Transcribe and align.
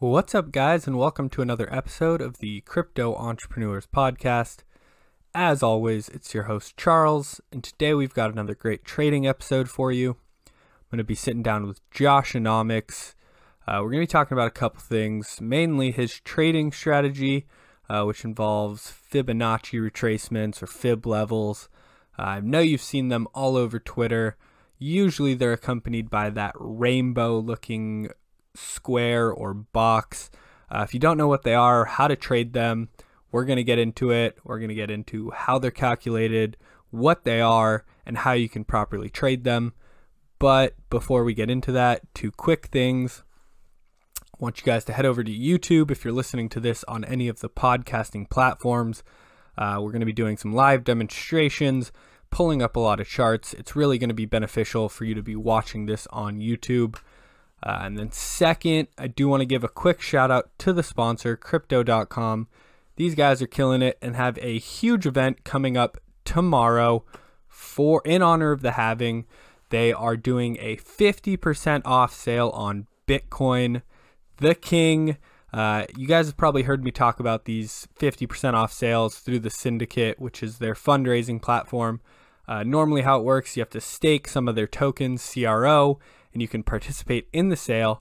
What's 0.00 0.32
up, 0.32 0.52
guys, 0.52 0.86
and 0.86 0.96
welcome 0.96 1.28
to 1.30 1.42
another 1.42 1.68
episode 1.74 2.20
of 2.20 2.38
the 2.38 2.60
Crypto 2.60 3.16
Entrepreneurs 3.16 3.88
Podcast. 3.92 4.58
As 5.34 5.60
always, 5.60 6.08
it's 6.10 6.32
your 6.32 6.44
host, 6.44 6.76
Charles, 6.76 7.40
and 7.50 7.64
today 7.64 7.92
we've 7.94 8.14
got 8.14 8.30
another 8.30 8.54
great 8.54 8.84
trading 8.84 9.26
episode 9.26 9.68
for 9.68 9.90
you. 9.90 10.10
I'm 10.46 10.52
going 10.92 10.98
to 10.98 11.04
be 11.04 11.16
sitting 11.16 11.42
down 11.42 11.66
with 11.66 11.80
Josh 11.90 12.34
Anomics. 12.34 13.14
Uh, 13.66 13.80
we're 13.82 13.90
going 13.90 13.94
to 13.94 14.02
be 14.02 14.06
talking 14.06 14.36
about 14.36 14.46
a 14.46 14.52
couple 14.52 14.80
things, 14.80 15.40
mainly 15.40 15.90
his 15.90 16.20
trading 16.20 16.70
strategy, 16.70 17.48
uh, 17.90 18.04
which 18.04 18.24
involves 18.24 18.92
Fibonacci 19.12 19.80
retracements 19.80 20.62
or 20.62 20.68
fib 20.68 21.06
levels. 21.06 21.68
Uh, 22.16 22.22
I 22.22 22.40
know 22.40 22.60
you've 22.60 22.80
seen 22.80 23.08
them 23.08 23.26
all 23.34 23.56
over 23.56 23.80
Twitter. 23.80 24.36
Usually 24.78 25.34
they're 25.34 25.54
accompanied 25.54 26.08
by 26.08 26.30
that 26.30 26.54
rainbow 26.56 27.40
looking 27.40 28.10
square 28.58 29.30
or 29.30 29.54
box. 29.54 30.30
Uh, 30.70 30.82
if 30.86 30.92
you 30.92 31.00
don't 31.00 31.16
know 31.16 31.28
what 31.28 31.44
they 31.44 31.54
are, 31.54 31.84
how 31.84 32.08
to 32.08 32.16
trade 32.16 32.52
them, 32.52 32.88
we're 33.30 33.44
going 33.44 33.56
to 33.56 33.64
get 33.64 33.78
into 33.78 34.10
it. 34.10 34.36
We're 34.44 34.58
going 34.58 34.68
to 34.68 34.74
get 34.74 34.90
into 34.90 35.30
how 35.30 35.58
they're 35.58 35.70
calculated, 35.70 36.56
what 36.90 37.24
they 37.24 37.40
are, 37.40 37.84
and 38.06 38.18
how 38.18 38.32
you 38.32 38.48
can 38.48 38.64
properly 38.64 39.08
trade 39.08 39.44
them. 39.44 39.74
But 40.38 40.74
before 40.88 41.24
we 41.24 41.34
get 41.34 41.50
into 41.50 41.72
that, 41.72 42.02
two 42.14 42.30
quick 42.30 42.66
things. 42.66 43.24
I 44.22 44.36
want 44.38 44.58
you 44.60 44.64
guys 44.64 44.84
to 44.84 44.92
head 44.92 45.04
over 45.04 45.24
to 45.24 45.32
YouTube 45.32 45.90
if 45.90 46.04
you're 46.04 46.14
listening 46.14 46.48
to 46.50 46.60
this 46.60 46.84
on 46.84 47.04
any 47.04 47.28
of 47.28 47.40
the 47.40 47.50
podcasting 47.50 48.30
platforms. 48.30 49.02
Uh, 49.56 49.78
we're 49.80 49.90
going 49.90 50.00
to 50.00 50.06
be 50.06 50.12
doing 50.12 50.36
some 50.36 50.54
live 50.54 50.84
demonstrations, 50.84 51.90
pulling 52.30 52.62
up 52.62 52.76
a 52.76 52.80
lot 52.80 53.00
of 53.00 53.08
charts. 53.08 53.52
It's 53.54 53.74
really 53.74 53.98
going 53.98 54.10
to 54.10 54.14
be 54.14 54.26
beneficial 54.26 54.88
for 54.88 55.04
you 55.04 55.14
to 55.14 55.22
be 55.22 55.34
watching 55.34 55.86
this 55.86 56.06
on 56.10 56.38
YouTube. 56.38 56.96
Uh, 57.62 57.78
and 57.82 57.98
then, 57.98 58.12
second, 58.12 58.88
I 58.96 59.08
do 59.08 59.28
want 59.28 59.40
to 59.40 59.46
give 59.46 59.64
a 59.64 59.68
quick 59.68 60.00
shout 60.00 60.30
out 60.30 60.50
to 60.58 60.72
the 60.72 60.82
sponsor, 60.82 61.36
Crypto.com. 61.36 62.46
These 62.96 63.14
guys 63.14 63.42
are 63.42 63.46
killing 63.46 63.82
it 63.82 63.98
and 64.00 64.16
have 64.16 64.38
a 64.40 64.58
huge 64.58 65.06
event 65.06 65.44
coming 65.44 65.76
up 65.76 65.98
tomorrow 66.24 67.04
for 67.48 68.02
in 68.04 68.22
honor 68.22 68.52
of 68.52 68.62
the 68.62 68.72
halving. 68.72 69.24
They 69.70 69.92
are 69.92 70.16
doing 70.16 70.56
a 70.60 70.76
50% 70.76 71.82
off 71.84 72.14
sale 72.14 72.50
on 72.50 72.86
Bitcoin, 73.06 73.82
the 74.38 74.54
King. 74.54 75.16
Uh, 75.52 75.84
you 75.96 76.06
guys 76.06 76.26
have 76.26 76.36
probably 76.36 76.62
heard 76.62 76.84
me 76.84 76.90
talk 76.90 77.20
about 77.20 77.44
these 77.44 77.88
50% 77.98 78.54
off 78.54 78.72
sales 78.72 79.18
through 79.18 79.40
the 79.40 79.50
Syndicate, 79.50 80.18
which 80.20 80.42
is 80.42 80.58
their 80.58 80.74
fundraising 80.74 81.40
platform. 81.40 82.00
Uh, 82.46 82.62
normally, 82.62 83.02
how 83.02 83.18
it 83.18 83.24
works, 83.24 83.56
you 83.56 83.60
have 83.60 83.70
to 83.70 83.80
stake 83.80 84.26
some 84.26 84.48
of 84.48 84.54
their 84.54 84.66
tokens, 84.66 85.32
CRO, 85.32 85.98
and 86.38 86.42
you 86.42 86.46
can 86.46 86.62
participate 86.62 87.26
in 87.32 87.48
the 87.48 87.56
sale. 87.56 88.00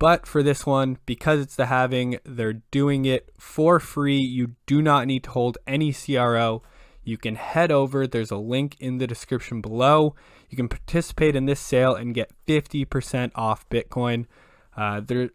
But 0.00 0.26
for 0.26 0.42
this 0.42 0.66
one, 0.66 0.98
because 1.06 1.40
it's 1.40 1.54
the 1.54 1.66
halving, 1.66 2.18
they're 2.24 2.62
doing 2.72 3.04
it 3.04 3.30
for 3.38 3.78
free. 3.78 4.18
You 4.18 4.56
do 4.66 4.82
not 4.82 5.06
need 5.06 5.22
to 5.24 5.30
hold 5.30 5.58
any 5.64 5.92
CRO. 5.92 6.64
You 7.04 7.16
can 7.16 7.36
head 7.36 7.70
over, 7.70 8.04
there's 8.04 8.32
a 8.32 8.36
link 8.36 8.76
in 8.80 8.98
the 8.98 9.06
description 9.06 9.60
below. 9.60 10.16
You 10.50 10.56
can 10.56 10.68
participate 10.68 11.36
in 11.36 11.46
this 11.46 11.60
sale 11.60 11.94
and 11.94 12.16
get 12.16 12.32
50% 12.48 13.30
off 13.36 13.68
Bitcoin. 13.68 14.26
Uh, 14.76 15.00
there 15.00 15.30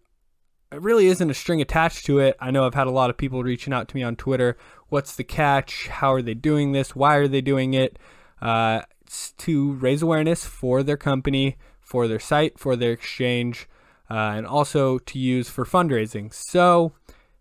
really 0.73 1.07
isn't 1.07 1.30
a 1.30 1.33
string 1.33 1.61
attached 1.61 2.05
to 2.07 2.19
it. 2.19 2.35
I 2.41 2.52
know 2.52 2.66
I've 2.66 2.73
had 2.73 2.88
a 2.88 2.91
lot 2.91 3.09
of 3.09 3.16
people 3.16 3.41
reaching 3.41 3.72
out 3.72 3.88
to 3.88 3.95
me 3.95 4.03
on 4.03 4.17
Twitter. 4.17 4.57
What's 4.89 5.16
the 5.16 5.23
catch? 5.23 5.88
How 5.88 6.11
are 6.11 6.22
they 6.22 6.33
doing 6.33 6.73
this? 6.73 6.94
Why 6.94 7.16
are 7.16 7.30
they 7.30 7.41
doing 7.41 7.73
it? 7.73 7.97
Uh, 8.41 8.81
it's 9.02 9.31
to 9.33 9.73
raise 9.73 10.02
awareness 10.02 10.44
for 10.44 10.83
their 10.83 10.97
company, 10.97 11.57
for 11.94 12.08
their 12.08 12.19
site, 12.19 12.58
for 12.58 12.75
their 12.75 12.91
exchange, 12.91 13.69
uh, 14.09 14.33
and 14.33 14.47
also 14.47 14.97
to 14.97 15.19
use 15.19 15.47
for 15.47 15.63
fundraising. 15.63 16.33
So 16.33 16.94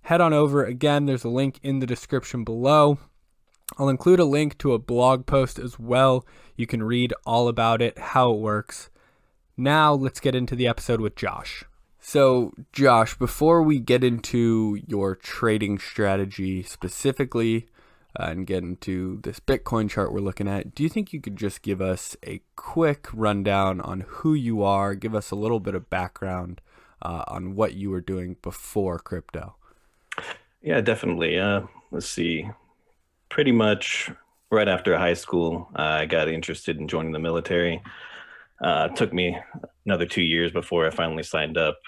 head 0.02 0.20
on 0.20 0.34
over. 0.34 0.62
Again, 0.62 1.06
there's 1.06 1.24
a 1.24 1.30
link 1.30 1.58
in 1.62 1.78
the 1.78 1.86
description 1.86 2.44
below. 2.44 2.98
I'll 3.78 3.88
include 3.88 4.20
a 4.20 4.26
link 4.26 4.58
to 4.58 4.74
a 4.74 4.78
blog 4.78 5.24
post 5.24 5.58
as 5.58 5.78
well. 5.78 6.26
You 6.54 6.66
can 6.66 6.82
read 6.82 7.14
all 7.24 7.48
about 7.48 7.80
it, 7.80 7.96
how 7.98 8.34
it 8.34 8.40
works. 8.40 8.90
Now, 9.56 9.94
let's 9.94 10.20
get 10.20 10.34
into 10.34 10.54
the 10.54 10.68
episode 10.68 11.00
with 11.00 11.16
Josh. 11.16 11.64
So, 11.98 12.52
Josh, 12.74 13.16
before 13.16 13.62
we 13.62 13.80
get 13.80 14.04
into 14.04 14.78
your 14.86 15.16
trading 15.16 15.78
strategy 15.78 16.62
specifically 16.62 17.68
uh, 18.18 18.24
and 18.24 18.46
get 18.46 18.62
into 18.62 19.20
this 19.22 19.40
Bitcoin 19.40 19.88
chart 19.88 20.12
we're 20.12 20.20
looking 20.20 20.48
at, 20.48 20.74
do 20.74 20.82
you 20.82 20.88
think 20.88 21.12
you 21.12 21.20
could 21.20 21.36
just 21.36 21.62
give 21.62 21.80
us 21.80 22.16
a 22.26 22.40
quick 22.56 23.08
rundown 23.12 23.80
on 23.80 24.04
who 24.06 24.34
you 24.34 24.62
are, 24.62 24.94
give 24.94 25.14
us 25.14 25.30
a 25.30 25.36
little 25.36 25.60
bit 25.60 25.74
of 25.74 25.88
background 25.88 26.60
uh, 27.00 27.24
on 27.28 27.54
what 27.54 27.74
you 27.74 27.90
were 27.90 28.00
doing 28.00 28.36
before 28.42 28.98
crypto? 28.98 29.56
Yeah, 30.60 30.80
definitely. 30.80 31.38
Uh, 31.38 31.62
let's 31.90 32.08
see. 32.08 32.48
Pretty 33.28 33.52
much 33.52 34.10
right 34.50 34.68
after 34.68 34.96
high 34.96 35.14
school, 35.14 35.68
I 35.74 36.06
got 36.06 36.28
interested 36.28 36.78
in 36.78 36.88
joining 36.88 37.12
the 37.12 37.18
military. 37.18 37.82
Uh, 38.62 38.88
it 38.90 38.96
took 38.96 39.12
me 39.12 39.36
another 39.86 40.06
two 40.06 40.22
years 40.22 40.52
before 40.52 40.86
I 40.86 40.90
finally 40.90 41.22
signed 41.22 41.56
up. 41.56 41.78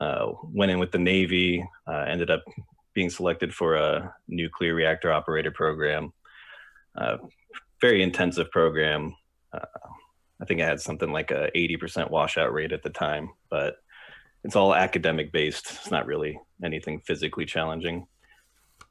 Uh, 0.00 0.32
went 0.42 0.70
in 0.70 0.78
with 0.78 0.92
the 0.92 0.98
Navy, 0.98 1.66
uh, 1.86 2.04
ended 2.06 2.30
up 2.30 2.44
being 2.98 3.10
selected 3.10 3.54
for 3.54 3.76
a 3.76 4.12
nuclear 4.26 4.74
reactor 4.74 5.12
operator 5.12 5.52
program. 5.52 6.12
Very 7.80 8.02
intensive 8.02 8.50
program. 8.50 9.14
Uh, 9.52 9.60
I 10.42 10.44
think 10.44 10.60
I 10.60 10.64
had 10.64 10.80
something 10.80 11.12
like 11.12 11.30
a 11.30 11.48
80% 11.54 12.10
washout 12.10 12.52
rate 12.52 12.72
at 12.72 12.82
the 12.82 12.90
time, 12.90 13.30
but 13.50 13.76
it's 14.42 14.56
all 14.56 14.74
academic 14.74 15.30
based. 15.30 15.70
It's 15.70 15.92
not 15.92 16.06
really 16.06 16.40
anything 16.64 16.98
physically 17.06 17.44
challenging. 17.44 18.08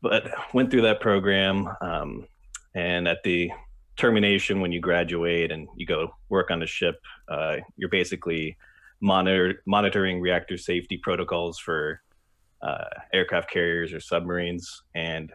But 0.02 0.34
went 0.54 0.72
through 0.72 0.84
that 0.84 1.02
program, 1.02 1.68
um, 1.82 2.28
and 2.76 3.10
at 3.10 3.24
the 3.26 3.52
termination 3.98 4.62
when 4.62 4.72
you 4.72 4.80
graduate 4.80 5.52
and 5.52 5.68
you 5.76 5.86
go 5.86 6.14
work 6.30 6.50
on 6.50 6.60
the 6.60 6.68
ship 6.68 6.96
uh, 7.28 7.58
you're 7.76 7.90
basically 7.90 8.56
monitor, 9.02 9.62
monitoring 9.66 10.22
reactor 10.22 10.58
safety 10.58 10.98
protocols 10.98 11.60
for 11.60 12.00
uh, 12.68 12.86
aircraft 13.14 13.50
carriers 13.50 13.94
or 13.94 14.00
submarines 14.00 14.84
and 14.96 15.32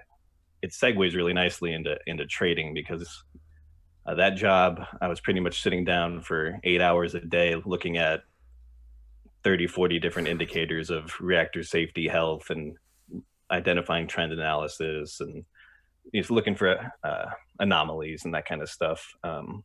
it 0.62 0.70
segues 0.70 1.14
really 1.14 1.32
nicely 1.32 1.72
into 1.72 1.96
into 2.06 2.26
trading 2.26 2.74
because 2.74 3.24
uh, 4.06 4.14
that 4.14 4.36
job 4.36 4.80
i 5.00 5.08
was 5.08 5.20
pretty 5.20 5.40
much 5.40 5.62
sitting 5.62 5.84
down 5.84 6.20
for 6.20 6.58
eight 6.64 6.80
hours 6.80 7.14
a 7.14 7.20
day 7.20 7.54
looking 7.64 7.96
at 7.96 8.20
30 9.44 9.66
40 9.66 9.98
different 9.98 10.28
indicators 10.28 10.90
of 10.90 11.12
reactor 11.20 11.62
safety 11.62 12.06
health 12.06 12.50
and 12.50 12.76
identifying 13.50 14.06
trend 14.06 14.32
analysis 14.32 15.20
and 15.20 15.44
he's 16.12 16.30
looking 16.30 16.54
for 16.54 16.92
uh, 17.04 17.24
anomalies 17.60 18.24
and 18.24 18.34
that 18.34 18.46
kind 18.46 18.62
of 18.62 18.68
stuff. 18.68 19.06
Um, 19.22 19.64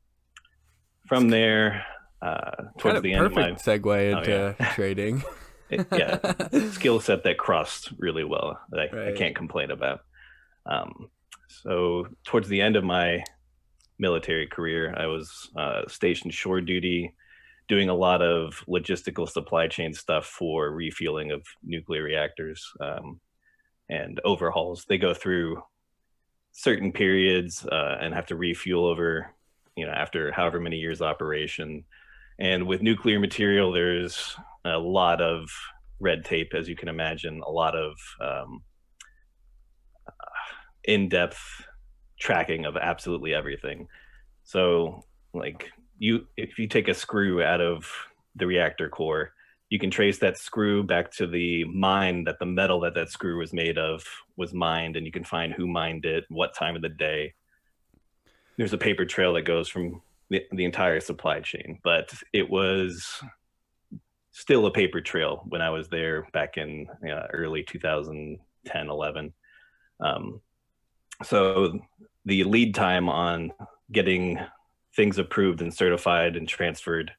from 1.08 1.30
there, 1.30 1.86
uh, 2.22 2.52
towards 2.78 3.02
the 3.02 3.14
end 3.14 3.26
of 3.26 3.34
my 3.34 3.52
segue 3.52 3.86
oh, 3.86 4.18
into 4.20 4.34
oh, 4.34 4.56
yeah. 4.60 4.70
trading. 4.74 5.24
It, 5.70 5.88
yeah, 5.92 6.70
skill 6.72 7.00
set 7.00 7.24
that 7.24 7.38
crossed 7.38 7.92
really 7.98 8.24
well 8.24 8.60
that 8.70 8.80
I, 8.80 8.96
right. 8.96 9.08
I 9.10 9.18
can't 9.18 9.36
complain 9.36 9.72
about. 9.72 10.02
Um, 10.66 11.10
so 11.48 12.08
towards 12.24 12.48
the 12.48 12.62
end 12.62 12.76
of 12.76 12.84
my 12.84 13.24
military 14.00 14.48
career, 14.48 14.94
I 14.98 15.08
was 15.08 15.50
uh, 15.56 15.82
stationed 15.88 16.34
shore 16.34 16.62
duty, 16.62 17.14
doing 17.68 17.90
a 17.90 17.96
lot 17.96 18.22
of 18.22 18.64
logistical 18.68 19.28
supply 19.30 19.68
chain 19.68 19.94
stuff 19.94 20.26
for 20.26 20.72
refueling 20.72 21.32
of 21.32 21.46
nuclear 21.64 22.04
reactors 22.04 22.66
um, 22.80 23.20
and 23.90 24.20
overhauls. 24.24 24.86
They 24.88 24.98
go 24.98 25.14
through 25.14 25.62
certain 26.54 26.92
periods 26.92 27.66
uh, 27.66 27.98
and 28.00 28.14
have 28.14 28.28
to 28.28 28.36
refuel 28.36 28.86
over, 28.86 29.34
you 29.76 29.86
know, 29.86 29.92
after 29.92 30.32
however 30.32 30.60
many 30.60 30.78
years 30.78 31.02
operation. 31.02 31.84
And 32.40 32.68
with 32.68 32.82
nuclear 32.82 33.20
material, 33.20 33.72
there's 33.72 34.36
a 34.68 34.78
lot 34.78 35.22
of 35.22 35.50
red 36.00 36.26
tape, 36.26 36.54
as 36.54 36.68
you 36.68 36.76
can 36.76 36.90
imagine, 36.90 37.42
a 37.46 37.52
lot 37.52 37.76
of 37.76 37.94
um, 38.22 38.64
uh, 40.08 40.12
in-depth 40.84 41.40
tracking 42.20 42.66
of 42.66 42.78
absolutely 42.78 43.34
everything. 43.34 43.88
So, 44.44 45.04
like 45.34 45.70
you, 45.98 46.28
if 46.38 46.58
you 46.60 46.68
take 46.68 46.88
a 46.88 46.94
screw 46.94 47.44
out 47.44 47.62
of 47.62 47.90
the 48.36 48.48
reactor 48.48 48.90
core, 48.90 49.34
you 49.70 49.80
can 49.80 49.92
trace 49.92 50.18
that 50.20 50.38
screw 50.38 50.84
back 50.84 51.12
to 51.12 51.28
the 51.28 51.66
mine 51.66 52.24
that 52.24 52.40
the 52.40 52.46
metal 52.46 52.80
that 52.82 52.94
that 52.96 53.10
screw 53.10 53.38
was 53.38 53.54
made 53.54 53.78
of 53.78 54.04
was 54.38 54.54
mined 54.54 54.96
and 54.96 55.06
you 55.06 55.12
can 55.12 55.24
find 55.24 55.54
who 55.54 55.68
mined 55.68 56.06
it 56.06 56.26
what 56.30 56.56
time 56.56 56.76
of 56.76 56.82
the 56.82 56.90
day 56.90 57.34
there's 58.58 58.74
a 58.74 58.78
paper 58.78 59.06
trail 59.06 59.34
that 59.34 59.44
goes 59.44 59.68
from 59.68 60.02
the, 60.30 60.44
the 60.52 60.66
entire 60.66 61.00
supply 61.00 61.40
chain 61.40 61.80
but 61.84 62.14
it 62.34 62.50
was 62.50 63.22
still 64.38 64.66
a 64.66 64.72
paper 64.72 65.02
trail 65.02 65.44
when 65.48 65.62
i 65.62 65.70
was 65.70 65.88
there 65.90 66.28
back 66.34 66.58
in 66.58 66.88
you 67.02 67.10
know, 67.10 67.26
early 67.34 67.64
2010 67.64 68.90
11 68.90 69.34
um, 70.00 70.42
so 71.24 71.80
the 72.26 72.44
lead 72.44 72.76
time 72.76 73.10
on 73.10 73.52
getting 73.92 74.40
things 74.96 75.18
approved 75.18 75.62
and 75.62 75.74
certified 75.74 76.36
and 76.36 76.48
transferred 76.48 77.12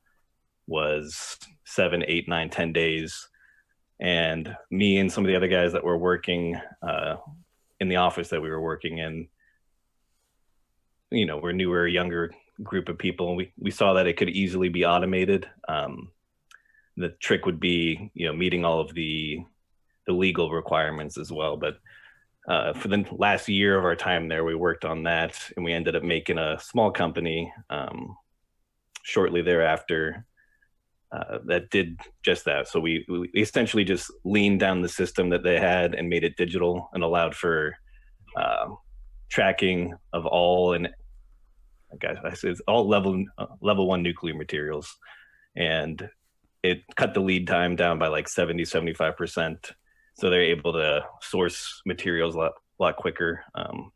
was 0.66 1.38
seven, 1.64 2.04
eight, 2.06 2.28
nine, 2.28 2.50
ten 2.50 2.72
days. 2.72 3.28
and 4.00 4.54
me 4.70 4.98
and 4.98 5.10
some 5.10 5.24
of 5.24 5.28
the 5.28 5.34
other 5.34 5.48
guys 5.48 5.72
that 5.72 5.82
were 5.82 5.98
working 5.98 6.56
uh, 6.82 7.16
in 7.80 7.88
the 7.88 7.96
office 7.96 8.28
that 8.28 8.40
we 8.40 8.50
were 8.50 8.60
working 8.60 8.98
in, 8.98 9.28
you 11.10 11.26
know, 11.26 11.38
we're 11.38 11.52
newer, 11.52 11.86
younger 11.86 12.30
group 12.62 12.88
of 12.88 12.98
people, 12.98 13.28
and 13.28 13.36
we 13.36 13.52
we 13.58 13.70
saw 13.70 13.94
that 13.94 14.06
it 14.06 14.16
could 14.16 14.28
easily 14.28 14.68
be 14.68 14.84
automated. 14.84 15.48
Um, 15.68 16.10
the 16.98 17.10
trick 17.20 17.46
would 17.46 17.60
be, 17.60 18.10
you 18.14 18.26
know, 18.26 18.32
meeting 18.32 18.64
all 18.64 18.80
of 18.80 18.94
the 18.94 19.38
the 20.06 20.12
legal 20.12 20.50
requirements 20.50 21.18
as 21.18 21.30
well. 21.30 21.56
But 21.56 21.78
uh, 22.48 22.72
for 22.72 22.88
the 22.88 23.04
last 23.12 23.48
year 23.48 23.78
of 23.78 23.84
our 23.84 23.96
time 23.96 24.28
there, 24.28 24.44
we 24.44 24.54
worked 24.54 24.84
on 24.84 25.02
that, 25.02 25.38
and 25.54 25.64
we 25.64 25.72
ended 25.72 25.96
up 25.96 26.02
making 26.02 26.38
a 26.38 26.58
small 26.58 26.90
company 26.90 27.52
um, 27.68 28.16
shortly 29.02 29.42
thereafter 29.42 30.24
uh, 31.12 31.38
that 31.44 31.70
did 31.70 32.00
just 32.22 32.46
that. 32.46 32.68
So 32.68 32.80
we, 32.80 33.04
we 33.08 33.28
essentially 33.36 33.84
just 33.84 34.10
leaned 34.24 34.60
down 34.60 34.80
the 34.80 34.88
system 34.88 35.28
that 35.30 35.42
they 35.42 35.60
had 35.60 35.94
and 35.94 36.08
made 36.08 36.24
it 36.24 36.36
digital 36.36 36.88
and 36.94 37.02
allowed 37.02 37.34
for 37.34 37.76
uh, 38.34 38.68
tracking 39.28 39.94
of 40.14 40.24
all 40.24 40.72
and 40.72 40.88
guys, 42.00 42.16
I 42.24 42.34
said 42.34 42.56
all 42.66 42.86
level 42.86 43.24
uh, 43.38 43.46
level 43.60 43.86
one 43.86 44.02
nuclear 44.02 44.34
materials, 44.34 44.96
and 45.56 46.08
it 46.62 46.82
cut 46.96 47.14
the 47.14 47.20
lead 47.20 47.46
time 47.46 47.76
down 47.76 47.99
by 47.99 48.08
like 48.08 48.28
70 48.28 48.64
75 48.64 49.16
percent. 49.16 49.72
So 50.14 50.31
they're 50.31 50.43
able 50.43 50.72
to 50.72 51.05
source 51.22 51.81
materials 51.87 52.34
a 52.34 52.38
lot, 52.38 52.52
a 52.78 52.82
lot 52.82 52.96
quicker. 52.96 53.44
Um, 53.55 53.93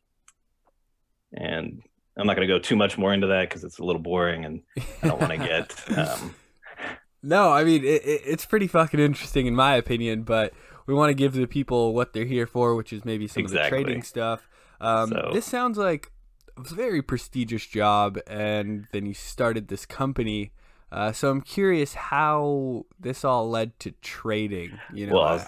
and 1.32 1.82
I'm 2.16 2.26
not 2.26 2.36
going 2.36 2.46
to 2.46 2.54
go 2.54 2.60
too 2.60 2.76
much 2.76 2.96
more 2.96 3.12
into 3.12 3.26
that 3.28 3.48
because 3.48 3.64
it's 3.64 3.78
a 3.78 3.84
little 3.84 4.02
boring 4.02 4.44
and 4.44 4.62
I 5.02 5.08
don't 5.08 5.20
want 5.20 5.32
to 5.32 5.38
get. 5.38 5.98
Um, 5.98 6.34
no, 7.22 7.50
I 7.50 7.64
mean 7.64 7.82
it, 7.84 8.04
it, 8.04 8.22
it's 8.24 8.44
pretty 8.44 8.66
fucking 8.66 9.00
interesting 9.00 9.46
in 9.46 9.54
my 9.54 9.74
opinion, 9.74 10.22
but 10.22 10.52
we 10.86 10.94
want 10.94 11.10
to 11.10 11.14
give 11.14 11.32
the 11.32 11.46
people 11.46 11.94
what 11.94 12.12
they're 12.12 12.24
here 12.24 12.46
for, 12.46 12.74
which 12.74 12.92
is 12.92 13.04
maybe 13.04 13.26
some 13.26 13.42
exactly. 13.42 13.66
of 13.66 13.70
the 13.70 13.84
trading 13.84 14.02
stuff. 14.02 14.48
Um, 14.80 15.10
so. 15.10 15.30
This 15.32 15.46
sounds 15.46 15.78
like 15.78 16.10
a 16.56 16.74
very 16.74 17.02
prestigious 17.02 17.66
job, 17.66 18.18
and 18.26 18.86
then 18.92 19.06
you 19.06 19.14
started 19.14 19.68
this 19.68 19.86
company. 19.86 20.52
Uh, 20.92 21.10
so 21.10 21.30
I'm 21.30 21.40
curious 21.40 21.94
how 21.94 22.84
this 23.00 23.24
all 23.24 23.48
led 23.48 23.78
to 23.80 23.92
trading. 24.02 24.78
You 24.92 25.06
know, 25.06 25.14
well, 25.14 25.46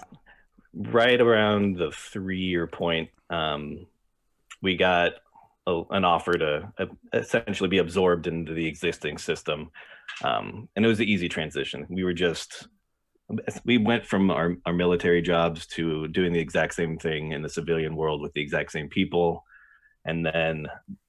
right 0.73 1.21
around 1.21 1.77
the 1.77 1.91
three-year 1.91 2.65
point, 2.65 3.09
um, 3.29 3.85
we 4.63 4.75
got 4.75 5.11
a, 5.67 5.83
an 5.91 6.03
offer 6.03 6.33
to 6.33 6.73
uh, 6.79 6.85
essentially 7.13 7.69
be 7.69 7.77
absorbed 7.77 8.25
into 8.25 8.53
the 8.53 8.65
existing 8.65 9.19
system. 9.19 9.69
Um, 10.23 10.67
and 10.75 10.83
it 10.83 10.87
was 10.87 10.99
an 10.99 11.07
easy 11.07 11.29
transition. 11.29 11.85
We 11.89 12.03
were 12.03 12.13
just, 12.13 12.67
we 13.65 13.77
went 13.77 14.03
from 14.03 14.31
our, 14.31 14.55
our 14.65 14.73
military 14.73 15.21
jobs 15.21 15.67
to 15.67 16.07
doing 16.07 16.33
the 16.33 16.39
exact 16.39 16.73
same 16.73 16.97
thing 16.97 17.33
in 17.33 17.43
the 17.43 17.49
civilian 17.49 17.95
world 17.95 18.19
with 18.19 18.33
the 18.33 18.41
exact 18.41 18.71
same 18.71 18.89
people. 18.89 19.45
And 20.05 20.25
then 20.25 20.67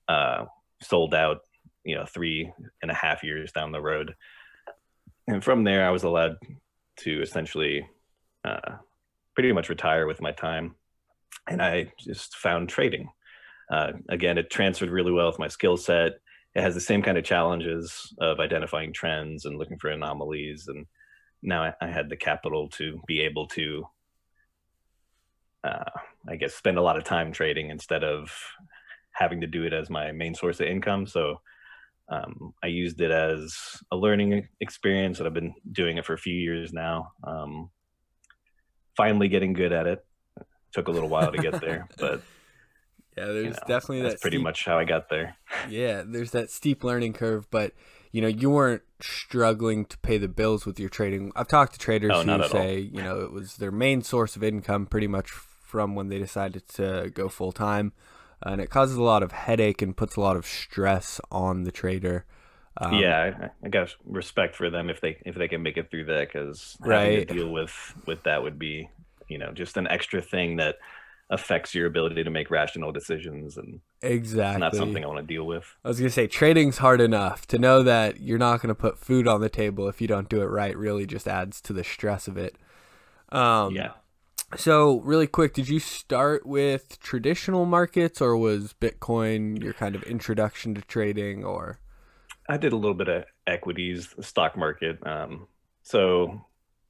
uh, 0.09 0.45
sold 0.83 1.15
out, 1.15 1.46
you 1.87 1.95
know, 1.95 2.05
three 2.05 2.53
and 2.83 2.91
a 2.91 2.95
half 2.95 3.25
years 3.25 3.53
down 3.53 3.73
the 3.73 3.81
road. 3.81 4.15
And 5.27 5.43
from 5.43 5.65
there, 5.65 5.87
I 5.87 5.91
was 5.91 6.03
allowed 6.03 6.37
to 6.99 7.23
essentially 7.23 7.89
uh, 8.45 8.77
pretty 9.35 9.53
much 9.53 9.69
retire 9.69 10.07
with 10.07 10.21
my 10.21 10.33
time. 10.33 10.75
And 11.49 11.63
I 11.63 11.93
just 11.99 12.37
found 12.37 12.69
trading 12.69 13.09
uh, 13.71 13.93
again, 14.09 14.39
it 14.39 14.51
transferred 14.51 14.91
really 14.91 15.13
well 15.13 15.27
with 15.27 15.39
my 15.39 15.49
skill 15.49 15.77
set. 15.77 16.13
It 16.55 16.63
has 16.63 16.75
the 16.75 16.81
same 16.81 17.03
kind 17.03 17.19
of 17.19 17.25
challenges 17.25 18.15
of 18.19 18.41
identifying 18.41 18.93
trends 18.93 19.45
and 19.45 19.59
looking 19.59 19.79
for 19.79 19.91
anomalies. 19.91 20.69
And 20.69 20.87
now 21.43 21.63
I, 21.65 21.75
I 21.81 21.89
had 21.89 22.09
the 22.09 22.17
capital 22.17 22.69
to 22.71 23.01
be 23.07 23.21
able 23.21 23.47
to, 23.49 23.87
uh, 25.65 25.91
I 26.29 26.37
guess, 26.37 26.55
spend 26.55 26.79
a 26.79 26.83
lot 26.83 26.97
of 26.97 27.05
time 27.05 27.33
trading 27.33 27.71
instead 27.71 28.05
of 28.05 28.33
having 29.13 29.41
to 29.41 29.47
do 29.47 29.65
it 29.65 29.73
as 29.73 29.91
my 29.91 30.13
main 30.13 30.35
source 30.35 30.61
of 30.61 30.67
income. 30.67 31.07
So 31.07 31.41
um, 32.09 32.55
I 32.63 32.69
used 32.69 33.01
it 33.01 33.11
as 33.11 33.57
a 33.91 33.97
learning 33.97 34.49
experience, 34.61 35.19
and 35.19 35.27
I've 35.27 35.35
been 35.35 35.55
doing 35.71 35.99
it 35.99 36.05
for 36.05 36.15
a 36.15 36.19
few 36.19 36.35
years 36.35 36.73
now. 36.73 37.13
Um, 37.25 37.71
finally, 38.97 39.29
getting 39.29 39.53
good 39.53 39.73
at 39.73 39.87
it. 39.87 40.05
it 40.39 40.47
took 40.73 40.89
a 40.89 40.93
little 40.93 41.09
while 41.09 41.33
to 41.33 41.39
get 41.39 41.61
there, 41.61 41.89
but 41.99 42.23
yeah, 43.17 43.27
there's 43.27 43.37
you 43.37 43.51
know, 43.51 43.59
definitely 43.67 44.03
that's 44.03 44.15
that 44.15 44.21
pretty 44.21 44.37
steep, 44.37 44.45
much 44.45 44.65
how 44.65 44.79
I 44.79 44.85
got 44.85 45.09
there. 45.09 45.37
yeah, 45.69 46.03
there's 46.07 46.31
that 46.31 46.51
steep 46.51 46.85
learning 46.85 47.15
curve, 47.15 47.51
but 47.51 47.73
you 48.13 48.21
know, 48.23 48.29
you 48.29 48.51
weren't 48.51 48.83
struggling 49.01 49.85
to 49.87 49.99
pay 49.99 50.17
the 50.17 50.29
bills 50.29 50.65
with 50.65 50.79
your 50.79 50.89
trading. 50.89 51.33
I've 51.35 51.49
talked 51.49 51.73
to 51.75 51.79
traders 51.79 52.13
oh, 52.15 52.23
who 52.23 52.49
say, 52.49 52.79
you 52.79 53.03
know, 53.03 53.21
it 53.21 53.33
was 53.33 53.57
their 53.57 53.73
main 53.73 54.03
source 54.03 54.37
of 54.37 54.45
income 54.45 54.87
pretty 54.87 55.07
much 55.09 55.31
from 55.31 55.95
when 55.95 56.09
they 56.09 56.19
decided 56.19 56.69
to 56.75 57.11
go 57.13 57.29
full 57.29 57.53
time. 57.53 57.93
And 58.43 58.61
it 58.61 58.71
causes 58.71 58.97
a 58.97 59.03
lot 59.03 59.23
of 59.23 59.33
headache 59.33 59.83
and 59.83 59.97
puts 59.97 60.17
a 60.17 60.21
lot 60.21 60.37
of 60.37 60.47
stress 60.47 61.21
on 61.31 61.65
the 61.65 61.73
trader. 61.73 62.25
Um, 62.79 62.95
yeah, 62.95 63.51
I, 63.63 63.67
I, 63.67 63.69
got 63.71 63.95
respect 64.05 64.55
for 64.55 64.69
them 64.69 64.91
if 64.91 65.01
they 65.01 65.17
if 65.25 65.35
they 65.35 65.49
can 65.49 65.63
make 65.63 65.79
it 65.79 65.91
through 65.91 66.05
that 66.07 66.29
because 66.29 66.77
right. 66.81 67.27
to 67.27 67.35
deal 67.35 67.49
with 67.51 67.95
with 68.05 68.23
that 68.25 68.43
would 68.43 68.59
be 68.59 68.91
you 69.29 69.39
know 69.39 69.53
just 69.53 69.79
an 69.79 69.87
extra 69.87 70.21
thing 70.21 70.57
that 70.57 70.77
affects 71.31 71.75
your 71.75 71.87
ability 71.87 72.23
to 72.23 72.31
make 72.31 72.51
rational 72.51 72.93
decisions 72.93 73.57
and 73.57 73.81
exactly. 74.03 74.61
not 74.61 74.77
something 74.77 75.03
i 75.03 75.07
want 75.07 75.19
to 75.19 75.27
deal 75.27 75.45
with. 75.45 75.65
I 75.85 75.89
was 75.89 75.99
going 75.99 76.09
to 76.09 76.15
say 76.15 76.27
trading's 76.27 76.79
hard 76.79 77.01
enough. 77.01 77.47
To 77.49 77.59
know 77.59 77.83
that 77.83 78.21
you're 78.21 78.39
not 78.39 78.61
going 78.61 78.69
to 78.69 78.75
put 78.75 78.99
food 78.99 79.27
on 79.27 79.41
the 79.41 79.49
table 79.49 79.89
if 79.89 80.03
you 80.03 80.07
don't 80.07 80.29
do 80.29 80.43
it 80.43 80.47
right 80.47 80.77
really 80.77 81.07
just 81.07 81.27
adds 81.27 81.63
to 81.63 81.73
the 81.73 81.83
stress 81.83 82.29
of 82.29 82.37
it. 82.37 82.57
Um, 83.31 83.75
yeah 83.75 83.93
so 84.55 85.01
really 85.01 85.27
quick 85.27 85.55
did 85.55 85.69
you 85.69 85.81
start 85.81 86.47
with 86.47 87.01
traditional 87.01 87.65
markets 87.65 88.21
or 88.21 88.37
was 88.37 88.75
bitcoin 88.81 89.63
your 89.63 89.73
kind 89.73 89.97
of 89.97 90.03
introduction 90.05 90.75
to 90.75 90.81
trading 90.83 91.45
or 91.45 91.81
i 92.49 92.57
did 92.57 92.73
a 92.73 92.77
little 92.77 92.95
bit 92.95 93.09
of 93.09 93.25
equities 93.47 94.15
stock 94.21 94.57
market 94.57 95.05
um, 95.07 95.49
so 95.83 96.41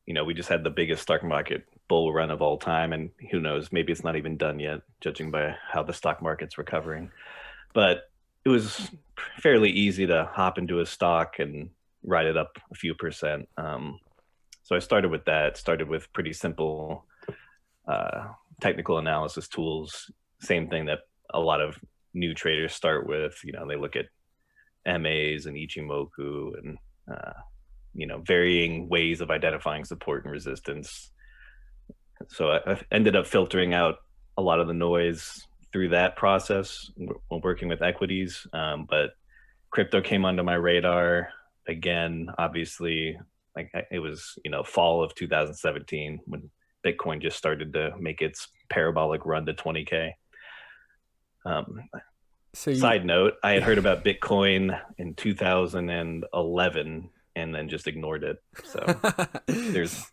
you 0.04 0.12
know 0.12 0.24
we 0.24 0.34
just 0.34 0.48
had 0.48 0.64
the 0.64 0.70
biggest 0.70 1.02
stock 1.02 1.24
market 1.24 1.66
bull 1.88 2.12
run 2.12 2.30
of 2.30 2.42
all 2.42 2.58
time. 2.58 2.92
And 2.92 3.10
who 3.30 3.40
knows, 3.40 3.72
maybe 3.72 3.92
it's 3.92 4.04
not 4.04 4.16
even 4.16 4.36
done 4.36 4.58
yet, 4.58 4.80
judging 5.00 5.30
by 5.30 5.56
how 5.70 5.82
the 5.82 5.92
stock 5.92 6.22
market's 6.22 6.58
recovering. 6.58 7.10
But 7.72 8.10
it 8.44 8.48
was 8.48 8.90
fairly 9.40 9.70
easy 9.70 10.06
to 10.06 10.28
hop 10.32 10.58
into 10.58 10.80
a 10.80 10.86
stock 10.86 11.38
and 11.38 11.70
ride 12.02 12.26
it 12.26 12.36
up 12.36 12.58
a 12.70 12.74
few 12.74 12.94
percent. 12.94 13.48
Um, 13.56 14.00
so 14.62 14.74
I 14.74 14.80
started 14.80 15.10
with 15.10 15.24
that, 15.26 15.56
started 15.56 15.88
with 15.88 16.12
pretty 16.12 16.32
simple 16.32 17.04
uh, 17.86 18.28
technical 18.60 18.98
analysis 18.98 19.48
tools. 19.48 20.10
Same 20.40 20.68
thing 20.68 20.86
that 20.86 21.00
a 21.32 21.40
lot 21.40 21.60
of 21.60 21.78
new 22.14 22.34
traders 22.34 22.74
start 22.74 23.06
with. 23.06 23.38
You 23.44 23.52
know, 23.52 23.66
they 23.66 23.76
look 23.76 23.96
at 23.96 24.06
MAs 24.86 25.46
and 25.46 25.56
Ichimoku 25.56 26.58
and, 26.58 26.78
uh, 27.10 27.32
you 27.94 28.06
know, 28.06 28.22
varying 28.26 28.88
ways 28.88 29.20
of 29.20 29.30
identifying 29.30 29.84
support 29.84 30.24
and 30.24 30.32
resistance 30.32 31.10
so 32.28 32.52
I, 32.52 32.80
ended 32.90 33.16
up 33.16 33.26
filtering 33.26 33.74
out 33.74 33.96
a 34.36 34.42
lot 34.42 34.60
of 34.60 34.66
the 34.66 34.74
noise 34.74 35.46
through 35.72 35.90
that 35.90 36.16
process 36.16 36.90
when 36.96 37.40
working 37.42 37.68
with 37.68 37.82
equities. 37.82 38.46
Um, 38.52 38.86
but 38.88 39.10
crypto 39.70 40.00
came 40.00 40.24
onto 40.24 40.42
my 40.42 40.54
radar 40.54 41.30
again. 41.66 42.28
Obviously, 42.38 43.18
like 43.54 43.70
it 43.90 43.98
was 43.98 44.38
you 44.44 44.50
know 44.50 44.62
fall 44.62 45.02
of 45.02 45.14
2017 45.14 46.20
when 46.26 46.50
Bitcoin 46.86 47.20
just 47.20 47.36
started 47.36 47.72
to 47.72 47.92
make 47.98 48.22
its 48.22 48.48
parabolic 48.68 49.26
run 49.26 49.46
to 49.46 49.54
20k. 49.54 50.12
Um, 51.44 51.88
so 52.54 52.70
you... 52.70 52.76
side 52.76 53.04
note, 53.04 53.34
I 53.42 53.52
had 53.52 53.62
heard 53.64 53.78
about 53.78 54.04
Bitcoin 54.04 54.78
in 54.98 55.14
2011 55.14 57.10
and 57.34 57.54
then 57.54 57.68
just 57.68 57.86
ignored 57.86 58.24
it. 58.24 58.42
So 58.64 58.84
there's 59.46 60.10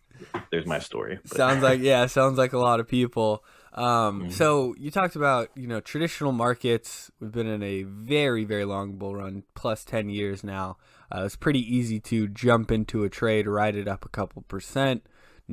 there's 0.50 0.66
my 0.66 0.78
story. 0.78 1.18
But. 1.22 1.36
Sounds 1.36 1.62
like 1.62 1.80
yeah, 1.80 2.06
sounds 2.06 2.38
like 2.38 2.52
a 2.52 2.58
lot 2.58 2.80
of 2.80 2.88
people. 2.88 3.44
Um, 3.72 3.84
mm-hmm. 3.84 4.30
So 4.30 4.74
you 4.78 4.90
talked 4.90 5.16
about 5.16 5.50
you 5.56 5.66
know 5.66 5.80
traditional 5.80 6.32
markets. 6.32 7.10
We've 7.18 7.32
been 7.32 7.48
in 7.48 7.62
a 7.62 7.82
very 7.82 8.44
very 8.44 8.64
long 8.64 8.96
bull 8.98 9.16
run, 9.16 9.42
plus 9.54 9.84
ten 9.84 10.08
years 10.08 10.44
now. 10.44 10.76
Uh, 11.10 11.24
it's 11.24 11.36
pretty 11.36 11.60
easy 11.60 12.00
to 12.00 12.28
jump 12.28 12.70
into 12.70 13.04
a 13.04 13.08
trade, 13.08 13.46
ride 13.46 13.76
it 13.76 13.88
up 13.88 14.04
a 14.04 14.08
couple 14.08 14.42
percent, 14.42 15.06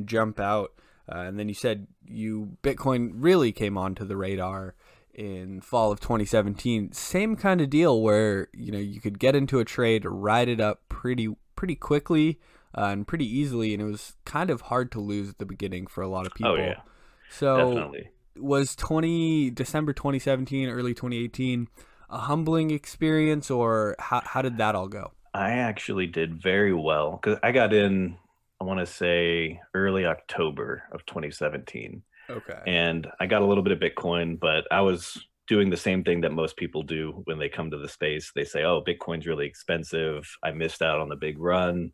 jump 0.06 0.40
out, 0.40 0.72
uh, 1.10 1.20
and 1.20 1.40
then 1.40 1.48
you 1.48 1.54
said 1.54 1.88
you 2.06 2.58
Bitcoin 2.64 3.12
really 3.16 3.52
came 3.52 3.78
onto 3.78 4.06
the 4.06 4.18
radar 4.18 4.76
in 5.14 5.62
fall 5.62 5.92
of 5.92 6.00
2017. 6.00 6.92
Same 6.94 7.36
kind 7.36 7.62
of 7.62 7.70
deal 7.70 8.02
where 8.02 8.48
you 8.54 8.72
know 8.72 8.80
you 8.80 9.00
could 9.00 9.20
get 9.20 9.36
into 9.36 9.60
a 9.60 9.66
trade, 9.66 10.06
ride 10.06 10.50
it 10.50 10.60
up 10.60 10.82
pretty 10.90 11.36
pretty 11.56 11.76
quickly 11.76 12.40
uh, 12.78 12.86
and 12.86 13.08
pretty 13.08 13.26
easily, 13.26 13.74
and 13.74 13.82
it 13.82 13.86
was 13.86 14.16
kind 14.26 14.50
of 14.50 14.62
hard 14.62 14.92
to 14.94 15.00
lose 15.00 15.30
at 15.30 15.38
the 15.38 15.46
beginning 15.46 15.88
for 15.88 16.02
a 16.02 16.08
lot 16.08 16.26
of 16.26 16.32
oh, 16.34 16.36
people. 16.36 16.52
Oh 16.52 16.56
yeah, 16.56 16.82
so 17.30 17.58
definitely. 17.58 18.10
was 18.38 18.76
twenty 18.76 19.50
December 19.50 19.94
twenty 19.94 20.20
seventeen, 20.20 20.70
early 20.70 20.94
twenty 20.94 21.24
eighteen, 21.24 21.68
a 22.10 22.20
humbling 22.20 22.72
experience, 22.72 23.52
or 23.52 23.96
how 24.00 24.22
how 24.24 24.42
did 24.42 24.58
that 24.58 24.76
all 24.76 24.88
go? 24.88 25.12
I 25.34 25.52
actually 25.52 26.08
did 26.08 26.42
very 26.42 26.74
well 26.74 27.12
because 27.22 27.40
I 27.42 27.52
got 27.52 27.74
in 27.74 28.18
I 28.62 28.64
want 28.64 28.80
to 28.80 28.86
say 28.86 29.60
early 29.74 30.06
October 30.06 30.84
of 30.92 31.04
2017. 31.08 32.04
Okay. 32.30 32.60
And 32.68 33.08
I 33.20 33.26
got 33.26 33.42
a 33.42 33.46
little 33.46 33.64
bit 33.64 33.74
of 33.74 33.80
Bitcoin, 33.80 34.40
but 34.40 34.66
I 34.70 34.82
was 34.82 35.18
doing 35.48 35.72
the 35.72 35.78
same 35.78 36.04
thing 36.04 36.22
that 36.22 36.32
most 36.32 36.58
people 36.58 36.84
do 36.84 37.24
when 37.26 37.40
they 37.40 37.50
come 37.50 37.72
to 37.72 37.80
the 37.80 37.90
space. 37.90 38.32
They 38.36 38.46
say, 38.46 38.64
"Oh, 38.64 38.84
Bitcoin's 38.88 39.26
really 39.26 39.48
expensive. 39.48 40.30
I 40.44 40.52
missed 40.52 40.84
out 40.84 41.00
on 41.00 41.10
the 41.10 41.16
big 41.16 41.40
run. 41.40 41.92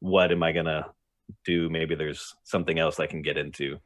What 0.00 0.32
am 0.32 0.42
I 0.42 0.52
going 0.52 0.64
to 0.64 0.86
do? 1.44 1.68
Maybe 1.68 1.94
there's 1.94 2.34
something 2.42 2.78
else 2.78 2.98
I 2.98 3.06
can 3.06 3.20
get 3.20 3.36
into." 3.36 3.76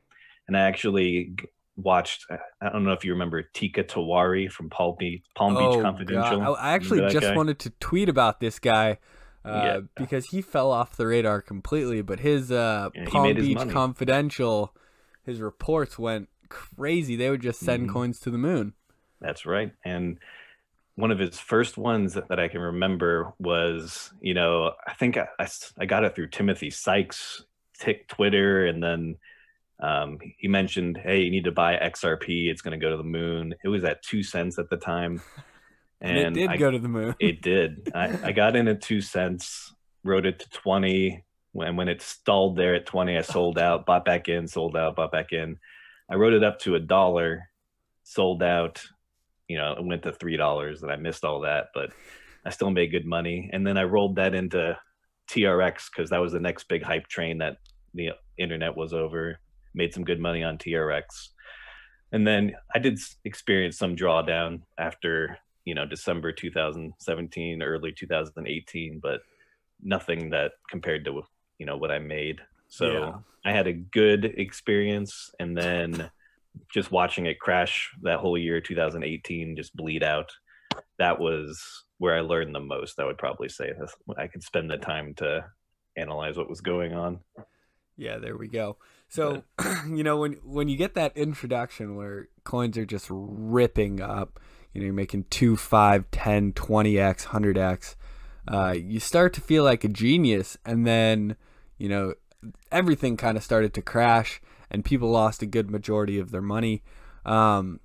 And 0.47 0.57
I 0.57 0.61
actually 0.61 1.35
watched 1.75 2.26
I 2.31 2.69
don't 2.69 2.85
know 2.85 2.93
if 2.93 3.05
you 3.05 3.14
remember 3.14 3.43
Teeka 3.43 3.85
Tiwari 3.85 4.49
from 4.49 4.71
Palm 4.71 4.95
Beach, 4.97 5.25
Palm 5.35 5.55
Beach 5.55 5.62
oh, 5.64 5.83
Confidential. 5.83 6.38
God. 6.38 6.57
I 6.61 6.75
actually 6.75 7.00
just 7.11 7.26
guy? 7.26 7.37
wanted 7.37 7.59
to 7.59 7.71
tweet 7.81 8.09
about 8.09 8.38
this 8.38 8.61
guy 8.61 8.99
uh, 9.45 9.63
yeah. 9.65 9.81
because 9.97 10.27
he 10.27 10.43
fell 10.43 10.71
off 10.71 10.97
the 10.97 11.07
radar 11.07 11.41
completely. 11.41 12.03
But 12.03 12.21
his 12.21 12.51
uh, 12.51 12.91
yeah, 12.95 13.05
Palm 13.07 13.35
Beach 13.35 13.59
his 13.59 13.73
Confidential, 13.73 14.75
his 15.25 15.41
reports 15.41 15.99
went 15.99 16.29
crazy. 16.49 17.17
They 17.17 17.31
would 17.31 17.43
just 17.43 17.61
send 17.61 17.85
mm-hmm. 17.85 17.93
coins 17.93 18.21
to 18.21 18.31
the 18.31 18.39
moon. 18.39 18.75
That's 19.21 19.47
right. 19.47 19.73
And 19.85 20.19
one 20.97 21.11
of 21.11 21.19
his 21.19 21.39
first 21.39 21.79
ones 21.79 22.15
that, 22.15 22.29
that 22.29 22.39
I 22.39 22.49
can 22.49 22.61
remember 22.61 23.33
was, 23.39 24.13
you 24.21 24.35
know, 24.35 24.73
I 24.87 24.95
think 24.95 25.17
I, 25.17 25.29
I, 25.39 25.49
I 25.79 25.87
got 25.87 26.05
it 26.05 26.15
through 26.15 26.29
Timothy 26.29 26.71
Sykes' 26.71 27.45
tick 27.79 28.09
Twitter, 28.09 28.67
and 28.67 28.83
then 28.83 29.17
um, 29.81 30.19
he 30.39 30.49
mentioned, 30.49 30.99
"Hey, 31.03 31.23
you 31.23 31.31
need 31.31 31.45
to 31.45 31.53
buy 31.53 31.77
XRP. 31.77 32.51
It's 32.51 32.63
going 32.63 32.79
to 32.79 32.85
go 32.85 32.91
to 32.91 32.97
the 32.97 33.03
moon." 33.03 33.55
It 33.65 33.69
was 33.69 33.85
at 33.85 34.03
two 34.03 34.23
cents 34.23 34.59
at 34.59 34.71
the 34.71 34.77
time, 34.77 35.23
and, 36.03 36.19
and 36.19 36.37
it 36.37 36.41
did 36.41 36.51
I, 36.51 36.57
go 36.57 36.71
to 36.71 36.79
the 36.79 36.89
moon. 36.89 37.15
it 37.19 37.43
did. 37.43 37.91
I, 37.95 38.19
I 38.25 38.33
got 38.33 38.57
in 38.57 38.69
at 38.69 38.83
two 38.83 39.01
cents, 39.01 39.75
wrote 40.05 40.27
it 40.27 40.39
to 40.41 40.51
twenty. 40.51 41.25
When 41.53 41.77
when 41.77 41.89
it 41.89 42.03
stalled 42.03 42.57
there 42.57 42.75
at 42.75 42.87
twenty, 42.87 43.17
I 43.17 43.23
sold 43.23 43.59
out, 43.59 43.87
bought 43.87 44.05
back 44.05 44.29
in, 44.29 44.47
sold 44.47 44.77
out, 44.77 44.97
bought 44.97 45.13
back 45.13 45.33
in. 45.33 45.59
I 46.11 46.17
wrote 46.17 46.35
it 46.35 46.45
up 46.45 46.59
to 46.61 46.75
a 46.75 46.81
dollar, 46.81 47.49
sold 48.03 48.43
out. 48.43 48.83
You 49.49 49.59
know, 49.59 49.73
it 49.73 49.85
went 49.85 50.03
to 50.03 50.13
three 50.13 50.37
dollars, 50.37 50.83
and 50.83 50.93
I 50.93 50.97
missed 50.97 51.25
all 51.25 51.41
that, 51.41 51.69
but 51.75 51.93
I 52.45 52.51
still 52.51 52.71
made 52.71 52.91
good 52.91 53.07
money. 53.07 53.51
And 53.53 53.67
then 53.67 53.79
I 53.79 53.85
rolled 53.85 54.17
that 54.17 54.35
into 54.35 54.77
TRX 55.31 55.91
because 55.95 56.11
that 56.11 56.21
was 56.21 56.33
the 56.33 56.41
next 56.41 56.69
big 56.69 56.83
hype 56.83 57.07
train 57.07 57.39
that 57.39 57.59
the 57.95 58.11
internet 58.39 58.77
was 58.77 58.93
over 58.93 59.39
made 59.75 59.95
some 59.95 60.05
good 60.05 60.21
money 60.21 60.43
on 60.43 60.59
TRX. 60.59 61.05
And 62.13 62.27
then 62.27 62.53
I 62.75 62.79
did 62.79 62.99
experience 63.25 63.79
some 63.79 63.97
drawdown 63.97 64.63
after, 64.79 65.39
you 65.64 65.75
know, 65.75 65.87
December 65.87 66.33
2017, 66.33 67.62
early 67.62 67.92
2018, 67.92 69.00
but 69.02 69.21
nothing 69.83 70.31
that 70.31 70.52
compared 70.71 71.04
to, 71.04 71.23
you 71.59 71.66
know, 71.66 71.76
what 71.76 71.90
I 71.90 71.99
made. 71.99 72.40
So 72.69 72.92
yeah. 72.92 73.12
I 73.45 73.52
had 73.52 73.66
a 73.66 73.73
good 73.73 74.25
experience 74.25 75.31
and 75.38 75.57
then 75.57 76.11
just 76.73 76.90
watching 76.90 77.26
it 77.26 77.38
crash 77.38 77.90
that 78.02 78.21
whole 78.21 78.38
year 78.38 78.61
2018 78.61 79.57
just 79.57 79.75
bleed 79.76 80.02
out. 80.02 80.31
That 80.99 81.19
was 81.19 81.85
where 81.99 82.16
I 82.16 82.21
learned 82.21 82.54
the 82.54 82.61
most, 82.61 82.99
I 82.99 83.04
would 83.04 83.19
probably 83.19 83.49
say. 83.49 83.73
I 84.16 84.26
could 84.26 84.42
spend 84.42 84.71
the 84.71 84.78
time 84.78 85.14
to 85.16 85.45
analyze 85.97 86.37
what 86.37 86.49
was 86.49 86.61
going 86.61 86.95
on. 86.95 87.21
Yeah, 87.97 88.19
there 88.19 88.37
we 88.37 88.49
go. 88.49 88.78
So, 89.09 89.45
you 89.87 90.02
know, 90.02 90.16
when 90.16 90.33
when 90.45 90.69
you 90.69 90.76
get 90.76 90.95
that 90.95 91.16
introduction 91.16 91.97
where 91.97 92.28
coins 92.45 92.78
are 92.78 92.87
just 92.87 93.07
ripping 93.11 94.00
up, 94.00 94.40
you 94.73 94.81
know, 94.81 94.87
you're 94.87 94.95
making 94.95 95.25
2, 95.31 95.57
5, 95.57 96.11
10, 96.11 96.52
20x, 96.52 97.26
100x, 97.26 97.97
uh, 98.49 98.75
you 98.76 98.99
start 98.99 99.33
to 99.35 99.41
feel 99.41 99.64
like 99.64 99.85
a 99.85 99.88
genius. 99.88 100.57
And 100.64 100.87
then, 100.87 101.37
you 101.79 101.88
know, 101.88 102.14
everything 102.71 103.17
kind 103.17 103.37
of 103.37 103.45
started 103.45 103.75
to 103.75 103.83
crash 103.83 104.41
and 104.71 104.85
people 104.85 105.11
lost 105.11 105.43
a 105.43 105.47
good 105.47 105.71
majority 105.71 106.19
of 106.19 106.31
their 106.31 106.43
money. 106.43 106.83
Um, 107.25 107.81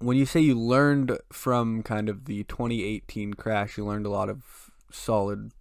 when 0.00 0.16
you 0.16 0.26
say 0.26 0.40
you 0.40 0.58
learned 0.58 1.16
from 1.32 1.82
kind 1.82 2.08
of 2.08 2.24
the 2.24 2.44
2018 2.44 3.34
crash, 3.34 3.78
you 3.78 3.84
learned 3.84 4.06
a 4.06 4.10
lot 4.10 4.28
of 4.28 4.70
solid, 4.90 5.52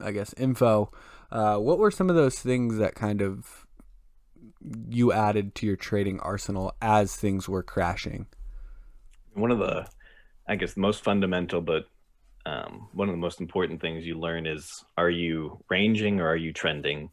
I 0.00 0.10
guess, 0.10 0.34
info. 0.34 0.90
Uh, 1.30 1.56
what 1.56 1.78
were 1.78 1.90
some 1.90 2.10
of 2.10 2.16
those 2.16 2.38
things 2.38 2.76
that 2.78 2.94
kind 2.94 3.22
of 3.22 3.66
you 4.88 5.12
added 5.12 5.54
to 5.56 5.66
your 5.66 5.76
trading 5.76 6.20
arsenal 6.20 6.74
as 6.82 7.16
things 7.16 7.48
were 7.48 7.62
crashing? 7.62 8.26
One 9.34 9.50
of 9.50 9.58
the, 9.58 9.86
I 10.48 10.56
guess, 10.56 10.74
the 10.74 10.80
most 10.80 11.02
fundamental, 11.02 11.60
but 11.60 11.84
um, 12.44 12.88
one 12.92 13.08
of 13.08 13.14
the 13.14 13.20
most 13.20 13.40
important 13.40 13.80
things 13.80 14.06
you 14.06 14.18
learn 14.18 14.46
is 14.46 14.84
are 14.96 15.10
you 15.10 15.62
ranging 15.70 16.20
or 16.20 16.28
are 16.28 16.36
you 16.36 16.52
trending? 16.52 17.10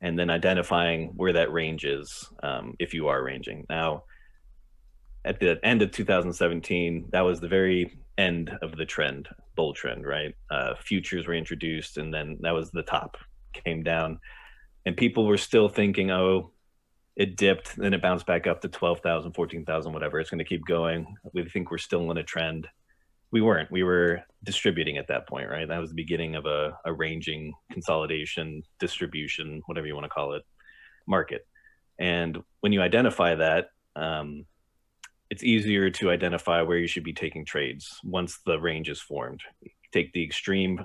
And 0.00 0.18
then 0.18 0.30
identifying 0.30 1.12
where 1.16 1.32
that 1.32 1.52
range 1.52 1.84
is 1.84 2.28
um, 2.42 2.74
if 2.78 2.94
you 2.94 3.08
are 3.08 3.22
ranging. 3.22 3.66
Now, 3.70 4.04
at 5.24 5.40
the 5.40 5.58
end 5.64 5.82
of 5.82 5.90
2017, 5.90 7.06
that 7.10 7.22
was 7.22 7.40
the 7.40 7.48
very 7.48 7.98
end 8.18 8.56
of 8.62 8.76
the 8.76 8.84
trend, 8.84 9.28
bull 9.56 9.72
trend, 9.72 10.06
right? 10.06 10.34
Uh, 10.50 10.74
futures 10.74 11.26
were 11.26 11.34
introduced, 11.34 11.96
and 11.96 12.12
then 12.12 12.36
that 12.40 12.52
was 12.52 12.70
the 12.70 12.82
top 12.82 13.16
came 13.64 13.82
down, 13.82 14.20
and 14.84 14.96
people 14.96 15.26
were 15.26 15.38
still 15.38 15.68
thinking, 15.68 16.10
oh, 16.10 16.50
it 17.16 17.36
dipped, 17.36 17.76
then 17.76 17.94
it 17.94 18.02
bounced 18.02 18.26
back 18.26 18.46
up 18.46 18.60
to 18.62 18.68
12,000, 18.68 19.32
14,000, 19.32 19.92
whatever. 19.92 20.18
It's 20.18 20.30
going 20.30 20.38
to 20.38 20.44
keep 20.44 20.66
going. 20.66 21.16
We 21.32 21.48
think 21.48 21.70
we're 21.70 21.78
still 21.78 22.10
in 22.10 22.18
a 22.18 22.22
trend. 22.22 22.66
We 23.30 23.40
weren't. 23.40 23.70
We 23.70 23.82
were 23.82 24.22
distributing 24.42 24.98
at 24.98 25.08
that 25.08 25.28
point, 25.28 25.48
right? 25.48 25.68
That 25.68 25.80
was 25.80 25.90
the 25.90 25.96
beginning 25.96 26.34
of 26.34 26.46
a, 26.46 26.76
a 26.84 26.92
ranging 26.92 27.54
consolidation, 27.72 28.62
distribution, 28.78 29.62
whatever 29.66 29.86
you 29.86 29.94
want 29.94 30.04
to 30.04 30.10
call 30.10 30.34
it, 30.34 30.42
market. 31.06 31.46
And 31.98 32.42
when 32.60 32.72
you 32.72 32.80
identify 32.80 33.36
that, 33.36 33.68
um, 33.96 34.46
it's 35.30 35.44
easier 35.44 35.90
to 35.90 36.10
identify 36.10 36.62
where 36.62 36.78
you 36.78 36.86
should 36.86 37.04
be 37.04 37.12
taking 37.12 37.44
trades 37.44 37.98
once 38.04 38.38
the 38.44 38.58
range 38.58 38.88
is 38.88 39.00
formed. 39.00 39.40
Take 39.92 40.12
the 40.12 40.24
extreme 40.24 40.84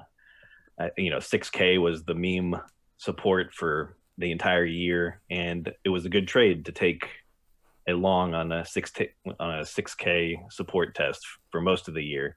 you 0.98 1.10
know, 1.10 1.18
6K 1.18 1.82
was 1.82 2.04
the 2.04 2.16
meme 2.16 2.60
support 2.98 3.54
for 3.54 3.98
the 4.20 4.32
entire 4.32 4.66
year, 4.66 5.22
and 5.32 5.74
it 5.84 5.90
was 5.90 6.06
a 6.06 6.10
good 6.10 6.28
trade 6.28 6.66
to 6.66 6.72
take 6.72 7.08
a 7.88 7.94
long 7.94 8.36
on 8.36 8.52
a 8.52 8.66
six 8.66 8.92
t- 8.92 9.10
on 9.40 9.60
a 9.60 9.62
6K 9.62 10.52
support 10.52 10.94
test 10.94 11.26
for 11.52 11.62
most 11.62 11.88
of 11.88 11.94
the 11.94 12.04
year. 12.04 12.36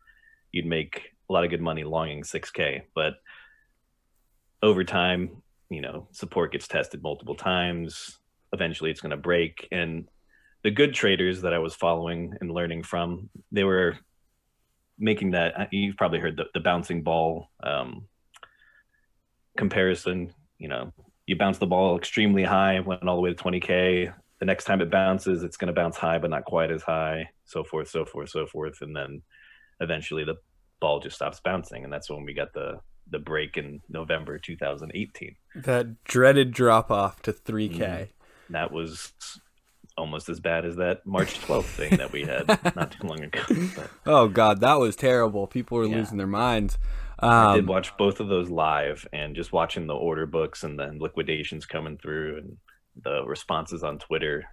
You'd 0.53 0.65
make 0.65 1.11
a 1.29 1.33
lot 1.33 1.45
of 1.45 1.51
good 1.51 1.61
money 1.61 1.85
longing 1.85 2.23
6K, 2.23 2.83
but 2.95 3.15
over 4.63 4.85
time, 4.85 5.43
you 5.71 5.81
know, 5.81 6.07
support 6.13 6.53
gets 6.53 6.69
tested 6.69 7.03
multiple 7.03 7.35
times. 7.35 8.19
Eventually, 8.53 8.91
it's 8.91 9.01
going 9.01 9.11
to 9.11 9.17
break, 9.17 9.67
and 9.73 10.09
the 10.63 10.71
good 10.71 10.95
traders 10.95 11.43
that 11.43 11.53
I 11.53 11.59
was 11.59 11.75
following 11.75 12.35
and 12.41 12.53
learning 12.53 12.85
from, 12.85 13.29
they 13.51 13.65
were 13.65 13.99
making 14.99 15.33
that. 15.33 15.73
You've 15.73 15.97
probably 15.97 16.21
heard 16.21 16.37
the, 16.37 16.45
the 16.55 16.61
bouncing 16.61 17.03
ball 17.03 17.51
um, 17.65 18.07
comparison, 19.57 20.33
you 20.59 20.69
know, 20.69 20.93
you 21.27 21.37
bounce 21.37 21.59
the 21.59 21.67
ball 21.67 21.97
extremely 21.97 22.43
high, 22.43 22.81
went 22.81 23.07
all 23.07 23.17
the 23.17 23.23
way 23.23 23.33
to 23.33 23.43
20K. 23.43 24.13
The 24.39 24.47
next 24.47 24.65
time 24.65 24.81
it 24.81 24.91
bounces, 24.91 25.43
it's 25.43 25.57
going 25.57 25.69
to 25.69 25.73
bounce 25.73 25.97
high, 25.97 26.19
but 26.19 26.31
not 26.31 26.45
quite 26.45 26.71
as 26.71 26.83
high, 26.83 27.31
so 27.45 27.63
forth, 27.63 27.89
so 27.89 28.05
forth, 28.05 28.31
so 28.31 28.47
forth. 28.47 28.83
And 28.83 28.95
then 28.95 29.23
eventually 29.81 30.25
the 30.25 30.37
ball 30.81 31.01
just 31.01 31.17
stops 31.17 31.41
bouncing. 31.41 31.85
And 31.85 31.93
that's 31.93 32.11
when 32.11 32.25
we 32.25 32.35
got 32.35 32.53
the, 32.53 32.81
the 33.09 33.21
break 33.21 33.57
in 33.57 33.81
November 33.89 34.39
2018. 34.39 35.37
That 35.55 36.03
dreaded 36.05 36.53
drop 36.53 36.91
off 36.91 37.23
to 37.23 37.33
3K. 37.33 37.79
Mm, 37.79 38.09
that 38.51 38.73
was 38.73 39.13
almost 39.97 40.29
as 40.29 40.41
bad 40.41 40.65
as 40.65 40.77
that 40.77 41.07
March 41.07 41.39
12th 41.41 41.65
thing 41.65 41.97
that 41.99 42.11
we 42.11 42.23
had 42.23 42.49
not 42.77 42.93
too 42.93 43.07
long 43.07 43.21
ago. 43.21 43.43
But, 43.77 43.91
oh, 44.07 44.27
God, 44.27 44.61
that 44.61 44.81
was 44.81 44.97
terrible. 44.97 45.47
People 45.47 45.79
were 45.79 45.85
yeah. 45.85 45.97
losing 45.97 46.19
their 46.19 46.27
minds. 46.27 46.79
Um, 47.23 47.31
I 47.31 47.55
did 47.55 47.61
um, 47.65 47.67
watch 47.67 47.97
both 47.97 48.21
of 48.21 48.29
those 48.29 48.51
live, 48.51 49.07
and 49.13 49.37
just 49.37 49.53
watching 49.53 49.87
the 49.87 49.95
order 49.95 50.27
books 50.27 50.65
and 50.65 50.79
then 50.79 50.99
liquidations 50.99 51.67
coming 51.67 51.97
through 51.97 52.39
and 52.39 52.57
the 53.03 53.25
responses 53.25 53.83
on 53.83 53.99
Twitter, 53.99 54.45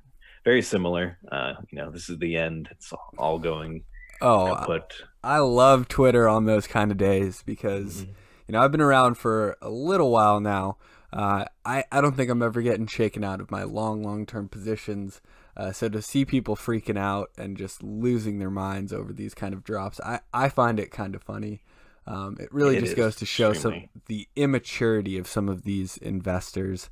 very 0.46 0.62
similar. 0.62 1.18
Uh, 1.32 1.54
you 1.72 1.78
know, 1.78 1.92
this 1.92 2.10
is 2.10 2.20
the 2.20 2.38
end. 2.38 2.70
It's 2.72 2.94
all 3.18 3.40
going. 3.40 3.84
Oh, 4.22 4.64
but 4.68 4.94
I 5.24 5.40
love 5.40 5.88
Twitter 5.88 6.28
on 6.28 6.46
those 6.46 6.68
kind 6.68 6.92
of 6.92 6.98
days 6.98 7.42
because 7.44 8.02
mm-hmm. 8.02 8.12
you 8.48 8.54
know 8.54 8.62
I've 8.62 8.72
been 8.72 8.82
around 8.82 9.16
for 9.16 9.58
a 9.62 9.70
little 9.70 10.12
while 10.12 10.40
now. 10.40 10.78
Uh, 11.12 11.46
I 11.66 11.86
I 11.92 12.02
don't 12.02 12.16
think 12.16 12.30
I'm 12.30 12.44
ever 12.44 12.62
getting 12.62 12.88
shaken 12.88 13.24
out 13.24 13.42
of 13.42 13.50
my 13.50 13.64
long 13.64 14.04
long 14.04 14.26
term 14.26 14.48
positions. 14.48 15.22
Uh, 15.58 15.72
so 15.74 15.90
to 15.90 16.02
see 16.02 16.24
people 16.24 16.56
freaking 16.56 16.98
out 16.98 17.32
and 17.38 17.58
just 17.58 17.84
losing 17.84 18.40
their 18.40 18.52
minds 18.52 18.94
over 18.94 19.12
these 19.12 19.34
kind 19.34 19.54
of 19.54 19.62
drops, 19.62 20.00
I, 20.00 20.22
I 20.34 20.48
find 20.48 20.80
it 20.80 20.90
kind 20.90 21.16
of 21.16 21.24
funny. 21.24 21.64
Um, 22.10 22.38
it 22.40 22.52
really 22.52 22.78
it 22.78 22.82
just 22.82 22.96
goes 22.96 23.16
to 23.18 23.26
show 23.26 23.52
extremely. 23.52 23.90
some 23.94 24.02
the 24.08 24.28
immaturity 24.36 25.18
of 25.18 25.28
some 25.28 25.48
of 25.48 25.64
these 25.64 25.98
investors. 25.98 26.90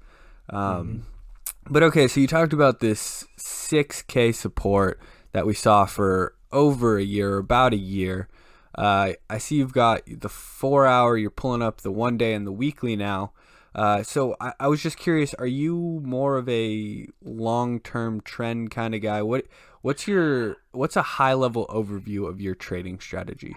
Um, 0.50 0.60
mm-hmm. 0.62 1.74
But 1.74 1.84
okay, 1.84 2.08
so 2.08 2.22
you 2.22 2.28
talked 2.28 2.54
about 2.54 2.80
this 2.80 3.26
6K 3.38 4.34
support 4.34 5.00
that 5.34 5.46
we 5.46 5.54
saw 5.54 5.86
for 5.86 6.36
over 6.52 6.98
a 6.98 7.04
year, 7.04 7.38
about 7.38 7.74
a 7.74 7.78
year. 7.78 8.30
Uh, 8.76 9.14
I 9.30 9.40
see 9.40 9.56
you've 9.56 9.74
got 9.74 10.04
the 10.08 10.30
four 10.30 10.86
hour, 10.86 11.18
you're 11.18 11.32
pulling 11.32 11.64
up 11.64 11.82
the 11.82 11.92
one 11.92 12.18
day 12.18 12.34
and 12.34 12.46
the 12.46 12.52
weekly 12.52 12.96
now. 12.96 13.34
Uh, 13.74 14.04
so 14.04 14.36
I, 14.40 14.54
I 14.60 14.68
was 14.68 14.82
just 14.82 14.98
curious, 14.98 15.34
are 15.34 15.48
you 15.48 16.00
more 16.04 16.38
of 16.38 16.48
a 16.48 17.08
long 17.24 17.80
term 17.80 18.22
trend 18.22 18.72
kind 18.72 18.96
of 18.96 19.02
guy? 19.02 19.22
What 19.22 19.46
what's 19.82 20.08
your 20.08 20.58
what's 20.72 20.96
a 20.96 21.02
high 21.02 21.34
level 21.34 21.68
overview 21.68 22.28
of 22.28 22.40
your 22.40 22.56
trading 22.56 23.00
strategy? 23.00 23.56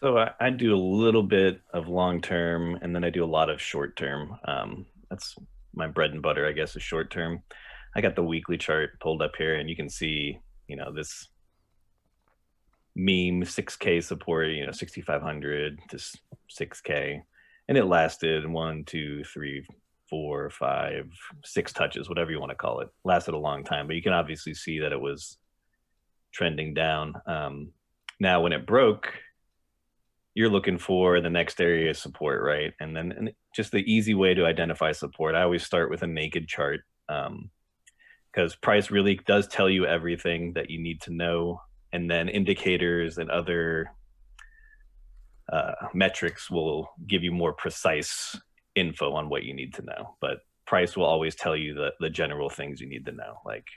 So 0.00 0.18
I, 0.18 0.30
I 0.38 0.50
do 0.50 0.74
a 0.74 0.76
little 0.76 1.22
bit 1.22 1.60
of 1.72 1.88
long 1.88 2.20
term, 2.20 2.78
and 2.82 2.94
then 2.94 3.04
I 3.04 3.10
do 3.10 3.24
a 3.24 3.26
lot 3.26 3.48
of 3.48 3.60
short 3.60 3.96
term. 3.96 4.36
Um, 4.46 4.86
that's 5.10 5.36
my 5.74 5.86
bread 5.86 6.10
and 6.10 6.22
butter, 6.22 6.46
I 6.46 6.52
guess, 6.52 6.76
is 6.76 6.82
short 6.82 7.10
term. 7.10 7.42
I 7.94 8.00
got 8.02 8.14
the 8.14 8.22
weekly 8.22 8.58
chart 8.58 9.00
pulled 9.00 9.22
up 9.22 9.32
here, 9.38 9.54
and 9.54 9.70
you 9.70 9.76
can 9.76 9.88
see, 9.88 10.38
you 10.68 10.76
know, 10.76 10.92
this 10.92 11.28
meme 12.94 13.42
6K 13.42 14.02
support, 14.04 14.48
you 14.48 14.66
know, 14.66 14.72
6,500 14.72 15.78
to 15.88 15.96
6K, 15.96 17.22
and 17.68 17.78
it 17.78 17.84
lasted 17.84 18.46
one, 18.46 18.84
two, 18.84 19.24
three, 19.24 19.66
four, 20.08 20.50
five, 20.50 21.10
six 21.44 21.72
touches, 21.72 22.08
whatever 22.08 22.30
you 22.30 22.40
want 22.40 22.50
to 22.50 22.56
call 22.56 22.80
it. 22.80 22.88
Lasted 23.04 23.34
a 23.34 23.38
long 23.38 23.64
time, 23.64 23.86
but 23.86 23.96
you 23.96 24.02
can 24.02 24.12
obviously 24.12 24.54
see 24.54 24.80
that 24.80 24.92
it 24.92 25.00
was 25.00 25.38
trending 26.32 26.74
down. 26.74 27.14
Um, 27.26 27.72
now, 28.20 28.40
when 28.40 28.52
it 28.52 28.66
broke, 28.66 29.12
you're 30.36 30.50
looking 30.50 30.76
for 30.76 31.22
the 31.22 31.30
next 31.30 31.62
area 31.62 31.88
of 31.88 31.96
support, 31.96 32.42
right? 32.42 32.74
And 32.78 32.94
then 32.94 33.10
and 33.10 33.32
just 33.54 33.72
the 33.72 33.90
easy 33.90 34.12
way 34.12 34.34
to 34.34 34.44
identify 34.44 34.92
support, 34.92 35.34
I 35.34 35.42
always 35.42 35.64
start 35.64 35.88
with 35.88 36.02
a 36.02 36.06
naked 36.06 36.46
chart 36.46 36.80
because 37.08 38.52
um, 38.52 38.58
price 38.60 38.90
really 38.90 39.18
does 39.26 39.48
tell 39.48 39.70
you 39.70 39.86
everything 39.86 40.52
that 40.52 40.68
you 40.68 40.78
need 40.78 41.00
to 41.02 41.10
know, 41.10 41.62
and 41.90 42.10
then 42.10 42.28
indicators 42.28 43.16
and 43.16 43.30
other 43.30 43.90
uh, 45.50 45.72
metrics 45.94 46.50
will 46.50 46.90
give 47.06 47.22
you 47.24 47.32
more 47.32 47.54
precise 47.54 48.38
info 48.74 49.14
on 49.14 49.30
what 49.30 49.42
you 49.42 49.54
need 49.54 49.72
to 49.72 49.82
know. 49.82 50.16
But 50.20 50.40
price 50.66 50.98
will 50.98 51.06
always 51.06 51.34
tell 51.34 51.56
you 51.56 51.72
the 51.72 51.92
the 51.98 52.10
general 52.10 52.50
things 52.50 52.78
you 52.78 52.90
need 52.90 53.06
to 53.06 53.12
know. 53.12 53.40
Like 53.46 53.68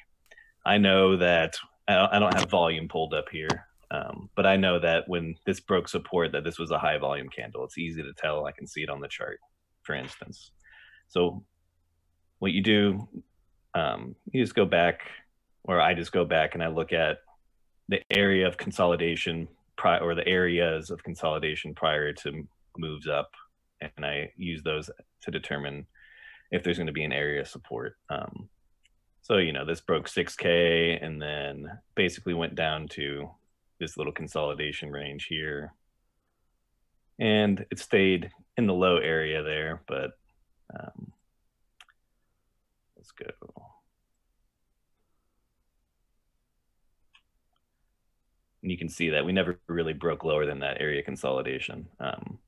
I 0.66 0.78
know 0.78 1.16
that 1.16 1.56
I 1.88 2.20
don't 2.20 2.38
have 2.38 2.50
volume 2.50 2.90
pulled 2.90 3.14
up 3.14 3.30
here, 3.32 3.66
um, 3.92 4.30
but 4.36 4.46
I 4.46 4.56
know 4.56 4.80
that 4.80 5.08
when 5.08 5.36
this 5.46 5.60
broke 5.60 5.88
support, 5.88 6.32
that 6.34 6.44
this 6.44 6.60
was 6.60 6.72
a 6.72 6.78
high 6.78 6.98
volume 6.98 7.30
candle. 7.30 7.64
It's 7.64 7.78
easy 7.78 8.04
to 8.04 8.14
tell. 8.14 8.46
I 8.46 8.52
can 8.52 8.68
see 8.68 8.84
it 8.84 8.90
on 8.90 9.00
the 9.00 9.08
chart, 9.08 9.40
for 9.84 9.96
instance. 9.96 10.52
So 11.08 11.44
what 12.38 12.52
you 12.52 12.62
do, 12.62 13.08
um, 13.74 14.16
you 14.32 14.44
just 14.44 14.56
go 14.56 14.66
back, 14.66 15.02
or 15.64 15.82
I 15.82 15.96
just 15.96 16.12
go 16.12 16.24
back 16.24 16.54
and 16.54 16.64
I 16.64 16.68
look 16.68 16.94
at 16.94 17.18
the 17.88 18.02
area 18.12 18.48
of 18.48 18.58
consolidation 18.58 19.48
prior, 19.76 20.02
or 20.02 20.14
the 20.14 20.28
areas 20.28 20.92
of 20.92 21.04
consolidation 21.04 21.74
prior 21.74 22.14
to 22.14 22.48
moves 22.78 23.08
up, 23.08 23.32
and 23.82 24.06
I 24.06 24.32
use 24.38 24.62
those 24.62 24.92
to 25.22 25.32
determine 25.32 25.88
if 26.52 26.64
there's 26.64 26.78
going 26.78 26.88
to 26.88 26.94
be 26.94 27.04
an 27.04 27.14
area 27.14 27.42
of 27.42 27.48
support. 27.48 27.96
Um, 28.10 28.50
so 29.22 29.38
you 29.38 29.54
know 29.54 29.66
this 29.66 29.82
broke 29.82 30.08
6k 30.08 31.04
and 31.06 31.22
then 31.22 31.70
basically 31.96 32.34
went 32.34 32.56
down 32.56 32.88
to 32.90 33.30
this 33.80 33.98
little 33.98 34.14
consolidation 34.14 34.92
range 34.92 35.26
here. 35.26 35.74
And 37.20 37.66
it 37.72 37.80
stayed 37.80 38.32
in 38.58 38.68
the 38.68 38.74
low 38.74 38.98
area 38.98 39.44
there, 39.44 39.82
but 39.88 40.12
um, 40.74 41.12
let's 42.98 43.12
go. 43.12 43.26
And 48.62 48.72
you 48.72 48.78
can 48.78 48.90
see 48.90 49.10
that 49.10 49.26
we 49.26 49.32
never 49.32 49.60
really 49.68 49.94
broke 49.94 50.24
lower 50.24 50.46
than 50.46 50.60
that 50.60 50.82
area 50.82 51.02
consolidation. 51.02 51.88
Um, 52.00 52.40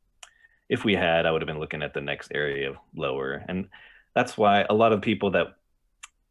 if 0.70 0.84
we 0.86 0.96
had, 0.96 1.26
I 1.26 1.32
would 1.32 1.42
have 1.42 1.48
been 1.48 1.60
looking 1.60 1.84
at 1.84 1.94
the 1.94 2.02
next 2.02 2.32
area 2.34 2.70
of 2.70 2.78
lower. 2.96 3.44
And 3.48 3.70
that's 4.16 4.38
why 4.38 4.66
a 4.70 4.74
lot 4.74 4.94
of 4.94 5.02
people 5.02 5.32
that 5.32 5.56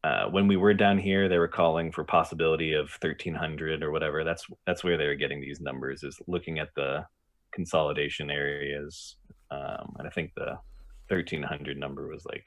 uh, 0.03 0.27
when 0.31 0.49
we 0.49 0.57
were 0.57 0.73
down 0.73 0.99
here, 0.99 1.29
they 1.29 1.39
were 1.39 1.49
calling 1.49 1.93
for 1.93 2.05
possibility 2.05 2.73
of 2.73 2.91
1300 3.01 3.83
or 3.83 3.91
whatever. 3.91 4.25
That's 4.25 4.47
that's 4.67 4.83
where 4.83 4.97
they 4.97 5.07
were 5.07 5.15
getting 5.15 5.41
these 5.41 5.61
numbers 5.61 6.03
is 6.03 6.19
looking 6.27 6.59
at 6.59 6.71
the 6.75 7.05
consolidation 7.53 8.31
areas. 8.31 9.17
Um, 9.51 9.95
and 9.99 10.09
I 10.09 10.11
think 10.11 10.33
the 10.35 10.59
1300 11.09 11.77
number 11.77 12.09
was 12.09 12.25
like, 12.25 12.47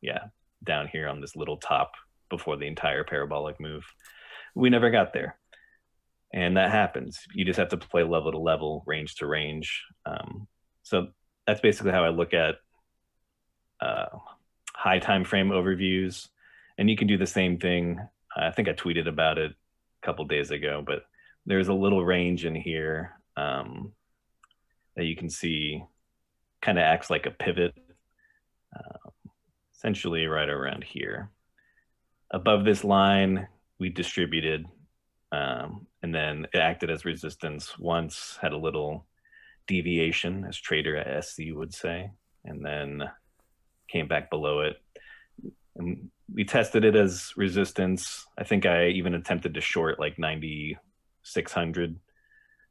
yeah, 0.00 0.26
down 0.62 0.86
here 0.86 1.08
on 1.08 1.20
this 1.20 1.34
little 1.34 1.56
top 1.56 1.92
before 2.30 2.56
the 2.56 2.66
entire 2.66 3.02
parabolic 3.02 3.60
move. 3.60 3.84
We 4.54 4.70
never 4.70 4.90
got 4.90 5.12
there. 5.12 5.38
And 6.32 6.56
that 6.56 6.70
happens. 6.70 7.18
You 7.34 7.44
just 7.44 7.58
have 7.58 7.70
to 7.70 7.76
play 7.76 8.04
level 8.04 8.32
to 8.32 8.38
level, 8.38 8.84
range 8.86 9.16
to 9.16 9.26
range. 9.26 9.84
Um, 10.06 10.46
so 10.82 11.08
that's 11.46 11.60
basically 11.60 11.92
how 11.92 12.04
I 12.04 12.10
look 12.10 12.32
at 12.32 12.56
uh, 13.80 14.06
high 14.72 15.00
time 15.00 15.24
frame 15.24 15.48
overviews 15.48 16.28
and 16.78 16.88
you 16.88 16.96
can 16.96 17.06
do 17.06 17.18
the 17.18 17.26
same 17.26 17.58
thing. 17.58 18.00
I 18.36 18.50
think 18.50 18.68
I 18.68 18.72
tweeted 18.72 19.08
about 19.08 19.38
it 19.38 19.52
a 19.52 20.06
couple 20.06 20.24
days 20.24 20.50
ago, 20.50 20.82
but 20.84 21.04
there's 21.46 21.68
a 21.68 21.74
little 21.74 22.04
range 22.04 22.44
in 22.44 22.54
here 22.54 23.12
um, 23.36 23.92
that 24.96 25.04
you 25.04 25.16
can 25.16 25.28
see 25.28 25.82
kind 26.60 26.78
of 26.78 26.82
acts 26.82 27.10
like 27.10 27.26
a 27.26 27.30
pivot, 27.30 27.74
uh, 28.76 29.10
essentially 29.74 30.26
right 30.26 30.48
around 30.48 30.84
here. 30.84 31.30
Above 32.30 32.64
this 32.64 32.84
line, 32.84 33.48
we 33.78 33.88
distributed, 33.88 34.64
um, 35.32 35.86
and 36.02 36.14
then 36.14 36.46
it 36.54 36.58
acted 36.58 36.90
as 36.90 37.04
resistance 37.04 37.78
once, 37.78 38.38
had 38.40 38.52
a 38.52 38.56
little 38.56 39.06
deviation, 39.66 40.44
as 40.48 40.56
trader 40.56 41.20
SZ 41.20 41.52
would 41.52 41.74
say, 41.74 42.10
and 42.44 42.64
then 42.64 43.02
came 43.88 44.08
back 44.08 44.30
below 44.30 44.60
it. 44.60 44.76
And 45.76 46.10
we 46.32 46.44
tested 46.44 46.84
it 46.84 46.96
as 46.96 47.32
resistance. 47.36 48.26
I 48.38 48.44
think 48.44 48.66
I 48.66 48.88
even 48.88 49.14
attempted 49.14 49.54
to 49.54 49.60
short 49.60 49.98
like 49.98 50.18
9600. 50.18 52.00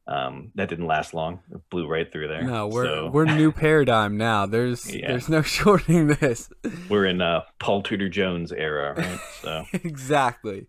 Um, 0.07 0.51
that 0.55 0.67
didn't 0.69 0.87
last 0.87 1.13
long. 1.13 1.41
It 1.51 1.61
blew 1.69 1.87
right 1.87 2.11
through 2.11 2.27
there. 2.27 2.43
No, 2.43 2.67
we're 2.67 2.85
so, 2.85 3.09
we're 3.11 3.25
new 3.25 3.51
paradigm 3.53 4.17
now. 4.17 4.45
There's 4.45 4.93
yeah. 4.93 5.09
there's 5.09 5.29
no 5.29 5.41
shorting 5.43 6.07
this. 6.07 6.49
We're 6.89 7.05
in 7.05 7.21
uh, 7.21 7.41
Paul 7.59 7.83
Tudor 7.83 8.09
Jones 8.09 8.51
era, 8.51 8.95
right? 8.97 9.19
So 9.41 9.65
exactly. 9.73 10.67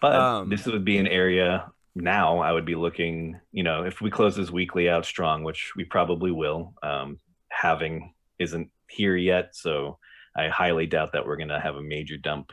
But 0.00 0.14
um, 0.14 0.50
this 0.50 0.66
would 0.66 0.84
be 0.84 0.98
an 0.98 1.06
area 1.06 1.72
now. 1.94 2.38
I 2.38 2.52
would 2.52 2.66
be 2.66 2.74
looking. 2.74 3.40
You 3.52 3.64
know, 3.64 3.84
if 3.84 4.00
we 4.00 4.10
close 4.10 4.36
this 4.36 4.50
weekly 4.50 4.88
out 4.88 5.06
strong, 5.06 5.44
which 5.44 5.72
we 5.76 5.84
probably 5.84 6.30
will. 6.30 6.74
Um, 6.82 7.18
halving 7.48 8.12
isn't 8.38 8.68
here 8.88 9.16
yet, 9.16 9.56
so 9.56 9.98
I 10.36 10.48
highly 10.48 10.86
doubt 10.86 11.12
that 11.12 11.26
we're 11.26 11.36
going 11.36 11.48
to 11.48 11.60
have 11.60 11.76
a 11.76 11.82
major 11.82 12.16
dump 12.16 12.52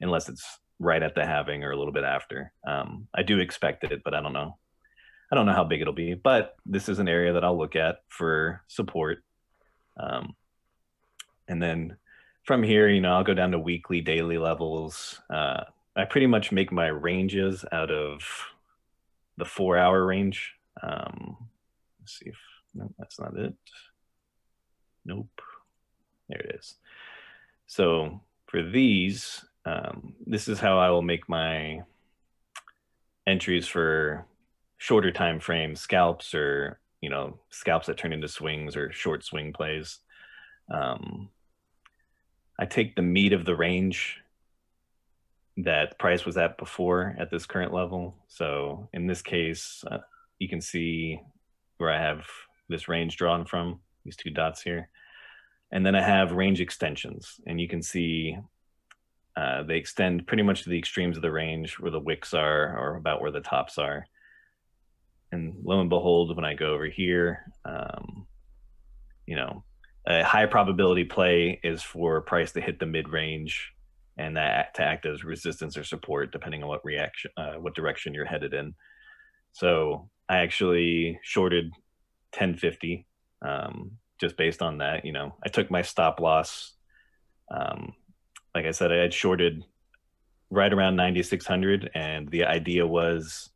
unless 0.00 0.28
it's 0.28 0.44
right 0.78 1.02
at 1.02 1.14
the 1.14 1.24
halving 1.24 1.64
or 1.64 1.70
a 1.70 1.76
little 1.76 1.92
bit 1.92 2.04
after. 2.04 2.52
Um, 2.66 3.08
I 3.14 3.22
do 3.22 3.38
expect 3.38 3.84
it, 3.84 4.02
but 4.04 4.14
I 4.14 4.20
don't 4.20 4.32
know. 4.32 4.58
I 5.30 5.34
don't 5.34 5.46
know 5.46 5.52
how 5.52 5.64
big 5.64 5.80
it'll 5.80 5.92
be, 5.92 6.14
but 6.14 6.56
this 6.64 6.88
is 6.88 6.98
an 6.98 7.08
area 7.08 7.32
that 7.32 7.44
I'll 7.44 7.58
look 7.58 7.76
at 7.76 7.98
for 8.08 8.62
support. 8.68 9.24
Um, 9.98 10.34
and 11.48 11.62
then 11.62 11.96
from 12.44 12.62
here, 12.62 12.88
you 12.88 13.00
know, 13.00 13.14
I'll 13.14 13.24
go 13.24 13.34
down 13.34 13.52
to 13.52 13.58
weekly, 13.58 14.00
daily 14.00 14.38
levels. 14.38 15.20
Uh, 15.28 15.64
I 15.96 16.04
pretty 16.04 16.26
much 16.26 16.52
make 16.52 16.70
my 16.70 16.86
ranges 16.86 17.64
out 17.72 17.90
of 17.90 18.22
the 19.36 19.44
four 19.44 19.76
hour 19.76 20.04
range. 20.04 20.52
Um, 20.82 21.36
let's 22.00 22.18
see 22.18 22.28
if 22.28 22.36
no, 22.74 22.92
that's 22.98 23.18
not 23.18 23.36
it. 23.36 23.54
Nope. 25.04 25.40
There 26.28 26.40
it 26.40 26.56
is. 26.58 26.74
So 27.66 28.20
for 28.46 28.62
these, 28.62 29.44
um, 29.64 30.14
this 30.26 30.48
is 30.48 30.60
how 30.60 30.78
I 30.78 30.90
will 30.90 31.02
make 31.02 31.28
my 31.28 31.82
entries 33.26 33.66
for 33.66 34.26
shorter 34.78 35.10
time 35.10 35.40
frames, 35.40 35.80
scalps 35.80 36.34
or 36.34 36.78
you 37.00 37.10
know 37.10 37.38
scalps 37.50 37.86
that 37.86 37.98
turn 37.98 38.12
into 38.12 38.28
swings 38.28 38.76
or 38.76 38.92
short 38.92 39.24
swing 39.24 39.52
plays. 39.52 39.98
Um, 40.72 41.28
I 42.58 42.66
take 42.66 42.96
the 42.96 43.02
meat 43.02 43.32
of 43.32 43.44
the 43.44 43.56
range 43.56 44.20
that 45.58 45.98
price 45.98 46.24
was 46.24 46.36
at 46.36 46.58
before 46.58 47.16
at 47.18 47.30
this 47.30 47.46
current 47.46 47.72
level. 47.72 48.14
So 48.28 48.88
in 48.92 49.06
this 49.06 49.22
case, 49.22 49.84
uh, 49.90 49.98
you 50.38 50.48
can 50.48 50.60
see 50.60 51.20
where 51.78 51.90
I 51.90 52.00
have 52.00 52.26
this 52.68 52.88
range 52.88 53.16
drawn 53.16 53.44
from 53.44 53.80
these 54.04 54.16
two 54.16 54.30
dots 54.30 54.62
here. 54.62 54.88
And 55.72 55.84
then 55.84 55.94
I 55.94 56.02
have 56.02 56.32
range 56.32 56.60
extensions, 56.60 57.40
and 57.46 57.60
you 57.60 57.68
can 57.68 57.82
see 57.82 58.36
uh, 59.36 59.62
they 59.64 59.76
extend 59.76 60.26
pretty 60.26 60.42
much 60.42 60.62
to 60.62 60.70
the 60.70 60.78
extremes 60.78 61.16
of 61.16 61.22
the 61.22 61.30
range 61.30 61.78
where 61.78 61.90
the 61.90 62.00
wicks 62.00 62.32
are 62.32 62.78
or 62.78 62.96
about 62.96 63.20
where 63.20 63.30
the 63.30 63.40
tops 63.40 63.76
are. 63.76 64.06
And 65.32 65.56
lo 65.64 65.80
and 65.80 65.90
behold, 65.90 66.34
when 66.34 66.44
I 66.44 66.54
go 66.54 66.72
over 66.72 66.86
here, 66.86 67.52
um, 67.64 68.26
you 69.26 69.36
know, 69.36 69.64
a 70.06 70.22
high 70.22 70.46
probability 70.46 71.04
play 71.04 71.60
is 71.62 71.82
for 71.82 72.20
price 72.20 72.52
to 72.52 72.60
hit 72.60 72.78
the 72.78 72.86
mid 72.86 73.08
range 73.08 73.72
and 74.16 74.36
that 74.36 74.74
to 74.74 74.82
act 74.82 75.04
as 75.04 75.24
resistance 75.24 75.76
or 75.76 75.84
support 75.84 76.32
depending 76.32 76.62
on 76.62 76.68
what 76.68 76.84
reaction, 76.84 77.30
uh, 77.36 77.54
what 77.54 77.74
direction 77.74 78.14
you're 78.14 78.24
headed 78.24 78.54
in. 78.54 78.74
So 79.52 80.08
I 80.28 80.38
actually 80.38 81.18
shorted 81.22 81.72
1050 82.32 83.06
um, 83.42 83.92
just 84.20 84.36
based 84.36 84.62
on 84.62 84.78
that. 84.78 85.04
You 85.04 85.12
know, 85.12 85.34
I 85.44 85.48
took 85.48 85.70
my 85.70 85.82
stop 85.82 86.20
loss. 86.20 86.74
Um, 87.50 87.94
like 88.54 88.66
I 88.66 88.70
said, 88.70 88.92
I 88.92 88.96
had 88.96 89.14
shorted 89.14 89.64
right 90.50 90.72
around 90.72 90.96
9600 90.96 91.90
and 91.94 92.28
the 92.30 92.44
idea 92.44 92.86
was 92.86 93.50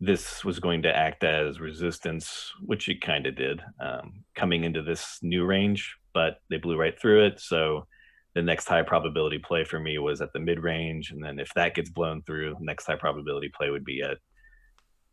this 0.00 0.44
was 0.44 0.58
going 0.58 0.82
to 0.82 0.94
act 0.94 1.22
as 1.22 1.60
resistance 1.60 2.52
which 2.60 2.88
it 2.88 3.00
kind 3.00 3.26
of 3.26 3.36
did 3.36 3.62
um, 3.80 4.24
coming 4.34 4.64
into 4.64 4.82
this 4.82 5.18
new 5.22 5.44
range 5.44 5.96
but 6.12 6.38
they 6.50 6.56
blew 6.56 6.76
right 6.76 6.98
through 7.00 7.24
it 7.24 7.38
so 7.38 7.86
the 8.34 8.42
next 8.42 8.66
high 8.66 8.82
probability 8.82 9.38
play 9.38 9.62
for 9.62 9.78
me 9.78 9.98
was 9.98 10.20
at 10.20 10.32
the 10.32 10.40
mid 10.40 10.58
range 10.62 11.12
and 11.12 11.22
then 11.22 11.38
if 11.38 11.52
that 11.54 11.74
gets 11.74 11.90
blown 11.90 12.20
through 12.22 12.56
next 12.60 12.86
high 12.86 12.96
probability 12.96 13.48
play 13.48 13.70
would 13.70 13.84
be 13.84 14.02
at 14.02 14.18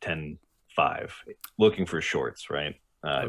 10 0.01 0.39
5 0.75 1.15
looking 1.59 1.85
for 1.85 2.01
shorts 2.01 2.49
right 2.49 2.73
uh, 3.03 3.27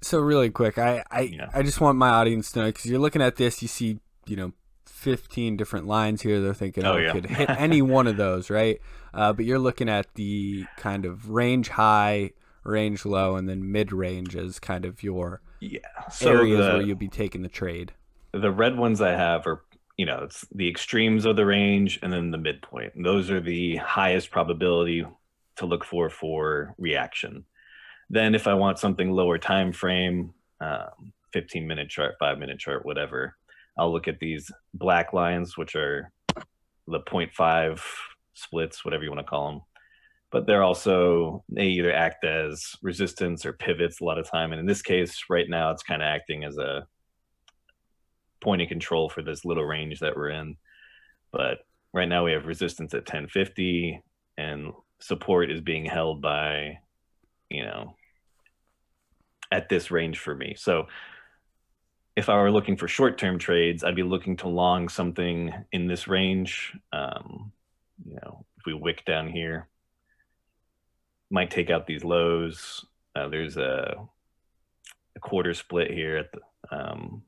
so 0.00 0.18
really 0.18 0.50
quick 0.50 0.78
i 0.78 1.02
I, 1.10 1.20
yeah. 1.22 1.48
I 1.52 1.62
just 1.62 1.80
want 1.80 1.98
my 1.98 2.10
audience 2.10 2.52
to 2.52 2.60
know 2.60 2.66
because 2.66 2.86
you're 2.86 3.00
looking 3.00 3.22
at 3.22 3.36
this 3.36 3.62
you 3.62 3.68
see 3.68 3.98
you 4.26 4.36
know 4.36 4.52
15 4.98 5.56
different 5.56 5.86
lines 5.86 6.22
here. 6.22 6.40
They're 6.40 6.52
thinking, 6.52 6.84
oh, 6.84 6.94
oh 6.94 6.96
yeah. 6.96 7.12
could 7.12 7.26
hit 7.30 7.48
any 7.50 7.80
one 7.82 8.06
of 8.06 8.16
those, 8.16 8.50
right? 8.50 8.80
Uh, 9.14 9.32
but 9.32 9.44
you're 9.44 9.58
looking 9.58 9.88
at 9.88 10.12
the 10.14 10.66
kind 10.76 11.04
of 11.04 11.30
range 11.30 11.68
high, 11.68 12.32
range 12.64 13.06
low, 13.06 13.36
and 13.36 13.48
then 13.48 13.70
mid 13.70 13.92
range 13.92 14.34
as 14.36 14.58
kind 14.58 14.84
of 14.84 15.02
your 15.02 15.40
yeah 15.60 15.80
so 16.10 16.30
areas 16.30 16.64
the, 16.64 16.72
where 16.72 16.82
you'll 16.82 16.96
be 16.96 17.08
taking 17.08 17.42
the 17.42 17.48
trade. 17.48 17.92
The 18.32 18.50
red 18.50 18.76
ones 18.76 19.00
I 19.00 19.12
have 19.12 19.46
are, 19.46 19.62
you 19.96 20.04
know, 20.04 20.20
it's 20.24 20.44
the 20.52 20.68
extremes 20.68 21.24
of 21.24 21.36
the 21.36 21.46
range 21.46 22.00
and 22.02 22.12
then 22.12 22.30
the 22.32 22.38
midpoint. 22.38 22.94
And 22.94 23.06
those 23.06 23.30
are 23.30 23.40
the 23.40 23.76
highest 23.76 24.30
probability 24.30 25.06
to 25.56 25.66
look 25.66 25.84
for 25.84 26.10
for 26.10 26.74
reaction. 26.76 27.44
Then 28.10 28.34
if 28.34 28.46
I 28.46 28.54
want 28.54 28.78
something 28.78 29.10
lower 29.10 29.38
time 29.38 29.72
frame, 29.72 30.32
um, 30.60 31.12
15 31.32 31.66
minute 31.66 31.88
chart, 31.88 32.14
five 32.18 32.38
minute 32.38 32.58
chart, 32.58 32.84
whatever, 32.84 33.36
I'll 33.76 33.92
look 33.92 34.08
at 34.08 34.18
these 34.18 34.50
black 34.74 35.12
lines, 35.12 35.56
which 35.56 35.76
are 35.76 36.10
the 36.86 37.00
0.5 37.00 37.80
splits, 38.34 38.84
whatever 38.84 39.04
you 39.04 39.10
want 39.10 39.20
to 39.20 39.30
call 39.30 39.52
them. 39.52 39.60
But 40.30 40.46
they're 40.46 40.62
also, 40.62 41.44
they 41.48 41.66
either 41.66 41.92
act 41.92 42.24
as 42.24 42.74
resistance 42.82 43.46
or 43.46 43.52
pivots 43.52 44.00
a 44.00 44.04
lot 44.04 44.18
of 44.18 44.30
time. 44.30 44.52
And 44.52 44.60
in 44.60 44.66
this 44.66 44.82
case, 44.82 45.24
right 45.30 45.48
now, 45.48 45.70
it's 45.70 45.82
kind 45.82 46.02
of 46.02 46.06
acting 46.06 46.44
as 46.44 46.58
a 46.58 46.86
point 48.42 48.62
of 48.62 48.68
control 48.68 49.08
for 49.08 49.22
this 49.22 49.44
little 49.44 49.64
range 49.64 50.00
that 50.00 50.16
we're 50.16 50.30
in. 50.30 50.56
But 51.32 51.58
right 51.92 52.08
now, 52.08 52.24
we 52.24 52.32
have 52.32 52.46
resistance 52.46 52.92
at 52.94 53.08
1050 53.08 54.02
and 54.36 54.72
support 55.00 55.50
is 55.50 55.60
being 55.60 55.84
held 55.84 56.20
by, 56.20 56.78
you 57.48 57.64
know, 57.64 57.94
at 59.50 59.68
this 59.68 59.90
range 59.90 60.18
for 60.18 60.34
me. 60.34 60.54
So 60.56 60.86
if 62.16 62.28
I 62.28 62.36
were 62.36 62.50
looking 62.50 62.76
for 62.76 62.88
short 62.88 63.16
term 63.16 63.38
trades, 63.38 63.84
I'd 63.84 63.94
be 63.94 64.02
looking 64.02 64.36
to 64.38 64.48
long 64.48 64.88
something 64.88 65.52
in 65.72 65.86
this 65.86 66.08
range. 66.08 66.76
Um, 66.92 67.52
you 68.04 68.16
know, 68.16 68.44
if 68.56 68.66
we 68.66 68.74
wick 68.74 69.04
down 69.04 69.28
here, 69.28 69.68
might 71.30 71.50
take 71.50 71.70
out 71.70 71.86
these 71.86 72.04
lows. 72.04 72.84
Uh, 73.14 73.28
there's 73.28 73.56
a, 73.56 73.94
a, 75.16 75.20
quarter 75.20 75.54
split 75.54 75.90
here 75.90 76.16
at 76.18 76.32
the, 76.32 76.76
um, 76.76 77.22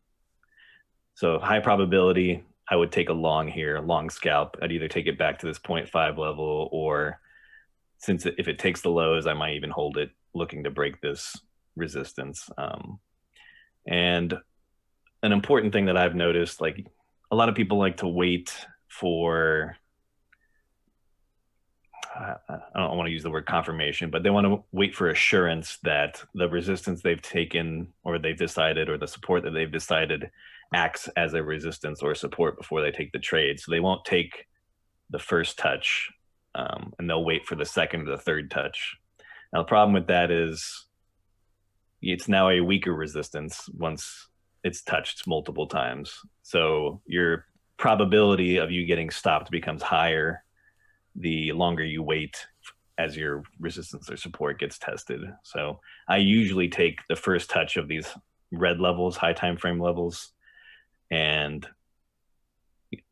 so 1.14 1.38
high 1.38 1.60
probability. 1.60 2.44
I 2.68 2.76
would 2.76 2.92
take 2.92 3.08
a 3.08 3.14
long 3.14 3.48
here, 3.48 3.76
a 3.76 3.82
long 3.82 4.10
scalp. 4.10 4.56
I'd 4.62 4.72
either 4.72 4.88
take 4.88 5.06
it 5.06 5.18
back 5.18 5.38
to 5.40 5.46
this 5.46 5.58
0.5 5.58 6.18
level, 6.18 6.68
or 6.72 7.20
since 7.98 8.26
if 8.26 8.48
it 8.48 8.58
takes 8.58 8.80
the 8.80 8.90
lows, 8.90 9.26
I 9.26 9.34
might 9.34 9.54
even 9.54 9.70
hold 9.70 9.98
it, 9.98 10.10
looking 10.34 10.64
to 10.64 10.70
break 10.70 11.00
this 11.00 11.36
resistance. 11.76 12.48
Um, 12.58 13.00
and 13.86 14.34
an 15.22 15.32
important 15.32 15.72
thing 15.72 15.86
that 15.86 15.96
I've 15.96 16.14
noticed, 16.14 16.60
like 16.60 16.86
a 17.30 17.36
lot 17.36 17.48
of 17.48 17.54
people 17.54 17.78
like 17.78 17.98
to 17.98 18.08
wait 18.08 18.54
for 18.88 19.76
I 22.20 22.34
don't 22.74 22.96
want 22.96 23.06
to 23.06 23.12
use 23.12 23.22
the 23.22 23.30
word 23.30 23.46
confirmation, 23.46 24.10
but 24.10 24.22
they 24.22 24.30
want 24.30 24.46
to 24.46 24.64
wait 24.72 24.94
for 24.94 25.08
assurance 25.08 25.78
that 25.84 26.22
the 26.34 26.48
resistance 26.48 27.02
they've 27.02 27.22
taken 27.22 27.92
or 28.02 28.18
they've 28.18 28.36
decided 28.36 28.88
or 28.88 28.98
the 28.98 29.06
support 29.06 29.44
that 29.44 29.52
they've 29.52 29.70
decided 29.70 30.30
acts 30.74 31.08
as 31.16 31.34
a 31.34 31.42
resistance 31.42 32.02
or 32.02 32.14
support 32.14 32.58
before 32.58 32.82
they 32.82 32.90
take 32.90 33.12
the 33.12 33.18
trade. 33.18 33.60
So 33.60 33.70
they 33.70 33.80
won't 33.80 34.04
take 34.04 34.46
the 35.10 35.18
first 35.18 35.58
touch 35.58 36.10
um, 36.54 36.92
and 36.98 37.08
they'll 37.08 37.24
wait 37.24 37.46
for 37.46 37.54
the 37.54 37.64
second 37.64 38.08
or 38.08 38.16
the 38.16 38.22
third 38.22 38.50
touch. 38.50 38.96
Now, 39.52 39.60
the 39.60 39.68
problem 39.68 39.94
with 39.94 40.08
that 40.08 40.30
is 40.30 40.86
it's 42.02 42.28
now 42.28 42.48
a 42.48 42.60
weaker 42.60 42.94
resistance 42.94 43.68
once 43.76 44.28
it's 44.64 44.82
touched 44.82 45.26
multiple 45.26 45.66
times. 45.66 46.18
So 46.42 47.00
your 47.06 47.46
probability 47.76 48.58
of 48.58 48.70
you 48.70 48.86
getting 48.86 49.10
stopped 49.10 49.50
becomes 49.50 49.82
higher 49.82 50.44
the 51.16 51.52
longer 51.52 51.84
you 51.84 52.02
wait 52.02 52.46
as 52.98 53.16
your 53.16 53.42
resistance 53.58 54.10
or 54.10 54.16
support 54.16 54.60
gets 54.60 54.78
tested. 54.78 55.20
So 55.42 55.80
I 56.08 56.18
usually 56.18 56.68
take 56.68 57.00
the 57.08 57.16
first 57.16 57.48
touch 57.48 57.76
of 57.76 57.88
these 57.88 58.06
red 58.52 58.78
levels, 58.78 59.16
high 59.16 59.32
time 59.32 59.56
frame 59.56 59.80
levels, 59.80 60.32
and 61.10 61.66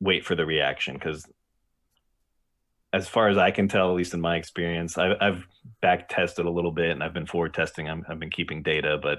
wait 0.00 0.24
for 0.24 0.34
the 0.34 0.44
reaction 0.44 0.94
because 0.94 1.24
as 2.92 3.08
far 3.08 3.28
as 3.28 3.36
I 3.36 3.50
can 3.50 3.68
tell, 3.68 3.90
at 3.90 3.96
least 3.96 4.14
in 4.14 4.20
my 4.20 4.36
experience, 4.36 4.96
I've, 4.96 5.16
I've 5.20 5.46
back 5.82 6.08
tested 6.08 6.46
a 6.46 6.50
little 6.50 6.72
bit 6.72 6.90
and 6.90 7.02
I've 7.02 7.12
been 7.12 7.26
forward 7.26 7.52
testing. 7.52 7.88
i 7.88 7.94
have 8.08 8.18
been 8.18 8.30
keeping 8.30 8.62
data, 8.62 8.98
but 9.02 9.18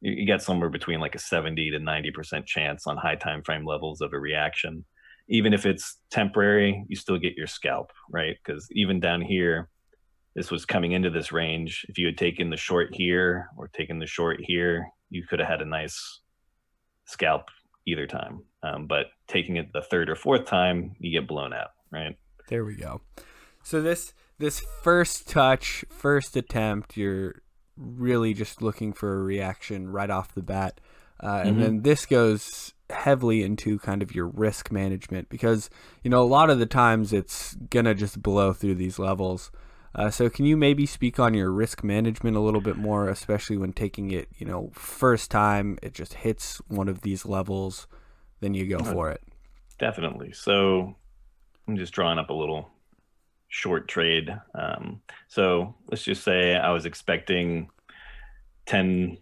you 0.00 0.26
get 0.26 0.42
somewhere 0.42 0.68
between 0.68 1.00
like 1.00 1.14
a 1.14 1.20
70 1.20 1.70
to 1.70 1.78
90% 1.78 2.44
chance 2.44 2.86
on 2.86 2.96
high 2.96 3.14
time 3.14 3.42
frame 3.42 3.64
levels 3.64 4.00
of 4.00 4.12
a 4.12 4.18
reaction. 4.18 4.84
Even 5.28 5.54
if 5.54 5.64
it's 5.64 5.98
temporary 6.10 6.84
you 6.88 6.96
still 6.96 7.18
get 7.18 7.36
your 7.36 7.46
scalp 7.46 7.92
right? 8.10 8.36
Because 8.44 8.68
even 8.72 9.00
down 9.00 9.22
here 9.22 9.70
this 10.34 10.50
was 10.50 10.66
coming 10.66 10.92
into 10.92 11.10
this 11.10 11.30
range. 11.30 11.86
If 11.88 11.96
you 11.96 12.06
had 12.06 12.18
taken 12.18 12.50
the 12.50 12.56
short 12.56 12.92
here 12.92 13.48
or 13.56 13.68
taken 13.68 13.98
the 13.98 14.06
short 14.06 14.40
here 14.42 14.88
you 15.08 15.24
could 15.26 15.38
have 15.38 15.48
had 15.48 15.62
a 15.62 15.66
nice 15.66 16.20
scalp 17.06 17.48
either 17.86 18.06
time. 18.06 18.42
Um, 18.62 18.86
but 18.86 19.06
taking 19.28 19.56
it 19.56 19.72
the 19.72 19.82
third 19.82 20.10
or 20.10 20.16
fourth 20.16 20.46
time 20.46 20.96
you 20.98 21.12
get 21.12 21.28
blown 21.28 21.52
out 21.54 21.70
right 21.92 22.16
there 22.48 22.64
we 22.64 22.74
go 22.74 23.00
so 23.62 23.80
this 23.80 24.12
this 24.38 24.60
first 24.82 25.28
touch 25.28 25.84
first 25.90 26.36
attempt 26.36 26.96
you're 26.96 27.36
really 27.76 28.34
just 28.34 28.62
looking 28.62 28.92
for 28.92 29.14
a 29.14 29.22
reaction 29.22 29.90
right 29.90 30.10
off 30.10 30.34
the 30.34 30.42
bat. 30.42 30.80
Uh, 31.22 31.42
and 31.44 31.52
mm-hmm. 31.52 31.60
then 31.60 31.82
this 31.82 32.06
goes 32.06 32.74
heavily 32.90 33.42
into 33.42 33.78
kind 33.78 34.02
of 34.02 34.14
your 34.14 34.26
risk 34.26 34.70
management 34.70 35.28
because, 35.28 35.70
you 36.02 36.10
know, 36.10 36.22
a 36.22 36.24
lot 36.24 36.50
of 36.50 36.58
the 36.58 36.66
times 36.66 37.12
it's 37.12 37.54
going 37.70 37.84
to 37.84 37.94
just 37.94 38.22
blow 38.22 38.52
through 38.52 38.74
these 38.74 38.98
levels. 38.98 39.50
Uh, 39.94 40.10
so 40.10 40.28
can 40.28 40.44
you 40.44 40.56
maybe 40.56 40.86
speak 40.86 41.20
on 41.20 41.34
your 41.34 41.50
risk 41.50 41.84
management 41.84 42.36
a 42.36 42.40
little 42.40 42.60
bit 42.60 42.76
more, 42.76 43.08
especially 43.08 43.56
when 43.56 43.72
taking 43.72 44.10
it, 44.10 44.28
you 44.36 44.44
know, 44.44 44.70
first 44.74 45.30
time 45.30 45.78
it 45.82 45.94
just 45.94 46.14
hits 46.14 46.60
one 46.66 46.88
of 46.88 47.02
these 47.02 47.24
levels, 47.24 47.86
then 48.40 48.54
you 48.54 48.66
go 48.66 48.78
uh, 48.78 48.92
for 48.92 49.10
it. 49.10 49.22
Definitely. 49.78 50.32
So 50.32 50.96
I'm 51.66 51.76
just 51.76 51.92
drawing 51.92 52.18
up 52.18 52.30
a 52.30 52.34
little 52.34 52.70
short 53.48 53.88
trade. 53.88 54.36
Um, 54.54 55.00
so 55.28 55.74
let's 55.88 56.02
just 56.02 56.24
say 56.24 56.56
I 56.56 56.70
was 56.70 56.86
expecting 56.86 57.70
10k 58.66 59.18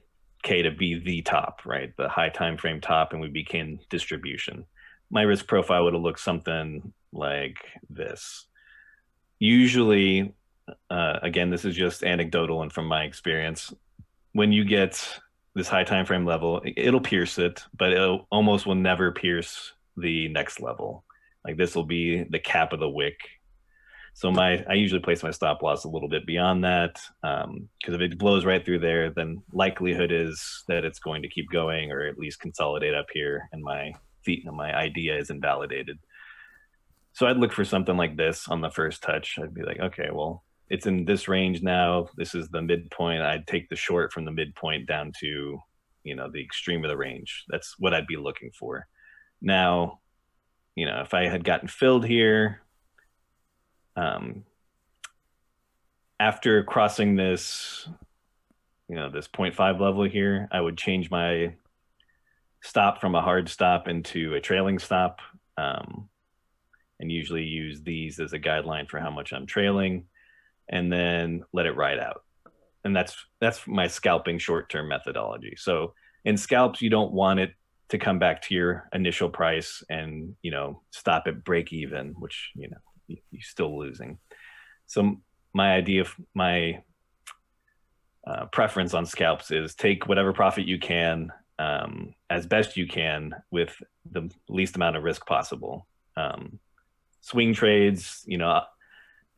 to 0.63 0.71
be 0.71 0.99
the 0.99 1.23
top, 1.23 1.61
right? 1.65 1.95
The 1.97 2.09
high 2.09 2.31
time 2.31 2.57
frame 2.57 2.81
top, 2.81 3.13
and 3.13 3.21
we 3.21 3.29
became 3.29 3.79
distribution. 3.91 4.65
My 5.11 5.23
risk 5.23 5.47
profile 5.47 5.85
would 5.85 5.95
have 5.95 6.03
looked 6.03 6.21
something 6.21 6.93
like 7.13 7.59
this. 7.91 8.47
Usually, 9.39 10.35
uh, 10.91 11.19
again, 11.23 11.51
this 11.51 11.65
is 11.65 11.77
just 11.77 12.03
anecdotal 12.03 12.63
and 12.63 12.73
from 12.73 12.87
my 12.87 13.05
experience. 13.05 13.73
When 14.33 14.53
you 14.53 14.65
get 14.65 15.21
this 15.55 15.69
high 15.69 15.85
time 15.85 16.07
frame 16.07 16.25
level, 16.25 16.63
it'll 16.65 17.01
pierce 17.01 17.39
it, 17.39 17.63
but 17.77 17.93
it 17.93 18.21
almost 18.31 18.67
will 18.67 18.75
never 18.75 19.13
pierce 19.13 19.73
the 19.97 20.29
next 20.29 20.61
level. 20.61 21.05
Like 21.45 21.57
this 21.57 21.75
will 21.75 21.87
be 21.87 22.25
the 22.25 22.39
cap 22.39 22.73
of 22.73 22.81
the 22.81 22.89
wick 22.89 23.17
so 24.15 24.31
my 24.31 24.65
I 24.69 24.75
usually 24.75 25.01
place 25.01 25.23
my 25.23 25.31
stop 25.31 25.63
loss 25.63 25.85
a 25.85 25.89
little 25.89 26.09
bit 26.09 26.27
beyond 26.27 26.65
that 26.65 27.01
because 27.23 27.45
um, 27.45 27.69
if 27.85 28.01
it 28.01 28.19
blows 28.19 28.45
right 28.45 28.65
through 28.65 28.81
there, 28.81 29.11
then 29.11 29.43
likelihood 29.53 30.13
is 30.13 30.65
that 30.69 30.85
it's 30.85 30.99
going 30.99 31.23
to 31.23 31.29
keep 31.29 31.51
going 31.51 31.91
or 31.91 32.03
at 32.03 32.19
least 32.19 32.41
consolidate 32.41 32.95
up 32.95 33.07
here, 33.13 33.49
and 33.53 33.63
my 33.63 33.93
feet 34.23 34.45
my 34.53 34.75
idea 34.75 35.17
is 35.19 35.31
invalidated. 35.31 35.99
So 37.15 37.27
I'd 37.27 37.39
look 37.39 37.53
for 37.53 37.65
something 37.65 37.97
like 37.97 38.17
this 38.17 38.49
on 38.49 38.61
the 38.61 38.71
first 38.71 39.03
touch. 39.03 39.39
I'd 39.39 39.55
be 39.55 39.65
like, 39.65 39.81
okay, 39.81 40.09
well, 40.13 40.45
it's 40.71 40.87
in 40.87 41.05
this 41.05 41.29
range 41.29 41.63
now. 41.63 42.09
This 42.17 42.35
is 42.35 42.49
the 42.49 42.63
midpoint. 42.63 43.23
I'd 43.23 43.47
take 43.47 43.69
the 43.69 43.77
short 43.77 44.13
from 44.13 44.25
the 44.25 44.31
midpoint 44.31 44.89
down 44.89 45.13
to, 45.21 45.59
you 46.05 46.17
know, 46.17 46.31
the 46.31 46.43
extreme 46.43 46.85
of 46.85 46.91
the 46.91 46.97
range. 46.97 47.45
That's 47.49 47.75
what 47.79 47.93
I'd 47.93 48.07
be 48.07 48.17
looking 48.17 48.51
for. 48.59 48.87
Now, 49.43 50.01
you 50.75 50.87
know, 50.87 51.01
if 51.01 51.15
I 51.15 51.29
had 51.29 51.45
gotten 51.45 51.69
filled 51.69 52.07
here, 52.07 52.63
um, 53.97 54.45
after 56.19 56.63
crossing 56.63 57.17
this 57.17 57.89
you 58.89 58.97
know 58.97 59.11
this 59.11 59.27
0.5 59.29 59.81
level 59.81 60.05
here, 60.05 60.49
I 60.53 60.61
would 60.61 60.77
change 60.77 61.11
my 61.11 61.55
stop 62.63 63.01
from 63.01 63.15
a 63.15 63.23
hard 63.23 63.49
stop 63.49 63.89
into 63.89 64.35
a 64.35 64.41
trailing 64.41 64.79
stop, 64.79 65.21
um, 65.57 66.09
and 67.01 67.11
usually 67.11 67.43
use 67.43 67.83
these 67.83 68.21
as 68.21 68.35
a 68.35 68.39
guideline 68.39 68.89
for 68.89 69.01
how 69.01 69.11
much 69.11 69.33
I'm 69.33 69.47
trailing, 69.47 70.05
and 70.69 70.93
then 70.93 71.43
let 71.53 71.67
it 71.67 71.77
ride 71.77 71.99
out. 71.99 72.25
And 72.85 72.95
that's 72.95 73.17
that's 73.41 73.67
my 73.67 73.87
scalping 73.87 74.39
short 74.39 74.69
term 74.69 74.89
methodology. 74.89 75.55
So 75.57 75.95
in 76.25 76.37
scalps, 76.37 76.83
you 76.83 76.91
don't 76.91 77.13
want 77.13 77.41
it 77.41 77.55
to 77.89 77.99
come 77.99 78.19
back 78.19 78.43
to 78.43 78.55
your 78.55 78.89
initial 78.93 79.29
price 79.29 79.83
and 79.91 80.35
you 80.43 80.51
know 80.51 80.83
stop 80.91 81.25
at 81.27 81.45
break 81.45 81.73
even, 81.73 82.15
which 82.19 82.51
you 82.55 82.69
know 82.69 82.79
you're 83.07 83.43
still 83.43 83.79
losing. 83.79 84.19
So 84.87 85.17
my 85.53 85.75
idea 85.75 86.03
of 86.03 86.15
my 86.35 86.83
uh, 88.27 88.47
preference 88.47 88.95
on 88.95 89.07
scalps 89.07 89.51
is 89.51 89.75
take 89.75 90.07
whatever 90.07 90.33
profit 90.33 90.67
you 90.67 90.79
can 90.79 91.33
um, 91.59 92.15
as 92.31 92.47
best 92.47 92.77
you 92.77 92.87
can 92.87 93.35
with 93.51 93.75
the 94.11 94.31
least 94.49 94.77
amount 94.77 94.97
of 94.97 95.03
risk 95.03 95.27
possible. 95.27 95.87
Um, 96.17 96.59
swing 97.21 97.55
trades, 97.55 98.23
you 98.27 98.39
know, 98.39 98.63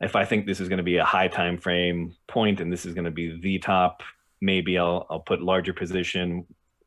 if 0.01 0.15
I 0.15 0.25
think 0.25 0.45
this 0.45 0.59
is 0.59 0.67
going 0.69 0.77
to 0.77 0.83
be 0.83 0.97
a 0.97 1.05
high 1.05 1.27
time 1.27 1.57
frame 1.57 2.15
point 2.27 2.59
and 2.59 2.71
this 2.71 2.85
is 2.85 2.93
going 2.93 3.05
to 3.05 3.11
be 3.11 3.39
the 3.39 3.59
top, 3.59 4.01
maybe 4.41 4.77
I'll 4.77 5.05
I'll 5.09 5.19
put 5.19 5.41
larger 5.41 5.73
position, 5.73 6.45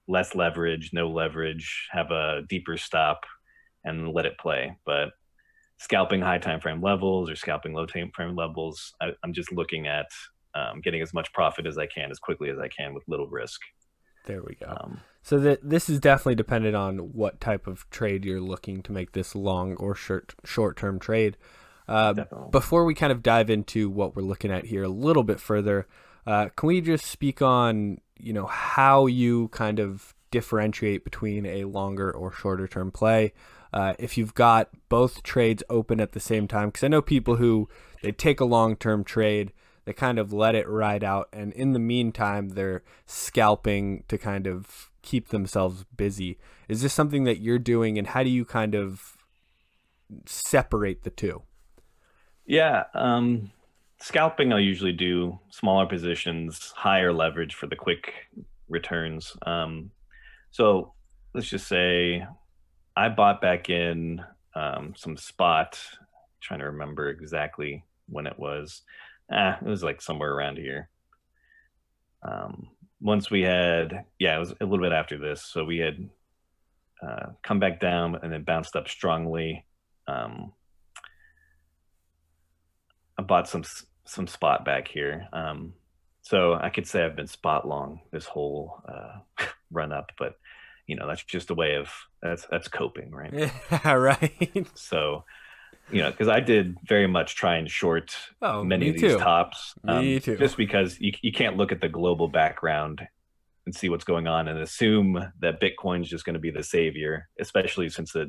less 0.08 0.34
leverage, 0.34 0.90
no 0.92 1.08
leverage, 1.08 1.88
have 1.92 2.10
a 2.10 2.42
deeper 2.48 2.76
stop, 2.76 3.20
and 3.84 4.12
let 4.12 4.26
it 4.26 4.38
play. 4.38 4.76
But 4.84 5.10
scalping 5.78 6.20
high 6.20 6.38
time 6.38 6.60
frame 6.60 6.82
levels 6.82 7.30
or 7.30 7.36
scalping 7.36 7.74
low 7.74 7.86
time 7.86 8.10
frame 8.14 8.34
levels, 8.34 8.94
I, 9.00 9.10
am 9.22 9.32
just 9.32 9.52
looking 9.52 9.86
at 9.86 10.06
um, 10.54 10.80
getting 10.80 11.02
as 11.02 11.14
much 11.14 11.32
profit 11.32 11.66
as 11.66 11.78
I 11.78 11.86
can 11.86 12.10
as 12.10 12.18
quickly 12.18 12.50
as 12.50 12.58
I 12.58 12.68
can 12.68 12.94
with 12.94 13.04
little 13.06 13.28
risk. 13.28 13.60
There 14.26 14.42
we 14.42 14.56
go. 14.56 14.66
Um, 14.66 15.00
so 15.22 15.38
that 15.40 15.60
this 15.62 15.88
is 15.88 16.00
definitely 16.00 16.34
dependent 16.34 16.74
on 16.74 16.98
what 17.12 17.40
type 17.40 17.66
of 17.66 17.88
trade 17.90 18.24
you're 18.24 18.40
looking 18.40 18.82
to 18.82 18.92
make 18.92 19.12
this 19.12 19.34
long 19.34 19.74
or 19.76 19.94
short 19.94 20.34
short 20.44 20.76
term 20.76 20.98
trade. 20.98 21.36
Uh, 21.86 22.12
before 22.50 22.84
we 22.84 22.94
kind 22.94 23.10
of 23.10 23.22
dive 23.22 23.48
into 23.48 23.88
what 23.88 24.14
we're 24.14 24.22
looking 24.22 24.52
at 24.52 24.66
here 24.66 24.82
a 24.82 24.88
little 24.88 25.22
bit 25.22 25.40
further, 25.40 25.86
uh, 26.26 26.50
can 26.54 26.66
we 26.66 26.82
just 26.82 27.06
speak 27.06 27.40
on 27.40 27.98
you 28.18 28.32
know 28.32 28.46
how 28.46 29.06
you 29.06 29.48
kind 29.48 29.78
of 29.78 30.14
differentiate 30.30 31.04
between 31.04 31.46
a 31.46 31.64
longer 31.64 32.10
or 32.10 32.32
shorter 32.32 32.68
term 32.68 32.90
play? 32.90 33.32
Uh, 33.72 33.94
if 33.98 34.16
you've 34.16 34.34
got 34.34 34.70
both 34.88 35.22
trades 35.22 35.62
open 35.68 36.00
at 36.00 36.12
the 36.12 36.20
same 36.20 36.48
time, 36.48 36.68
because 36.68 36.84
I 36.84 36.88
know 36.88 37.02
people 37.02 37.36
who 37.36 37.68
they 38.02 38.12
take 38.12 38.40
a 38.40 38.44
long 38.44 38.76
term 38.76 39.04
trade 39.04 39.52
they 39.88 39.94
kind 39.94 40.18
of 40.18 40.34
let 40.34 40.54
it 40.54 40.68
ride 40.68 41.02
out 41.02 41.30
and 41.32 41.50
in 41.54 41.72
the 41.72 41.78
meantime 41.78 42.50
they're 42.50 42.82
scalping 43.06 44.04
to 44.06 44.18
kind 44.18 44.46
of 44.46 44.90
keep 45.00 45.28
themselves 45.28 45.86
busy 45.96 46.38
is 46.68 46.82
this 46.82 46.92
something 46.92 47.24
that 47.24 47.40
you're 47.40 47.58
doing 47.58 47.96
and 47.96 48.08
how 48.08 48.22
do 48.22 48.28
you 48.28 48.44
kind 48.44 48.74
of 48.74 49.16
separate 50.26 51.04
the 51.04 51.10
two 51.10 51.40
yeah 52.44 52.84
um, 52.92 53.50
scalping 54.00 54.52
i'll 54.52 54.60
usually 54.60 54.92
do 54.92 55.38
smaller 55.50 55.86
positions 55.86 56.72
higher 56.76 57.12
leverage 57.12 57.54
for 57.54 57.66
the 57.66 57.76
quick 57.76 58.12
returns 58.68 59.32
um, 59.46 59.90
so 60.50 60.92
let's 61.34 61.48
just 61.48 61.66
say 61.66 62.24
i 62.96 63.08
bought 63.08 63.40
back 63.40 63.70
in 63.70 64.22
um, 64.54 64.94
some 64.96 65.16
spot 65.16 65.80
trying 66.40 66.60
to 66.60 66.66
remember 66.66 67.08
exactly 67.10 67.84
when 68.06 68.26
it 68.26 68.38
was 68.38 68.82
eh, 69.32 69.54
it 69.60 69.68
was 69.68 69.82
like 69.82 70.00
somewhere 70.00 70.32
around 70.32 70.56
here. 70.58 70.88
Um, 72.22 72.68
once 73.00 73.30
we 73.30 73.42
had, 73.42 74.04
yeah, 74.18 74.36
it 74.36 74.40
was 74.40 74.54
a 74.60 74.64
little 74.64 74.84
bit 74.84 74.92
after 74.92 75.18
this. 75.18 75.44
So 75.44 75.64
we 75.64 75.78
had 75.78 76.08
uh, 77.06 77.26
come 77.42 77.60
back 77.60 77.80
down 77.80 78.18
and 78.22 78.32
then 78.32 78.42
bounced 78.42 78.74
up 78.74 78.88
strongly. 78.88 79.64
Um, 80.08 80.52
I 83.18 83.22
bought 83.22 83.48
some 83.48 83.64
some 84.08 84.26
spot 84.26 84.64
back 84.64 84.88
here. 84.88 85.28
Um, 85.32 85.74
so 86.22 86.54
I 86.54 86.70
could 86.70 86.86
say 86.86 87.04
I've 87.04 87.16
been 87.16 87.26
spot 87.26 87.66
long 87.66 88.00
this 88.10 88.24
whole 88.24 88.82
uh, 88.88 89.44
run 89.70 89.92
up, 89.92 90.12
but 90.18 90.34
you 90.86 90.96
know 90.96 91.06
that's 91.06 91.22
just 91.22 91.50
a 91.50 91.54
way 91.54 91.76
of 91.76 91.90
that's 92.22 92.46
that's 92.50 92.68
coping, 92.68 93.10
right? 93.10 93.32
Yeah, 93.70 93.92
right. 93.92 94.66
So 94.74 95.24
you 95.90 96.02
know, 96.02 96.10
because 96.10 96.28
I 96.28 96.40
did 96.40 96.76
very 96.86 97.06
much 97.06 97.34
try 97.34 97.56
and 97.56 97.70
short 97.70 98.14
oh, 98.42 98.62
many 98.64 98.88
of 98.88 98.94
these 98.94 99.12
too. 99.12 99.18
tops. 99.18 99.74
Um, 99.86 100.00
me 100.00 100.20
too. 100.20 100.36
Just 100.36 100.56
because 100.56 101.00
you, 101.00 101.12
you 101.22 101.32
can't 101.32 101.56
look 101.56 101.72
at 101.72 101.80
the 101.80 101.88
global 101.88 102.28
background 102.28 103.06
and 103.64 103.74
see 103.74 103.88
what's 103.88 104.04
going 104.04 104.26
on 104.26 104.48
and 104.48 104.58
assume 104.58 105.22
that 105.40 105.60
Bitcoin's 105.60 106.08
just 106.08 106.24
going 106.24 106.34
to 106.34 106.40
be 106.40 106.50
the 106.50 106.62
savior, 106.62 107.28
especially 107.40 107.88
since 107.88 108.14
it, 108.14 108.28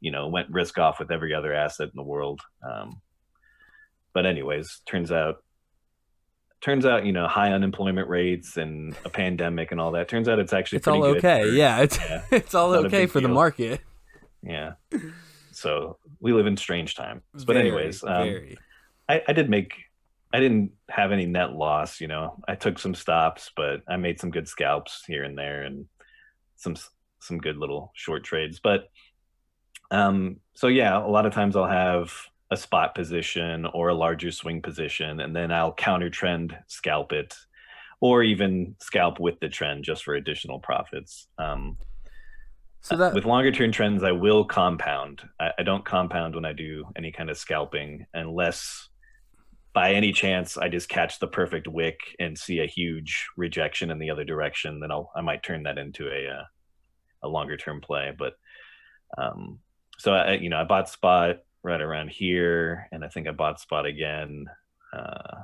you 0.00 0.10
know, 0.10 0.28
went 0.28 0.50
risk 0.50 0.78
off 0.78 0.98
with 0.98 1.10
every 1.10 1.34
other 1.34 1.52
asset 1.52 1.88
in 1.88 1.96
the 1.96 2.02
world. 2.02 2.40
Um, 2.68 3.00
but 4.14 4.26
anyways, 4.26 4.80
turns 4.86 5.10
out, 5.10 5.42
turns 6.60 6.86
out, 6.86 7.04
you 7.04 7.12
know, 7.12 7.26
high 7.26 7.52
unemployment 7.52 8.08
rates 8.08 8.56
and 8.56 8.94
a 9.04 9.08
pandemic 9.08 9.72
and 9.72 9.80
all 9.80 9.92
that. 9.92 10.08
Turns 10.08 10.28
out 10.28 10.38
it's 10.38 10.52
actually 10.52 10.78
it's 10.78 10.88
all 10.88 11.04
okay. 11.04 11.42
For, 11.42 11.48
yeah, 11.48 11.80
it's 11.80 11.98
yeah, 11.98 12.22
it's 12.30 12.54
all 12.54 12.72
okay 12.74 13.06
for 13.06 13.20
deal. 13.20 13.28
the 13.28 13.34
market. 13.34 13.80
Yeah. 14.42 14.72
So 15.54 15.98
we 16.18 16.32
live 16.32 16.46
in 16.46 16.56
strange 16.56 16.94
times. 16.94 17.22
But 17.34 17.54
very, 17.54 17.68
anyways, 17.68 18.02
um, 18.02 18.40
I, 19.08 19.22
I 19.28 19.32
did 19.32 19.50
make 19.50 19.74
I 20.32 20.40
didn't 20.40 20.72
have 20.88 21.12
any 21.12 21.26
net 21.26 21.52
loss. 21.52 22.00
You 22.00 22.08
know, 22.08 22.38
I 22.48 22.54
took 22.54 22.78
some 22.78 22.94
stops, 22.94 23.50
but 23.54 23.82
I 23.86 23.96
made 23.96 24.18
some 24.18 24.30
good 24.30 24.48
scalps 24.48 25.04
here 25.06 25.24
and 25.24 25.36
there, 25.36 25.62
and 25.62 25.86
some 26.56 26.74
some 27.20 27.38
good 27.38 27.56
little 27.58 27.92
short 27.94 28.24
trades. 28.24 28.60
But 28.62 28.88
um, 29.90 30.38
so 30.54 30.68
yeah, 30.68 30.98
a 30.98 31.06
lot 31.06 31.26
of 31.26 31.34
times 31.34 31.54
I'll 31.54 31.68
have 31.68 32.12
a 32.52 32.56
spot 32.56 32.94
position 32.94 33.64
or 33.66 33.88
a 33.88 33.94
larger 33.94 34.30
swing 34.30 34.60
position, 34.60 35.20
and 35.20 35.34
then 35.34 35.50
I'll 35.50 35.72
counter 35.72 36.10
trend 36.10 36.56
scalp 36.66 37.12
it, 37.12 37.34
or 38.00 38.22
even 38.22 38.76
scalp 38.78 39.18
with 39.18 39.40
the 39.40 39.48
trend 39.48 39.84
just 39.84 40.04
for 40.04 40.14
additional 40.14 40.60
profits. 40.60 41.28
Um, 41.38 41.78
so 42.82 42.96
that 42.96 43.14
with 43.14 43.24
longer 43.24 43.52
term 43.52 43.72
trends, 43.72 44.02
I 44.02 44.12
will 44.12 44.44
compound. 44.44 45.22
I, 45.40 45.52
I, 45.58 45.62
don't 45.62 45.84
compound 45.84 46.34
when 46.34 46.44
I 46.44 46.52
do 46.52 46.84
any 46.94 47.10
kind 47.10 47.30
of 47.30 47.38
scalping 47.38 48.04
unless 48.12 48.88
by 49.72 49.94
any 49.94 50.12
chance 50.12 50.58
I 50.58 50.68
just 50.68 50.90
catch 50.90 51.20
the 51.20 51.28
perfect 51.28 51.68
wick 51.68 52.00
and 52.20 52.36
see 52.36 52.58
a 52.58 52.66
huge 52.66 53.28
rejection 53.36 53.90
in 53.90 53.98
the 53.98 54.10
other 54.10 54.24
direction. 54.24 54.78
Then 54.78 54.90
I'll 54.90 55.10
I 55.16 55.22
might 55.22 55.42
turn 55.42 55.62
that 55.62 55.78
into 55.78 56.08
a 56.08 56.26
a, 56.26 56.34
uh, 56.34 56.44
a 57.22 57.28
longer 57.28 57.56
term 57.56 57.80
play. 57.80 58.12
But 58.16 58.34
um, 59.16 59.60
so 59.96 60.12
I 60.12 60.34
you 60.34 60.50
know 60.50 60.60
I 60.60 60.64
bought 60.64 60.90
spot 60.90 61.36
right 61.62 61.80
around 61.80 62.10
here, 62.10 62.88
and 62.92 63.04
I 63.04 63.08
think 63.08 63.28
I 63.28 63.32
bought 63.32 63.60
spot 63.60 63.86
again 63.86 64.46
uh, 64.92 65.42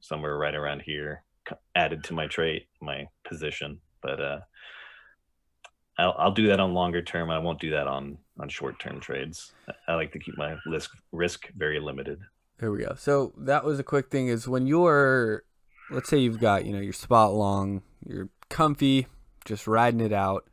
somewhere 0.00 0.36
right 0.36 0.54
around 0.54 0.82
here, 0.82 1.22
added 1.74 2.04
to 2.04 2.14
my 2.14 2.26
trade 2.26 2.66
my 2.80 3.06
position, 3.24 3.80
but. 4.02 4.20
uh 4.20 4.40
I'll, 5.98 6.14
I'll 6.16 6.32
do 6.32 6.46
that 6.46 6.60
on 6.60 6.74
longer 6.74 7.02
term. 7.02 7.30
I 7.30 7.38
won't 7.38 7.60
do 7.60 7.70
that 7.70 7.88
on 7.88 8.18
on 8.38 8.48
short 8.48 8.78
term 8.78 9.00
trades. 9.00 9.52
I 9.88 9.94
like 9.94 10.12
to 10.12 10.18
keep 10.18 10.38
my 10.38 10.56
risk 10.66 10.92
risk 11.12 11.48
very 11.56 11.80
limited. 11.80 12.20
There 12.58 12.70
we 12.70 12.84
go. 12.84 12.94
So 12.96 13.32
that 13.36 13.64
was 13.64 13.78
a 13.78 13.84
quick 13.84 14.10
thing. 14.10 14.28
Is 14.28 14.48
when 14.48 14.66
you're, 14.66 15.42
let's 15.90 16.08
say 16.08 16.18
you've 16.18 16.40
got 16.40 16.64
you 16.64 16.72
know 16.72 16.80
your 16.80 16.92
spot 16.92 17.34
long, 17.34 17.82
you're 18.06 18.28
comfy, 18.48 19.06
just 19.44 19.66
riding 19.66 20.00
it 20.00 20.12
out, 20.12 20.48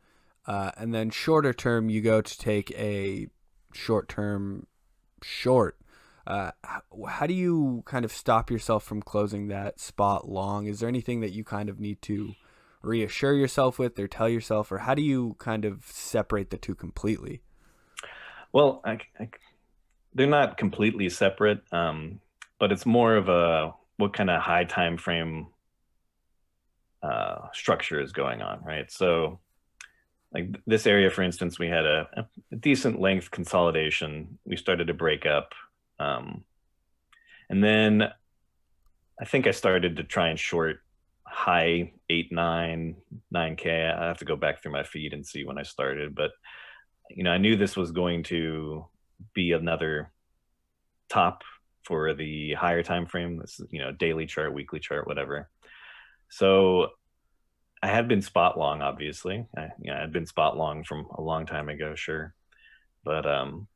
uh, 0.46 0.72
and 0.76 0.92
then 0.92 1.10
shorter 1.10 1.52
term 1.52 1.88
you 1.90 2.00
go 2.00 2.20
to 2.20 2.38
take 2.38 2.72
a 2.72 3.28
short 3.72 4.08
term 4.08 4.66
short. 5.22 5.78
Uh, 6.26 6.50
how, 7.08 7.26
do 7.26 7.34
you 7.34 7.82
kind 7.86 8.04
of 8.04 8.10
stop 8.10 8.50
yourself 8.50 8.82
from 8.82 9.00
closing 9.00 9.46
that 9.48 9.78
spot 9.78 10.28
long? 10.28 10.66
Is 10.66 10.80
there 10.80 10.88
anything 10.88 11.20
that 11.20 11.30
you 11.30 11.44
kind 11.44 11.68
of 11.68 11.78
need 11.78 12.02
to 12.02 12.34
reassure 12.86 13.34
yourself 13.34 13.78
with 13.78 13.98
or 13.98 14.06
tell 14.06 14.28
yourself 14.28 14.70
or 14.70 14.78
how 14.78 14.94
do 14.94 15.02
you 15.02 15.34
kind 15.38 15.64
of 15.64 15.84
separate 15.86 16.50
the 16.50 16.56
two 16.56 16.74
completely 16.74 17.42
well 18.52 18.80
I, 18.84 18.98
I, 19.18 19.28
they're 20.14 20.26
not 20.26 20.56
completely 20.56 21.08
separate 21.10 21.60
um, 21.72 22.20
but 22.58 22.72
it's 22.72 22.86
more 22.86 23.16
of 23.16 23.28
a 23.28 23.74
what 23.96 24.12
kind 24.12 24.30
of 24.30 24.40
high 24.40 24.64
time 24.64 24.96
frame 24.96 25.48
uh, 27.02 27.48
structure 27.52 28.00
is 28.00 28.12
going 28.12 28.40
on 28.40 28.62
right 28.64 28.90
so 28.90 29.40
like 30.36 30.60
this 30.66 30.86
area 30.86 31.10
for 31.10 31.22
instance 31.22 31.58
we 31.58 31.68
had 31.68 31.86
a, 31.86 32.08
a 32.52 32.56
decent 32.56 33.00
length 33.00 33.30
consolidation 33.30 34.38
we 34.44 34.56
started 34.56 34.86
to 34.86 34.94
break 34.94 35.24
up 35.26 35.52
um, 35.98 36.44
and 37.48 37.64
then 37.64 38.02
i 39.20 39.24
think 39.24 39.46
i 39.46 39.50
started 39.50 39.96
to 39.96 40.04
try 40.04 40.28
and 40.28 40.38
short 40.38 40.80
high 41.26 41.92
eight, 42.08 42.32
nine, 42.32 42.96
nine 43.30 43.56
K. 43.56 43.84
I 43.86 44.06
have 44.06 44.18
to 44.18 44.24
go 44.24 44.36
back 44.36 44.62
through 44.62 44.72
my 44.72 44.84
feed 44.84 45.12
and 45.12 45.26
see 45.26 45.44
when 45.44 45.58
I 45.58 45.62
started, 45.62 46.14
but 46.14 46.30
you 47.10 47.22
know, 47.22 47.30
I 47.30 47.38
knew 47.38 47.56
this 47.56 47.76
was 47.76 47.92
going 47.92 48.24
to 48.24 48.86
be 49.34 49.52
another 49.52 50.10
top 51.08 51.42
for 51.84 52.14
the 52.14 52.54
higher 52.54 52.82
time 52.82 53.06
frame. 53.06 53.38
This 53.38 53.60
is, 53.60 53.66
you 53.70 53.78
know, 53.78 53.92
daily 53.92 54.26
chart, 54.26 54.52
weekly 54.52 54.80
chart, 54.80 55.06
whatever. 55.06 55.48
So 56.28 56.88
I 57.86 57.90
had 57.90 58.08
been 58.08 58.20
spot 58.20 58.58
long, 58.58 58.82
obviously. 58.82 59.46
I, 59.56 59.68
know, 59.78 59.94
I'd 59.94 60.12
been 60.12 60.26
spot 60.26 60.56
long 60.56 60.82
from 60.82 61.06
a 61.16 61.22
long 61.22 61.46
time 61.46 61.68
ago, 61.68 61.94
sure. 61.94 62.34
But 63.04 63.26
um, 63.26 63.68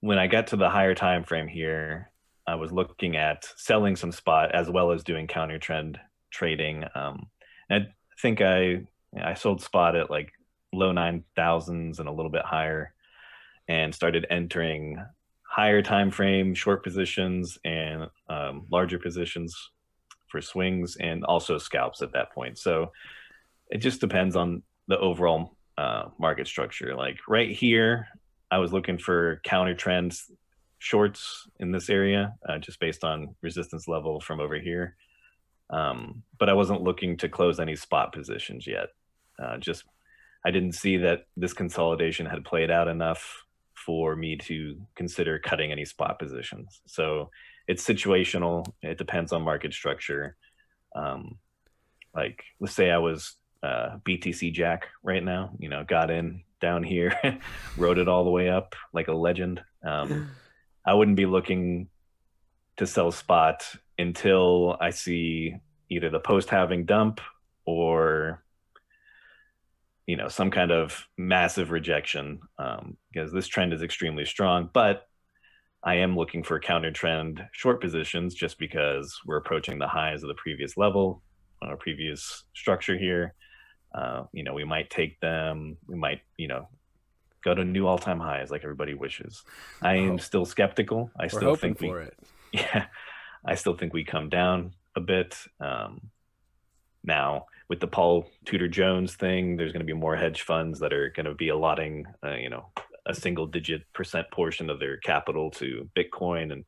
when 0.00 0.18
I 0.18 0.26
got 0.26 0.48
to 0.48 0.56
the 0.56 0.68
higher 0.68 0.96
time 0.96 1.22
frame 1.22 1.46
here, 1.46 2.10
I 2.48 2.56
was 2.56 2.72
looking 2.72 3.16
at 3.16 3.48
selling 3.56 3.94
some 3.94 4.10
spot 4.10 4.56
as 4.56 4.68
well 4.68 4.90
as 4.90 5.04
doing 5.04 5.28
counter 5.28 5.56
trend 5.56 6.00
trading. 6.32 6.84
Um, 6.96 7.28
I 7.70 7.86
think 8.20 8.40
I 8.40 8.82
I 9.22 9.34
sold 9.34 9.62
spot 9.62 9.94
at 9.94 10.10
like 10.10 10.32
low 10.72 10.90
nine 10.90 11.22
thousands 11.36 12.00
and 12.00 12.08
a 12.08 12.12
little 12.12 12.32
bit 12.32 12.44
higher, 12.44 12.92
and 13.68 13.94
started 13.94 14.26
entering 14.30 15.00
higher 15.42 15.80
time 15.80 16.10
frame 16.10 16.54
short 16.54 16.82
positions 16.82 17.56
and 17.64 18.08
um, 18.28 18.66
larger 18.68 18.98
positions 18.98 19.70
for 20.34 20.40
swings 20.40 20.96
and 20.96 21.24
also 21.24 21.58
scalps 21.58 22.02
at 22.02 22.12
that 22.12 22.32
point. 22.32 22.58
So 22.58 22.90
it 23.70 23.78
just 23.78 24.00
depends 24.00 24.34
on 24.34 24.64
the 24.88 24.98
overall 24.98 25.56
uh, 25.78 26.06
market 26.18 26.48
structure. 26.48 26.96
Like 26.96 27.18
right 27.28 27.52
here, 27.52 28.08
I 28.50 28.58
was 28.58 28.72
looking 28.72 28.98
for 28.98 29.40
counter 29.44 29.74
trends 29.74 30.28
shorts 30.80 31.46
in 31.60 31.70
this 31.70 31.88
area, 31.88 32.34
uh, 32.48 32.58
just 32.58 32.80
based 32.80 33.04
on 33.04 33.36
resistance 33.42 33.86
level 33.86 34.20
from 34.20 34.40
over 34.40 34.58
here. 34.58 34.96
Um, 35.70 36.24
but 36.40 36.48
I 36.48 36.54
wasn't 36.54 36.82
looking 36.82 37.16
to 37.18 37.28
close 37.28 37.60
any 37.60 37.76
spot 37.76 38.12
positions 38.12 38.66
yet. 38.66 38.88
Uh, 39.40 39.58
just 39.58 39.84
I 40.44 40.50
didn't 40.50 40.72
see 40.72 40.96
that 40.96 41.26
this 41.36 41.52
consolidation 41.52 42.26
had 42.26 42.44
played 42.44 42.72
out 42.72 42.88
enough 42.88 43.44
for 43.86 44.16
me 44.16 44.36
to 44.36 44.80
consider 44.96 45.38
cutting 45.38 45.70
any 45.70 45.84
spot 45.84 46.18
positions. 46.18 46.80
So 46.86 47.30
it's 47.66 47.86
situational. 47.86 48.66
It 48.82 48.98
depends 48.98 49.32
on 49.32 49.42
market 49.42 49.72
structure. 49.72 50.36
Um, 50.94 51.38
like 52.14 52.42
let's 52.60 52.74
say 52.74 52.90
I 52.90 52.98
was 52.98 53.36
uh, 53.62 53.96
BTC 54.04 54.52
Jack 54.52 54.88
right 55.02 55.24
now. 55.24 55.50
You 55.58 55.68
know, 55.68 55.84
got 55.84 56.10
in 56.10 56.42
down 56.60 56.82
here, 56.82 57.18
rode 57.76 57.98
it 57.98 58.08
all 58.08 58.24
the 58.24 58.30
way 58.30 58.48
up 58.48 58.74
like 58.92 59.08
a 59.08 59.12
legend. 59.12 59.62
Um, 59.84 60.30
I 60.86 60.94
wouldn't 60.94 61.16
be 61.16 61.26
looking 61.26 61.88
to 62.76 62.86
sell 62.86 63.10
spot 63.10 63.66
until 63.98 64.76
I 64.80 64.90
see 64.90 65.56
either 65.88 66.10
the 66.10 66.20
post 66.20 66.50
halving 66.50 66.84
dump 66.84 67.20
or 67.64 68.42
you 70.06 70.16
know 70.16 70.28
some 70.28 70.50
kind 70.50 70.70
of 70.70 71.06
massive 71.16 71.70
rejection 71.70 72.40
um, 72.58 72.96
because 73.12 73.32
this 73.32 73.46
trend 73.46 73.72
is 73.72 73.82
extremely 73.82 74.24
strong 74.24 74.68
but 74.72 75.06
i 75.84 75.94
am 75.94 76.16
looking 76.16 76.42
for 76.42 76.58
counter 76.58 76.90
trend 76.90 77.46
short 77.52 77.80
positions 77.80 78.34
just 78.34 78.58
because 78.58 79.20
we're 79.26 79.36
approaching 79.36 79.78
the 79.78 79.88
highs 79.88 80.22
of 80.22 80.28
the 80.28 80.34
previous 80.34 80.76
level 80.76 81.22
on 81.62 81.68
our 81.70 81.76
previous 81.76 82.44
structure 82.54 82.96
here 82.96 83.34
uh, 83.94 84.24
you 84.32 84.42
know 84.42 84.52
we 84.52 84.64
might 84.64 84.90
take 84.90 85.18
them 85.20 85.76
we 85.86 85.96
might 85.96 86.20
you 86.36 86.48
know 86.48 86.68
go 87.44 87.54
to 87.54 87.64
new 87.64 87.86
all-time 87.86 88.18
highs 88.18 88.50
like 88.50 88.64
everybody 88.64 88.94
wishes. 88.94 89.42
I 89.82 89.96
am 89.96 90.12
oh. 90.12 90.16
still 90.16 90.46
skeptical. 90.46 91.10
I 91.18 91.24
We're 91.24 91.28
still 91.28 91.56
think 91.56 91.80
we, 91.80 91.90
it. 91.90 92.16
Yeah, 92.52 92.86
I 93.44 93.56
still 93.56 93.74
think 93.74 93.92
we 93.92 94.04
come 94.04 94.28
down 94.28 94.74
a 94.96 95.00
bit. 95.00 95.36
Um, 95.60 96.10
now 97.02 97.46
with 97.68 97.80
the 97.80 97.88
Paul 97.88 98.30
Tudor 98.46 98.68
Jones 98.68 99.16
thing, 99.16 99.56
there's 99.56 99.72
going 99.72 99.80
to 99.80 99.86
be 99.86 99.92
more 99.92 100.16
hedge 100.16 100.42
funds 100.42 100.78
that 100.80 100.92
are 100.92 101.10
going 101.10 101.26
to 101.26 101.34
be 101.34 101.48
allotting, 101.48 102.06
uh, 102.24 102.36
you 102.36 102.48
know, 102.48 102.66
a 103.06 103.14
single-digit 103.14 103.92
percent 103.92 104.30
portion 104.30 104.70
of 104.70 104.80
their 104.80 104.96
capital 104.98 105.50
to 105.52 105.88
Bitcoin 105.96 106.52
and. 106.52 106.64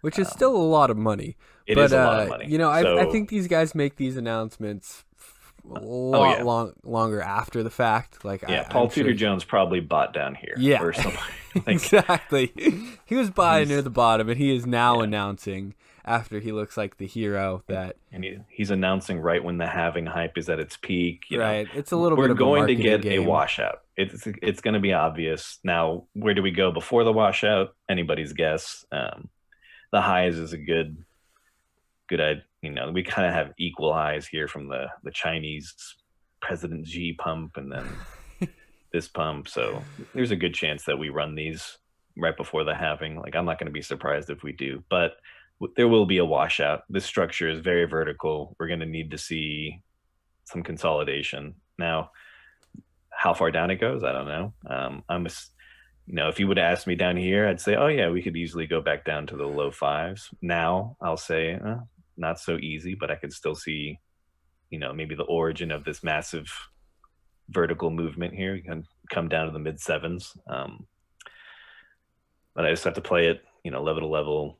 Which 0.00 0.18
is 0.18 0.28
um, 0.28 0.32
still 0.32 0.56
a 0.56 0.58
lot 0.58 0.90
of 0.90 0.96
money. 0.96 1.36
It 1.66 1.74
but, 1.74 1.86
is 1.86 1.92
a 1.92 2.00
uh, 2.00 2.04
lot 2.04 2.20
of 2.20 2.26
uh, 2.26 2.30
money. 2.30 2.46
You 2.46 2.58
know, 2.58 2.72
so, 2.80 2.96
I, 2.96 3.08
I 3.08 3.10
think 3.10 3.28
these 3.28 3.48
guys 3.48 3.74
make 3.74 3.96
these 3.96 4.16
announcements 4.16 5.04
a 5.68 5.80
lot 5.80 6.18
oh, 6.18 6.36
yeah. 6.36 6.42
long, 6.42 6.72
longer 6.84 7.20
after 7.20 7.62
the 7.62 7.70
fact. 7.70 8.24
Like 8.24 8.42
yeah, 8.48 8.62
I, 8.68 8.72
Paul 8.72 8.84
I'm 8.84 8.90
Tudor 8.90 9.10
sure... 9.10 9.16
Jones 9.16 9.44
probably 9.44 9.80
bought 9.80 10.14
down 10.14 10.34
here. 10.34 10.54
Yeah, 10.56 10.82
or 10.82 10.92
something. 10.92 11.20
exactly. 11.66 12.52
he 13.04 13.14
was 13.14 13.30
buying 13.30 13.68
near 13.68 13.82
the 13.82 13.90
bottom, 13.90 14.28
and 14.28 14.38
he 14.38 14.54
is 14.54 14.66
now 14.66 14.98
yeah. 14.98 15.04
announcing 15.04 15.74
after 16.08 16.40
he 16.40 16.52
looks 16.52 16.76
like 16.76 16.96
the 16.96 17.06
hero 17.06 17.62
that. 17.68 17.96
And 18.10 18.24
he, 18.24 18.38
he's 18.48 18.70
announcing 18.70 19.20
right 19.20 19.42
when 19.42 19.58
the 19.58 19.66
halving 19.66 20.06
hype 20.06 20.38
is 20.38 20.48
at 20.48 20.58
its 20.58 20.76
peak. 20.76 21.24
right. 21.32 21.66
Know. 21.66 21.78
It's 21.78 21.92
a 21.92 21.96
little 21.96 22.16
We're 22.16 22.28
bit. 22.28 22.34
We're 22.34 22.38
going 22.38 22.66
to 22.68 22.74
get 22.74 23.02
game. 23.02 23.22
a 23.22 23.28
washout. 23.28 23.82
It's 23.96 24.26
it's 24.42 24.60
going 24.60 24.74
to 24.74 24.80
be 24.80 24.92
obvious 24.92 25.58
now. 25.64 26.06
Where 26.14 26.34
do 26.34 26.42
we 26.42 26.50
go 26.50 26.72
before 26.72 27.04
the 27.04 27.12
washout? 27.12 27.74
Anybody's 27.88 28.32
guess. 28.32 28.84
Um, 28.92 29.28
the 29.92 30.00
highs 30.00 30.36
is 30.36 30.52
a 30.52 30.58
good 30.58 31.04
good 32.08 32.20
idea, 32.20 32.42
you 32.62 32.70
know 32.70 32.90
we 32.90 33.02
kind 33.02 33.26
of 33.28 33.34
have 33.34 33.52
equal 33.58 33.92
highs 33.92 34.26
here 34.26 34.48
from 34.48 34.68
the 34.68 34.86
the 35.04 35.10
Chinese 35.10 35.74
President 36.40 36.86
Xi 36.86 37.14
pump 37.14 37.56
and 37.56 37.72
then 37.72 37.86
this 38.92 39.08
pump. 39.08 39.48
So 39.48 39.82
there's 40.14 40.30
a 40.30 40.36
good 40.36 40.54
chance 40.54 40.84
that 40.84 40.98
we 40.98 41.08
run 41.08 41.34
these 41.34 41.78
right 42.16 42.36
before 42.36 42.64
the 42.64 42.74
halving. 42.74 43.16
Like 43.16 43.36
I'm 43.36 43.44
not 43.44 43.58
going 43.58 43.66
to 43.66 43.72
be 43.72 43.82
surprised 43.82 44.30
if 44.30 44.42
we 44.42 44.52
do, 44.52 44.82
but 44.88 45.12
there 45.76 45.88
will 45.88 46.06
be 46.06 46.18
a 46.18 46.24
washout. 46.24 46.82
This 46.88 47.04
structure 47.04 47.48
is 47.48 47.60
very 47.60 47.84
vertical. 47.84 48.56
We're 48.58 48.68
going 48.68 48.80
to 48.80 48.86
need 48.86 49.10
to 49.10 49.18
see 49.18 49.82
some 50.44 50.62
consolidation. 50.62 51.54
Now, 51.78 52.10
how 53.10 53.34
far 53.34 53.50
down 53.50 53.70
it 53.70 53.80
goes, 53.80 54.04
I 54.04 54.12
don't 54.12 54.28
know. 54.28 54.52
Um, 54.68 55.02
I'm, 55.08 55.26
a, 55.26 55.30
you 56.06 56.14
know, 56.14 56.28
if 56.28 56.38
you 56.38 56.46
would 56.46 56.58
ask 56.58 56.86
me 56.86 56.94
down 56.94 57.16
here, 57.16 57.48
I'd 57.48 57.60
say, 57.60 57.74
oh 57.74 57.88
yeah, 57.88 58.08
we 58.10 58.22
could 58.22 58.36
easily 58.36 58.66
go 58.66 58.80
back 58.80 59.04
down 59.04 59.26
to 59.26 59.36
the 59.36 59.46
low 59.46 59.70
fives. 59.70 60.30
Now, 60.40 60.96
I'll 61.00 61.16
say, 61.16 61.54
uh, 61.54 61.78
not 62.16 62.38
so 62.38 62.56
easy, 62.58 62.94
but 62.94 63.10
I 63.10 63.16
could 63.16 63.32
still 63.32 63.54
see, 63.54 63.98
you 64.70 64.78
know, 64.78 64.92
maybe 64.92 65.14
the 65.14 65.24
origin 65.24 65.70
of 65.70 65.84
this 65.84 66.02
massive 66.02 66.48
vertical 67.50 67.90
movement 67.90 68.34
here. 68.34 68.54
You 68.54 68.62
can 68.62 68.84
come 69.10 69.28
down 69.28 69.46
to 69.46 69.52
the 69.52 69.58
mid 69.58 69.80
sevens. 69.80 70.36
Um, 70.48 70.86
but 72.54 72.64
I 72.64 72.70
just 72.70 72.84
have 72.84 72.94
to 72.94 73.00
play 73.00 73.28
it, 73.28 73.42
you 73.64 73.70
know, 73.70 73.82
level 73.82 74.02
to 74.02 74.06
level, 74.06 74.58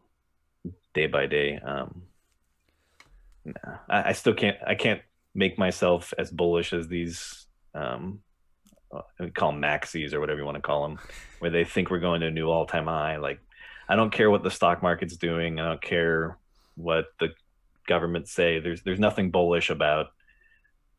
day 0.98 1.06
by 1.06 1.26
day. 1.26 1.58
Um, 1.58 2.02
nah, 3.44 3.76
I, 3.88 4.10
I, 4.10 4.12
still 4.12 4.34
can't. 4.34 4.56
I 4.66 4.74
can't 4.74 5.00
make 5.34 5.58
myself 5.58 6.12
as 6.18 6.30
bullish 6.30 6.72
as 6.72 6.88
these. 6.88 7.46
Um, 7.74 8.20
uh, 8.94 9.02
we 9.20 9.30
call 9.30 9.52
them 9.52 9.60
maxis 9.60 10.12
or 10.12 10.20
whatever 10.20 10.40
you 10.40 10.46
want 10.46 10.56
to 10.56 10.62
call 10.62 10.88
them, 10.88 10.98
where 11.38 11.50
they 11.50 11.64
think 11.64 11.90
we're 11.90 11.98
going 11.98 12.22
to 12.22 12.28
a 12.28 12.30
new 12.30 12.48
all-time 12.48 12.86
high. 12.86 13.18
Like, 13.18 13.38
I 13.88 13.96
don't 13.96 14.10
care 14.10 14.30
what 14.30 14.42
the 14.42 14.50
stock 14.50 14.82
market's 14.82 15.16
doing. 15.16 15.60
I 15.60 15.68
don't 15.68 15.82
care 15.82 16.38
what 16.74 17.06
the 17.20 17.28
governments 17.88 18.30
say 18.30 18.60
there's 18.60 18.82
there's 18.82 19.00
nothing 19.00 19.30
bullish 19.30 19.70
about 19.70 20.08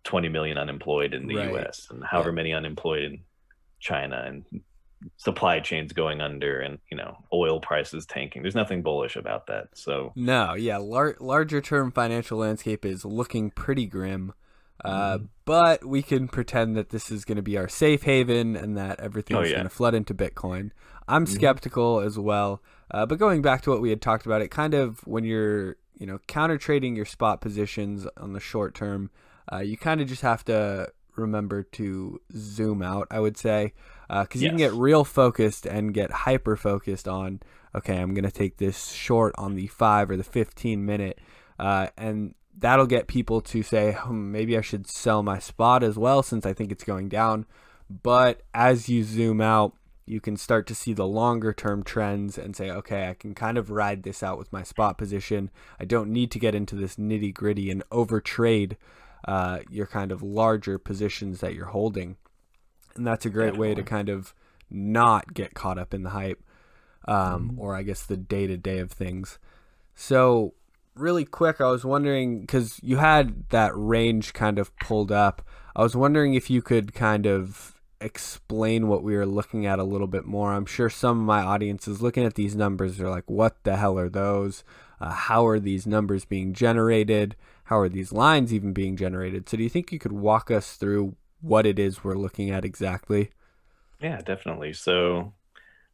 20 0.03 0.27
million 0.27 0.57
unemployed 0.57 1.13
in 1.13 1.27
the 1.27 1.35
right. 1.35 1.67
US 1.67 1.87
and 1.91 2.03
however 2.03 2.29
yeah. 2.29 2.35
many 2.35 2.53
unemployed 2.53 3.03
in 3.03 3.19
China 3.79 4.23
and 4.25 4.43
supply 5.17 5.59
chains 5.59 5.93
going 5.93 6.21
under 6.21 6.59
and 6.59 6.79
you 6.91 6.97
know 6.97 7.17
oil 7.33 7.59
prices 7.59 8.05
tanking 8.05 8.41
there's 8.41 8.55
nothing 8.55 8.81
bullish 8.81 9.15
about 9.15 9.47
that 9.47 9.67
so 9.73 10.11
no 10.15 10.53
yeah 10.55 10.77
lar- 10.77 11.15
larger 11.19 11.61
term 11.61 11.91
financial 11.91 12.39
landscape 12.39 12.85
is 12.85 13.05
looking 13.05 13.49
pretty 13.49 13.85
grim 13.85 14.33
uh, 14.85 15.17
mm. 15.17 15.27
but 15.45 15.85
we 15.85 16.01
can 16.01 16.27
pretend 16.27 16.75
that 16.75 16.89
this 16.89 17.11
is 17.11 17.25
going 17.25 17.35
to 17.35 17.41
be 17.41 17.57
our 17.57 17.67
safe 17.67 18.03
haven 18.03 18.55
and 18.55 18.77
that 18.77 18.99
everything's 18.99 19.39
oh, 19.39 19.43
yeah. 19.43 19.55
going 19.55 19.63
to 19.63 19.69
flood 19.69 19.93
into 19.93 20.13
bitcoin 20.13 20.71
i'm 21.07 21.25
mm. 21.25 21.29
skeptical 21.29 21.99
as 21.99 22.17
well 22.19 22.61
uh, 22.91 23.05
but 23.05 23.19
going 23.19 23.41
back 23.41 23.61
to 23.61 23.69
what 23.69 23.81
we 23.81 23.89
had 23.89 24.01
talked 24.01 24.25
about 24.25 24.41
it 24.41 24.49
kind 24.49 24.73
of 24.73 25.05
when 25.07 25.23
you're 25.23 25.77
you 25.99 26.05
know, 26.07 26.17
counter 26.27 26.57
trading 26.57 26.95
your 26.95 27.05
spot 27.05 27.41
positions 27.41 28.07
on 28.17 28.33
the 28.33 28.39
short 28.39 28.73
term, 28.73 29.11
uh, 29.51 29.57
you 29.57 29.77
kind 29.77 30.01
of 30.01 30.07
just 30.07 30.21
have 30.21 30.43
to 30.45 30.87
remember 31.19 31.63
to 31.63 32.21
zoom 32.35 32.81
out, 32.81 33.07
I 33.11 33.19
would 33.19 33.37
say, 33.37 33.73
because 34.07 34.41
uh, 34.41 34.43
you 34.43 34.49
can 34.49 34.57
get 34.57 34.73
real 34.73 35.03
focused 35.03 35.65
and 35.65 35.93
get 35.93 36.11
hyper 36.11 36.55
focused 36.55 37.07
on, 37.07 37.41
okay, 37.75 37.97
I'm 37.97 38.13
going 38.13 38.25
to 38.25 38.31
take 38.31 38.57
this 38.57 38.91
short 38.91 39.35
on 39.37 39.55
the 39.55 39.67
five 39.67 40.09
or 40.09 40.17
the 40.17 40.23
15 40.23 40.85
minute. 40.85 41.19
Uh, 41.57 41.87
and 41.97 42.35
that'll 42.57 42.87
get 42.87 43.07
people 43.07 43.41
to 43.41 43.63
say, 43.63 43.93
hmm, 43.93 44.31
maybe 44.31 44.57
I 44.57 44.61
should 44.61 44.87
sell 44.87 45.23
my 45.23 45.39
spot 45.39 45.83
as 45.83 45.97
well 45.97 46.23
since 46.23 46.45
I 46.45 46.53
think 46.53 46.71
it's 46.71 46.83
going 46.83 47.09
down. 47.09 47.45
But 47.89 48.41
as 48.53 48.89
you 48.89 49.03
zoom 49.03 49.41
out, 49.41 49.73
you 50.09 50.19
can 50.19 50.37
start 50.37 50.65
to 50.67 50.75
see 50.75 50.93
the 50.93 51.05
longer 51.05 51.53
term 51.53 51.83
trends 51.83 52.37
and 52.37 52.55
say, 52.55 52.71
okay, 52.71 53.09
I 53.09 53.13
can 53.13 53.35
kind 53.35 53.57
of 53.57 53.69
ride 53.69 54.01
this 54.01 54.23
out 54.23 54.39
with 54.39 54.51
my 54.51 54.63
spot 54.63 54.97
position. 54.97 55.51
I 55.79 55.85
don't 55.85 56.11
need 56.11 56.31
to 56.31 56.39
get 56.39 56.55
into 56.55 56.75
this 56.75 56.95
nitty 56.95 57.33
gritty 57.33 57.69
and 57.69 57.87
overtrade 57.91 58.75
uh, 59.25 59.59
your 59.69 59.85
kind 59.85 60.11
of 60.11 60.23
larger 60.23 60.77
positions 60.77 61.39
that 61.41 61.53
you're 61.53 61.65
holding. 61.65 62.17
And 62.95 63.05
that's 63.05 63.25
a 63.25 63.29
great 63.29 63.57
way 63.57 63.75
to 63.75 63.83
kind 63.83 64.09
of 64.09 64.33
not 64.69 65.33
get 65.33 65.53
caught 65.53 65.77
up 65.77 65.93
in 65.93 66.03
the 66.03 66.09
hype, 66.11 66.43
um, 67.07 67.49
mm-hmm. 67.49 67.59
or 67.59 67.75
I 67.75 67.83
guess 67.83 68.05
the 68.05 68.17
day 68.17 68.47
to 68.47 68.57
day 68.57 68.79
of 68.79 68.91
things. 68.91 69.39
So, 69.95 70.53
really 70.95 71.25
quick, 71.25 71.61
I 71.61 71.69
was 71.69 71.85
wondering 71.85 72.41
because 72.41 72.79
you 72.81 72.97
had 72.97 73.49
that 73.49 73.71
range 73.75 74.33
kind 74.33 74.59
of 74.59 74.75
pulled 74.77 75.11
up. 75.11 75.41
I 75.75 75.83
was 75.83 75.95
wondering 75.95 76.33
if 76.33 76.49
you 76.49 76.61
could 76.61 76.93
kind 76.93 77.25
of 77.25 77.79
explain 78.01 78.87
what 78.87 79.03
we 79.03 79.15
were 79.15 79.25
looking 79.25 79.65
at 79.65 79.79
a 79.79 79.83
little 79.83 80.07
bit 80.07 80.25
more. 80.25 80.53
I'm 80.53 80.65
sure 80.65 80.89
some 80.89 81.19
of 81.19 81.25
my 81.25 81.41
audience 81.41 81.87
is 81.87 82.01
looking 82.01 82.25
at 82.25 82.35
these 82.35 82.55
numbers. 82.55 82.97
They're 82.97 83.09
like, 83.09 83.29
"What 83.29 83.63
the 83.63 83.77
hell 83.77 83.97
are 83.99 84.09
those?" 84.09 84.63
Uh, 85.01 85.11
how 85.11 85.47
are 85.47 85.59
these 85.59 85.87
numbers 85.87 86.25
being 86.25 86.53
generated? 86.53 87.35
How 87.69 87.77
are 87.77 87.87
these 87.87 88.11
lines 88.11 88.51
even 88.51 88.73
being 88.73 88.97
generated? 88.97 89.47
So, 89.47 89.55
do 89.55 89.61
you 89.61 89.69
think 89.69 89.91
you 89.91 89.99
could 89.99 90.11
walk 90.11 90.49
us 90.49 90.75
through 90.75 91.15
what 91.39 91.67
it 91.67 91.77
is 91.77 92.03
we're 92.03 92.15
looking 92.15 92.49
at 92.49 92.65
exactly? 92.65 93.29
Yeah, 94.01 94.21
definitely. 94.21 94.73
So, 94.73 95.33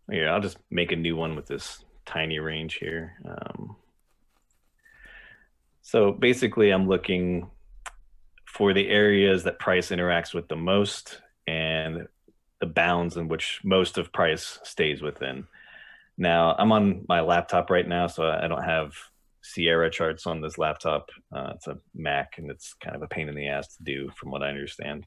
yeah, 0.09 0.33
I'll 0.33 0.39
just 0.39 0.57
make 0.71 0.93
a 0.93 0.95
new 0.95 1.17
one 1.17 1.35
with 1.35 1.47
this 1.47 1.83
tiny 2.05 2.39
range 2.39 2.75
here. 2.75 3.15
Um, 3.25 3.75
so 5.81 6.13
basically, 6.13 6.69
I'm 6.69 6.87
looking 6.87 7.49
for 8.45 8.73
the 8.73 8.87
areas 8.87 9.43
that 9.43 9.59
price 9.59 9.89
interacts 9.89 10.33
with 10.33 10.47
the 10.47 10.55
most 10.55 11.19
and 11.45 12.07
the 12.61 12.67
bounds 12.67 13.17
in 13.17 13.27
which 13.27 13.59
most 13.65 13.97
of 13.97 14.13
price 14.13 14.59
stays 14.63 15.01
within. 15.01 15.45
Now, 16.17 16.55
I'm 16.57 16.71
on 16.71 17.03
my 17.09 17.19
laptop 17.19 17.69
right 17.69 17.85
now, 17.85 18.07
so 18.07 18.29
I 18.29 18.47
don't 18.47 18.63
have 18.63 18.93
Sierra 19.45 19.91
charts 19.91 20.25
on 20.25 20.41
this 20.41 20.57
laptop. 20.57 21.09
Uh, 21.35 21.51
it's 21.55 21.67
a 21.67 21.77
Mac, 21.93 22.37
and 22.37 22.49
it's 22.49 22.73
kind 22.73 22.95
of 22.95 23.03
a 23.03 23.07
pain 23.07 23.29
in 23.29 23.35
the 23.35 23.47
ass 23.47 23.75
to 23.75 23.83
do, 23.83 24.09
from 24.17 24.31
what 24.31 24.41
I 24.41 24.49
understand. 24.49 25.05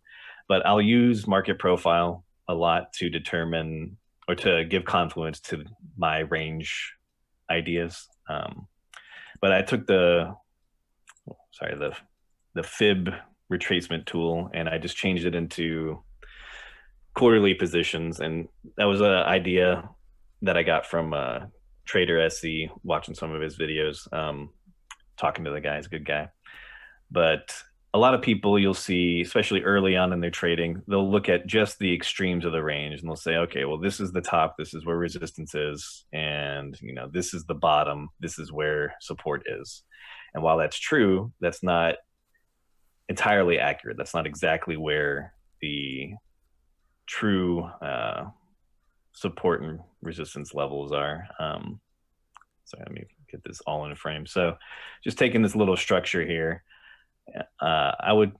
But 0.48 0.64
I'll 0.64 0.80
use 0.80 1.26
market 1.26 1.58
profile 1.58 2.24
a 2.48 2.54
lot 2.54 2.92
to 2.94 3.10
determine 3.10 3.98
or 4.28 4.34
to 4.36 4.64
give 4.64 4.84
confluence 4.84 5.40
to 5.40 5.64
my 5.96 6.20
range 6.20 6.92
ideas. 7.50 8.06
Um, 8.28 8.68
but 9.40 9.52
I 9.52 9.62
took 9.62 9.86
the 9.86 10.34
sorry 11.52 11.76
the 11.76 11.92
the 12.54 12.62
fib 12.62 13.10
retracement 13.52 14.06
tool 14.06 14.50
and 14.54 14.68
I 14.68 14.78
just 14.78 14.96
changed 14.96 15.24
it 15.24 15.34
into 15.34 16.02
quarterly 17.14 17.54
positions, 17.54 18.20
and 18.20 18.48
that 18.76 18.84
was 18.84 19.00
an 19.00 19.06
idea 19.06 19.88
that 20.42 20.56
I 20.56 20.62
got 20.62 20.86
from 20.86 21.12
uh, 21.12 21.40
Trader 21.88 22.28
SZ 22.28 22.70
watching 22.84 23.14
some 23.14 23.32
of 23.32 23.40
his 23.40 23.56
videos, 23.56 24.12
um, 24.12 24.50
talking 25.16 25.44
to 25.46 25.50
the 25.50 25.60
guy. 25.60 25.76
He's 25.76 25.86
a 25.86 25.90
good 25.90 26.04
guy, 26.04 26.28
but 27.10 27.50
a 27.94 27.98
lot 27.98 28.14
of 28.14 28.20
people 28.20 28.58
you'll 28.58 28.74
see, 28.74 29.22
especially 29.22 29.62
early 29.62 29.96
on 29.96 30.12
in 30.12 30.20
their 30.20 30.30
trading, 30.30 30.82
they'll 30.86 31.10
look 31.10 31.30
at 31.30 31.46
just 31.46 31.78
the 31.78 31.92
extremes 31.94 32.44
of 32.44 32.52
the 32.52 32.62
range 32.62 33.00
and 33.00 33.08
they'll 33.08 33.16
say, 33.16 33.36
okay, 33.36 33.64
well, 33.64 33.78
this 33.78 33.98
is 33.98 34.12
the 34.12 34.20
top, 34.20 34.56
this 34.58 34.74
is 34.74 34.84
where 34.84 34.98
resistance 34.98 35.54
is, 35.54 36.04
and 36.12 36.78
you 36.82 36.92
know, 36.92 37.08
this 37.10 37.32
is 37.32 37.44
the 37.46 37.54
bottom, 37.54 38.10
this 38.20 38.38
is 38.38 38.52
where 38.52 38.94
support 39.00 39.42
is. 39.46 39.82
And 40.34 40.42
while 40.42 40.58
that's 40.58 40.78
true, 40.78 41.32
that's 41.40 41.62
not 41.62 41.94
entirely 43.08 43.58
accurate. 43.58 43.96
That's 43.96 44.14
not 44.14 44.26
exactly 44.26 44.76
where 44.76 45.32
the 45.62 46.12
true 47.06 47.64
uh, 47.80 48.26
support 49.20 49.62
and 49.62 49.80
resistance 50.02 50.54
levels 50.54 50.92
are. 50.92 51.26
Um, 51.38 51.80
so 52.64 52.78
let 52.78 52.92
me 52.92 53.04
get 53.30 53.42
this 53.44 53.60
all 53.66 53.84
in 53.86 53.92
a 53.92 53.96
frame. 53.96 54.26
So 54.26 54.56
just 55.02 55.18
taking 55.18 55.42
this 55.42 55.56
little 55.56 55.76
structure 55.76 56.24
here 56.24 56.62
uh, 57.60 57.92
I 58.00 58.12
would 58.12 58.32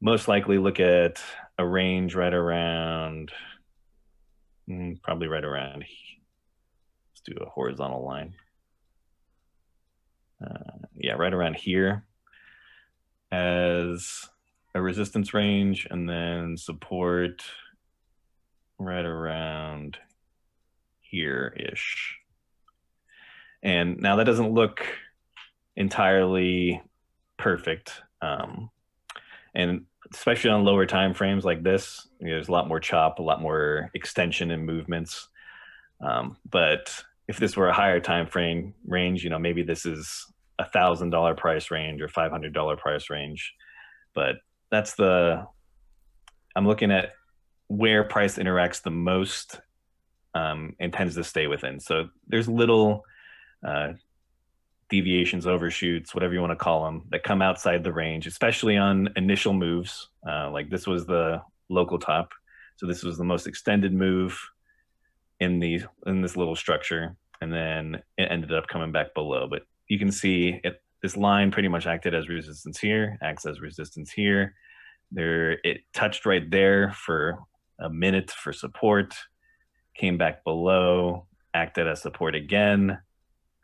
most 0.00 0.28
likely 0.28 0.58
look 0.58 0.80
at 0.80 1.20
a 1.58 1.66
range 1.66 2.14
right 2.14 2.34
around, 2.34 3.32
mm, 4.68 5.00
probably 5.02 5.28
right 5.28 5.44
around. 5.44 5.84
Let's 5.84 7.20
do 7.24 7.34
a 7.40 7.48
horizontal 7.48 8.04
line. 8.04 8.34
Uh, 10.44 10.86
yeah, 10.94 11.12
right 11.12 11.32
around 11.32 11.56
here 11.56 12.04
as 13.32 14.28
a 14.74 14.80
resistance 14.80 15.32
range, 15.32 15.86
and 15.90 16.08
then 16.08 16.56
support 16.56 17.42
right 18.78 19.04
around 19.04 19.96
here 21.10 21.54
ish. 21.56 22.18
And 23.62 23.98
now 23.98 24.16
that 24.16 24.24
doesn't 24.24 24.52
look 24.52 24.86
entirely 25.76 26.82
perfect 27.36 28.00
um, 28.22 28.70
and 29.54 29.86
especially 30.12 30.50
on 30.50 30.64
lower 30.64 30.86
time 30.86 31.14
frames 31.14 31.44
like 31.44 31.62
this, 31.62 32.06
you 32.20 32.26
know, 32.26 32.34
there's 32.34 32.48
a 32.48 32.52
lot 32.52 32.68
more 32.68 32.80
chop, 32.80 33.18
a 33.18 33.22
lot 33.22 33.40
more 33.40 33.90
extension 33.94 34.50
and 34.50 34.64
movements. 34.64 35.28
Um, 36.00 36.36
but 36.48 37.02
if 37.26 37.38
this 37.38 37.56
were 37.56 37.68
a 37.68 37.74
higher 37.74 38.00
time 38.00 38.26
frame 38.26 38.74
range, 38.86 39.24
you 39.24 39.30
know, 39.30 39.38
maybe 39.38 39.62
this 39.62 39.86
is 39.86 40.26
a 40.58 40.64
thousand 40.64 41.10
dollar 41.10 41.34
price 41.34 41.70
range 41.70 42.00
or 42.00 42.08
five 42.08 42.30
hundred 42.30 42.52
dollar 42.52 42.76
price 42.76 43.10
range. 43.10 43.54
But 44.14 44.36
that's 44.70 44.94
the 44.94 45.46
I'm 46.54 46.66
looking 46.66 46.92
at 46.92 47.12
where 47.68 48.04
price 48.04 48.38
interacts 48.38 48.82
the 48.82 48.90
most 48.90 49.60
um, 50.36 50.74
and 50.78 50.92
tends 50.92 51.14
to 51.14 51.24
stay 51.24 51.46
within. 51.46 51.80
So 51.80 52.08
there's 52.28 52.48
little 52.48 53.04
uh, 53.66 53.94
deviations, 54.90 55.46
overshoots, 55.46 56.14
whatever 56.14 56.34
you 56.34 56.40
want 56.40 56.50
to 56.50 56.64
call 56.64 56.84
them, 56.84 57.04
that 57.10 57.22
come 57.22 57.40
outside 57.40 57.82
the 57.82 57.92
range, 57.92 58.26
especially 58.26 58.76
on 58.76 59.08
initial 59.16 59.54
moves. 59.54 60.10
Uh, 60.28 60.50
like 60.50 60.68
this 60.68 60.86
was 60.86 61.06
the 61.06 61.40
local 61.70 61.98
top, 61.98 62.32
so 62.76 62.86
this 62.86 63.02
was 63.02 63.16
the 63.16 63.24
most 63.24 63.46
extended 63.46 63.94
move 63.94 64.38
in 65.40 65.58
the 65.58 65.82
in 66.06 66.20
this 66.20 66.36
little 66.36 66.56
structure, 66.56 67.16
and 67.40 67.50
then 67.52 68.02
it 68.18 68.28
ended 68.30 68.52
up 68.52 68.68
coming 68.68 68.92
back 68.92 69.14
below. 69.14 69.48
But 69.48 69.62
you 69.88 69.98
can 69.98 70.12
see 70.12 70.60
it, 70.62 70.82
this 71.02 71.16
line 71.16 71.50
pretty 71.50 71.68
much 71.68 71.86
acted 71.86 72.14
as 72.14 72.28
resistance 72.28 72.78
here, 72.78 73.16
acts 73.22 73.46
as 73.46 73.60
resistance 73.60 74.10
here. 74.10 74.54
There, 75.12 75.52
it 75.64 75.78
touched 75.94 76.26
right 76.26 76.50
there 76.50 76.92
for 76.92 77.38
a 77.78 77.88
minute 77.88 78.30
for 78.30 78.52
support, 78.52 79.14
came 79.96 80.18
back 80.18 80.44
below, 80.44 81.26
acted 81.54 81.86
as 81.86 82.02
support 82.02 82.34
again 82.34 82.98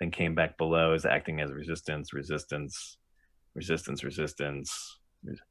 then 0.03 0.11
came 0.11 0.35
back 0.35 0.59
below 0.59 0.95
as 0.95 1.07
acting 1.07 1.41
as 1.41 1.53
resistance, 1.53 2.13
resistance, 2.13 2.97
resistance, 3.55 4.03
resistance, 4.03 4.99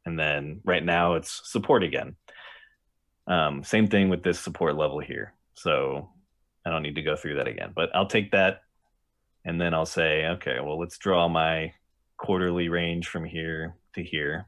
and 0.05 0.19
then 0.19 0.59
right 0.65 0.83
now 0.83 1.13
it's 1.13 1.49
support 1.49 1.83
again. 1.83 2.17
Um, 3.27 3.63
same 3.63 3.87
thing 3.87 4.09
with 4.09 4.23
this 4.23 4.41
support 4.41 4.75
level 4.75 4.99
here. 4.99 5.33
So 5.53 6.09
I 6.65 6.69
don't 6.69 6.83
need 6.83 6.95
to 6.95 7.01
go 7.01 7.15
through 7.15 7.35
that 7.35 7.47
again, 7.47 7.71
but 7.73 7.95
I'll 7.95 8.07
take 8.07 8.31
that 8.31 8.63
and 9.45 9.59
then 9.59 9.73
I'll 9.73 9.85
say, 9.85 10.25
okay, 10.27 10.59
well, 10.59 10.77
let's 10.77 10.97
draw 10.97 11.29
my 11.29 11.71
quarterly 12.17 12.67
range 12.67 13.07
from 13.07 13.23
here 13.23 13.75
to 13.95 14.03
here. 14.03 14.47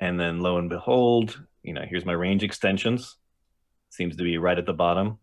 And 0.00 0.20
then 0.20 0.40
lo 0.40 0.58
and 0.58 0.68
behold, 0.68 1.40
you 1.62 1.72
know, 1.72 1.84
here's 1.88 2.04
my 2.04 2.12
range 2.12 2.42
extensions. 2.42 3.16
Seems 3.94 4.16
to 4.16 4.24
be 4.24 4.38
right 4.38 4.58
at 4.58 4.66
the 4.66 4.72
bottom. 4.72 5.18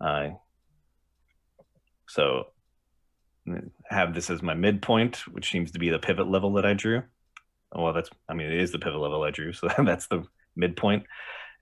Uh, 0.00 0.28
so 2.08 2.44
have 3.88 4.14
this 4.14 4.30
as 4.30 4.42
my 4.42 4.54
midpoint, 4.54 5.16
which 5.32 5.50
seems 5.50 5.72
to 5.72 5.80
be 5.80 5.90
the 5.90 5.98
pivot 5.98 6.28
level 6.28 6.52
that 6.52 6.64
I 6.64 6.74
drew. 6.74 7.02
Well, 7.74 7.92
that's, 7.92 8.08
I 8.28 8.34
mean, 8.34 8.46
it 8.46 8.60
is 8.60 8.70
the 8.70 8.78
pivot 8.78 9.00
level 9.00 9.24
I 9.24 9.32
drew. 9.32 9.52
So 9.52 9.68
that's 9.84 10.06
the 10.06 10.24
midpoint. 10.54 11.04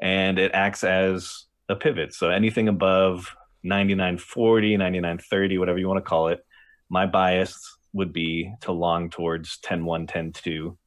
And 0.03 0.39
it 0.39 0.51
acts 0.53 0.85
as 0.85 1.47
a 1.71 1.77
pivot. 1.77 2.13
So 2.13 2.29
anything 2.29 2.69
above 2.69 3.35
9940, 3.63 4.77
9930, 4.77 5.59
whatever 5.59 5.79
you 5.79 5.89
want 5.89 6.05
to 6.05 6.09
call 6.09 6.29
it, 6.29 6.45
my 6.91 7.07
bias 7.07 7.79
would 7.95 8.13
be 8.13 8.53
to 8.61 8.73
long 8.73 9.09
towards 9.09 9.59
10 9.61 9.83
1, 9.83 10.07
10 10.07 10.33
2. 10.33 10.79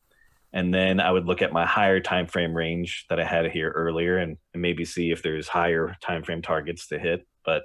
And 0.53 0.73
then 0.73 0.99
I 0.99 1.11
would 1.11 1.25
look 1.25 1.41
at 1.41 1.51
my 1.51 1.65
higher 1.65 1.99
time 1.99 2.27
frame 2.27 2.53
range 2.53 3.05
that 3.09 3.19
I 3.19 3.25
had 3.25 3.51
here 3.51 3.69
earlier 3.69 4.17
and, 4.17 4.37
and 4.53 4.61
maybe 4.61 4.85
see 4.85 5.11
if 5.11 5.21
there's 5.21 5.47
higher 5.47 5.95
time 6.01 6.23
frame 6.23 6.41
targets 6.41 6.87
to 6.87 6.99
hit. 6.99 7.27
But 7.45 7.63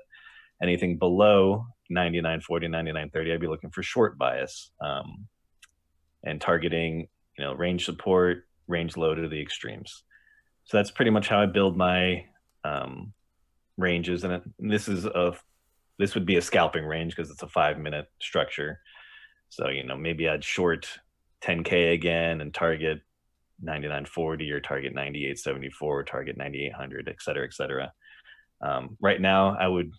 anything 0.63 0.99
below 0.99 1.67
99 1.91 2.41
40 2.41 2.69
99 2.69 3.11
30 3.11 3.33
i'd 3.33 3.41
be 3.41 3.49
looking 3.49 3.71
for 3.71 3.83
short 3.83 4.17
bias 4.17 4.71
um, 4.81 5.27
and 6.23 6.41
targeting 6.41 7.09
you 7.37 7.45
know 7.45 7.53
range 7.53 7.85
support 7.85 8.45
range 8.69 8.97
low 8.97 9.15
to 9.15 9.29
the 9.29 9.41
extremes. 9.41 10.05
So 10.65 10.77
that's 10.77 10.91
pretty 10.91 11.11
much 11.11 11.29
how 11.29 11.41
i 11.41 11.47
build 11.47 11.77
my 11.77 12.25
um, 12.65 13.13
ranges. 13.77 14.25
And, 14.25 14.35
it, 14.35 14.43
and 14.59 14.71
this 14.71 14.89
is 14.89 15.05
a 15.05 15.35
this 15.99 16.15
would 16.15 16.27
be 16.27 16.37
a 16.37 16.43
scalping 16.43 16.85
range 16.85 17.15
because 17.15 17.31
it's 17.31 17.43
a 17.43 17.49
five 17.49 17.79
minute 17.79 18.07
structure. 18.21 18.81
So 19.49 19.69
you 19.69 19.85
know 19.85 19.97
maybe 19.97 20.29
i'd 20.29 20.45
short 20.45 20.89
10k 21.45 21.93
again 21.93 22.41
and 22.41 22.55
target 22.55 23.01
9940 23.63 24.51
or 24.51 24.61
target 24.61 24.95
9874 24.95 26.05
target 26.05 26.37
9800 26.37 27.09
et 27.09 27.17
cetera 27.21 27.45
et 27.45 27.55
cetera 27.55 27.93
um, 28.61 28.97
right 29.01 29.21
now 29.21 29.57
i 29.59 29.67
would 29.67 29.93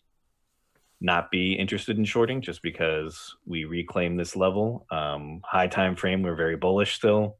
not 1.03 1.29
be 1.29 1.53
interested 1.53 1.97
in 1.97 2.05
shorting 2.05 2.41
just 2.41 2.63
because 2.63 3.35
we 3.45 3.65
reclaim 3.65 4.15
this 4.15 4.37
level. 4.37 4.87
Um, 4.89 5.41
high 5.43 5.67
time 5.67 5.97
frame, 5.97 6.23
we're 6.23 6.33
very 6.33 6.55
bullish 6.55 6.95
still. 6.95 7.35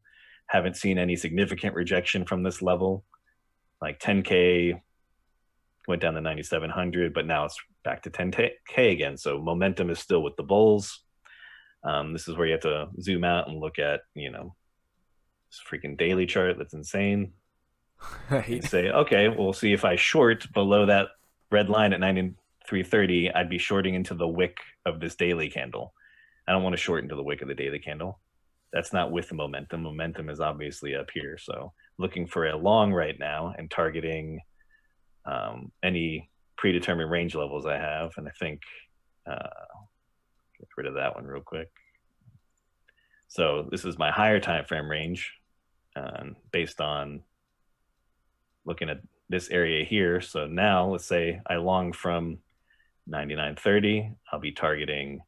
Haven't 0.46 0.76
seen 0.76 0.98
any 0.98 1.16
significant 1.16 1.74
rejection 1.74 2.26
from 2.26 2.42
this 2.42 2.60
level. 2.60 3.04
Like 3.80 3.98
10K 3.98 4.80
went 5.88 6.02
down 6.02 6.12
to 6.14 6.20
9,700, 6.20 7.14
but 7.14 7.26
now 7.26 7.46
it's 7.46 7.58
back 7.82 8.02
to 8.02 8.10
10K 8.10 8.92
again. 8.92 9.16
So 9.16 9.40
momentum 9.40 9.88
is 9.88 9.98
still 9.98 10.22
with 10.22 10.36
the 10.36 10.42
bulls. 10.42 11.00
Um, 11.84 12.12
this 12.12 12.28
is 12.28 12.36
where 12.36 12.46
you 12.46 12.52
have 12.52 12.62
to 12.62 12.88
zoom 13.00 13.24
out 13.24 13.48
and 13.48 13.60
look 13.60 13.78
at, 13.78 14.00
you 14.14 14.30
know, 14.30 14.54
this 15.50 15.60
freaking 15.70 15.98
daily 15.98 16.26
chart. 16.26 16.56
That's 16.58 16.74
insane. 16.74 17.32
Right. 18.30 18.48
You 18.48 18.62
say, 18.62 18.90
okay, 18.90 19.28
we'll 19.28 19.54
see 19.54 19.72
if 19.72 19.84
I 19.84 19.96
short 19.96 20.52
below 20.52 20.84
that 20.86 21.08
red 21.50 21.70
line 21.70 21.92
at 21.92 22.00
90, 22.00 22.34
330, 22.68 23.32
I'd 23.32 23.48
be 23.48 23.58
shorting 23.58 23.94
into 23.94 24.14
the 24.14 24.28
wick 24.28 24.58
of 24.84 25.00
this 25.00 25.14
daily 25.14 25.48
candle. 25.48 25.94
I 26.46 26.52
don't 26.52 26.62
want 26.62 26.74
to 26.74 26.82
shorten 26.82 27.08
to 27.08 27.16
the 27.16 27.22
wick 27.22 27.42
of 27.42 27.48
the 27.48 27.54
daily 27.54 27.78
candle. 27.78 28.20
That's 28.72 28.92
not 28.92 29.12
with 29.12 29.28
the 29.28 29.34
momentum. 29.36 29.82
Momentum 29.82 30.28
is 30.28 30.40
obviously 30.40 30.94
up 30.94 31.08
here. 31.14 31.38
So 31.38 31.72
looking 31.98 32.26
for 32.26 32.48
a 32.48 32.56
long 32.56 32.92
right 32.92 33.16
now 33.18 33.54
and 33.56 33.70
targeting 33.70 34.40
um, 35.26 35.70
any 35.82 36.28
predetermined 36.56 37.10
range 37.10 37.34
levels 37.34 37.66
I 37.66 37.76
have. 37.76 38.12
And 38.16 38.26
I 38.26 38.32
think 38.38 38.60
uh, 39.30 39.48
get 40.64 40.76
rid 40.76 40.86
of 40.86 40.94
that 40.94 41.14
one 41.14 41.26
real 41.26 41.42
quick. 41.42 41.70
So 43.28 43.68
this 43.70 43.84
is 43.84 43.98
my 43.98 44.10
higher 44.10 44.40
time 44.40 44.64
frame 44.64 44.90
range 44.90 45.32
uh, 45.96 46.24
based 46.52 46.80
on 46.80 47.22
looking 48.64 48.88
at 48.88 49.00
this 49.28 49.50
area 49.50 49.84
here. 49.84 50.20
So 50.20 50.46
now 50.46 50.88
let's 50.88 51.06
say 51.06 51.40
I 51.46 51.56
long 51.56 51.92
from 51.92 52.38
99.30, 53.10 54.14
I'll 54.32 54.40
be 54.40 54.52
targeting 54.52 55.20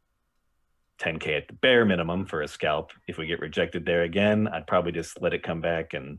10K 1.01 1.37
at 1.37 1.49
the 1.49 1.55
bare 1.55 1.84
minimum 1.84 2.26
for 2.26 2.43
a 2.43 2.49
scalp. 2.49 2.93
If 3.07 3.18
we 3.18 3.26
get 3.26 3.41
rejected 3.41 3.84
there 3.84 4.03
again, 4.03 4.49
I'd 4.49 4.66
probably 4.66 4.93
just 4.93 5.20
let 5.20 5.34
it 5.34 5.43
come 5.43 5.61
back 5.61 5.93
and 5.93 6.18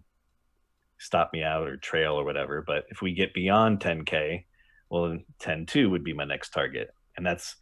stop 0.99 1.31
me 1.33 1.43
out 1.43 1.67
or 1.67 1.77
trail 1.77 2.13
or 2.13 2.25
whatever. 2.25 2.63
But 2.65 2.85
if 2.89 3.01
we 3.01 3.13
get 3.13 3.33
beyond 3.33 3.79
10K, 3.79 4.45
well, 4.89 5.17
10.2 5.41 5.89
would 5.89 6.03
be 6.03 6.13
my 6.13 6.25
next 6.25 6.49
target. 6.49 6.89
And 7.15 7.25
that's 7.25 7.55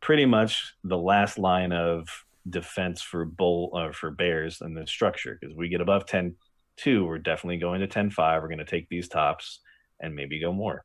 pretty 0.00 0.26
much 0.26 0.74
the 0.84 0.98
last 0.98 1.38
line 1.38 1.72
of 1.72 2.08
defense 2.48 3.02
for 3.02 3.24
bull 3.24 3.70
uh, 3.74 3.92
for 3.92 4.10
bears 4.10 4.60
and 4.60 4.76
the 4.76 4.86
structure 4.86 5.38
because 5.40 5.54
we 5.56 5.68
get 5.68 5.80
above 5.80 6.06
10 6.06 6.34
2 6.78 7.04
we're 7.04 7.18
definitely 7.18 7.58
going 7.58 7.80
to 7.80 7.86
10 7.86 8.10
5 8.10 8.42
we're 8.42 8.48
going 8.48 8.58
to 8.58 8.64
take 8.64 8.88
these 8.88 9.08
tops 9.08 9.60
and 10.00 10.14
maybe 10.14 10.40
go 10.40 10.52
more. 10.52 10.84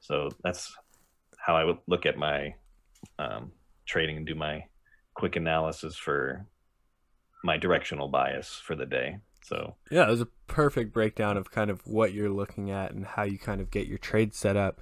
So 0.00 0.30
that's 0.42 0.72
how 1.38 1.56
i 1.56 1.64
would 1.64 1.78
look 1.86 2.06
at 2.06 2.16
my 2.16 2.54
um, 3.18 3.52
trading 3.84 4.16
and 4.16 4.26
do 4.26 4.34
my 4.34 4.64
quick 5.14 5.36
analysis 5.36 5.96
for 5.96 6.46
my 7.44 7.56
directional 7.56 8.08
bias 8.08 8.60
for 8.64 8.74
the 8.74 8.86
day. 8.86 9.18
So 9.44 9.76
yeah 9.90 10.06
it 10.06 10.10
was 10.10 10.20
a 10.20 10.28
perfect 10.46 10.92
breakdown 10.92 11.36
of 11.36 11.50
kind 11.50 11.70
of 11.70 11.86
what 11.86 12.12
you're 12.12 12.30
looking 12.30 12.70
at 12.70 12.92
and 12.92 13.04
how 13.04 13.24
you 13.24 13.38
kind 13.38 13.60
of 13.60 13.70
get 13.70 13.86
your 13.86 13.98
trade 13.98 14.34
set 14.34 14.56
up 14.56 14.80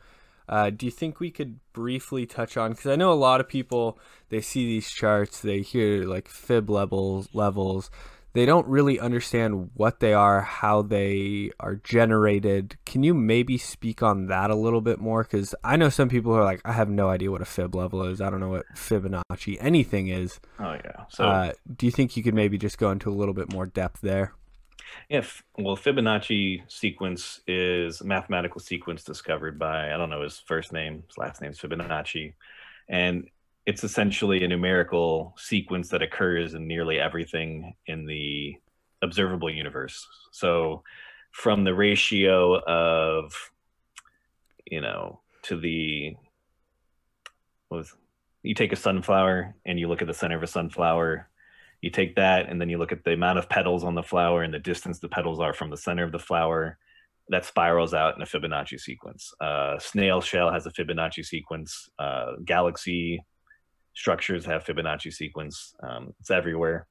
uh, 0.51 0.69
do 0.69 0.85
you 0.85 0.93
think 0.93 1.21
we 1.21 1.31
could 1.31 1.61
briefly 1.73 2.27
touch 2.27 2.57
on? 2.57 2.73
Because 2.73 2.89
I 2.89 2.97
know 2.97 3.13
a 3.13 3.15
lot 3.15 3.41
of 3.41 3.49
people 3.49 3.99
they 4.31 4.41
see 4.41 4.67
these 4.67 4.91
charts, 4.91 5.41
they 5.41 5.61
hear 5.63 6.05
like 6.05 6.29
fib 6.29 6.69
levels, 6.69 7.29
levels. 7.33 7.89
They 8.33 8.47
don't 8.47 8.67
really 8.67 9.01
understand 9.01 9.71
what 9.75 9.99
they 9.99 10.13
are, 10.13 10.43
how 10.43 10.83
they 10.83 11.51
are 11.59 11.77
generated. 11.77 12.77
Can 12.85 13.03
you 13.03 13.13
maybe 13.13 13.59
speak 13.59 14.03
on 14.05 14.27
that 14.27 14.51
a 14.51 14.55
little 14.55 14.81
bit 14.81 15.01
more? 15.01 15.23
Because 15.23 15.55
I 15.65 15.77
know 15.77 15.89
some 15.89 16.09
people 16.09 16.33
are 16.33 16.45
like, 16.45 16.61
I 16.65 16.73
have 16.73 16.89
no 16.89 17.09
idea 17.09 17.31
what 17.31 17.43
a 17.43 17.45
fib 17.45 17.75
level 17.75 18.05
is. 18.05 18.21
I 18.21 18.31
don't 18.31 18.39
know 18.39 18.49
what 18.49 18.67
Fibonacci 18.75 19.57
anything 19.61 20.09
is. 20.09 20.41
Oh 20.59 20.73
yeah. 20.73 21.05
So, 21.11 21.25
uh, 21.25 21.53
do 21.77 21.87
you 21.87 21.93
think 21.93 22.17
you 22.17 22.23
could 22.23 22.35
maybe 22.35 22.59
just 22.59 22.79
go 22.79 22.91
into 22.91 23.09
a 23.11 23.15
little 23.15 23.35
bit 23.35 23.53
more 23.53 23.67
depth 23.67 24.01
there? 24.01 24.33
If 25.09 25.43
well, 25.59 25.77
Fibonacci 25.77 26.63
sequence 26.69 27.41
is 27.47 28.01
a 28.01 28.05
mathematical 28.05 28.61
sequence 28.61 29.05
discovered 29.05 29.59
by 29.59 29.93
I 29.93 29.97
don't 29.97 30.11
know 30.11 30.23
his 30.23 30.39
first 30.39 30.73
name, 30.73 31.05
his 31.09 31.19
last 31.19 31.41
name 31.41 31.51
is 31.51 31.59
Fibonacci, 31.59 32.35
and 32.89 33.29
it's 33.67 33.85
essentially 33.85 34.43
a 34.43 34.49
numerical 34.49 35.35
sequence 35.37 35.89
that 35.91 36.03
occurs 36.03 36.55
in 36.55 36.67
nearly 36.67 36.99
everything 36.99 37.75
in 37.87 38.07
the 38.07 38.57
observable 39.03 39.51
universe. 39.51 40.07
So, 40.33 40.83
from 41.33 41.65
the 41.65 41.75
ratio 41.75 42.61
of 42.61 43.33
you 44.67 44.81
know 44.81 45.21
to 45.43 45.59
the 45.59 46.17
was 47.71 47.95
you 48.43 48.55
take 48.55 48.73
a 48.73 48.77
sunflower 48.77 49.55
and 49.65 49.79
you 49.79 49.89
look 49.89 50.03
at 50.03 50.09
the 50.09 50.15
center 50.15 50.37
of 50.37 50.43
a 50.43 50.47
sunflower 50.47 51.29
you 51.83 51.91
take 51.91 52.17
that 52.17 52.49
and 52.49 52.61
then 52.61 52.69
you 52.69 52.79
look 52.79 52.93
at 52.93 53.05
the 53.05 53.13
amount 53.13 53.39
of 53.39 53.49
petals 53.49 53.85
on 53.85 53.95
the 53.95 54.03
flower 54.03 54.43
and 54.43 54.53
the 54.53 54.59
distance 54.59 54.99
the 54.99 55.09
petals 55.09 55.41
are 55.41 55.55
from 55.55 55.71
the 55.71 55.77
center 55.77 56.05
of 56.05 56.13
the 56.13 56.19
flower 56.19 56.79
that 57.31 57.45
spirals 57.45 57.95
out 57.95 58.17
in 58.17 58.23
a 58.23 58.27
fibonacci 58.27 58.79
sequence. 58.79 59.33
Uh, 59.41 59.79
snail 59.79 60.21
shell 60.21 60.53
has 60.53 60.67
a 60.67 60.71
fibonacci 60.71 61.25
sequence. 61.25 61.89
Uh, 61.99 62.33
galaxy 62.45 63.25
structures 63.95 64.45
have 64.45 64.65
fibonacci 64.65 65.13
sequence. 65.13 65.75
Um, 65.83 66.13
it's 66.21 66.31
everywhere. 66.31 66.87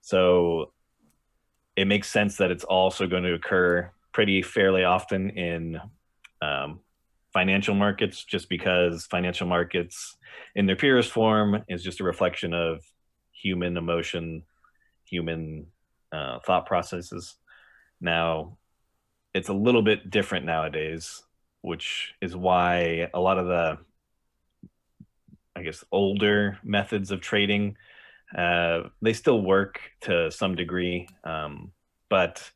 So 0.00 0.72
it 1.76 1.86
makes 1.86 2.10
sense 2.10 2.36
that 2.38 2.50
it's 2.50 2.64
also 2.64 3.06
going 3.06 3.24
to 3.24 3.34
occur 3.34 3.90
pretty 4.12 4.42
fairly 4.42 4.84
often 4.84 5.30
in 5.30 5.80
um, 6.40 6.80
financial 7.32 7.74
markets 7.74 8.24
just 8.24 8.48
because 8.48 9.06
financial 9.06 9.46
markets 9.46 10.16
in 10.54 10.66
their 10.66 10.76
purest 10.76 11.10
form 11.10 11.62
is 11.68 11.82
just 11.82 12.00
a 12.00 12.04
reflection 12.04 12.54
of 12.54 12.80
human 13.34 13.76
emotion, 13.76 14.42
human 15.04 15.66
uh, 16.12 16.38
thought 16.40 16.66
processes. 16.66 17.36
Now, 18.00 18.56
it's 19.34 19.48
a 19.48 19.54
little 19.54 19.82
bit 19.82 20.10
different 20.10 20.46
nowadays, 20.46 21.22
which 21.62 22.14
is 22.20 22.36
why 22.36 23.10
a 23.12 23.20
lot 23.20 23.38
of 23.38 23.46
the, 23.46 23.78
I 25.56 25.62
guess, 25.62 25.84
older 25.90 26.58
methods 26.62 27.10
of 27.10 27.20
trading, 27.20 27.76
uh, 28.36 28.84
they 29.02 29.12
still 29.12 29.40
work 29.40 29.80
to 30.02 30.30
some 30.30 30.54
degree, 30.54 31.08
um, 31.24 31.72
but 32.08 32.50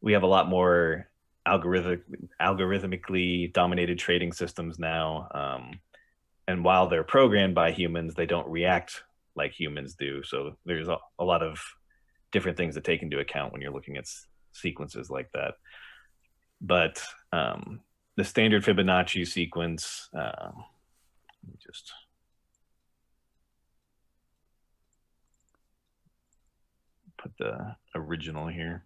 we 0.00 0.12
have 0.12 0.22
a 0.22 0.28
lot 0.28 0.48
more 0.48 1.08
algorithmic, 1.46 2.02
algorithmically 2.40 3.52
dominated 3.52 3.98
trading 3.98 4.32
systems 4.32 4.78
now. 4.78 5.28
Um, 5.34 5.80
and 6.46 6.64
while 6.64 6.88
they're 6.88 7.04
programmed 7.04 7.54
by 7.54 7.72
humans, 7.72 8.14
they 8.14 8.26
don't 8.26 8.48
react 8.48 9.02
like 9.36 9.52
humans 9.52 9.94
do. 9.98 10.22
So 10.22 10.56
there's 10.64 10.88
a, 10.88 10.96
a 11.18 11.24
lot 11.24 11.42
of 11.42 11.60
different 12.32 12.56
things 12.56 12.74
to 12.74 12.80
take 12.80 13.02
into 13.02 13.18
account 13.18 13.52
when 13.52 13.60
you're 13.62 13.72
looking 13.72 13.96
at 13.96 14.04
s- 14.04 14.26
sequences 14.52 15.10
like 15.10 15.30
that. 15.34 15.54
But 16.60 17.02
um, 17.32 17.80
the 18.16 18.24
standard 18.24 18.64
Fibonacci 18.64 19.26
sequence, 19.26 20.08
uh, 20.18 20.50
just 21.60 21.92
put 27.18 27.32
the 27.38 27.76
original 27.94 28.48
here. 28.48 28.84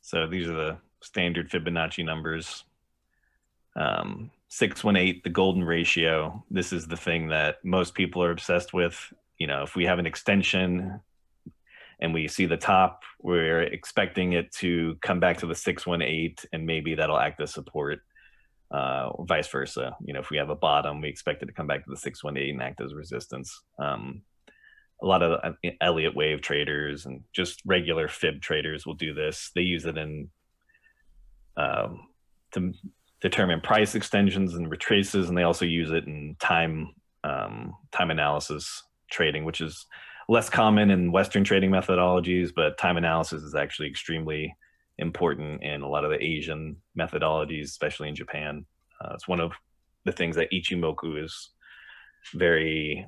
So 0.00 0.26
these 0.26 0.48
are 0.48 0.54
the 0.54 0.78
standard 1.02 1.50
Fibonacci 1.50 2.04
numbers. 2.04 2.64
Um, 3.76 4.30
618 4.52 5.22
the 5.24 5.30
golden 5.30 5.64
ratio. 5.64 6.44
This 6.50 6.74
is 6.74 6.86
the 6.86 6.96
thing 6.96 7.28
that 7.28 7.64
most 7.64 7.94
people 7.94 8.22
are 8.22 8.30
obsessed 8.30 8.74
with. 8.74 9.10
You 9.38 9.46
know 9.46 9.62
if 9.62 9.74
we 9.74 9.86
have 9.86 9.98
an 9.98 10.04
extension 10.04 11.00
and 12.02 12.12
we 12.12 12.28
see 12.28 12.44
the 12.44 12.58
top 12.58 13.02
we're 13.22 13.62
expecting 13.62 14.34
it 14.34 14.52
to 14.56 14.98
come 15.00 15.20
back 15.20 15.38
to 15.38 15.46
the 15.46 15.54
618 15.54 16.50
and 16.52 16.66
maybe 16.66 16.94
that'll 16.94 17.18
act 17.18 17.40
as 17.40 17.54
support 17.54 18.00
uh, 18.70 19.22
vice 19.22 19.48
versa. 19.48 19.96
You 20.04 20.12
know 20.12 20.20
if 20.20 20.28
we 20.28 20.36
have 20.36 20.50
a 20.50 20.54
bottom 20.54 21.00
we 21.00 21.08
expect 21.08 21.42
it 21.42 21.46
to 21.46 21.52
come 21.52 21.66
back 21.66 21.84
to 21.84 21.90
the 21.90 21.96
618 21.96 22.54
and 22.54 22.62
act 22.62 22.82
as 22.82 22.92
resistance. 22.92 23.58
Um, 23.78 24.20
a 25.02 25.06
lot 25.06 25.22
of 25.22 25.40
uh, 25.42 25.70
elliott 25.80 26.14
wave 26.14 26.42
traders 26.42 27.06
and 27.06 27.22
just 27.32 27.62
regular 27.64 28.06
fib 28.06 28.42
traders 28.42 28.84
will 28.84 29.00
do 29.06 29.14
this. 29.14 29.50
They 29.54 29.62
use 29.62 29.86
it 29.86 29.96
in 29.96 30.28
um, 31.56 32.06
to 32.52 32.74
determine 33.22 33.60
price 33.60 33.94
extensions 33.94 34.54
and 34.54 34.70
retraces, 34.70 35.28
and 35.28 35.38
they 35.38 35.44
also 35.44 35.64
use 35.64 35.90
it 35.90 36.04
in 36.06 36.36
time 36.40 36.94
um, 37.24 37.74
time 37.92 38.10
analysis 38.10 38.82
trading, 39.10 39.44
which 39.44 39.60
is 39.60 39.86
less 40.28 40.50
common 40.50 40.90
in 40.90 41.12
Western 41.12 41.44
trading 41.44 41.70
methodologies, 41.70 42.50
but 42.54 42.78
time 42.78 42.96
analysis 42.96 43.42
is 43.42 43.54
actually 43.54 43.88
extremely 43.88 44.54
important 44.98 45.62
in 45.62 45.82
a 45.82 45.88
lot 45.88 46.04
of 46.04 46.10
the 46.10 46.22
Asian 46.22 46.76
methodologies, 46.98 47.64
especially 47.64 48.08
in 48.08 48.14
Japan. 48.14 48.66
Uh, 49.00 49.12
it's 49.14 49.28
one 49.28 49.40
of 49.40 49.52
the 50.04 50.12
things 50.12 50.36
that 50.36 50.50
Ichimoku 50.50 51.22
is 51.22 51.50
very 52.34 53.06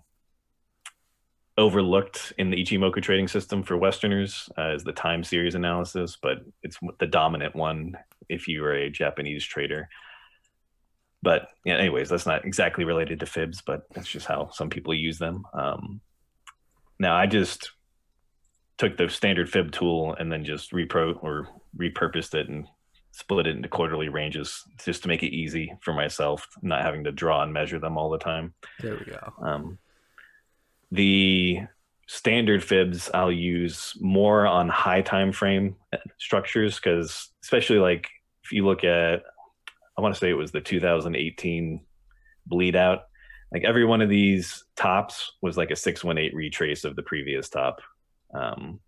overlooked 1.56 2.32
in 2.38 2.50
the 2.50 2.56
Ichimoku 2.56 3.02
trading 3.02 3.28
system 3.28 3.62
for 3.62 3.76
Westerners 3.76 4.48
uh, 4.58 4.74
is 4.74 4.84
the 4.84 4.92
time 4.92 5.22
series 5.22 5.54
analysis, 5.54 6.16
but 6.20 6.38
it's 6.62 6.78
the 6.98 7.06
dominant 7.06 7.54
one 7.54 7.96
if 8.28 8.48
you 8.48 8.64
are 8.64 8.74
a 8.74 8.90
Japanese 8.90 9.44
trader. 9.44 9.88
But 11.24 11.48
yeah, 11.64 11.78
anyways, 11.78 12.10
that's 12.10 12.26
not 12.26 12.44
exactly 12.44 12.84
related 12.84 13.18
to 13.20 13.26
fibs, 13.26 13.62
but 13.62 13.84
that's 13.94 14.08
just 14.08 14.26
how 14.26 14.50
some 14.52 14.68
people 14.68 14.92
use 14.92 15.18
them. 15.18 15.42
Um, 15.54 16.02
now, 17.00 17.16
I 17.16 17.26
just 17.26 17.70
took 18.76 18.98
the 18.98 19.08
standard 19.08 19.48
fib 19.48 19.72
tool 19.72 20.14
and 20.18 20.30
then 20.30 20.44
just 20.44 20.72
repro 20.72 21.16
or 21.22 21.48
repurposed 21.76 22.34
it 22.34 22.48
and 22.50 22.66
split 23.10 23.46
it 23.46 23.56
into 23.56 23.68
quarterly 23.68 24.10
ranges 24.10 24.62
just 24.84 25.02
to 25.02 25.08
make 25.08 25.22
it 25.22 25.34
easy 25.34 25.72
for 25.80 25.94
myself, 25.94 26.46
not 26.60 26.82
having 26.82 27.04
to 27.04 27.12
draw 27.12 27.42
and 27.42 27.52
measure 27.52 27.78
them 27.78 27.96
all 27.96 28.10
the 28.10 28.18
time. 28.18 28.52
There 28.80 28.96
we 28.96 29.06
go. 29.06 29.32
Um, 29.40 29.78
the 30.92 31.60
standard 32.06 32.62
fibs 32.62 33.10
I'll 33.14 33.32
use 33.32 33.94
more 33.98 34.46
on 34.46 34.68
high 34.68 35.00
time 35.00 35.32
frame 35.32 35.76
structures 36.18 36.76
because 36.76 37.30
especially 37.42 37.78
like 37.78 38.10
if 38.44 38.52
you 38.52 38.66
look 38.66 38.84
at 38.84 39.22
I 39.96 40.00
want 40.00 40.14
to 40.14 40.18
say 40.18 40.30
it 40.30 40.34
was 40.34 40.52
the 40.52 40.60
2018 40.60 41.80
bleed 42.46 42.76
out 42.76 43.04
like 43.54 43.62
every 43.62 43.84
one 43.84 44.00
of 44.00 44.08
these 44.08 44.64
tops 44.74 45.32
was 45.40 45.56
like 45.56 45.70
a 45.70 45.76
618 45.76 46.36
retrace 46.36 46.82
of 46.84 46.96
the 46.96 47.02
previous 47.02 47.48
top. 47.48 47.80
Um, 48.34 48.80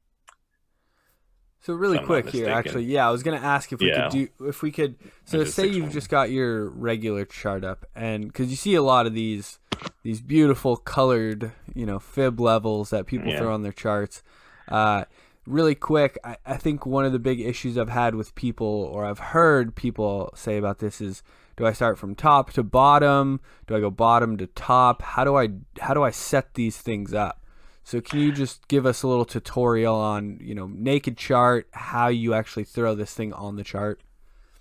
so 1.61 1.73
really 1.73 2.01
quick 2.01 2.29
here, 2.29 2.49
actually, 2.49 2.85
yeah, 2.85 3.09
I 3.09 3.13
was 3.13 3.23
gonna 3.23 3.37
ask 3.39 3.73
if 3.73 3.81
we 3.81 3.89
yeah. 3.89 4.09
could 4.09 4.13
do 4.13 4.29
if 4.49 4.63
we 4.63 4.73
could. 4.73 4.97
So 5.25 5.45
say 5.45 5.69
you've 5.69 5.93
just 5.93 6.09
got 6.09 6.31
your 6.31 6.69
regular 6.71 7.25
chart 7.25 7.65
up, 7.65 7.87
and 7.95 8.27
because 8.27 8.51
you 8.51 8.57
see 8.57 8.75
a 8.75 8.83
lot 8.83 9.07
of 9.07 9.15
these 9.15 9.59
these 10.03 10.21
beautiful 10.21 10.77
colored, 10.77 11.53
you 11.75 11.87
know, 11.87 12.01
fib 12.01 12.41
levels 12.41 12.91
that 12.91 13.07
people 13.07 13.29
yeah. 13.29 13.39
throw 13.39 13.55
on 13.55 13.63
their 13.63 13.73
charts. 13.73 14.23
Uh, 14.69 15.05
really 15.47 15.75
quick, 15.75 16.19
I, 16.25 16.37
I 16.45 16.57
think 16.57 16.85
one 16.85 17.05
of 17.05 17.13
the 17.13 17.19
big 17.19 17.41
issues 17.41 17.79
I've 17.79 17.89
had 17.89 18.15
with 18.15 18.35
people, 18.35 18.67
or 18.67 19.05
I've 19.05 19.19
heard 19.19 19.75
people 19.75 20.33
say 20.35 20.57
about 20.57 20.79
this, 20.79 21.01
is 21.01 21.23
do 21.57 21.67
I 21.67 21.73
start 21.73 21.99
from 21.99 22.15
top 22.15 22.53
to 22.53 22.63
bottom? 22.63 23.41
Do 23.67 23.77
I 23.77 23.81
go 23.81 23.91
bottom 23.91 24.37
to 24.39 24.47
top? 24.47 25.03
How 25.03 25.25
do 25.25 25.37
I 25.37 25.49
how 25.81 25.95
do 25.95 26.03
I 26.03 26.11
set 26.11 26.55
these 26.55 26.79
things 26.79 27.15
up? 27.15 27.43
So 27.83 28.01
can 28.01 28.19
you 28.19 28.33
just 28.33 28.67
give 28.69 28.85
us 28.85 29.03
a 29.03 29.09
little 29.09 29.25
tutorial 29.25 29.95
on, 29.95 30.39
you 30.43 30.55
know, 30.55 30.67
naked 30.67 31.17
chart, 31.17 31.69
how 31.73 32.09
you 32.09 32.35
actually 32.35 32.65
throw 32.65 32.95
this 32.95 33.15
thing 33.15 33.33
on 33.33 33.57
the 33.57 33.65
chart? 33.65 34.01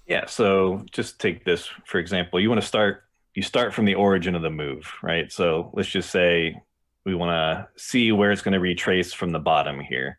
Yeah, 0.08 0.28
so 0.28 0.86
just 0.92 1.20
take 1.20 1.44
this 1.44 1.70
for 1.86 1.98
example. 1.98 2.40
You 2.40 2.50
want 2.50 2.62
to 2.62 2.68
start 2.68 3.04
you 3.34 3.42
start 3.42 3.74
from 3.74 3.86
the 3.86 3.96
origin 3.96 4.36
of 4.36 4.42
the 4.42 4.50
move, 4.50 4.94
right? 5.04 5.30
So 5.32 5.72
let's 5.74 5.90
just 5.90 6.10
say 6.10 6.56
we 7.06 7.14
want 7.14 7.32
to 7.32 7.68
see 7.82 8.12
where 8.12 8.32
it's 8.32 8.42
going 8.42 8.54
to 8.54 8.60
retrace 8.60 9.12
from 9.12 9.32
the 9.32 9.40
bottom 9.40 9.80
here. 9.80 10.18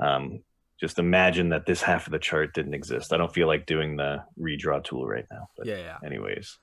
Um, 0.00 0.40
just 0.80 0.98
imagine 0.98 1.50
that 1.50 1.64
this 1.64 1.80
half 1.80 2.06
of 2.06 2.12
the 2.12 2.18
chart 2.18 2.54
didn't 2.54 2.74
exist. 2.74 3.12
I 3.12 3.16
don't 3.16 3.32
feel 3.32 3.46
like 3.46 3.66
doing 3.66 3.96
the 3.96 4.24
redraw 4.38 4.82
tool 4.82 5.06
right 5.06 5.26
now. 5.30 5.48
But 5.56 5.66
yeah, 5.66 5.76
yeah. 5.76 5.98
Anyways, 6.04 6.58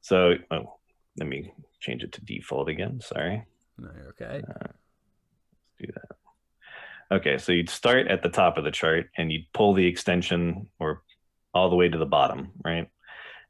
so 0.00 0.34
oh, 0.50 0.78
let 1.16 1.28
me 1.28 1.52
change 1.80 2.02
it 2.02 2.12
to 2.12 2.24
default 2.24 2.68
again. 2.68 3.00
Sorry. 3.00 3.44
No, 3.78 3.90
okay. 4.10 4.42
Uh, 4.48 4.66
do 5.78 5.86
that. 5.86 7.16
Okay, 7.16 7.38
so 7.38 7.52
you'd 7.52 7.70
start 7.70 8.08
at 8.08 8.22
the 8.22 8.28
top 8.28 8.58
of 8.58 8.64
the 8.64 8.70
chart 8.70 9.10
and 9.16 9.30
you'd 9.30 9.52
pull 9.52 9.74
the 9.74 9.86
extension 9.86 10.68
or 10.80 11.02
all 11.52 11.70
the 11.70 11.76
way 11.76 11.88
to 11.88 11.98
the 11.98 12.06
bottom, 12.06 12.50
right? 12.64 12.88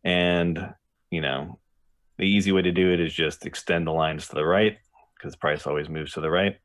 And, 0.03 0.75
you 1.11 1.21
know, 1.21 1.59
the 2.19 2.27
easy 2.27 2.53
way 2.53 2.63
to 2.63 2.73
do 2.73 2.93
it 2.93 3.01
is 3.01 3.15
just 3.15 3.47
extend 3.47 3.87
the 3.87 3.93
lines 3.93 4.29
to 4.29 4.35
the 4.35 4.45
right 4.45 4.77
because 5.17 5.35
price 5.37 5.67
always 5.67 5.89
moves 5.89 6.13
to 6.13 6.21
the 6.21 6.31
right. 6.31 6.57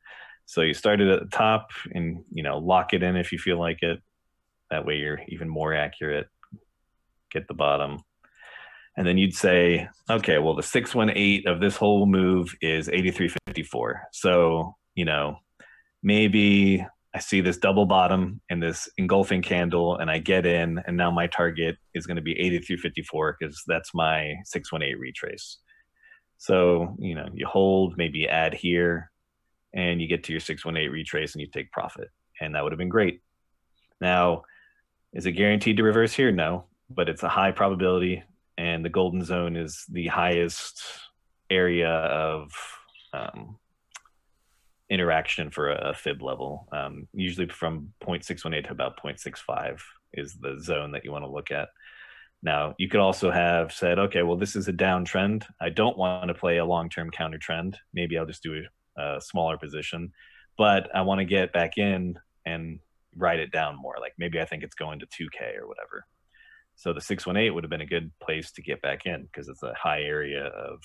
So 0.50 0.62
you 0.62 0.74
start 0.74 1.00
it 1.00 1.08
at 1.08 1.20
the 1.20 1.28
top 1.28 1.70
and, 1.94 2.24
you 2.32 2.42
know, 2.42 2.58
lock 2.58 2.96
it 2.96 3.04
in 3.04 3.16
if 3.16 3.32
you 3.32 3.38
feel 3.38 3.60
like 3.60 3.84
it. 3.84 4.02
That 4.72 4.84
way 4.84 4.96
you're 4.96 5.20
even 5.28 5.48
more 5.48 5.76
accurate. 5.76 6.26
Get 7.32 7.48
the 7.48 7.54
bottom. 7.54 8.00
And 8.98 9.06
then 9.06 9.20
you'd 9.20 9.36
say, 9.36 9.88
okay, 10.10 10.40
well, 10.40 10.56
the 10.56 10.64
618 10.64 11.48
of 11.48 11.60
this 11.60 11.76
whole 11.76 12.08
move 12.08 12.56
is 12.64 12.90
8354. 12.90 14.08
So, 14.12 14.76
you 14.96 15.06
know, 15.06 15.38
maybe 16.02 16.84
I 17.14 17.20
see 17.20 17.42
this 17.42 17.58
double 17.58 17.86
bottom 17.86 18.42
and 18.50 18.62
this 18.62 18.90
engulfing 18.98 19.44
candle, 19.44 19.98
and 19.98 20.10
I 20.10 20.18
get 20.18 20.48
in, 20.48 20.82
and 20.88 20.98
now 20.98 21.12
my 21.12 21.28
target 21.28 21.78
is 21.94 22.08
going 22.08 22.18
to 22.18 22.24
be 22.24 22.34
83.54 22.34 23.34
because 23.40 23.64
that's 23.68 23.94
my 23.94 24.34
618 24.46 25.00
retrace. 25.00 25.60
So, 26.40 26.96
you 26.98 27.14
know, 27.14 27.28
you 27.36 27.46
hold, 27.46 27.98
maybe 27.98 28.28
add 28.28 28.56
here, 28.56 29.12
and 29.74 30.02
you 30.02 30.08
get 30.08 30.24
to 30.26 30.34
your 30.34 30.40
618 30.40 30.92
retrace 30.92 31.34
and 31.34 31.42
you 31.42 31.48
take 31.48 31.72
profit. 31.72 32.10
And 32.42 32.56
that 32.56 32.64
would 32.64 32.72
have 32.72 32.80
been 32.80 32.90
great. 32.90 33.22
Now, 34.02 34.44
is 35.14 35.26
it 35.26 35.34
guaranteed 35.34 35.78
to 35.78 35.84
reverse 35.84 36.14
here? 36.14 36.32
No, 36.32 36.66
but 36.90 37.10
it's 37.10 37.24
a 37.24 37.30
high 37.30 37.52
probability, 37.52 38.24
and 38.58 38.84
the 38.84 38.90
golden 38.90 39.24
zone 39.24 39.56
is 39.56 39.86
the 39.90 40.08
highest 40.08 40.82
area 41.50 41.90
of 41.90 42.52
um, 43.14 43.58
interaction 44.90 45.50
for 45.50 45.72
a, 45.72 45.94
fib 45.94 46.22
level. 46.22 46.68
Um, 46.72 47.08
usually 47.14 47.48
from 47.48 47.94
0.618 48.04 48.66
to 48.66 48.72
about 48.72 49.02
0.65 49.02 49.80
is 50.14 50.36
the 50.36 50.60
zone 50.62 50.92
that 50.92 51.06
you 51.06 51.12
want 51.12 51.26
to 51.26 51.32
look 51.32 51.52
at. 51.52 51.70
Now, 52.42 52.76
you 52.78 52.88
could 52.88 53.02
also 53.02 53.32
have 53.32 53.74
said, 53.74 54.00
okay, 54.00 54.24
well, 54.24 54.38
this 54.38 54.56
is 54.56 54.68
a 54.68 54.74
downtrend. 54.74 55.44
I 55.60 55.70
don't 55.70 55.98
want 55.98 56.30
to 56.30 56.34
play 56.34 56.58
a 56.58 56.66
long 56.66 56.90
term 56.90 57.12
counter 57.12 57.38
trend. 57.38 57.78
Maybe 57.94 58.18
I'll 58.18 58.26
just 58.26 58.44
do 58.44 58.56
a, 58.56 58.62
a 59.00 59.22
smaller 59.22 59.58
position, 59.58 60.12
but 60.58 60.94
I 60.96 61.02
want 61.02 61.20
to 61.20 61.26
get 61.26 61.54
back 61.54 61.78
in 61.78 62.20
and 62.46 62.80
write 63.16 63.40
it 63.40 63.52
down 63.52 63.78
more. 63.82 63.96
Like 64.00 64.14
maybe 64.18 64.40
I 64.40 64.46
think 64.46 64.64
it's 64.64 64.76
going 64.76 65.00
to 65.00 65.06
2K 65.06 65.58
or 65.58 65.68
whatever. 65.68 66.06
So 66.76 66.94
the 66.94 67.02
618 67.02 67.54
would 67.54 67.64
have 67.64 67.72
been 67.72 67.82
a 67.82 67.86
good 67.86 68.12
place 68.20 68.52
to 68.54 68.62
get 68.62 68.82
back 68.82 69.06
in 69.06 69.24
because 69.24 69.50
it's 69.50 69.64
a 69.64 69.74
high 69.74 70.02
area 70.02 70.46
of 70.46 70.80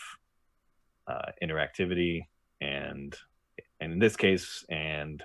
uh, 1.07 1.31
interactivity 1.43 2.27
and 2.61 3.17
and 3.81 3.93
in 3.93 3.99
this 3.99 4.17
case, 4.17 4.65
and 4.71 5.23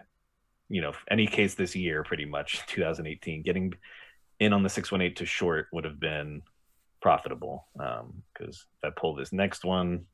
you 0.70 0.82
know, 0.82 0.92
any 1.10 1.26
case 1.26 1.56
this 1.56 1.76
year, 1.76 2.04
pretty 2.04 2.26
much 2.26 2.62
2018, 2.68 3.42
getting 3.44 3.74
in 4.40 4.54
on 4.54 4.64
the 4.64 4.70
618 4.70 5.16
to 5.16 5.26
short 5.26 5.68
would 5.74 5.86
have 5.86 6.00
been 6.00 6.42
profitable. 7.02 7.68
Um, 7.80 8.24
because 8.34 8.66
if 8.84 8.92
I 8.92 9.00
pull 9.00 9.16
this 9.16 9.34
next 9.34 9.66
one, 9.66 10.06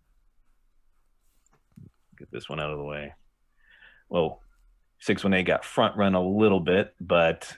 get 2.18 2.32
this 2.32 2.50
one 2.50 2.60
out 2.60 2.72
of 2.72 2.78
the 2.78 2.84
way. 2.84 3.14
Well, 4.10 4.42
618 5.00 5.46
got 5.46 5.66
front 5.66 5.98
run 5.98 6.16
a 6.16 6.22
little 6.22 6.60
bit, 6.60 6.94
but 7.00 7.56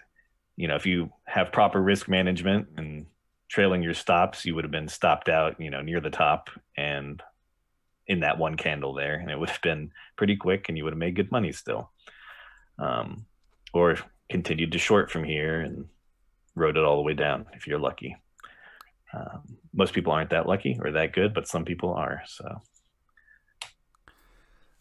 you 0.55 0.67
know, 0.67 0.75
if 0.75 0.85
you 0.85 1.11
have 1.25 1.51
proper 1.51 1.81
risk 1.81 2.09
management 2.09 2.67
and 2.77 3.05
trailing 3.49 3.83
your 3.83 3.93
stops, 3.93 4.45
you 4.45 4.55
would 4.55 4.63
have 4.63 4.71
been 4.71 4.87
stopped 4.87 5.29
out, 5.29 5.59
you 5.59 5.69
know, 5.69 5.81
near 5.81 6.01
the 6.01 6.09
top 6.09 6.49
and 6.75 7.21
in 8.07 8.21
that 8.21 8.37
one 8.37 8.55
candle 8.55 8.93
there, 8.93 9.15
and 9.15 9.29
it 9.29 9.37
would 9.37 9.49
have 9.49 9.61
been 9.61 9.91
pretty 10.15 10.35
quick, 10.35 10.69
and 10.69 10.77
you 10.77 10.83
would 10.83 10.93
have 10.93 10.99
made 10.99 11.15
good 11.15 11.31
money 11.31 11.51
still. 11.51 11.91
Um, 12.79 13.25
or 13.73 13.97
continued 14.29 14.71
to 14.71 14.77
short 14.77 15.11
from 15.11 15.23
here 15.23 15.61
and 15.61 15.85
rode 16.55 16.77
it 16.77 16.83
all 16.83 16.97
the 16.97 17.03
way 17.03 17.13
down 17.13 17.45
if 17.53 17.67
you're 17.67 17.79
lucky. 17.79 18.15
Um, 19.13 19.57
most 19.73 19.93
people 19.93 20.11
aren't 20.11 20.31
that 20.31 20.47
lucky 20.47 20.77
or 20.81 20.91
that 20.91 21.13
good, 21.13 21.33
but 21.33 21.47
some 21.47 21.65
people 21.65 21.93
are. 21.93 22.23
So 22.27 22.61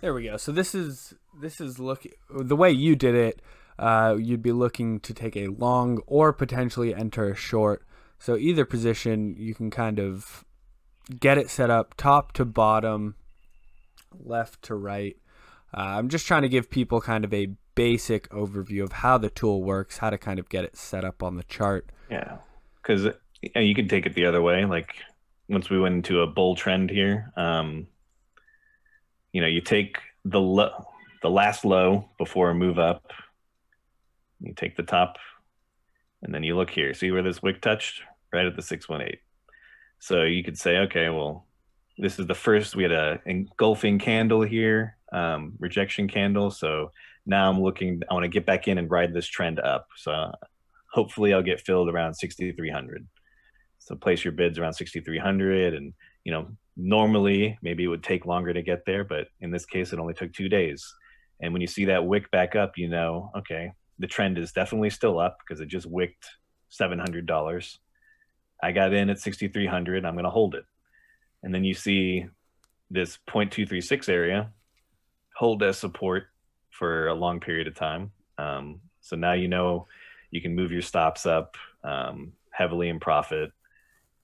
there 0.01 0.15
we 0.15 0.25
go. 0.25 0.37
So 0.37 0.53
this 0.53 0.75
is 0.75 1.15
this 1.39 1.61
is 1.61 1.79
look 1.79 2.07
the 2.31 2.57
way 2.57 2.71
you 2.71 2.97
did 2.97 3.15
it. 3.15 3.43
Uh, 3.79 4.17
you'd 4.19 4.43
be 4.43 4.53
looking 4.53 5.01
to 5.01 5.13
take 5.13 5.37
a 5.37 5.49
long 5.49 6.01
or 6.07 6.33
potentially 6.33 6.95
enter 6.95 7.31
a 7.31 7.37
short. 7.37 7.85
So 8.19 8.37
either 8.37 8.65
position, 8.65 9.35
you 9.39 9.55
can 9.55 9.71
kind 9.71 9.99
of 9.99 10.45
get 11.21 11.39
it 11.39 11.51
set 11.51 11.71
up 11.71 11.95
top 11.97 12.33
to 12.33 12.45
bottom, 12.45 13.17
left 14.19 14.63
to 14.63 14.75
right. 14.75 15.17
Uh, 15.77 15.81
I'm 15.81 16.09
just 16.09 16.27
trying 16.27 16.43
to 16.43 16.49
give 16.49 16.71
people 16.71 17.01
kind 17.01 17.25
of 17.25 17.35
a 17.35 17.49
basic 17.75 18.29
overview 18.31 18.83
of 18.83 18.93
how 18.93 19.19
the 19.19 19.29
tool 19.29 19.63
works, 19.63 19.99
how 19.99 20.09
to 20.09 20.17
kind 20.17 20.39
of 20.39 20.49
get 20.49 20.65
it 20.65 20.77
set 20.77 21.05
up 21.05 21.23
on 21.23 21.37
the 21.37 21.45
chart. 21.45 21.91
Yeah, 22.11 22.39
because 22.83 23.09
you 23.55 23.75
can 23.75 23.89
take 23.89 24.07
it 24.07 24.15
the 24.15 24.25
other 24.25 24.41
way. 24.41 24.65
Like 24.65 24.95
once 25.49 25.69
we 25.69 25.79
went 25.79 25.97
into 25.97 26.23
a 26.23 26.27
bull 26.27 26.55
trend 26.57 26.91
here, 26.91 27.33
um, 27.37 27.87
you 29.37 29.43
know, 29.43 29.49
you 29.49 29.61
take 29.61 29.99
the 30.25 30.41
low, 30.41 30.71
the 31.21 31.29
last 31.29 31.67
low 31.67 32.09
before 32.17 32.49
a 32.49 32.55
move 32.55 32.79
up. 32.79 33.13
You 34.41 34.55
take 34.55 34.77
the 34.79 34.83
top, 34.83 35.19
and 36.23 36.35
then 36.35 36.43
you 36.43 36.57
look 36.57 36.71
here. 36.71 36.95
See 36.95 37.11
where 37.11 37.23
this 37.23 37.43
wick 37.43 37.61
touched? 37.61 38.01
Right 38.33 38.47
at 38.47 38.57
the 38.57 38.63
six 38.63 38.89
one 38.89 39.03
eight. 39.03 39.19
So 39.99 40.23
you 40.23 40.43
could 40.43 40.57
say, 40.57 40.79
okay, 40.79 41.11
well, 41.11 41.47
this 41.99 42.19
is 42.19 42.27
the 42.27 42.35
first 42.35 42.77
we 42.77 42.85
had 42.85 42.93
a 42.93 43.21
engulfing 43.27 43.99
candle 43.99 44.41
here, 44.41 44.97
um, 45.13 45.53
rejection 45.59 46.09
candle. 46.09 46.51
So 46.51 46.91
now 47.27 47.51
I'm 47.51 47.61
looking. 47.61 48.01
I 48.11 48.15
want 48.15 48.25
to 48.25 48.29
get 48.29 48.47
back 48.47 48.69
in 48.69 48.79
and 48.79 48.91
ride 48.91 49.13
this 49.13 49.27
trend 49.27 49.61
up. 49.61 49.87
So 49.99 50.33
hopefully 50.91 51.35
I'll 51.35 51.43
get 51.43 51.61
filled 51.61 51.91
around 51.91 52.15
6,300. 52.15 53.07
So 53.81 53.97
place 53.97 54.25
your 54.25 54.33
bids 54.33 54.59
around 54.59 54.73
6,300, 54.73 55.75
and 55.75 55.93
you 56.27 56.33
know 56.33 56.49
normally 56.77 57.57
maybe 57.63 57.85
it 57.85 57.87
would 57.87 58.03
take 58.03 58.27
longer 58.27 58.53
to 58.53 58.61
get 58.61 58.85
there, 58.85 59.05
but 59.05 59.29
in 59.41 59.53
this 59.53 59.65
case 59.65 59.93
it 59.93 60.01
only 60.01 60.13
took 60.13 60.33
two 60.33 60.49
days. 60.49 60.85
And 61.41 61.53
when 61.53 61.63
you 61.63 61.69
see 61.69 61.85
that 61.85 62.05
wick 62.05 62.31
back 62.33 62.57
up, 62.57 62.73
you 62.77 62.89
know, 62.89 63.31
okay, 63.39 63.71
the 64.01 64.09
trend 64.09 64.37
is 64.37 64.51
definitely 64.51 64.91
still 64.91 65.21
up 65.21 65.39
because 65.39 65.61
it 65.61 65.69
just 65.69 65.87
wicked 65.87 66.17
seven 66.69 66.99
hundred 66.99 67.27
dollars. 67.27 67.79
I 68.61 68.73
got 68.73 68.93
in 68.95 69.11
at 69.11 69.21
6,300. 69.21 70.05
I'm 70.05 70.15
going 70.15 70.25
to 70.25 70.31
hold 70.31 70.55
it. 70.55 70.65
And 71.43 71.55
then 71.55 71.63
you 71.63 71.75
see 71.75 72.27
this 72.91 73.19
0.236 73.29 74.09
area 74.09 74.51
hold 75.37 75.63
as 75.63 75.79
support 75.79 76.25
for 76.71 77.09
a 77.09 77.15
long 77.15 77.39
period 77.39 77.67
of 77.67 77.75
time. 77.75 78.11
Um, 78.39 78.81
so 79.03 79.15
now 79.15 79.35
you 79.35 79.47
know 79.47 79.87
you 80.31 80.41
can 80.41 80.55
move 80.55 80.73
your 80.73 80.83
stops 80.83 81.27
up 81.27 81.57
um, 81.85 82.33
heavily 82.51 82.89
in 82.89 82.99
profit. 82.99 83.53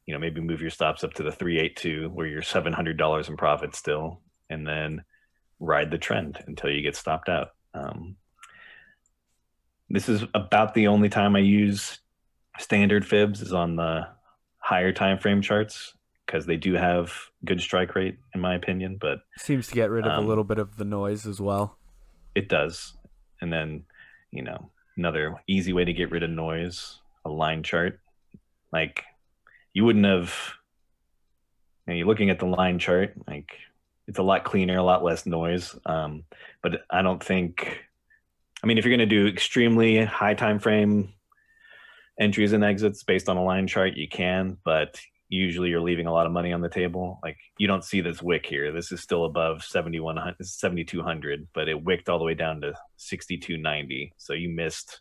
You 0.07 0.15
know, 0.15 0.21
maybe 0.21 0.41
move 0.41 0.61
your 0.61 0.71
stops 0.71 1.05
up 1.05 1.15
to 1.15 1.23
the 1.23 1.33
382 1.33 2.11
where 2.11 2.27
you're 2.27 2.43
$700 2.43 3.29
in 3.29 3.37
profit 3.37 3.75
still, 3.75 4.21
and 4.51 4.67
then 4.67 5.05
ride 5.61 5.91
the 5.91 5.99
trend 5.99 6.43
until 6.47 6.71
you 6.71 6.83
get 6.83 6.97
stopped 6.97 7.29
out. 7.29 7.51
Um, 7.75 8.17
this 9.89 10.09
is 10.09 10.25
about 10.35 10.75
the 10.75 10.89
only 10.89 11.09
time 11.09 11.37
I 11.37 11.41
use 11.41 11.99
standard 12.59 13.07
fibs 13.07 13.41
is 13.41 13.53
on 13.53 13.77
the 13.77 14.09
higher 14.59 14.93
time 14.93 15.19
frame 15.19 15.43
charts 15.43 15.95
because 16.27 16.47
they 16.47 16.57
do 16.57 16.75
have 16.75 17.13
good 17.45 17.61
strike 17.61 17.95
rate 17.95 18.19
in 18.35 18.41
my 18.41 18.55
opinion. 18.55 18.97
But 19.01 19.21
seems 19.39 19.69
to 19.69 19.75
get 19.75 19.91
rid 19.91 20.07
of 20.07 20.13
um, 20.13 20.25
a 20.25 20.27
little 20.27 20.45
bit 20.45 20.59
of 20.59 20.77
the 20.77 20.85
noise 20.85 21.27
as 21.27 21.41
well. 21.41 21.79
It 22.35 22.49
does, 22.49 22.95
and 23.41 23.53
then 23.53 23.85
you 24.31 24.43
know 24.43 24.71
another 24.97 25.37
easy 25.47 25.73
way 25.73 25.85
to 25.85 25.93
get 25.93 26.11
rid 26.11 26.23
of 26.23 26.31
noise 26.31 26.99
a 27.25 27.29
line 27.29 27.63
chart 27.63 28.01
like 28.73 29.05
you 29.75 29.85
wouldn't 29.85 30.05
have 30.05 30.35
and 31.87 31.99
you're 31.99 32.07
looking 32.07 32.31
at 32.31 32.39
the 32.39 32.47
line 32.47 32.79
chart 32.79 33.15
like 33.27 33.53
it's 34.07 34.19
a 34.19 34.23
lot 34.23 34.45
cleaner 34.45 34.79
a 34.79 34.83
lot 34.83 35.05
less 35.05 35.27
noise 35.27 35.77
um, 35.87 36.25
but 36.63 36.83
i 36.91 37.03
don't 37.03 37.23
think 37.23 37.85
i 38.63 38.67
mean 38.67 38.79
if 38.79 38.85
you're 38.85 38.97
going 38.97 39.09
to 39.09 39.15
do 39.15 39.27
extremely 39.27 40.05
high 40.05 40.35
time 40.35 40.59
frame 40.59 41.13
entries 42.21 42.53
and 42.53 42.65
exits 42.65 43.03
based 43.03 43.29
on 43.29 43.37
a 43.37 43.45
line 43.45 43.67
chart 43.67 43.97
you 43.97 44.09
can 44.09 44.57
but 44.65 45.01
usually 45.33 45.71
you're 45.71 45.81
leaving 45.81 46.07
a 46.07 46.13
lot 46.13 46.27
of 46.27 46.33
money 46.33 46.53
on 46.53 46.61
the 46.61 46.69
table. 46.69 47.19
Like 47.23 47.39
you 47.57 47.67
don't 47.67 47.85
see 47.85 48.03
this 48.03 48.23
wick 48.23 48.45
here. 48.45 48.71
This 48.71 48.93
is 48.93 49.01
still 49.01 49.25
above 49.25 49.65
7100 49.65 50.37
7200 50.47 51.49
but 51.55 51.69
it 51.69 51.83
wicked 51.83 52.09
all 52.09 52.19
the 52.19 52.25
way 52.25 52.35
down 52.35 52.61
to 52.61 52.75
6290 52.97 54.13
so 54.19 54.35
you 54.35 54.51
missed 54.51 55.01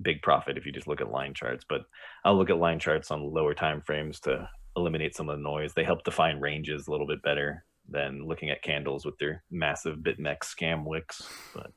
big 0.00 0.22
profit 0.22 0.56
if 0.56 0.66
you 0.66 0.72
just 0.72 0.86
look 0.86 1.00
at 1.00 1.10
line 1.10 1.34
charts. 1.34 1.64
But 1.68 1.82
I'll 2.24 2.36
look 2.36 2.50
at 2.50 2.58
line 2.58 2.78
charts 2.78 3.10
on 3.10 3.32
lower 3.32 3.54
time 3.54 3.80
frames 3.80 4.20
to 4.20 4.48
eliminate 4.76 5.14
some 5.14 5.28
of 5.28 5.36
the 5.36 5.42
noise. 5.42 5.72
They 5.74 5.84
help 5.84 6.04
define 6.04 6.40
ranges 6.40 6.86
a 6.86 6.90
little 6.90 7.06
bit 7.06 7.22
better 7.22 7.64
than 7.88 8.26
looking 8.26 8.50
at 8.50 8.62
candles 8.62 9.04
with 9.04 9.18
their 9.18 9.42
massive 9.50 9.98
BitMEX 9.98 10.40
scam 10.40 10.84
wicks. 10.84 11.26
But 11.54 11.72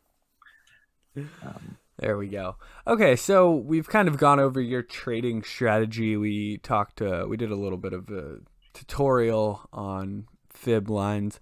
um, 1.44 1.78
there 1.98 2.18
we 2.18 2.28
go. 2.28 2.58
Okay, 2.88 3.16
so 3.16 3.52
we've 3.52 3.88
kind 3.88 4.08
of 4.08 4.18
gone 4.18 4.40
over 4.40 4.60
your 4.60 4.82
trading 4.82 5.44
strategy. 5.44 6.18
We 6.18 6.58
talked. 6.58 7.02
Uh, 7.02 7.26
we 7.28 7.38
did 7.38 7.52
a 7.52 7.56
little 7.56 7.78
bit 7.78 7.94
of 7.94 8.10
a 8.10 8.40
tutorial 8.74 9.62
on 9.72 10.26
fib 10.50 10.90
lines. 10.90 11.40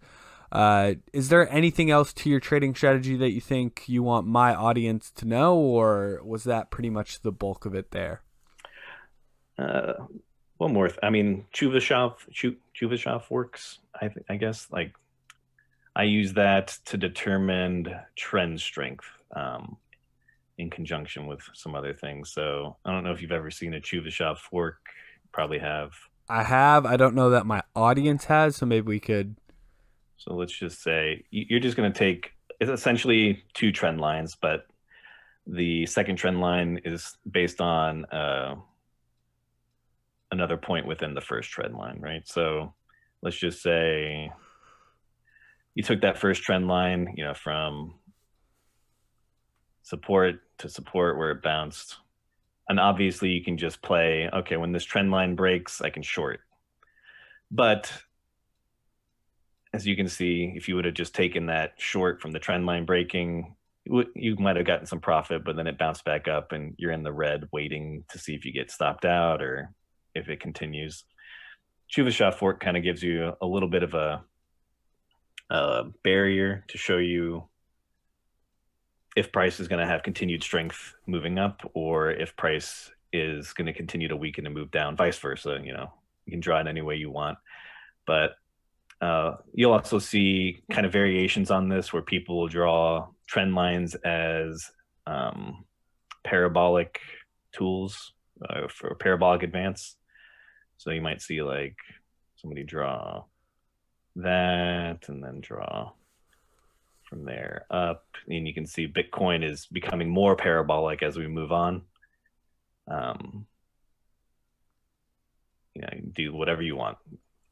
Uh, 0.51 0.95
is 1.13 1.29
there 1.29 1.51
anything 1.51 1.91
else 1.91 2.11
to 2.13 2.29
your 2.29 2.39
trading 2.39 2.73
strategy 2.73 3.15
that 3.15 3.31
you 3.31 3.41
think 3.41 3.83
you 3.87 4.01
want 4.01 4.25
my 4.25 4.55
audience 4.55 5.11
to 5.11 5.25
know, 5.25 5.55
or 5.55 6.21
was 6.23 6.43
that 6.43 6.71
pretty 6.71 6.89
much 6.89 7.21
the 7.21 7.31
bulk 7.31 7.65
of 7.65 7.75
it 7.75 7.91
there? 7.91 8.23
Uh, 9.57 9.93
one 10.57 10.73
more. 10.73 10.87
Th- 10.87 10.99
I 11.03 11.09
mean, 11.09 11.45
Chuvashov, 11.53 12.15
Chuvashov 12.75 13.29
works. 13.29 13.79
I 13.93 14.07
th- 14.07 14.25
I 14.29 14.37
guess 14.37 14.67
like 14.71 14.93
I 15.95 16.03
use 16.03 16.33
that 16.33 16.77
to 16.85 16.97
determine 16.97 17.93
trend 18.15 18.59
strength 18.59 19.05
um, 19.35 19.77
in 20.57 20.69
conjunction 20.69 21.27
with 21.27 21.41
some 21.53 21.75
other 21.75 21.93
things. 21.93 22.31
So 22.31 22.77
I 22.85 22.91
don't 22.91 23.03
know 23.03 23.11
if 23.11 23.21
you've 23.21 23.31
ever 23.31 23.51
seen 23.51 23.73
a 23.73 23.79
Chuvashov 23.79 24.37
fork. 24.37 24.79
Probably 25.31 25.59
have. 25.59 25.91
I 26.27 26.43
have. 26.43 26.85
I 26.85 26.97
don't 26.97 27.15
know 27.15 27.29
that 27.31 27.45
my 27.45 27.63
audience 27.75 28.25
has, 28.25 28.55
so 28.55 28.65
maybe 28.65 28.87
we 28.87 28.99
could 28.99 29.35
so 30.19 30.35
let's 30.35 30.57
just 30.57 30.83
say 30.83 31.23
you're 31.31 31.61
just 31.61 31.77
going 31.77 31.91
to 31.91 31.97
take 31.97 32.33
it's 32.59 32.69
essentially 32.69 33.43
two 33.53 33.71
trend 33.71 34.01
lines, 34.01 34.37
but 34.39 34.67
the 35.47 35.85
second 35.85 36.17
trend 36.17 36.41
line 36.41 36.81
is 36.83 37.17
based 37.29 37.61
on 37.61 38.03
uh, 38.05 38.55
another 40.31 40.57
point 40.57 40.85
within 40.85 41.13
the 41.13 41.21
first 41.21 41.49
trend 41.49 41.73
line, 41.75 41.99
right? 42.01 42.27
So 42.27 42.73
let's 43.21 43.37
just 43.37 43.63
say 43.63 44.29
you 45.73 45.83
took 45.83 46.01
that 46.01 46.17
first 46.17 46.43
trend 46.43 46.67
line, 46.67 47.13
you 47.15 47.23
know, 47.23 47.33
from 47.33 47.95
support 49.83 50.41
to 50.57 50.67
support 50.67 51.17
where 51.17 51.31
it 51.31 51.41
bounced. 51.41 51.95
And 52.67 52.77
obviously 52.77 53.29
you 53.29 53.43
can 53.43 53.57
just 53.57 53.81
play, 53.81 54.29
okay, 54.33 54.57
when 54.57 54.73
this 54.73 54.83
trend 54.83 55.11
line 55.11 55.35
breaks, 55.35 55.81
I 55.81 55.89
can 55.89 56.03
short. 56.03 56.41
But 57.49 57.91
as 59.73 59.85
you 59.85 59.95
can 59.95 60.07
see, 60.07 60.53
if 60.55 60.67
you 60.67 60.75
would 60.75 60.85
have 60.85 60.93
just 60.93 61.13
taken 61.13 61.47
that 61.47 61.73
short 61.77 62.21
from 62.21 62.31
the 62.31 62.39
trend 62.39 62.65
line 62.65 62.85
breaking, 62.85 63.55
you 63.85 64.35
might 64.37 64.55
have 64.55 64.65
gotten 64.65 64.85
some 64.85 64.99
profit, 64.99 65.43
but 65.43 65.55
then 65.55 65.67
it 65.67 65.77
bounced 65.77 66.05
back 66.05 66.27
up 66.27 66.51
and 66.51 66.75
you're 66.77 66.91
in 66.91 67.03
the 67.03 67.11
red 67.11 67.47
waiting 67.51 68.03
to 68.09 68.19
see 68.19 68.35
if 68.35 68.45
you 68.45 68.51
get 68.51 68.71
stopped 68.71 69.05
out 69.05 69.41
or 69.41 69.71
if 70.15 70.29
it 70.29 70.39
continues. 70.39 71.03
Chuvashov 71.91 72.35
fork 72.35 72.59
kind 72.59 72.77
of 72.77 72.83
gives 72.83 73.01
you 73.01 73.33
a 73.41 73.45
little 73.45 73.69
bit 73.69 73.83
of 73.83 73.93
a, 73.93 74.23
a 75.49 75.85
barrier 76.03 76.63
to 76.67 76.77
show 76.77 76.97
you 76.97 77.43
if 79.15 79.31
price 79.31 79.59
is 79.59 79.67
going 79.67 79.79
to 79.79 79.87
have 79.87 80.03
continued 80.03 80.43
strength 80.43 80.95
moving 81.07 81.39
up 81.39 81.69
or 81.73 82.11
if 82.11 82.35
price 82.35 82.91
is 83.11 83.53
going 83.53 83.65
to 83.65 83.73
continue 83.73 84.07
to 84.07 84.15
weaken 84.15 84.45
and 84.45 84.53
move 84.53 84.69
down, 84.69 84.95
vice 84.95 85.17
versa. 85.17 85.59
You 85.63 85.73
know, 85.73 85.91
you 86.25 86.31
can 86.31 86.39
draw 86.39 86.59
it 86.59 86.67
any 86.67 86.81
way 86.81 86.95
you 86.95 87.09
want. 87.09 87.39
But 88.05 88.31
uh, 89.01 89.35
you'll 89.53 89.73
also 89.73 89.99
see 89.99 90.61
kind 90.71 90.85
of 90.85 90.91
variations 90.91 91.51
on 91.51 91.69
this 91.69 91.93
where 91.93 92.01
people 92.01 92.37
will 92.37 92.47
draw 92.47 93.07
trend 93.27 93.55
lines 93.55 93.95
as 93.95 94.69
um, 95.07 95.63
parabolic 96.23 96.99
tools 97.53 98.13
uh, 98.47 98.67
for 98.67 98.95
parabolic 98.95 99.43
advance. 99.43 99.95
So 100.77 100.91
you 100.91 101.01
might 101.01 101.21
see 101.21 101.41
like 101.41 101.77
somebody 102.35 102.63
draw 102.63 103.23
that 104.17 105.07
and 105.07 105.23
then 105.23 105.39
draw 105.39 105.91
from 107.03 107.23
there 107.23 107.65
up. 107.69 108.05
And 108.27 108.47
you 108.47 108.53
can 108.53 108.65
see 108.65 108.87
Bitcoin 108.87 109.49
is 109.49 109.65
becoming 109.65 110.09
more 110.09 110.35
parabolic 110.35 111.03
as 111.03 111.17
we 111.17 111.27
move 111.27 111.51
on. 111.51 111.83
Um, 112.89 113.45
you 115.73 115.81
know, 115.81 115.89
do 116.13 116.33
whatever 116.33 116.61
you 116.61 116.75
want 116.75 116.97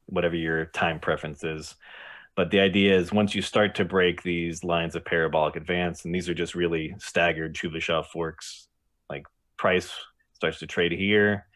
whatever 0.08 0.36
your 0.36 0.66
time 0.66 1.00
preference 1.00 1.44
is. 1.44 1.74
But 2.34 2.50
the 2.50 2.60
idea 2.60 2.96
is 2.96 3.12
once 3.12 3.34
you 3.34 3.42
start 3.42 3.74
to 3.76 3.84
break 3.84 4.22
these 4.22 4.62
lines 4.62 4.94
of 4.94 5.04
parabolic 5.04 5.56
advance, 5.56 6.04
and 6.04 6.14
these 6.14 6.28
are 6.28 6.34
just 6.34 6.54
really 6.54 6.94
staggered 6.98 7.54
Chuvashov 7.54 8.06
forks, 8.06 8.68
like 9.10 9.24
price 9.56 9.90
starts 10.34 10.60
to 10.60 10.66
trade 10.66 10.92
here. 10.92 11.46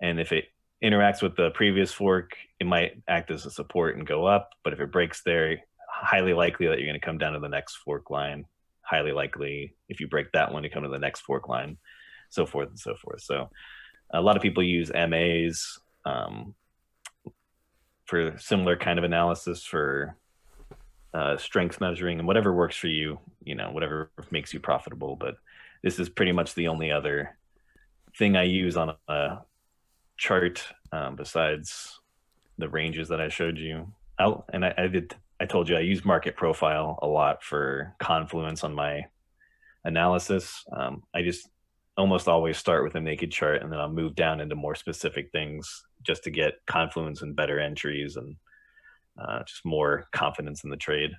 And 0.00 0.18
if 0.18 0.32
it 0.32 0.46
interacts 0.82 1.22
with 1.22 1.36
the 1.36 1.50
previous 1.50 1.92
fork, 1.92 2.32
it 2.58 2.66
might 2.66 3.02
act 3.06 3.30
as 3.30 3.46
a 3.46 3.50
support 3.50 3.96
and 3.96 4.06
go 4.06 4.24
up. 4.24 4.50
But 4.64 4.72
if 4.72 4.80
it 4.80 4.90
breaks 4.90 5.22
there, 5.22 5.58
highly 5.88 6.32
likely 6.32 6.66
that 6.66 6.78
you're 6.78 6.88
going 6.88 6.98
to 6.98 7.06
come 7.06 7.18
down 7.18 7.34
to 7.34 7.38
the 7.38 7.48
next 7.48 7.76
fork 7.76 8.10
line. 8.10 8.46
Highly 8.80 9.12
likely, 9.12 9.74
if 9.88 10.00
you 10.00 10.08
break 10.08 10.32
that 10.32 10.52
one, 10.52 10.62
to 10.64 10.68
come 10.68 10.82
to 10.82 10.88
the 10.88 10.98
next 10.98 11.20
fork 11.20 11.48
line, 11.48 11.78
so 12.30 12.46
forth 12.46 12.68
and 12.68 12.78
so 12.78 12.94
forth. 12.96 13.22
So, 13.22 13.48
a 14.12 14.20
lot 14.20 14.36
of 14.36 14.42
people 14.42 14.62
use 14.62 14.90
MAs 14.92 15.78
um, 16.04 16.54
for 18.12 18.36
similar 18.36 18.76
kind 18.76 18.98
of 18.98 19.06
analysis 19.06 19.64
for 19.64 20.14
uh, 21.14 21.38
strength 21.38 21.80
measuring 21.80 22.18
and 22.18 22.28
whatever 22.28 22.52
works 22.52 22.76
for 22.76 22.88
you, 22.88 23.18
you 23.42 23.54
know, 23.54 23.70
whatever 23.70 24.10
makes 24.30 24.52
you 24.52 24.60
profitable. 24.60 25.16
But 25.16 25.36
this 25.82 25.98
is 25.98 26.10
pretty 26.10 26.32
much 26.32 26.54
the 26.54 26.68
only 26.68 26.92
other 26.92 27.38
thing 28.18 28.36
I 28.36 28.42
use 28.42 28.76
on 28.76 28.94
a 29.08 29.38
chart 30.18 30.62
um, 30.92 31.16
besides 31.16 32.00
the 32.58 32.68
ranges 32.68 33.08
that 33.08 33.18
I 33.18 33.30
showed 33.30 33.56
you. 33.56 33.90
I'll, 34.18 34.44
and 34.52 34.66
I, 34.66 34.74
I 34.76 34.86
did, 34.88 35.14
I 35.40 35.46
told 35.46 35.70
you 35.70 35.76
I 35.76 35.80
use 35.80 36.04
market 36.04 36.36
profile 36.36 36.98
a 37.00 37.06
lot 37.06 37.42
for 37.42 37.94
confluence 37.98 38.62
on 38.62 38.74
my 38.74 39.06
analysis. 39.86 40.66
Um, 40.70 41.02
I 41.14 41.22
just 41.22 41.48
almost 41.96 42.28
always 42.28 42.56
start 42.56 42.84
with 42.84 42.94
a 42.94 43.00
naked 43.00 43.30
chart 43.30 43.62
and 43.62 43.70
then 43.70 43.78
I'll 43.78 43.90
move 43.90 44.14
down 44.14 44.40
into 44.40 44.54
more 44.54 44.74
specific 44.74 45.30
things 45.30 45.84
just 46.02 46.24
to 46.24 46.30
get 46.30 46.54
confluence 46.66 47.22
and 47.22 47.36
better 47.36 47.60
entries 47.60 48.16
and 48.16 48.36
uh, 49.18 49.42
just 49.44 49.64
more 49.64 50.06
confidence 50.12 50.64
in 50.64 50.70
the 50.70 50.76
trade. 50.76 51.10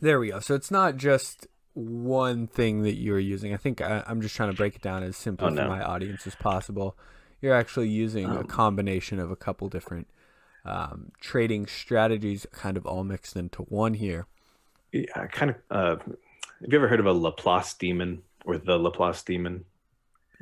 There 0.00 0.18
we 0.18 0.30
go. 0.30 0.40
So 0.40 0.54
it's 0.54 0.70
not 0.70 0.96
just 0.96 1.46
one 1.74 2.46
thing 2.46 2.82
that 2.82 2.94
you're 2.94 3.18
using. 3.18 3.54
I 3.54 3.56
think 3.56 3.80
I, 3.80 4.02
am 4.06 4.20
just 4.20 4.34
trying 4.34 4.50
to 4.50 4.56
break 4.56 4.76
it 4.76 4.82
down 4.82 5.02
as 5.02 5.16
simply 5.16 5.46
oh, 5.46 5.50
no. 5.50 5.62
for 5.62 5.68
my 5.68 5.82
audience 5.82 6.26
as 6.26 6.34
possible. 6.34 6.96
You're 7.40 7.54
actually 7.54 7.88
using 7.88 8.26
um, 8.26 8.38
a 8.38 8.44
combination 8.44 9.18
of 9.18 9.30
a 9.30 9.36
couple 9.36 9.68
different 9.68 10.08
um, 10.64 11.12
trading 11.20 11.66
strategies, 11.66 12.46
kind 12.52 12.76
of 12.76 12.86
all 12.86 13.04
mixed 13.04 13.36
into 13.36 13.62
one 13.62 13.94
here. 13.94 14.26
Yeah, 14.92 15.26
kind 15.26 15.50
of. 15.50 15.56
Uh, 15.70 15.96
have 16.62 16.72
you 16.72 16.78
ever 16.78 16.88
heard 16.88 17.00
of 17.00 17.06
a 17.06 17.12
Laplace 17.12 17.74
demon? 17.74 18.22
Or 18.44 18.58
the 18.58 18.76
Laplace 18.76 19.22
demon. 19.22 19.64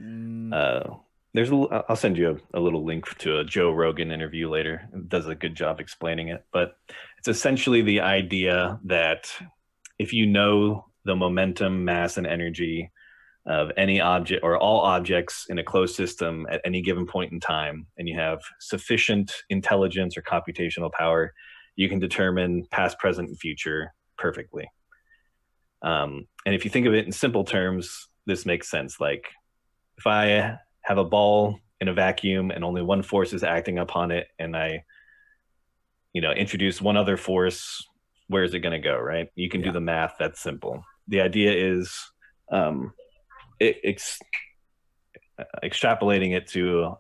Mm. 0.01 0.53
Uh, 0.53 0.95
there's 1.35 1.51
a, 1.51 1.85
I'll 1.89 1.97
send 1.97 2.17
you 2.17 2.41
a, 2.55 2.59
a, 2.59 2.61
little 2.61 2.85
link 2.85 3.07
to 3.19 3.39
a 3.39 3.45
Joe 3.45 3.71
Rogan 3.71 4.11
interview 4.11 4.49
later. 4.49 4.89
It 4.93 5.09
does 5.09 5.27
a 5.27 5.35
good 5.35 5.55
job 5.55 5.79
explaining 5.79 6.29
it, 6.29 6.45
but 6.53 6.77
it's 7.19 7.29
essentially 7.29 7.83
the 7.83 8.01
idea 8.01 8.81
that 8.85 9.31
if 9.99 10.13
you 10.13 10.27
know 10.27 10.87
the 11.05 11.15
momentum, 11.15 11.85
mass, 11.85 12.17
and 12.17 12.27
energy 12.27 12.91
of 13.47 13.71
any 13.77 14.01
object 14.01 14.43
or 14.43 14.59
all 14.59 14.81
objects 14.81 15.47
in 15.49 15.59
a 15.59 15.65
closed 15.65 15.95
system 15.95 16.47
at 16.51 16.61
any 16.65 16.83
given 16.83 17.07
point 17.07 17.33
in 17.33 17.41
time, 17.41 17.87
and 17.97 18.09
you 18.09 18.19
have 18.19 18.41
sufficient 18.59 19.33
intelligence 19.49 20.17
or 20.17 20.23
computational 20.23 20.91
power, 20.93 21.33
you 21.77 21.89
can 21.89 21.99
determine 21.99 22.67
past, 22.71 22.99
present, 22.99 23.29
and 23.29 23.39
future 23.39 23.95
perfectly. 24.19 24.69
Um, 25.83 26.27
and 26.45 26.55
if 26.55 26.65
you 26.65 26.71
think 26.71 26.87
of 26.87 26.95
it 26.95 27.07
in 27.07 27.13
simple 27.13 27.45
terms, 27.45 28.09
this 28.27 28.45
makes 28.47 28.71
sense. 28.71 29.01
Like 29.01 29.27
if 29.99 30.07
I 30.07 30.59
have 30.83 30.99
a 30.99 31.05
ball 31.05 31.59
in 31.81 31.89
a 31.89 31.95
vacuum 31.95 32.51
and 32.51 32.65
only 32.65 32.83
one 32.83 33.03
force 33.03 33.33
is 33.33 33.43
acting 33.43 33.79
upon 33.79 34.11
it 34.11 34.29
and 34.39 34.57
I 34.57 34.85
you 36.13 36.21
know 36.21 36.33
introduce 36.33 36.81
one 36.81 36.97
other 36.97 37.17
force 37.17 37.87
where 38.29 38.43
is 38.43 38.55
it 38.55 38.61
going 38.61 38.73
to 38.73 38.89
go 38.89 38.99
right 38.99 39.29
you 39.35 39.49
can 39.49 39.61
yeah. 39.61 39.67
do 39.67 39.73
the 39.73 39.81
math 39.81 40.15
that's 40.19 40.41
simple 40.41 40.85
the 41.09 41.21
idea 41.21 41.53
is 41.53 41.95
um 42.51 42.93
it, 43.59 43.79
it's 43.83 44.19
extrapolating 45.63 46.37
it 46.37 46.47
to 46.49 46.97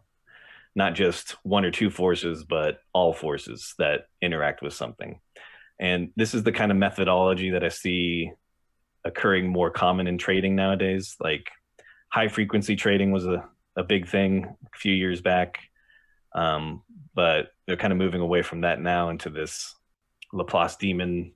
not 0.74 0.94
just 0.94 1.32
one 1.42 1.64
or 1.64 1.70
two 1.70 1.90
forces 1.90 2.44
but 2.44 2.78
all 2.92 3.12
forces 3.12 3.74
that 3.78 4.06
interact 4.22 4.62
with 4.62 4.72
something 4.72 5.20
and 5.78 6.10
this 6.16 6.34
is 6.34 6.42
the 6.42 6.52
kind 6.52 6.70
of 6.70 6.78
methodology 6.78 7.50
that 7.50 7.64
i 7.64 7.68
see 7.68 8.30
occurring 9.04 9.48
more 9.48 9.70
common 9.70 10.06
in 10.06 10.18
trading 10.18 10.56
nowadays. 10.56 11.16
Like 11.20 11.48
high 12.10 12.28
frequency 12.28 12.76
trading 12.76 13.12
was 13.12 13.26
a, 13.26 13.44
a 13.76 13.82
big 13.82 14.08
thing 14.08 14.44
a 14.44 14.78
few 14.78 14.92
years 14.92 15.20
back. 15.20 15.58
Um, 16.34 16.82
but 17.14 17.48
they're 17.66 17.76
kind 17.76 17.92
of 17.92 17.98
moving 17.98 18.20
away 18.20 18.42
from 18.42 18.62
that 18.62 18.80
now 18.80 19.10
into 19.10 19.30
this 19.30 19.74
laplace 20.32 20.76
demon 20.76 21.32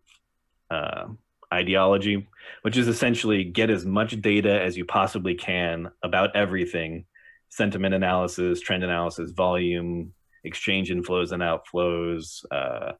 uh, 0.70 1.06
ideology 1.52 2.26
which 2.62 2.76
is 2.76 2.88
essentially 2.88 3.44
get 3.44 3.70
as 3.70 3.84
much 3.84 4.20
data 4.20 4.60
as 4.60 4.76
you 4.76 4.84
possibly 4.84 5.34
can 5.34 5.90
about 6.02 6.34
everything 6.34 7.04
sentiment 7.48 7.94
analysis 7.94 8.60
trend 8.60 8.82
analysis 8.82 9.30
volume 9.30 10.12
exchange 10.42 10.90
inflows 10.90 11.32
and 11.32 11.42
outflows 11.42 12.44
uh, 12.50 12.92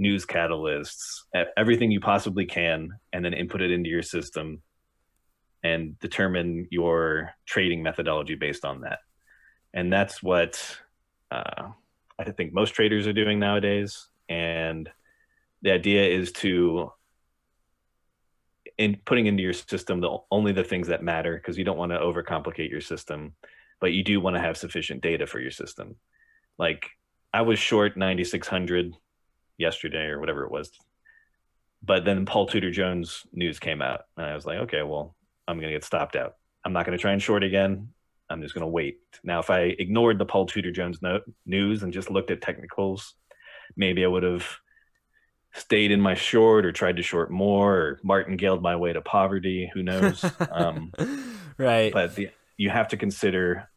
news 0.00 0.24
catalysts, 0.24 1.20
everything 1.56 1.90
you 1.90 2.00
possibly 2.00 2.46
can, 2.46 2.88
and 3.12 3.22
then 3.22 3.34
input 3.34 3.60
it 3.60 3.70
into 3.70 3.90
your 3.90 4.02
system 4.02 4.62
and 5.62 5.98
determine 5.98 6.66
your 6.70 7.30
trading 7.46 7.82
methodology 7.82 8.34
based 8.34 8.64
on 8.64 8.80
that. 8.80 9.00
And 9.74 9.92
that's 9.92 10.22
what 10.22 10.78
uh, 11.30 11.68
I 12.18 12.24
think 12.32 12.54
most 12.54 12.70
traders 12.70 13.06
are 13.06 13.12
doing 13.12 13.38
nowadays. 13.38 14.08
And 14.28 14.88
the 15.60 15.72
idea 15.72 16.08
is 16.08 16.32
to 16.32 16.90
in 18.78 18.96
putting 19.04 19.26
into 19.26 19.42
your 19.42 19.52
system 19.52 20.00
the 20.00 20.16
only 20.30 20.52
the 20.52 20.64
things 20.64 20.88
that 20.88 21.02
matter 21.02 21.36
because 21.36 21.58
you 21.58 21.64
don't 21.64 21.76
want 21.76 21.92
to 21.92 21.98
overcomplicate 21.98 22.70
your 22.70 22.80
system, 22.80 23.34
but 23.78 23.92
you 23.92 24.02
do 24.02 24.18
want 24.18 24.34
to 24.34 24.40
have 24.40 24.56
sufficient 24.56 25.02
data 25.02 25.26
for 25.26 25.40
your 25.40 25.50
system. 25.50 25.96
Like 26.58 26.88
I 27.34 27.42
was 27.42 27.58
short 27.58 27.98
9600 27.98 28.94
yesterday 29.60 30.06
or 30.06 30.18
whatever 30.18 30.44
it 30.44 30.50
was. 30.50 30.70
But 31.82 32.04
then 32.04 32.26
Paul 32.26 32.46
Tudor 32.46 32.70
Jones 32.70 33.26
news 33.32 33.58
came 33.58 33.80
out, 33.80 34.02
and 34.16 34.26
I 34.26 34.34
was 34.34 34.44
like, 34.44 34.58
okay, 34.60 34.82
well, 34.82 35.14
I'm 35.46 35.56
going 35.56 35.68
to 35.68 35.74
get 35.74 35.84
stopped 35.84 36.16
out. 36.16 36.34
I'm 36.64 36.72
not 36.72 36.84
going 36.84 36.96
to 36.96 37.00
try 37.00 37.12
and 37.12 37.22
short 37.22 37.42
again. 37.42 37.88
I'm 38.28 38.42
just 38.42 38.54
going 38.54 38.62
to 38.62 38.68
wait. 38.68 38.98
Now, 39.24 39.40
if 39.40 39.50
I 39.50 39.60
ignored 39.78 40.18
the 40.18 40.26
Paul 40.26 40.46
Tudor 40.46 40.72
Jones 40.72 41.00
no- 41.02 41.20
news 41.46 41.82
and 41.82 41.92
just 41.92 42.10
looked 42.10 42.30
at 42.30 42.42
technicals, 42.42 43.14
maybe 43.76 44.04
I 44.04 44.08
would 44.08 44.22
have 44.22 44.46
stayed 45.52 45.90
in 45.90 46.00
my 46.00 46.14
short 46.14 46.64
or 46.64 46.70
tried 46.70 46.96
to 46.96 47.02
short 47.02 47.30
more 47.30 47.76
or 47.76 48.00
martingaled 48.04 48.62
my 48.62 48.76
way 48.76 48.92
to 48.92 49.00
poverty. 49.00 49.70
Who 49.74 49.82
knows? 49.82 50.24
um, 50.52 50.92
right. 51.58 51.92
But 51.92 52.14
the, 52.14 52.30
you 52.56 52.70
have 52.70 52.88
to 52.88 52.96
consider 52.96 53.68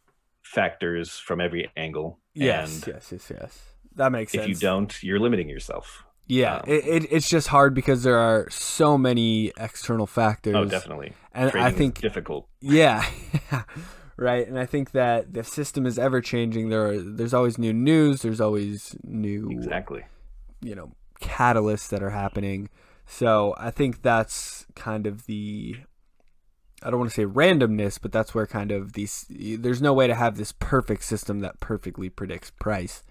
factors 0.44 1.18
from 1.18 1.40
every 1.42 1.72
angle. 1.76 2.20
Yes, 2.36 2.84
and 2.84 2.88
yes, 2.96 3.12
yes, 3.12 3.32
yes 3.32 3.73
that 3.96 4.12
makes 4.12 4.32
sense. 4.32 4.44
If 4.44 4.50
you 4.50 4.56
don't, 4.56 5.04
you're 5.04 5.20
limiting 5.20 5.50
yourself. 5.50 6.06
Yeah, 6.28 6.58
um, 6.58 6.64
it, 6.68 6.86
it, 6.86 7.08
it's 7.12 7.30
just 7.30 7.50
hard 7.50 7.74
because 7.74 8.04
there 8.04 8.18
are 8.18 8.50
so 8.50 8.98
many 8.98 9.52
external 9.58 10.08
factors. 10.08 10.56
Oh, 10.56 10.66
definitely. 10.66 11.14
And 11.34 11.52
Trading 11.52 11.68
I 11.68 11.72
think 11.72 12.00
difficult. 12.00 12.48
Yeah, 12.62 13.06
right. 14.18 14.48
And 14.48 14.58
I 14.58 14.66
think 14.66 14.92
that 14.92 15.34
the 15.34 15.44
system 15.44 15.86
is 15.86 16.00
ever 16.00 16.22
changing. 16.22 16.70
There, 16.70 16.90
are, 16.90 16.98
there's 16.98 17.34
always 17.34 17.58
new 17.58 17.74
news. 17.74 18.22
There's 18.22 18.40
always 18.40 18.96
new 19.04 19.50
exactly. 19.52 20.06
You 20.62 20.76
know, 20.76 20.92
catalysts 21.22 21.90
that 21.90 22.02
are 22.02 22.12
happening. 22.12 22.70
So 23.06 23.54
I 23.58 23.70
think 23.70 24.02
that's 24.02 24.66
kind 24.76 25.08
of 25.08 25.26
the 25.26 25.76
I 26.84 26.90
don't 26.90 27.00
want 27.00 27.12
to 27.12 27.16
say 27.16 27.26
randomness, 27.26 28.00
but 28.02 28.12
that's 28.12 28.36
where 28.36 28.46
kind 28.46 28.72
of 28.72 28.94
these 28.94 29.26
there's 29.30 29.82
no 29.82 29.94
way 29.94 30.08
to 30.08 30.16
have 30.16 30.38
this 30.38 30.52
perfect 30.54 31.04
system 31.04 31.40
that 31.40 31.60
perfectly 31.60 32.10
predicts 32.10 32.52
price. 32.52 33.04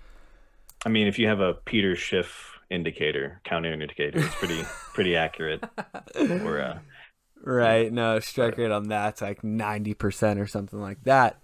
I 0.84 0.88
mean, 0.88 1.06
if 1.06 1.18
you 1.18 1.28
have 1.28 1.40
a 1.40 1.54
Peter 1.54 1.94
Schiff 1.96 2.58
indicator, 2.70 3.40
counter 3.44 3.72
indicator, 3.72 4.18
it's 4.18 4.34
pretty 4.34 4.62
pretty 4.94 5.16
accurate. 5.16 5.62
or 6.16 6.60
uh, 6.60 6.78
right, 7.42 7.92
no 7.92 8.18
strike 8.20 8.56
rate 8.56 8.70
on 8.70 8.88
that's 8.88 9.20
like 9.20 9.44
ninety 9.44 9.94
percent 9.94 10.40
or 10.40 10.46
something 10.46 10.80
like 10.80 11.02
that. 11.04 11.40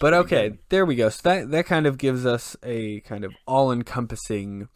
But 0.00 0.14
okay, 0.14 0.50
good. 0.50 0.58
there 0.70 0.86
we 0.86 0.94
go. 0.94 1.08
So 1.08 1.20
that 1.28 1.50
that 1.50 1.66
kind 1.66 1.86
of 1.86 1.98
gives 1.98 2.26
us 2.26 2.56
a 2.62 3.00
kind 3.00 3.24
of 3.24 3.32
all 3.46 3.72
encompassing 3.72 4.68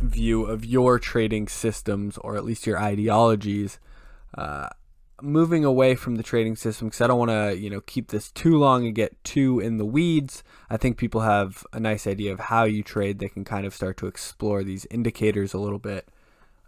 view 0.00 0.44
of 0.44 0.64
your 0.64 0.98
trading 0.98 1.48
systems 1.48 2.16
or 2.18 2.36
at 2.36 2.44
least 2.44 2.66
your 2.66 2.78
ideologies. 2.78 3.78
Uh, 4.36 4.68
moving 5.22 5.64
away 5.64 5.94
from 5.94 6.16
the 6.16 6.22
trading 6.22 6.56
system 6.56 6.88
because 6.88 7.00
I 7.00 7.06
don't 7.06 7.18
want 7.18 7.30
to, 7.30 7.56
you 7.56 7.70
know, 7.70 7.80
keep 7.80 8.08
this 8.08 8.30
too 8.30 8.58
long 8.58 8.86
and 8.86 8.94
get 8.94 9.22
too 9.24 9.60
in 9.60 9.78
the 9.78 9.84
weeds. 9.84 10.42
I 10.68 10.76
think 10.76 10.96
people 10.96 11.22
have 11.22 11.66
a 11.72 11.80
nice 11.80 12.06
idea 12.06 12.32
of 12.32 12.40
how 12.40 12.64
you 12.64 12.82
trade. 12.82 13.18
They 13.18 13.28
can 13.28 13.44
kind 13.44 13.66
of 13.66 13.74
start 13.74 13.96
to 13.98 14.06
explore 14.06 14.62
these 14.62 14.86
indicators 14.90 15.54
a 15.54 15.58
little 15.58 15.78
bit. 15.78 16.08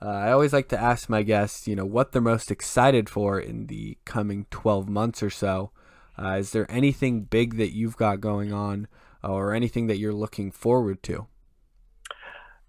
Uh, 0.01 0.09
I 0.09 0.33
always 0.33 0.53
like 0.53 0.69
to 0.69 0.81
ask 0.81 1.09
my 1.09 1.23
guests, 1.23 1.69
you 1.69 1.77
know, 1.77 1.85
what 1.85 2.13
they're 2.13 2.21
most 2.21 2.51
excited 2.51 3.09
for 3.09 3.39
in 3.39 3.69
the 3.69 3.99
coming 4.05 4.47
12 4.51 4.89
months 4.89 5.23
or 5.23 5.31
so. 5.31 5.71
Uh, 6.19 6.37
is 6.39 6.51
there 6.51 6.71
anything 6.71 7.23
big 7.23 7.57
that 7.57 7.73
you've 7.73 7.97
got 7.97 8.21
going 8.21 8.53
on 8.53 8.89
or 9.23 9.55
anything 9.55 9.87
that 9.87 9.99
you're 9.99 10.13
looking 10.13 10.51
forward 10.51 11.03
to? 11.05 11.27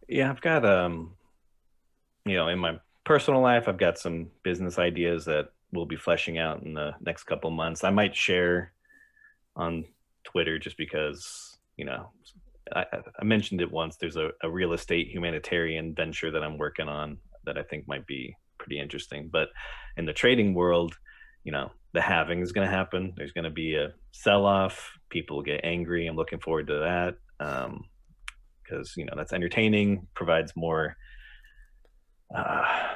Yeah, 0.07 0.29
I've 0.29 0.41
got, 0.41 0.63
um, 0.65 1.15
you 2.25 2.36
know, 2.36 2.47
in 2.47 2.59
my 2.59 2.79
personal 3.03 3.41
life, 3.41 3.67
I've 3.67 3.77
got 3.77 3.97
some 3.97 4.29
business 4.43 4.77
ideas 4.77 5.25
that 5.25 5.49
we'll 5.74 5.86
be 5.86 5.95
fleshing 5.95 6.38
out 6.38 6.63
in 6.63 6.74
the 6.74 6.91
next 7.01 7.24
couple 7.24 7.51
months. 7.51 7.84
I 7.84 7.89
might 7.89 8.15
share 8.15 8.71
on 9.55 9.86
Twitter 10.24 10.57
just 10.57 10.78
because 10.78 11.57
you 11.78 11.86
know 11.86 12.09
I, 12.74 12.86
I 13.19 13.24
mentioned 13.24 13.61
it 13.61 13.71
once. 13.71 13.97
There's 13.97 14.15
a, 14.15 14.30
a, 14.41 14.49
real 14.49 14.74
estate 14.74 15.09
humanitarian 15.09 15.93
venture 15.93 16.32
that 16.32 16.43
I'm 16.43 16.57
working 16.57 16.88
on 16.88 17.17
that 17.45 17.57
I 17.57 17.63
think 17.63 17.88
might 17.88 18.07
be 18.07 18.36
pretty 18.57 18.80
interesting. 18.80 19.30
But 19.32 19.49
in 19.97 20.05
the 20.05 20.13
trading 20.13 20.53
world, 20.53 20.95
you 21.43 21.51
know, 21.51 21.71
the 21.93 22.01
halving 22.01 22.41
is 22.41 22.51
going 22.51 22.67
to 22.67 22.74
happen. 22.74 23.13
There's 23.17 23.34
going 23.34 23.43
to 23.43 23.49
be 23.49 23.76
a 23.76 23.93
sell 24.11 24.45
off. 24.45 24.91
People 25.09 25.41
get 25.41 25.61
angry. 25.63 26.07
I'm 26.07 26.15
looking 26.15 26.39
forward 26.39 26.67
to 26.67 26.80
that 26.80 27.15
because 27.38 28.88
um, 28.88 28.93
you 28.95 29.05
know 29.05 29.13
that's 29.15 29.34
entertaining, 29.34 30.07
provides 30.13 30.53
more. 30.55 30.95
Uh, 32.34 32.95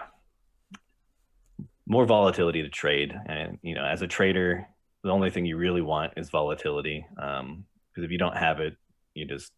more 1.88 2.06
volatility 2.06 2.62
to 2.62 2.70
trade. 2.70 3.18
And 3.26 3.58
you 3.62 3.74
know, 3.74 3.86
as 3.86 4.02
a 4.02 4.08
trader, 4.08 4.68
the 5.04 5.10
only 5.10 5.30
thing 5.30 5.46
you 5.46 5.58
really 5.58 5.82
want 5.82 6.14
is 6.18 6.30
volatility. 6.30 7.06
Because 7.16 7.42
um, 7.42 7.66
if 7.96 8.12
you 8.12 8.18
don't 8.18 8.38
have 8.38 8.60
it, 8.60 8.76
you're 9.14 9.28
just 9.28 9.52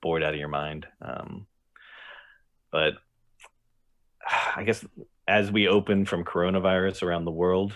bored 0.00 0.22
out 0.22 0.32
of 0.32 0.38
your 0.38 0.48
mind. 0.48 0.86
Um, 1.02 1.46
but 2.70 2.94
I 4.56 4.62
guess 4.62 4.84
as 5.26 5.50
we 5.50 5.68
open 5.68 6.04
from 6.06 6.24
coronavirus 6.24 7.02
around 7.02 7.24
the 7.24 7.30
world, 7.32 7.72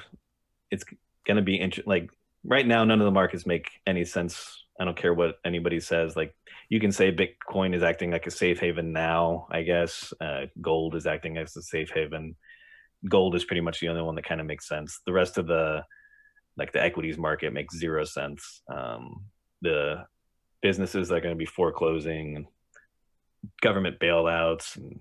it's 0.70 0.84
going 1.26 1.36
to 1.36 1.42
be 1.42 1.56
interesting. 1.56 1.90
Like 1.90 2.10
right 2.44 2.66
now, 2.66 2.84
none 2.84 3.00
of 3.00 3.04
the 3.04 3.10
markets 3.10 3.44
make 3.44 3.70
any 3.86 4.04
sense. 4.04 4.64
I 4.78 4.84
don't 4.84 4.96
care 4.96 5.14
what 5.14 5.36
anybody 5.44 5.80
says. 5.80 6.16
Like 6.16 6.34
you 6.68 6.80
can 6.80 6.92
say 6.92 7.12
Bitcoin 7.12 7.74
is 7.74 7.82
acting 7.82 8.12
like 8.12 8.26
a 8.26 8.30
safe 8.30 8.60
haven 8.60 8.92
now. 8.92 9.46
I 9.50 9.62
guess 9.62 10.12
uh, 10.20 10.46
gold 10.60 10.94
is 10.94 11.06
acting 11.06 11.38
as 11.38 11.56
a 11.56 11.62
safe 11.62 11.90
haven 11.90 12.36
gold 13.08 13.34
is 13.34 13.44
pretty 13.44 13.60
much 13.60 13.80
the 13.80 13.88
only 13.88 14.02
one 14.02 14.14
that 14.14 14.24
kind 14.26 14.40
of 14.40 14.46
makes 14.46 14.68
sense. 14.68 15.00
The 15.06 15.12
rest 15.12 15.38
of 15.38 15.46
the 15.46 15.84
like 16.56 16.72
the 16.72 16.82
equities 16.82 17.18
market 17.18 17.52
makes 17.52 17.76
zero 17.76 18.04
sense. 18.04 18.62
Um, 18.72 19.24
the 19.62 20.04
businesses 20.62 21.08
that 21.08 21.16
are 21.16 21.20
going 21.20 21.34
to 21.34 21.38
be 21.38 21.46
foreclosing, 21.46 22.46
government 23.60 23.98
bailouts, 23.98 24.76
and, 24.76 25.00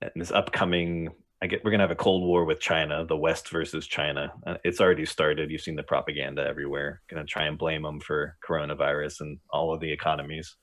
and 0.00 0.10
this 0.16 0.30
upcoming 0.30 1.10
I 1.44 1.46
get 1.46 1.62
we're 1.62 1.72
gonna 1.72 1.82
have 1.82 1.90
a 1.90 1.96
cold 1.96 2.22
war 2.22 2.46
with 2.46 2.58
China, 2.58 3.04
the 3.04 3.18
West 3.18 3.50
versus 3.50 3.86
China. 3.86 4.32
Uh, 4.46 4.56
it's 4.64 4.80
already 4.80 5.04
started. 5.04 5.50
You've 5.50 5.60
seen 5.60 5.76
the 5.76 5.82
propaganda 5.82 6.42
everywhere. 6.42 7.02
Gonna 7.10 7.26
try 7.26 7.44
and 7.44 7.58
blame 7.58 7.82
them 7.82 8.00
for 8.00 8.38
coronavirus 8.42 9.20
and 9.20 9.38
all 9.50 9.70
of 9.74 9.80
the 9.80 9.92
economies, 9.92 10.56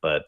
but 0.00 0.22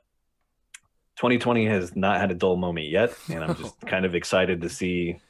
2020 1.19 1.67
has 1.67 1.95
not 1.95 2.21
had 2.21 2.33
a 2.33 2.35
dull 2.35 2.57
moment 2.57 2.89
yet, 2.89 3.15
and 3.29 3.45
I'm 3.45 3.55
just 3.55 3.81
kind 3.87 4.05
of 4.05 4.17
excited 4.17 4.63
to 4.63 4.69
see 4.69 5.21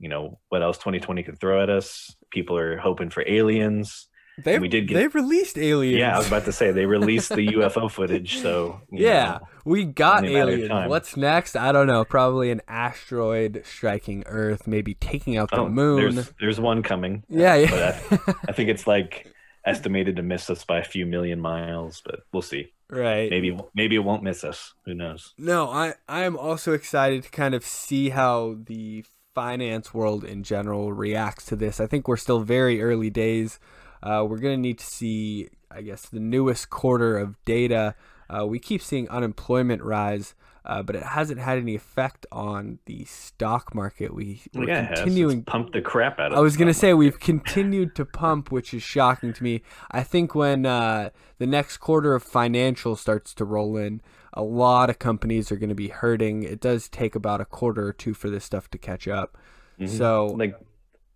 you 0.00 0.08
know 0.08 0.38
what 0.48 0.62
else 0.62 0.78
2020 0.78 1.22
could 1.22 1.38
throw 1.38 1.62
at 1.62 1.70
us. 1.70 2.16
People 2.30 2.56
are 2.56 2.78
hoping 2.78 3.10
for 3.10 3.22
aliens. 3.28 4.08
They 4.42 4.58
we 4.58 4.68
did. 4.68 4.88
Get, 4.88 4.94
they 4.94 5.06
released 5.08 5.58
aliens. 5.58 5.98
Yeah, 5.98 6.14
I 6.14 6.18
was 6.18 6.26
about 6.26 6.46
to 6.46 6.52
say 6.52 6.72
they 6.72 6.86
released 6.86 7.28
the 7.28 7.46
UFO 7.54 7.90
footage. 7.90 8.38
So 8.38 8.80
yeah, 8.90 9.24
know, 9.24 9.48
we 9.64 9.84
got 9.84 10.24
aliens. 10.24 10.88
What's 10.88 11.16
next? 11.16 11.56
I 11.56 11.72
don't 11.72 11.86
know. 11.86 12.04
Probably 12.04 12.50
an 12.50 12.62
asteroid 12.66 13.62
striking 13.64 14.24
Earth, 14.26 14.66
maybe 14.66 14.94
taking 14.94 15.36
out 15.36 15.50
the 15.50 15.60
oh, 15.60 15.68
moon. 15.68 16.14
There's, 16.14 16.32
there's 16.40 16.60
one 16.60 16.82
coming. 16.82 17.24
Yeah, 17.28 17.56
yeah. 17.56 18.00
I, 18.10 18.34
I 18.48 18.52
think 18.52 18.70
it's 18.70 18.86
like 18.86 19.26
estimated 19.64 20.16
to 20.16 20.22
miss 20.22 20.48
us 20.48 20.64
by 20.64 20.78
a 20.78 20.84
few 20.84 21.04
million 21.04 21.40
miles, 21.40 22.02
but 22.04 22.20
we'll 22.32 22.42
see. 22.42 22.72
Right. 22.88 23.30
Maybe 23.30 23.56
maybe 23.74 23.96
it 23.96 24.00
won't 24.00 24.22
miss 24.22 24.42
us. 24.42 24.74
Who 24.84 24.94
knows? 24.94 25.34
No, 25.38 25.68
I 25.68 25.94
I 26.08 26.24
am 26.24 26.36
also 26.36 26.72
excited 26.72 27.24
to 27.24 27.30
kind 27.30 27.54
of 27.54 27.64
see 27.64 28.08
how 28.08 28.56
the 28.64 29.04
finance 29.34 29.94
world 29.94 30.24
in 30.24 30.42
general 30.42 30.92
reacts 30.92 31.46
to 31.46 31.56
this. 31.56 31.80
I 31.80 31.86
think 31.86 32.08
we're 32.08 32.16
still 32.16 32.40
very 32.40 32.82
early 32.82 33.10
days. 33.10 33.58
Uh, 34.02 34.24
we're 34.28 34.38
going 34.38 34.56
to 34.56 34.60
need 34.60 34.78
to 34.78 34.86
see, 34.86 35.48
I 35.70 35.82
guess, 35.82 36.02
the 36.02 36.20
newest 36.20 36.70
quarter 36.70 37.18
of 37.18 37.42
data. 37.44 37.94
Uh, 38.28 38.46
we 38.46 38.58
keep 38.58 38.82
seeing 38.82 39.08
unemployment 39.08 39.82
rise 39.82 40.34
uh, 40.64 40.82
but 40.82 40.94
it 40.96 41.02
hasn't 41.02 41.40
had 41.40 41.58
any 41.58 41.74
effect 41.74 42.26
on 42.30 42.78
the 42.86 43.04
stock 43.04 43.74
market. 43.74 44.14
We, 44.14 44.42
we're 44.54 44.68
yeah, 44.68 44.94
continuing 44.94 45.44
pump 45.44 45.72
the 45.72 45.80
crap 45.80 46.18
out 46.18 46.32
of. 46.32 46.32
It. 46.32 46.36
I 46.36 46.40
was 46.40 46.56
going 46.56 46.68
to 46.68 46.74
say 46.74 46.92
we've 46.94 47.20
continued 47.20 47.94
to 47.96 48.04
pump, 48.04 48.50
which 48.50 48.74
is 48.74 48.82
shocking 48.82 49.32
to 49.32 49.42
me. 49.42 49.62
I 49.90 50.02
think 50.02 50.34
when 50.34 50.66
uh, 50.66 51.10
the 51.38 51.46
next 51.46 51.78
quarter 51.78 52.14
of 52.14 52.22
financial 52.22 52.96
starts 52.96 53.34
to 53.34 53.44
roll 53.44 53.76
in, 53.76 54.02
a 54.32 54.42
lot 54.42 54.90
of 54.90 54.98
companies 54.98 55.50
are 55.50 55.56
going 55.56 55.70
to 55.70 55.74
be 55.74 55.88
hurting. 55.88 56.42
It 56.42 56.60
does 56.60 56.88
take 56.88 57.14
about 57.14 57.40
a 57.40 57.44
quarter 57.44 57.86
or 57.86 57.92
two 57.92 58.14
for 58.14 58.30
this 58.30 58.44
stuff 58.44 58.70
to 58.70 58.78
catch 58.78 59.08
up. 59.08 59.36
Mm-hmm. 59.78 59.96
So, 59.96 60.26
like 60.26 60.54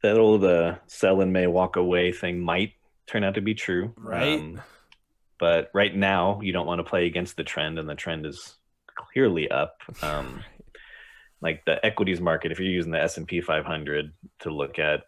that 0.03 0.19
old 0.19 0.45
uh, 0.45 0.77
"sell 0.87 1.21
and 1.21 1.33
may 1.33 1.47
walk 1.47 1.77
away" 1.77 2.13
thing 2.13 2.41
might 2.41 2.73
turn 3.07 3.25
out 3.25 3.35
to 3.35 3.41
be 3.41 3.55
true, 3.55 3.93
right? 3.97 4.39
Um, 4.39 4.61
but 5.39 5.71
right 5.75 5.95
now, 5.95 6.41
you 6.43 6.53
don't 6.53 6.67
want 6.67 6.79
to 6.79 6.85
play 6.85 7.07
against 7.07 7.37
the 7.37 7.45
trend, 7.45 7.79
and 7.79 7.89
the 7.89 7.95
trend 7.95 8.25
is 8.25 8.57
clearly 8.95 9.51
up. 9.51 9.77
Um, 10.03 10.43
like 11.41 11.65
the 11.67 11.85
equities 11.85 12.21
market, 12.21 12.53
if 12.53 12.59
you're 12.59 12.69
using 12.69 12.93
the 12.93 13.03
S 13.03 13.17
and 13.17 13.27
P 13.27 13.41
500 13.41 14.13
to 14.41 14.51
look 14.51 14.79
at, 14.79 15.03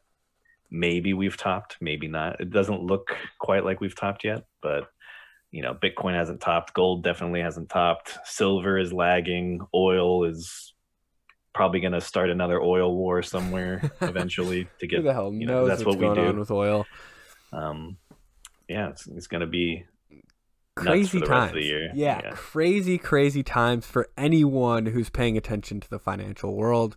maybe 0.70 1.14
we've 1.14 1.36
topped, 1.36 1.76
maybe 1.80 2.08
not. 2.08 2.40
It 2.40 2.50
doesn't 2.50 2.82
look 2.82 3.16
quite 3.38 3.64
like 3.64 3.80
we've 3.80 3.96
topped 3.96 4.24
yet, 4.24 4.44
but 4.60 4.88
you 5.50 5.62
know, 5.62 5.74
Bitcoin 5.74 6.14
hasn't 6.14 6.40
topped, 6.40 6.74
gold 6.74 7.02
definitely 7.02 7.40
hasn't 7.40 7.70
topped, 7.70 8.18
silver 8.24 8.78
is 8.78 8.92
lagging, 8.92 9.60
oil 9.74 10.24
is 10.24 10.74
probably 11.54 11.80
going 11.80 11.94
to 11.94 12.00
start 12.00 12.28
another 12.28 12.60
oil 12.60 12.94
war 12.94 13.22
somewhere 13.22 13.90
eventually 14.02 14.68
to 14.80 14.86
get. 14.86 14.98
Who 14.98 15.04
the 15.04 15.14
hell 15.14 15.32
you 15.32 15.46
know, 15.46 15.60
knows 15.60 15.68
that's 15.68 15.84
what 15.84 15.98
we 15.98 16.14
do 16.14 16.38
with 16.38 16.50
oil? 16.50 16.84
Um, 17.52 17.96
yeah, 18.68 18.90
it's, 18.90 19.06
it's 19.06 19.28
going 19.28 19.40
to 19.40 19.46
be 19.46 19.84
crazy 20.76 21.20
times. 21.20 21.56
Yeah, 21.56 21.90
yeah, 21.94 22.30
crazy, 22.32 22.98
crazy 22.98 23.42
times 23.42 23.86
for 23.86 24.08
anyone 24.16 24.86
who's 24.86 25.10
paying 25.10 25.36
attention 25.36 25.80
to 25.80 25.90
the 25.90 25.98
financial 25.98 26.54
world. 26.54 26.96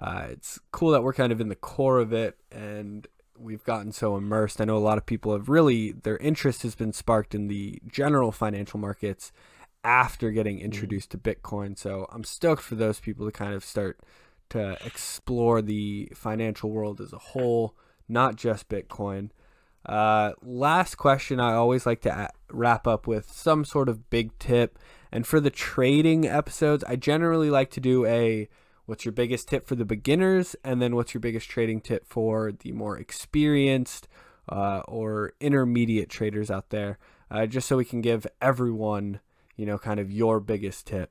Uh, 0.00 0.26
it's 0.30 0.58
cool 0.72 0.90
that 0.90 1.02
we're 1.02 1.12
kind 1.12 1.32
of 1.32 1.40
in 1.40 1.48
the 1.48 1.56
core 1.56 1.98
of 1.98 2.12
it 2.12 2.36
and 2.50 3.06
we've 3.38 3.64
gotten 3.64 3.92
so 3.92 4.16
immersed. 4.16 4.60
I 4.60 4.64
know 4.64 4.76
a 4.76 4.78
lot 4.78 4.98
of 4.98 5.06
people 5.06 5.32
have 5.32 5.48
really, 5.48 5.92
their 5.92 6.16
interest 6.18 6.62
has 6.62 6.74
been 6.74 6.92
sparked 6.92 7.34
in 7.34 7.48
the 7.48 7.80
general 7.86 8.32
financial 8.32 8.78
markets 8.78 9.32
after 9.82 10.30
getting 10.30 10.56
mm-hmm. 10.56 10.66
introduced 10.66 11.10
mm-hmm. 11.10 11.22
to 11.22 11.34
Bitcoin. 11.34 11.78
So 11.78 12.06
I'm 12.12 12.24
stoked 12.24 12.62
for 12.62 12.74
those 12.74 13.00
people 13.00 13.26
to 13.26 13.32
kind 13.32 13.54
of 13.54 13.64
start 13.64 14.00
to 14.50 14.76
explore 14.84 15.62
the 15.62 16.10
financial 16.14 16.70
world 16.70 17.00
as 17.00 17.12
a 17.12 17.18
whole, 17.18 17.74
not 18.08 18.36
just 18.36 18.68
Bitcoin. 18.68 19.30
Uh, 19.86 20.32
last 20.42 20.96
question 20.96 21.40
I 21.40 21.54
always 21.54 21.86
like 21.86 22.00
to 22.02 22.30
wrap 22.50 22.86
up 22.86 23.06
with 23.06 23.30
some 23.30 23.64
sort 23.64 23.88
of 23.88 24.08
big 24.10 24.38
tip. 24.38 24.78
And 25.12 25.26
for 25.26 25.40
the 25.40 25.50
trading 25.50 26.26
episodes, 26.26 26.82
I 26.84 26.96
generally 26.96 27.50
like 27.50 27.70
to 27.72 27.80
do 27.80 28.06
a 28.06 28.48
what's 28.86 29.04
your 29.04 29.12
biggest 29.12 29.48
tip 29.48 29.66
for 29.66 29.74
the 29.74 29.84
beginners, 29.84 30.56
and 30.64 30.80
then 30.80 30.94
what's 30.94 31.14
your 31.14 31.20
biggest 31.20 31.48
trading 31.48 31.80
tip 31.80 32.06
for 32.06 32.52
the 32.52 32.72
more 32.72 32.98
experienced 32.98 34.08
uh, 34.48 34.80
or 34.86 35.32
intermediate 35.40 36.10
traders 36.10 36.50
out 36.50 36.70
there, 36.70 36.98
uh, 37.30 37.46
just 37.46 37.66
so 37.66 37.76
we 37.76 37.84
can 37.84 38.00
give 38.00 38.26
everyone, 38.42 39.20
you 39.56 39.64
know, 39.64 39.78
kind 39.78 40.00
of 40.00 40.10
your 40.10 40.40
biggest 40.40 40.86
tip. 40.86 41.10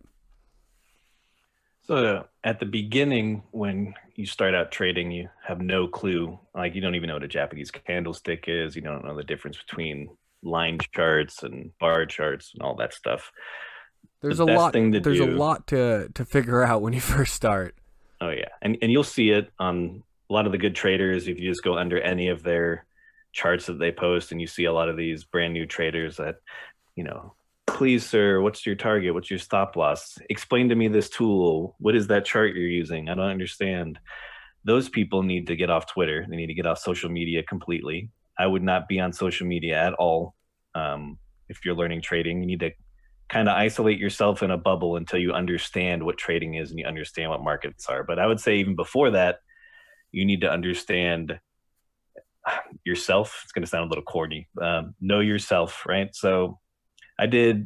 So 1.85 2.25
at 2.43 2.59
the 2.59 2.65
beginning, 2.65 3.43
when 3.51 3.93
you 4.15 4.25
start 4.25 4.55
out 4.55 4.71
trading, 4.71 5.11
you 5.11 5.29
have 5.45 5.59
no 5.59 5.87
clue. 5.87 6.39
Like 6.55 6.75
you 6.75 6.81
don't 6.81 6.95
even 6.95 7.07
know 7.07 7.15
what 7.15 7.23
a 7.23 7.27
Japanese 7.27 7.71
candlestick 7.71 8.45
is. 8.47 8.75
You 8.75 8.81
don't 8.81 9.03
know 9.03 9.15
the 9.15 9.23
difference 9.23 9.57
between 9.57 10.09
line 10.43 10.79
charts 10.93 11.43
and 11.43 11.71
bar 11.79 12.05
charts 12.05 12.51
and 12.53 12.61
all 12.61 12.75
that 12.75 12.93
stuff. 12.93 13.31
There's 14.21 14.37
the 14.37 14.45
a 14.45 14.55
lot. 14.55 14.73
there's 14.73 15.17
do, 15.17 15.25
a 15.25 15.35
lot 15.35 15.67
to 15.67 16.09
to 16.13 16.25
figure 16.25 16.63
out 16.63 16.81
when 16.81 16.93
you 16.93 17.01
first 17.01 17.33
start. 17.33 17.75
Oh 18.21 18.29
yeah, 18.29 18.49
and 18.61 18.77
and 18.81 18.91
you'll 18.91 19.03
see 19.03 19.31
it 19.31 19.51
on 19.59 20.03
a 20.29 20.33
lot 20.33 20.45
of 20.45 20.53
the 20.53 20.57
good 20.57 20.75
traders 20.75 21.27
if 21.27 21.37
you 21.37 21.49
just 21.49 21.63
go 21.63 21.77
under 21.77 21.99
any 21.99 22.29
of 22.29 22.43
their 22.43 22.85
charts 23.33 23.65
that 23.65 23.79
they 23.79 23.91
post, 23.91 24.31
and 24.31 24.39
you 24.39 24.47
see 24.47 24.65
a 24.65 24.73
lot 24.73 24.87
of 24.87 24.95
these 24.95 25.25
brand 25.25 25.53
new 25.53 25.65
traders 25.65 26.15
that 26.17 26.37
you 26.95 27.03
know 27.03 27.33
please 27.73 28.07
sir 28.07 28.39
what's 28.39 28.65
your 28.65 28.75
target? 28.75 29.13
What's 29.13 29.29
your 29.29 29.39
stop 29.39 29.75
loss? 29.75 30.17
Explain 30.29 30.69
to 30.69 30.75
me 30.75 30.87
this 30.87 31.09
tool. 31.09 31.75
What 31.79 31.95
is 31.95 32.07
that 32.07 32.25
chart 32.25 32.55
you're 32.55 32.67
using? 32.67 33.09
I 33.09 33.15
don't 33.15 33.25
understand. 33.25 33.99
Those 34.63 34.87
people 34.87 35.23
need 35.23 35.47
to 35.47 35.55
get 35.55 35.69
off 35.69 35.91
twitter. 35.91 36.25
They 36.29 36.35
need 36.35 36.47
to 36.47 36.53
get 36.53 36.65
off 36.65 36.77
social 36.77 37.09
media 37.09 37.43
completely. 37.43 38.09
I 38.37 38.47
would 38.47 38.63
not 38.63 38.87
be 38.87 38.99
on 38.99 39.11
social 39.11 39.47
media 39.47 39.75
at 39.75 39.93
all 39.93 40.35
um, 40.75 41.17
if 41.49 41.65
you're 41.65 41.75
learning 41.75 42.01
trading. 42.01 42.41
You 42.41 42.47
need 42.47 42.61
to 42.61 42.71
kind 43.29 43.49
of 43.49 43.55
isolate 43.55 43.99
yourself 43.99 44.43
in 44.43 44.51
a 44.51 44.57
bubble 44.57 44.95
until 44.95 45.19
you 45.19 45.33
understand 45.33 46.03
what 46.03 46.17
trading 46.17 46.53
is 46.53 46.69
and 46.69 46.79
you 46.79 46.85
understand 46.85 47.31
what 47.31 47.43
markets 47.43 47.87
are. 47.87 48.03
But 48.03 48.19
i 48.19 48.27
would 48.27 48.39
say 48.39 48.57
even 48.57 48.75
before 48.75 49.11
that 49.11 49.39
you 50.11 50.25
need 50.25 50.41
to 50.41 50.51
understand 50.51 51.39
yourself. 52.83 53.41
It's 53.43 53.51
going 53.51 53.63
to 53.63 53.69
sound 53.69 53.85
a 53.85 53.89
little 53.89 54.03
corny. 54.03 54.47
Um, 54.61 54.93
know 55.01 55.21
yourself 55.21 55.85
right? 55.87 56.13
So 56.15 56.59
I 57.17 57.27
did 57.27 57.65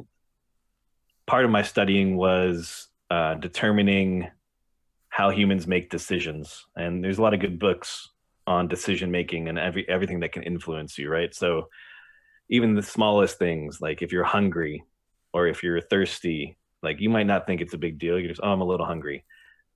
part 1.26 1.44
of 1.44 1.50
my 1.50 1.62
studying 1.62 2.16
was 2.16 2.88
uh, 3.10 3.34
determining 3.34 4.28
how 5.08 5.30
humans 5.30 5.66
make 5.66 5.90
decisions, 5.90 6.66
and 6.76 7.02
there's 7.02 7.18
a 7.18 7.22
lot 7.22 7.34
of 7.34 7.40
good 7.40 7.58
books 7.58 8.10
on 8.46 8.66
decision 8.66 9.10
making 9.10 9.48
and 9.48 9.58
every 9.58 9.86
everything 9.88 10.20
that 10.20 10.32
can 10.32 10.42
influence 10.42 10.98
you, 10.98 11.10
right? 11.10 11.34
So 11.34 11.68
even 12.48 12.74
the 12.74 12.82
smallest 12.82 13.38
things, 13.38 13.80
like 13.80 14.02
if 14.02 14.10
you're 14.10 14.24
hungry 14.24 14.84
or 15.32 15.46
if 15.46 15.62
you're 15.62 15.80
thirsty, 15.80 16.56
like 16.82 17.00
you 17.00 17.10
might 17.10 17.26
not 17.26 17.46
think 17.46 17.60
it's 17.60 17.74
a 17.74 17.78
big 17.78 17.98
deal. 17.98 18.18
You're 18.18 18.30
just, 18.30 18.40
oh, 18.42 18.50
I'm 18.50 18.60
a 18.60 18.64
little 18.64 18.86
hungry. 18.86 19.24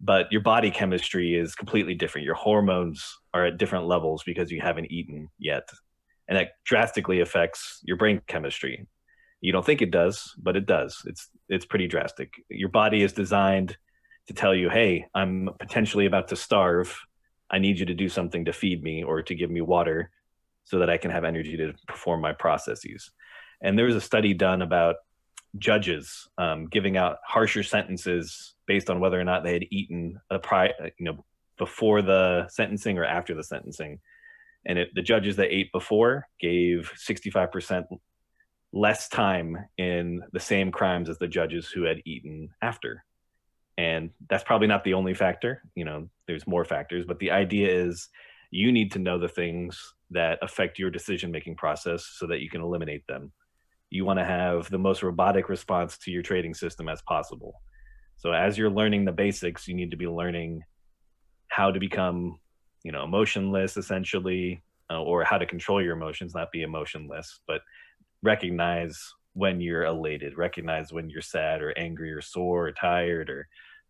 But 0.00 0.32
your 0.32 0.40
body 0.40 0.70
chemistry 0.70 1.34
is 1.34 1.54
completely 1.54 1.94
different. 1.94 2.24
Your 2.24 2.34
hormones 2.34 3.18
are 3.34 3.46
at 3.46 3.58
different 3.58 3.86
levels 3.86 4.22
because 4.24 4.50
you 4.50 4.60
haven't 4.60 4.90
eaten 4.90 5.28
yet. 5.38 5.68
And 6.28 6.38
that 6.38 6.52
drastically 6.64 7.20
affects 7.20 7.80
your 7.84 7.96
brain 7.96 8.20
chemistry. 8.26 8.86
You 9.42 9.52
don't 9.52 9.66
think 9.66 9.82
it 9.82 9.90
does, 9.90 10.34
but 10.38 10.56
it 10.56 10.66
does. 10.66 11.02
It's 11.04 11.28
it's 11.48 11.66
pretty 11.66 11.88
drastic. 11.88 12.32
Your 12.48 12.68
body 12.68 13.02
is 13.02 13.12
designed 13.12 13.76
to 14.28 14.34
tell 14.34 14.54
you, 14.54 14.70
"Hey, 14.70 15.06
I'm 15.14 15.50
potentially 15.58 16.06
about 16.06 16.28
to 16.28 16.36
starve. 16.36 16.96
I 17.50 17.58
need 17.58 17.78
you 17.78 17.86
to 17.86 17.94
do 17.94 18.08
something 18.08 18.46
to 18.46 18.52
feed 18.52 18.82
me 18.82 19.02
or 19.02 19.20
to 19.22 19.34
give 19.34 19.50
me 19.50 19.60
water 19.60 20.10
so 20.64 20.78
that 20.78 20.88
I 20.88 20.96
can 20.96 21.10
have 21.10 21.24
energy 21.24 21.56
to 21.56 21.74
perform 21.88 22.20
my 22.20 22.32
processes." 22.32 23.10
And 23.60 23.76
there 23.76 23.86
was 23.86 23.96
a 23.96 24.00
study 24.00 24.32
done 24.32 24.62
about 24.62 24.96
judges 25.58 26.28
um, 26.38 26.66
giving 26.66 26.96
out 26.96 27.18
harsher 27.26 27.64
sentences 27.64 28.54
based 28.66 28.88
on 28.88 29.00
whether 29.00 29.20
or 29.20 29.24
not 29.24 29.42
they 29.42 29.52
had 29.52 29.66
eaten 29.70 30.20
a 30.30 30.38
pri- 30.38 30.72
you 30.98 31.04
know 31.04 31.24
before 31.58 32.00
the 32.00 32.46
sentencing 32.48 32.96
or 32.96 33.04
after 33.04 33.34
the 33.34 33.44
sentencing 33.44 34.00
and 34.64 34.78
it, 34.78 34.88
the 34.94 35.02
judges 35.02 35.36
that 35.36 35.54
ate 35.54 35.70
before 35.72 36.28
gave 36.40 36.90
65% 36.96 37.84
less 38.72 39.08
time 39.08 39.56
in 39.78 40.22
the 40.32 40.40
same 40.40 40.70
crimes 40.70 41.08
as 41.08 41.18
the 41.18 41.28
judges 41.28 41.68
who 41.68 41.82
had 41.82 42.02
eaten 42.06 42.48
after. 42.62 43.04
And 43.78 44.10
that's 44.28 44.44
probably 44.44 44.66
not 44.66 44.84
the 44.84 44.94
only 44.94 45.14
factor. 45.14 45.62
You 45.74 45.84
know, 45.84 46.08
there's 46.26 46.46
more 46.46 46.64
factors, 46.64 47.04
but 47.06 47.18
the 47.18 47.30
idea 47.30 47.68
is 47.68 48.08
you 48.50 48.70
need 48.70 48.92
to 48.92 48.98
know 48.98 49.18
the 49.18 49.28
things 49.28 49.94
that 50.10 50.38
affect 50.42 50.78
your 50.78 50.90
decision 50.90 51.30
making 51.30 51.56
process 51.56 52.06
so 52.18 52.26
that 52.26 52.40
you 52.40 52.50
can 52.50 52.60
eliminate 52.60 53.06
them. 53.06 53.32
You 53.90 54.04
want 54.04 54.18
to 54.18 54.24
have 54.24 54.70
the 54.70 54.78
most 54.78 55.02
robotic 55.02 55.48
response 55.48 55.98
to 55.98 56.10
your 56.10 56.22
trading 56.22 56.54
system 56.54 56.88
as 56.88 57.02
possible. 57.02 57.62
So 58.16 58.32
as 58.32 58.56
you're 58.56 58.70
learning 58.70 59.04
the 59.04 59.12
basics, 59.12 59.66
you 59.66 59.74
need 59.74 59.90
to 59.90 59.96
be 59.96 60.06
learning 60.06 60.62
how 61.48 61.70
to 61.70 61.80
become, 61.80 62.38
you 62.84 62.92
know, 62.92 63.04
emotionless 63.04 63.76
essentially, 63.76 64.62
uh, 64.90 65.02
or 65.02 65.24
how 65.24 65.38
to 65.38 65.46
control 65.46 65.82
your 65.82 65.96
emotions, 65.96 66.34
not 66.34 66.52
be 66.52 66.62
emotionless, 66.62 67.40
but 67.46 67.62
recognize 68.22 69.14
when 69.34 69.60
you're 69.60 69.84
elated, 69.84 70.36
recognize 70.36 70.92
when 70.92 71.08
you're 71.08 71.22
sad 71.22 71.62
or 71.62 71.76
angry 71.78 72.12
or 72.12 72.20
sore 72.20 72.68
or 72.68 72.72
tired 72.72 73.30
or 73.30 73.48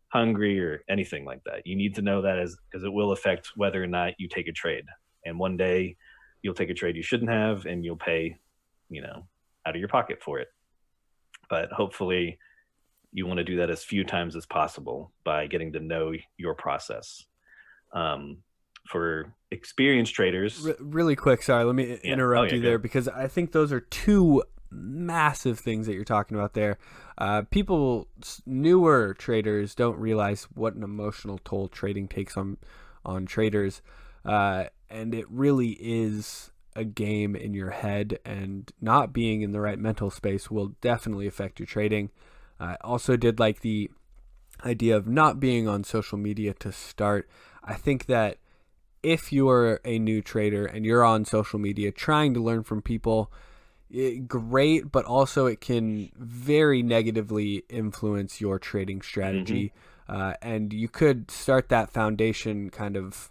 hungry 0.09 0.61
or 0.61 0.83
anything 0.89 1.25
like 1.25 1.43
that. 1.45 1.67
You 1.67 1.75
need 1.75 1.95
to 1.97 2.03
know 2.03 2.23
that 2.23 2.39
as 2.39 2.57
because 2.71 2.85
it 2.85 2.93
will 2.93 3.13
affect 3.13 3.51
whether 3.57 3.83
or 3.83 3.87
not 3.87 4.15
you 4.19 4.29
take 4.29 4.49
a 4.49 4.53
trade. 4.53 4.85
And 5.25 5.39
one 5.39 5.57
day 5.57 5.97
you'll 6.43 6.55
take 6.55 6.71
a 6.71 6.75
trade 6.75 6.97
you 6.97 7.03
shouldn't 7.03 7.31
have 7.31 7.67
and 7.67 7.85
you'll 7.85 7.97
pay, 7.97 8.37
you 8.91 9.03
know, 9.03 9.27
out 9.67 9.75
of 9.75 9.81
your 9.81 9.89
pocket 9.89 10.23
for 10.23 10.39
it. 10.39 10.49
But 11.49 11.73
hopefully 11.73 12.39
you 13.13 13.27
want 13.27 13.39
to 13.39 13.45
do 13.45 13.57
that 13.57 13.71
as 13.71 13.85
few 13.85 14.05
times 14.05 14.37
as 14.37 14.47
possible 14.47 15.13
by 15.25 15.47
getting 15.47 15.73
to 15.73 15.81
know 15.81 16.13
your 16.37 16.55
process. 16.55 17.25
Um, 17.95 18.39
for 18.87 19.33
experienced 19.51 20.15
traders. 20.15 20.61
Re- 20.61 20.75
really 20.81 21.17
quick, 21.17 21.43
sorry, 21.43 21.65
let 21.65 21.75
me 21.75 21.89
yeah. 21.89 22.13
interrupt 22.13 22.53
oh, 22.53 22.55
yeah, 22.55 22.55
you 22.57 22.63
there 22.63 22.79
because 22.79 23.09
I 23.09 23.29
think 23.29 23.53
those 23.53 23.73
are 23.73 23.81
two 23.81 24.43
massive 24.71 25.59
things 25.59 25.87
that 25.87 25.95
you're 25.95 26.05
talking 26.05 26.37
about 26.37 26.55
there. 26.55 26.79
Uh, 27.19 27.43
people, 27.51 28.09
newer 28.47 29.15
traders, 29.15 29.75
don't 29.75 29.99
realize 29.99 30.45
what 30.55 30.75
an 30.75 30.83
emotional 30.83 31.39
toll 31.45 31.69
trading 31.69 32.09
takes 32.09 32.37
on 32.37 32.57
on 33.05 33.27
traders, 33.27 33.83
uh, 34.25 34.65
and 34.89 35.15
it 35.15 35.27
really 35.29 35.77
is 35.81 36.51
a 36.75 36.85
game 36.85 37.37
in 37.37 37.53
your 37.53 37.71
head. 37.71 38.19
And 38.25 38.71
not 38.81 39.13
being 39.13 39.43
in 39.43 39.53
the 39.53 39.61
right 39.61 39.79
mental 39.79 40.11
space 40.11 40.51
will 40.51 40.75
definitely 40.81 41.27
affect 41.27 41.59
your 41.59 41.67
trading. 41.67 42.11
I 42.59 42.77
also 42.83 43.17
did 43.17 43.39
like 43.39 43.61
the 43.61 43.91
idea 44.65 44.97
of 44.97 45.07
not 45.07 45.41
being 45.41 45.69
on 45.69 45.85
social 45.85 46.17
media 46.17 46.55
to 46.55 46.73
start. 46.73 47.29
I 47.65 47.75
think 47.75 48.07
that 48.07 48.39
if 49.03 49.33
you're 49.33 49.81
a 49.85 49.99
new 49.99 50.23
trader 50.23 50.65
and 50.65 50.85
you're 50.85 51.05
on 51.05 51.25
social 51.25 51.59
media 51.59 51.91
trying 51.91 52.35
to 52.35 52.41
learn 52.41 52.63
from 52.63 52.83
people 52.83 53.33
it, 53.91 54.27
great, 54.27 54.91
but 54.91 55.05
also 55.05 55.47
it 55.47 55.61
can 55.61 56.11
very 56.17 56.83
negatively 56.83 57.65
influence 57.69 58.41
your 58.41 58.59
trading 58.59 59.03
strategy. 59.03 59.73
Mm-hmm. 60.09 60.23
Uh, 60.23 60.35
and 60.43 60.73
you 60.73 60.89
could 60.89 61.31
start 61.31 61.69
that 61.69 61.91
foundation 61.91 62.71
kind 62.71 62.97
of 62.97 63.31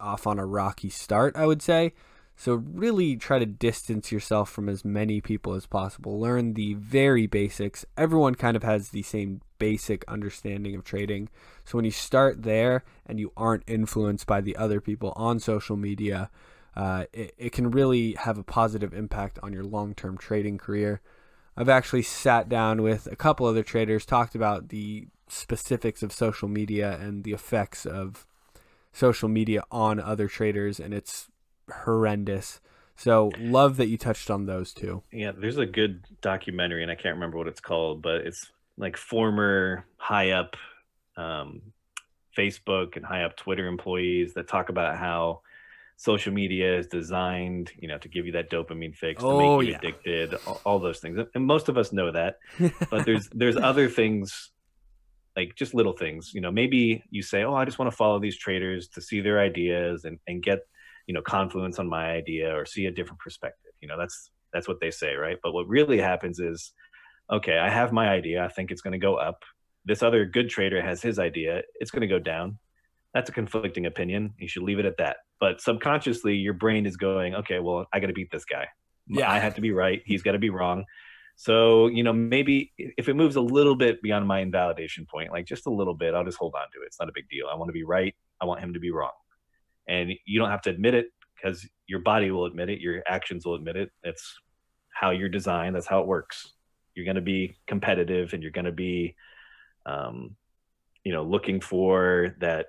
off 0.00 0.26
on 0.26 0.38
a 0.38 0.46
rocky 0.46 0.90
start, 0.90 1.36
I 1.36 1.46
would 1.46 1.62
say. 1.62 1.94
So, 2.38 2.54
really 2.54 3.16
try 3.16 3.38
to 3.38 3.46
distance 3.46 4.12
yourself 4.12 4.50
from 4.50 4.68
as 4.68 4.84
many 4.84 5.22
people 5.22 5.54
as 5.54 5.64
possible. 5.64 6.20
Learn 6.20 6.52
the 6.52 6.74
very 6.74 7.26
basics. 7.26 7.86
Everyone 7.96 8.34
kind 8.34 8.56
of 8.56 8.62
has 8.62 8.90
the 8.90 9.02
same 9.02 9.40
basic 9.58 10.04
understanding 10.06 10.74
of 10.74 10.84
trading. 10.84 11.30
So, 11.64 11.78
when 11.78 11.86
you 11.86 11.90
start 11.90 12.42
there 12.42 12.84
and 13.06 13.18
you 13.18 13.32
aren't 13.38 13.64
influenced 13.66 14.26
by 14.26 14.42
the 14.42 14.54
other 14.56 14.82
people 14.82 15.14
on 15.16 15.40
social 15.40 15.76
media, 15.76 16.30
uh, 16.76 17.04
it, 17.14 17.34
it 17.38 17.52
can 17.52 17.70
really 17.70 18.12
have 18.12 18.36
a 18.36 18.42
positive 18.42 18.92
impact 18.92 19.38
on 19.42 19.54
your 19.54 19.64
long 19.64 19.94
term 19.94 20.18
trading 20.18 20.58
career. 20.58 21.00
I've 21.56 21.70
actually 21.70 22.02
sat 22.02 22.50
down 22.50 22.82
with 22.82 23.06
a 23.10 23.16
couple 23.16 23.46
other 23.46 23.62
traders, 23.62 24.04
talked 24.04 24.34
about 24.34 24.68
the 24.68 25.08
specifics 25.26 26.02
of 26.02 26.12
social 26.12 26.48
media 26.48 26.98
and 27.00 27.24
the 27.24 27.32
effects 27.32 27.86
of 27.86 28.26
social 28.92 29.30
media 29.30 29.62
on 29.70 29.98
other 29.98 30.28
traders, 30.28 30.78
and 30.78 30.92
it's 30.92 31.30
horrendous. 31.70 32.60
So, 32.96 33.30
love 33.38 33.76
that 33.76 33.88
you 33.88 33.98
touched 33.98 34.30
on 34.30 34.46
those 34.46 34.72
two. 34.72 35.02
Yeah, 35.12 35.32
there's 35.36 35.58
a 35.58 35.66
good 35.66 36.06
documentary, 36.22 36.82
and 36.82 36.90
I 36.90 36.94
can't 36.94 37.14
remember 37.14 37.36
what 37.36 37.46
it's 37.46 37.60
called, 37.60 38.00
but 38.00 38.22
it's 38.22 38.50
like 38.78 38.96
former 38.96 39.84
high 39.96 40.30
up 40.30 40.56
um, 41.16 41.60
Facebook 42.36 42.96
and 42.96 43.04
high 43.04 43.24
up 43.24 43.36
Twitter 43.36 43.66
employees 43.66 44.34
that 44.34 44.48
talk 44.48 44.70
about 44.70 44.96
how 44.96 45.40
social 45.96 46.32
media 46.32 46.78
is 46.78 46.86
designed, 46.86 47.72
you 47.78 47.88
know, 47.88 47.98
to 47.98 48.08
give 48.08 48.26
you 48.26 48.32
that 48.32 48.50
dopamine 48.50 48.94
fix, 48.94 49.20
to 49.22 49.28
oh, 49.28 49.58
make 49.58 49.66
you 49.66 49.72
yeah. 49.72 49.78
addicted, 49.78 50.34
all, 50.46 50.60
all, 50.64 50.78
those 50.78 50.98
things. 50.98 51.18
And 51.34 51.46
most 51.46 51.68
of 51.68 51.78
us 51.78 51.92
know 51.92 52.12
that. 52.12 52.38
but 52.90 53.04
there's 53.06 53.28
there's 53.32 53.56
other 53.56 53.88
things 53.88 54.50
like 55.36 55.54
just 55.54 55.74
little 55.74 55.94
things. 55.94 56.32
You 56.34 56.40
know, 56.40 56.50
maybe 56.50 57.02
you 57.10 57.22
say, 57.22 57.44
Oh, 57.44 57.54
I 57.54 57.64
just 57.64 57.78
want 57.78 57.90
to 57.90 57.96
follow 57.96 58.18
these 58.18 58.36
traders 58.36 58.88
to 58.88 59.00
see 59.00 59.20
their 59.20 59.40
ideas 59.40 60.04
and, 60.04 60.18
and 60.26 60.42
get, 60.42 60.60
you 61.06 61.14
know, 61.14 61.22
confluence 61.22 61.78
on 61.78 61.88
my 61.88 62.10
idea 62.10 62.54
or 62.54 62.66
see 62.66 62.86
a 62.86 62.90
different 62.90 63.20
perspective. 63.20 63.72
You 63.80 63.88
know, 63.88 63.98
that's 63.98 64.30
that's 64.52 64.68
what 64.68 64.80
they 64.80 64.90
say, 64.90 65.14
right? 65.14 65.36
But 65.42 65.52
what 65.52 65.68
really 65.68 65.98
happens 65.98 66.38
is, 66.38 66.72
okay, 67.30 67.58
I 67.58 67.68
have 67.68 67.92
my 67.92 68.08
idea, 68.08 68.44
I 68.44 68.48
think 68.48 68.70
it's 68.70 68.82
gonna 68.82 68.98
go 68.98 69.16
up. 69.16 69.42
This 69.84 70.02
other 70.02 70.24
good 70.24 70.48
trader 70.48 70.82
has 70.82 71.02
his 71.02 71.18
idea, 71.18 71.62
it's 71.80 71.90
gonna 71.90 72.06
go 72.06 72.18
down 72.18 72.58
that's 73.16 73.30
a 73.30 73.32
conflicting 73.32 73.86
opinion. 73.86 74.34
You 74.38 74.46
should 74.46 74.62
leave 74.62 74.78
it 74.78 74.84
at 74.84 74.98
that. 74.98 75.16
But 75.40 75.62
subconsciously, 75.62 76.34
your 76.34 76.52
brain 76.52 76.84
is 76.84 76.98
going, 76.98 77.34
okay, 77.34 77.60
well, 77.60 77.86
I 77.90 77.98
got 77.98 78.08
to 78.08 78.12
beat 78.12 78.30
this 78.30 78.44
guy. 78.44 78.66
Yeah, 79.08 79.32
I 79.32 79.38
have 79.38 79.54
to 79.54 79.62
be 79.62 79.72
right. 79.72 80.02
He's 80.04 80.22
got 80.22 80.32
to 80.32 80.38
be 80.38 80.50
wrong. 80.50 80.84
So, 81.36 81.86
you 81.86 82.02
know, 82.02 82.12
maybe 82.12 82.72
if 82.76 83.08
it 83.08 83.14
moves 83.14 83.36
a 83.36 83.40
little 83.40 83.74
bit 83.74 84.02
beyond 84.02 84.26
my 84.26 84.40
invalidation 84.40 85.06
point, 85.10 85.32
like 85.32 85.46
just 85.46 85.66
a 85.66 85.70
little 85.70 85.94
bit, 85.94 86.12
I'll 86.12 86.26
just 86.26 86.36
hold 86.36 86.54
on 86.54 86.66
to 86.74 86.82
it. 86.82 86.88
It's 86.88 87.00
not 87.00 87.08
a 87.08 87.12
big 87.14 87.26
deal. 87.30 87.46
I 87.50 87.56
want 87.56 87.70
to 87.70 87.72
be 87.72 87.84
right. 87.84 88.14
I 88.38 88.44
want 88.44 88.60
him 88.60 88.74
to 88.74 88.80
be 88.80 88.90
wrong. 88.90 89.12
And 89.88 90.12
you 90.24 90.38
don't 90.38 90.50
have 90.50 90.62
to 90.62 90.70
admit 90.70 90.94
it 90.94 91.12
because 91.34 91.66
your 91.86 92.00
body 92.00 92.30
will 92.30 92.46
admit 92.46 92.70
it, 92.70 92.80
your 92.80 93.02
actions 93.06 93.44
will 93.44 93.54
admit 93.54 93.76
it. 93.76 93.90
It's 94.02 94.38
how 94.90 95.10
you're 95.10 95.28
designed, 95.28 95.76
that's 95.76 95.86
how 95.86 96.00
it 96.00 96.06
works. 96.06 96.52
You're 96.94 97.04
going 97.04 97.16
to 97.16 97.20
be 97.20 97.56
competitive 97.66 98.32
and 98.32 98.42
you're 98.42 98.52
going 98.52 98.64
to 98.64 98.72
be, 98.72 99.14
um, 99.84 100.34
you 101.04 101.12
know, 101.12 101.22
looking 101.22 101.60
for 101.60 102.34
that 102.40 102.68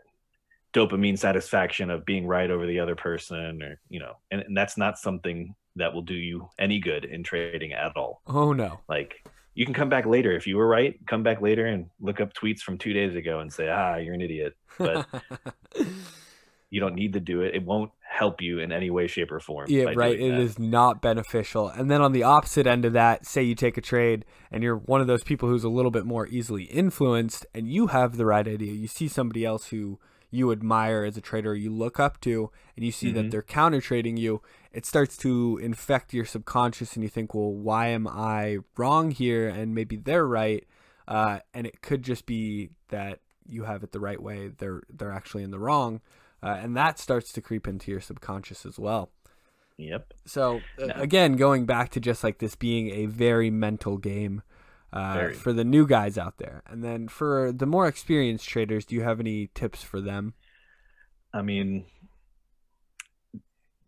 dopamine 0.73 1.17
satisfaction 1.17 1.89
of 1.89 2.05
being 2.05 2.27
right 2.27 2.51
over 2.51 2.67
the 2.67 2.79
other 2.79 2.95
person 2.95 3.63
or 3.63 3.79
you 3.89 3.99
know 3.99 4.13
and, 4.31 4.41
and 4.41 4.55
that's 4.55 4.77
not 4.77 4.97
something 4.97 5.55
that 5.75 5.93
will 5.93 6.01
do 6.01 6.13
you 6.13 6.47
any 6.59 6.79
good 6.79 7.05
in 7.05 7.23
trading 7.23 7.73
at 7.73 7.95
all 7.95 8.21
oh 8.27 8.53
no 8.53 8.79
like 8.87 9.15
you 9.55 9.65
can 9.65 9.73
come 9.73 9.89
back 9.89 10.05
later 10.05 10.33
if 10.33 10.45
you 10.45 10.57
were 10.57 10.67
right 10.67 10.99
come 11.07 11.23
back 11.23 11.41
later 11.41 11.65
and 11.65 11.89
look 11.99 12.19
up 12.21 12.33
tweets 12.33 12.59
from 12.59 12.77
two 12.77 12.93
days 12.93 13.15
ago 13.15 13.39
and 13.39 13.51
say 13.51 13.69
ah 13.69 13.95
you're 13.95 14.13
an 14.13 14.21
idiot 14.21 14.55
but 14.77 15.07
you 16.69 16.79
don't 16.79 16.95
need 16.95 17.13
to 17.13 17.19
do 17.19 17.41
it 17.41 17.55
it 17.55 17.63
won't 17.63 17.91
help 18.01 18.41
you 18.41 18.59
in 18.59 18.71
any 18.71 18.89
way 18.89 19.07
shape 19.07 19.31
or 19.31 19.39
form 19.39 19.65
yeah 19.69 19.85
right 19.95 20.19
it 20.19 20.31
that. 20.31 20.39
is 20.39 20.57
not 20.57 21.01
beneficial 21.01 21.67
and 21.69 21.91
then 21.91 22.01
on 22.01 22.13
the 22.13 22.23
opposite 22.23 22.65
end 22.65 22.85
of 22.85 22.93
that 22.93 23.25
say 23.25 23.43
you 23.43 23.55
take 23.55 23.77
a 23.77 23.81
trade 23.81 24.25
and 24.51 24.63
you're 24.63 24.77
one 24.77 25.01
of 25.01 25.07
those 25.07 25.23
people 25.23 25.47
who's 25.49 25.63
a 25.63 25.69
little 25.69 25.91
bit 25.91 26.05
more 26.05 26.27
easily 26.27 26.63
influenced 26.63 27.45
and 27.53 27.67
you 27.67 27.87
have 27.87 28.17
the 28.17 28.25
right 28.25 28.47
idea 28.47 28.73
you 28.73 28.87
see 28.87 29.07
somebody 29.07 29.45
else 29.45 29.67
who 29.67 29.99
you 30.29 30.51
admire 30.51 31.03
as 31.03 31.17
a 31.17 31.21
trader, 31.21 31.55
you 31.55 31.71
look 31.71 31.99
up 31.99 32.19
to, 32.21 32.51
and 32.75 32.85
you 32.85 32.91
see 32.91 33.07
mm-hmm. 33.07 33.15
that 33.15 33.31
they're 33.31 33.41
counter 33.41 33.79
trading 33.79 34.17
you, 34.17 34.41
it 34.71 34.85
starts 34.85 35.17
to 35.17 35.59
infect 35.61 36.13
your 36.13 36.25
subconscious, 36.25 36.95
and 36.95 37.03
you 37.03 37.09
think, 37.09 37.33
well, 37.33 37.51
why 37.51 37.87
am 37.87 38.07
I 38.07 38.57
wrong 38.75 39.11
here? 39.11 39.47
And 39.47 39.73
maybe 39.73 39.95
they're 39.95 40.27
right. 40.27 40.65
Uh, 41.07 41.39
and 41.53 41.65
it 41.65 41.81
could 41.81 42.03
just 42.03 42.25
be 42.25 42.69
that 42.89 43.19
you 43.47 43.63
have 43.63 43.83
it 43.83 43.93
the 43.93 43.99
right 43.99 44.21
way. 44.21 44.49
They're 44.49 44.83
they're 44.89 45.13
actually 45.13 45.43
in 45.43 45.51
the 45.51 45.59
wrong, 45.59 46.01
uh, 46.43 46.57
and 46.61 46.75
that 46.77 46.99
starts 46.99 47.31
to 47.33 47.41
creep 47.41 47.67
into 47.67 47.91
your 47.91 48.01
subconscious 48.01 48.65
as 48.65 48.77
well. 48.79 49.11
Yep. 49.77 50.13
So 50.25 50.61
uh, 50.81 50.85
no. 50.85 50.93
again, 50.95 51.35
going 51.35 51.65
back 51.65 51.89
to 51.91 51.99
just 51.99 52.23
like 52.23 52.39
this 52.39 52.55
being 52.55 52.89
a 52.91 53.05
very 53.05 53.49
mental 53.49 53.97
game 53.97 54.41
uh, 54.91 55.29
for 55.29 55.53
the 55.53 55.63
new 55.63 55.85
guys 55.85 56.17
out 56.17 56.37
there. 56.37 56.63
And 56.67 56.83
then 56.83 57.07
for 57.07 57.51
the 57.51 57.65
more 57.65 57.87
experienced 57.87 58.47
traders, 58.47 58.85
do 58.85 58.95
you 58.95 59.03
have 59.03 59.19
any 59.19 59.49
tips 59.53 59.83
for 59.83 60.01
them? 60.01 60.33
I 61.33 61.41
mean, 61.41 61.85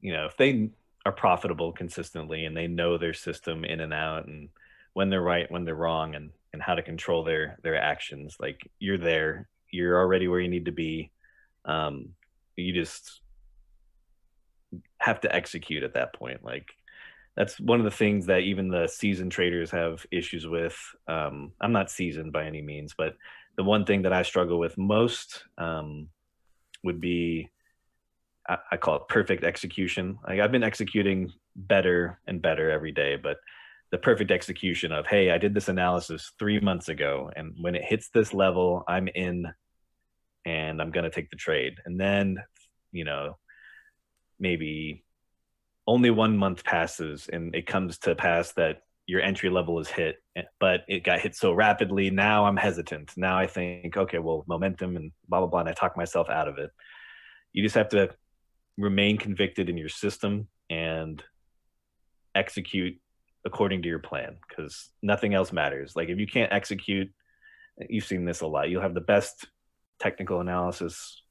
you 0.01 0.13
know, 0.13 0.25
if 0.25 0.37
they 0.37 0.69
are 1.05 1.11
profitable 1.11 1.71
consistently 1.71 2.45
and 2.45 2.55
they 2.55 2.67
know 2.67 2.97
their 2.97 3.13
system 3.13 3.63
in 3.63 3.79
and 3.79 3.93
out 3.93 4.27
and 4.27 4.49
when 4.93 5.09
they're 5.09 5.21
right, 5.21 5.49
when 5.49 5.65
they're 5.65 5.75
wrong, 5.75 6.15
and 6.15 6.31
and 6.51 6.61
how 6.61 6.75
to 6.75 6.81
control 6.81 7.23
their 7.23 7.57
their 7.63 7.79
actions, 7.79 8.37
like 8.39 8.69
you're 8.79 8.97
there, 8.97 9.47
you're 9.71 9.97
already 9.97 10.27
where 10.27 10.39
you 10.39 10.49
need 10.49 10.65
to 10.65 10.71
be. 10.71 11.11
Um, 11.65 12.09
you 12.59 12.73
just 12.73 13.21
have 14.99 15.21
to 15.21 15.35
execute 15.35 15.83
at 15.83 15.93
that 15.93 16.13
point. 16.13 16.43
Like 16.43 16.69
that's 17.35 17.59
one 17.59 17.79
of 17.79 17.85
the 17.85 17.91
things 17.91 18.25
that 18.25 18.39
even 18.39 18.69
the 18.69 18.87
seasoned 18.87 19.31
traders 19.31 19.71
have 19.71 20.05
issues 20.11 20.45
with. 20.45 20.77
Um, 21.07 21.53
I'm 21.61 21.71
not 21.71 21.89
seasoned 21.89 22.33
by 22.33 22.45
any 22.45 22.61
means, 22.61 22.93
but 22.97 23.15
the 23.55 23.63
one 23.63 23.85
thing 23.85 24.03
that 24.03 24.13
I 24.13 24.23
struggle 24.23 24.59
with 24.59 24.77
most 24.77 25.43
um, 25.57 26.09
would 26.83 27.01
be 27.01 27.49
I, 28.47 28.57
I, 28.71 28.77
call 28.77 28.95
it 28.95 29.07
perfect 29.07 29.43
execution. 29.43 30.17
Like 30.27 30.39
I've 30.39 30.51
been 30.51 30.63
executing 30.63 31.31
better 31.55 32.19
and 32.27 32.41
better 32.41 32.71
every 32.71 32.91
day, 32.91 33.15
but 33.15 33.37
the 33.91 33.97
perfect 33.97 34.31
execution 34.31 34.91
of 34.91 35.07
hey, 35.07 35.31
I 35.31 35.37
did 35.37 35.53
this 35.53 35.69
analysis 35.69 36.33
three 36.39 36.59
months 36.59 36.89
ago, 36.89 37.31
and 37.35 37.53
when 37.59 37.75
it 37.75 37.83
hits 37.83 38.09
this 38.09 38.33
level, 38.33 38.83
I'm 38.87 39.07
in, 39.07 39.47
and 40.45 40.81
I'm 40.81 40.91
gonna 40.91 41.09
take 41.09 41.29
the 41.29 41.35
trade, 41.35 41.75
and 41.85 41.99
then 41.99 42.37
you 42.91 43.05
know 43.05 43.37
maybe 44.39 45.03
only 45.87 46.11
one 46.11 46.37
month 46.37 46.63
passes 46.63 47.27
and 47.31 47.53
it 47.55 47.65
comes 47.65 47.97
to 47.97 48.15
pass 48.15 48.51
that 48.53 48.83
your 49.07 49.21
entry 49.21 49.49
level 49.49 49.79
is 49.79 49.87
hit 49.87 50.17
eh, 50.35 50.43
but 50.59 50.81
it 50.87 51.03
got 51.03 51.19
hit 51.19 51.35
so 51.35 51.51
rapidly 51.51 52.11
now 52.11 52.45
i'm 52.45 52.55
hesitant. 52.55 53.11
Now 53.17 53.37
i 53.37 53.47
think 53.47 53.97
okay 53.97 54.19
well 54.19 54.45
momentum 54.47 54.95
and 54.95 55.11
blah 55.27 55.39
blah 55.39 55.47
blah 55.47 55.59
and 55.61 55.69
i 55.69 55.73
talk 55.73 55.97
myself 55.97 56.29
out 56.29 56.47
of 56.47 56.57
it. 56.57 56.69
You 57.53 57.63
just 57.63 57.75
have 57.75 57.89
to 57.89 58.11
remain 58.77 59.17
convicted 59.17 59.67
in 59.67 59.77
your 59.77 59.89
system 59.89 60.47
and 60.69 61.23
execute 62.35 62.95
according 63.45 63.81
to 63.81 63.89
your 63.89 63.99
plan 63.99 64.37
because 64.47 64.89
nothing 65.01 65.33
else 65.33 65.51
matters. 65.51 65.95
Like 65.95 66.09
if 66.09 66.19
you 66.19 66.27
can't 66.27 66.53
execute 66.53 67.09
eh, 67.81 67.87
you've 67.89 68.05
seen 68.05 68.25
this 68.25 68.41
a 68.41 68.47
lot. 68.47 68.69
You'll 68.69 68.83
have 68.83 68.93
the 68.93 69.01
best 69.01 69.47
technical 69.99 70.41
analysis 70.41 71.21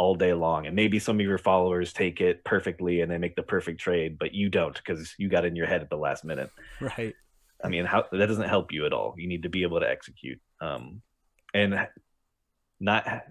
all 0.00 0.14
day 0.14 0.32
long. 0.32 0.66
And 0.66 0.74
maybe 0.74 0.98
some 0.98 1.20
of 1.20 1.26
your 1.26 1.36
followers 1.36 1.92
take 1.92 2.22
it 2.22 2.42
perfectly 2.42 3.02
and 3.02 3.12
they 3.12 3.18
make 3.18 3.36
the 3.36 3.42
perfect 3.42 3.78
trade 3.78 4.18
but 4.18 4.32
you 4.32 4.48
don't 4.48 4.74
because 4.74 5.14
you 5.18 5.28
got 5.28 5.44
in 5.44 5.54
your 5.54 5.66
head 5.66 5.82
at 5.82 5.90
the 5.90 5.96
last 5.96 6.24
minute. 6.24 6.50
Right. 6.80 7.14
I 7.62 7.68
mean 7.68 7.84
how 7.84 8.06
that 8.10 8.26
doesn't 8.26 8.48
help 8.48 8.72
you 8.72 8.86
at 8.86 8.94
all. 8.94 9.14
You 9.18 9.28
need 9.28 9.42
to 9.42 9.50
be 9.50 9.62
able 9.62 9.78
to 9.80 9.88
execute. 9.88 10.40
Um 10.62 11.02
and 11.52 11.86
not 12.80 13.24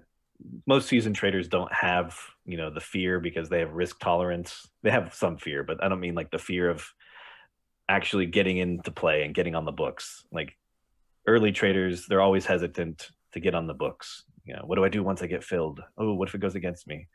most 0.67 0.87
seasoned 0.87 1.15
traders 1.15 1.47
don't 1.47 1.73
have 1.73 2.15
you 2.45 2.55
know 2.55 2.69
the 2.69 2.79
fear 2.79 3.19
because 3.19 3.49
they 3.49 3.61
have 3.61 3.73
risk 3.73 3.99
tolerance. 3.99 4.67
They 4.83 4.91
have 4.91 5.15
some 5.15 5.37
fear 5.37 5.63
but 5.63 5.83
i 5.83 5.89
don't 5.89 5.99
mean 5.99 6.13
like 6.13 6.29
the 6.29 6.37
fear 6.37 6.69
of 6.69 6.85
actually 7.89 8.27
getting 8.27 8.57
into 8.57 8.91
play 8.91 9.23
and 9.23 9.33
getting 9.33 9.55
on 9.55 9.65
the 9.65 9.71
books. 9.71 10.23
Like 10.31 10.55
early 11.25 11.51
traders 11.51 12.05
they're 12.05 12.21
always 12.21 12.45
hesitant 12.45 13.09
to 13.31 13.39
get 13.39 13.55
on 13.55 13.65
the 13.65 13.73
books 13.73 14.23
you 14.49 14.55
know 14.55 14.63
what 14.65 14.75
do 14.75 14.83
i 14.83 14.89
do 14.89 15.03
once 15.03 15.21
i 15.21 15.27
get 15.27 15.43
filled? 15.43 15.79
Oh 15.97 16.13
what 16.13 16.27
if 16.27 16.35
it 16.35 16.41
goes 16.41 16.55
against 16.55 16.87
me? 16.87 17.07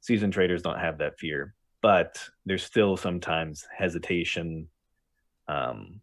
Seasoned 0.00 0.32
traders 0.32 0.62
don't 0.62 0.80
have 0.80 0.98
that 0.98 1.18
fear 1.18 1.54
but 1.80 2.20
there's 2.44 2.64
still 2.64 2.96
sometimes 2.96 3.64
hesitation 3.76 4.68
um, 5.46 6.00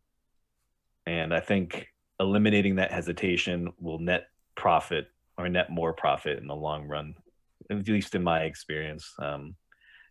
and 1.05 1.33
i 1.33 1.41
think 1.41 1.87
eliminating 2.19 2.75
that 2.75 2.91
hesitation 2.91 3.73
will 3.79 3.99
net 3.99 4.27
profit 4.55 5.07
or 5.37 5.49
net 5.49 5.69
more 5.69 5.91
profit 5.93 6.39
in 6.39 6.47
the 6.47 6.55
long 6.55 6.87
run 6.87 7.13
at 7.69 7.87
least 7.87 8.13
in 8.13 8.23
my 8.23 8.41
experience. 8.41 9.13
Um, 9.19 9.55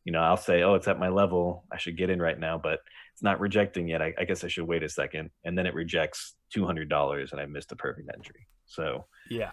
you 0.04 0.12
know 0.12 0.20
i'll 0.20 0.36
say 0.36 0.62
oh 0.62 0.74
it's 0.74 0.88
at 0.88 0.98
my 0.98 1.08
level. 1.08 1.64
I 1.72 1.78
should 1.78 1.96
get 1.96 2.10
in 2.10 2.20
right 2.20 2.38
now 2.38 2.58
but 2.58 2.80
it's 3.14 3.22
not 3.22 3.40
rejecting 3.40 3.88
yet. 3.88 4.02
I, 4.02 4.12
I 4.18 4.24
guess 4.24 4.44
i 4.44 4.48
should 4.48 4.66
wait 4.66 4.82
a 4.82 4.88
second 4.88 5.30
and 5.44 5.56
then 5.56 5.66
it 5.66 5.74
rejects 5.74 6.34
$200 6.54 7.32
and 7.32 7.40
i 7.40 7.46
missed 7.46 7.72
a 7.72 7.76
perfect 7.76 8.10
entry. 8.14 8.46
So 8.66 9.06
yeah 9.30 9.52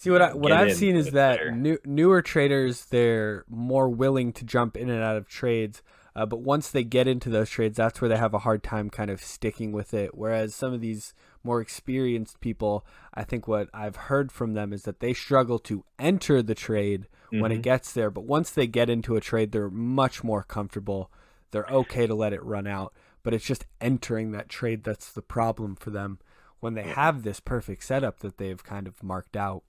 See 0.00 0.08
what 0.08 0.22
I 0.22 0.32
what 0.32 0.50
I've 0.50 0.72
seen 0.72 0.96
is 0.96 1.10
that 1.10 1.54
new, 1.54 1.76
newer 1.84 2.22
traders 2.22 2.86
they're 2.86 3.44
more 3.50 3.86
willing 3.86 4.32
to 4.32 4.46
jump 4.46 4.74
in 4.74 4.88
and 4.88 5.04
out 5.04 5.18
of 5.18 5.28
trades, 5.28 5.82
uh, 6.16 6.24
but 6.24 6.40
once 6.40 6.70
they 6.70 6.84
get 6.84 7.06
into 7.06 7.28
those 7.28 7.50
trades, 7.50 7.76
that's 7.76 8.00
where 8.00 8.08
they 8.08 8.16
have 8.16 8.32
a 8.32 8.38
hard 8.38 8.62
time 8.62 8.88
kind 8.88 9.10
of 9.10 9.22
sticking 9.22 9.72
with 9.72 9.92
it. 9.92 10.14
Whereas 10.14 10.54
some 10.54 10.72
of 10.72 10.80
these 10.80 11.12
more 11.44 11.60
experienced 11.60 12.40
people, 12.40 12.86
I 13.12 13.24
think 13.24 13.46
what 13.46 13.68
I've 13.74 13.96
heard 13.96 14.32
from 14.32 14.54
them 14.54 14.72
is 14.72 14.84
that 14.84 15.00
they 15.00 15.12
struggle 15.12 15.58
to 15.58 15.84
enter 15.98 16.42
the 16.42 16.54
trade 16.54 17.06
mm-hmm. 17.26 17.42
when 17.42 17.52
it 17.52 17.56
mm-hmm. 17.56 17.62
gets 17.64 17.92
there, 17.92 18.10
but 18.10 18.24
once 18.24 18.50
they 18.50 18.66
get 18.66 18.88
into 18.88 19.16
a 19.16 19.20
trade, 19.20 19.52
they're 19.52 19.68
much 19.68 20.24
more 20.24 20.44
comfortable. 20.44 21.10
They're 21.50 21.66
okay 21.70 22.06
to 22.06 22.14
let 22.14 22.32
it 22.32 22.42
run 22.42 22.66
out, 22.66 22.94
but 23.22 23.34
it's 23.34 23.44
just 23.44 23.66
entering 23.82 24.30
that 24.30 24.48
trade 24.48 24.82
that's 24.82 25.12
the 25.12 25.20
problem 25.20 25.76
for 25.76 25.90
them 25.90 26.20
when 26.60 26.72
they 26.72 26.84
have 26.84 27.22
this 27.22 27.38
perfect 27.38 27.84
setup 27.84 28.20
that 28.20 28.38
they've 28.38 28.64
kind 28.64 28.86
of 28.86 29.02
marked 29.02 29.36
out 29.36 29.62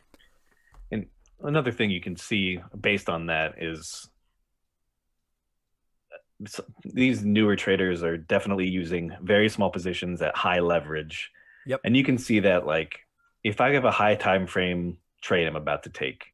another 1.43 1.71
thing 1.71 1.89
you 1.89 2.01
can 2.01 2.15
see 2.15 2.59
based 2.79 3.09
on 3.09 3.27
that 3.27 3.61
is 3.61 4.09
these 6.83 7.23
newer 7.23 7.55
traders 7.55 8.03
are 8.03 8.17
definitely 8.17 8.67
using 8.67 9.11
very 9.21 9.49
small 9.49 9.69
positions 9.69 10.21
at 10.21 10.35
high 10.35 10.59
leverage. 10.59 11.29
Yep. 11.65 11.81
And 11.83 11.95
you 11.95 12.03
can 12.03 12.17
see 12.17 12.39
that 12.41 12.65
like 12.65 12.99
if 13.43 13.61
I 13.61 13.73
have 13.73 13.85
a 13.85 13.91
high 13.91 14.15
time 14.15 14.47
frame 14.47 14.97
trade 15.21 15.47
I'm 15.47 15.55
about 15.55 15.83
to 15.83 15.89
take, 15.89 16.25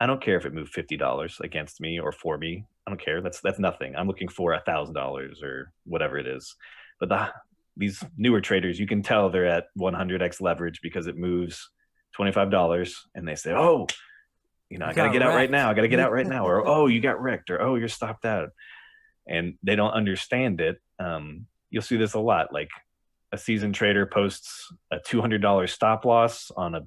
I 0.00 0.06
don't 0.06 0.22
care 0.22 0.36
if 0.36 0.46
it 0.46 0.54
moved 0.54 0.72
fifty 0.72 0.96
dollars 0.96 1.40
against 1.42 1.80
me 1.80 1.98
or 1.98 2.12
for 2.12 2.38
me. 2.38 2.64
I 2.86 2.90
don't 2.90 3.04
care. 3.04 3.20
That's 3.20 3.40
that's 3.40 3.58
nothing. 3.58 3.96
I'm 3.96 4.06
looking 4.06 4.28
for 4.28 4.52
a 4.52 4.60
thousand 4.60 4.94
dollars 4.94 5.42
or 5.42 5.72
whatever 5.84 6.18
it 6.18 6.26
is. 6.26 6.54
But 7.00 7.08
the 7.08 7.28
these 7.76 8.02
newer 8.16 8.40
traders, 8.40 8.78
you 8.78 8.86
can 8.86 9.02
tell 9.02 9.30
they're 9.30 9.46
at 9.46 9.66
100x 9.78 10.40
leverage 10.40 10.80
because 10.82 11.06
it 11.06 11.16
moves 11.16 11.70
$25 12.18 12.92
and 13.14 13.26
they 13.26 13.36
say, 13.36 13.52
"Oh, 13.52 13.86
you 14.70 14.78
know, 14.78 14.86
you 14.86 14.90
I 14.90 14.94
gotta 14.94 15.12
get 15.12 15.20
wrecked. 15.20 15.32
out 15.32 15.36
right 15.36 15.50
now. 15.50 15.70
I 15.70 15.74
gotta 15.74 15.88
get 15.88 16.00
out 16.00 16.12
right 16.12 16.26
now. 16.26 16.46
Or 16.46 16.66
oh, 16.66 16.86
you 16.86 17.00
got 17.00 17.20
wrecked. 17.20 17.50
Or 17.50 17.60
oh, 17.62 17.76
you're 17.76 17.88
stopped 17.88 18.24
out. 18.24 18.50
And 19.26 19.54
they 19.62 19.76
don't 19.76 19.92
understand 19.92 20.60
it. 20.60 20.80
Um, 20.98 21.46
you'll 21.70 21.82
see 21.82 21.96
this 21.96 22.14
a 22.14 22.20
lot. 22.20 22.52
Like 22.52 22.70
a 23.32 23.38
seasoned 23.38 23.74
trader 23.74 24.06
posts 24.06 24.72
a 24.90 24.98
two 24.98 25.20
hundred 25.20 25.42
dollars 25.42 25.72
stop 25.72 26.04
loss 26.04 26.50
on 26.56 26.74
a 26.74 26.86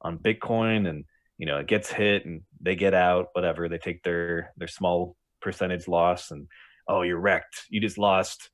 on 0.00 0.18
Bitcoin, 0.18 0.88
and 0.88 1.04
you 1.38 1.46
know 1.46 1.58
it 1.58 1.66
gets 1.66 1.90
hit, 1.90 2.26
and 2.26 2.42
they 2.60 2.76
get 2.76 2.94
out. 2.94 3.28
Whatever 3.32 3.68
they 3.68 3.78
take 3.78 4.02
their 4.02 4.52
their 4.56 4.68
small 4.68 5.16
percentage 5.40 5.88
loss, 5.88 6.30
and 6.30 6.46
oh, 6.88 7.02
you're 7.02 7.20
wrecked. 7.20 7.64
You 7.70 7.80
just 7.80 7.98
lost. 7.98 8.50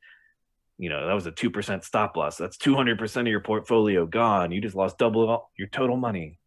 You 0.78 0.90
know 0.90 1.06
that 1.06 1.14
was 1.14 1.26
a 1.26 1.32
two 1.32 1.50
percent 1.50 1.84
stop 1.84 2.16
loss. 2.16 2.36
That's 2.36 2.58
two 2.58 2.74
hundred 2.74 2.98
percent 2.98 3.28
of 3.28 3.30
your 3.30 3.40
portfolio 3.40 4.06
gone. 4.06 4.52
You 4.52 4.60
just 4.60 4.76
lost 4.76 4.98
double 4.98 5.50
your 5.58 5.68
total 5.68 5.96
money 5.96 6.38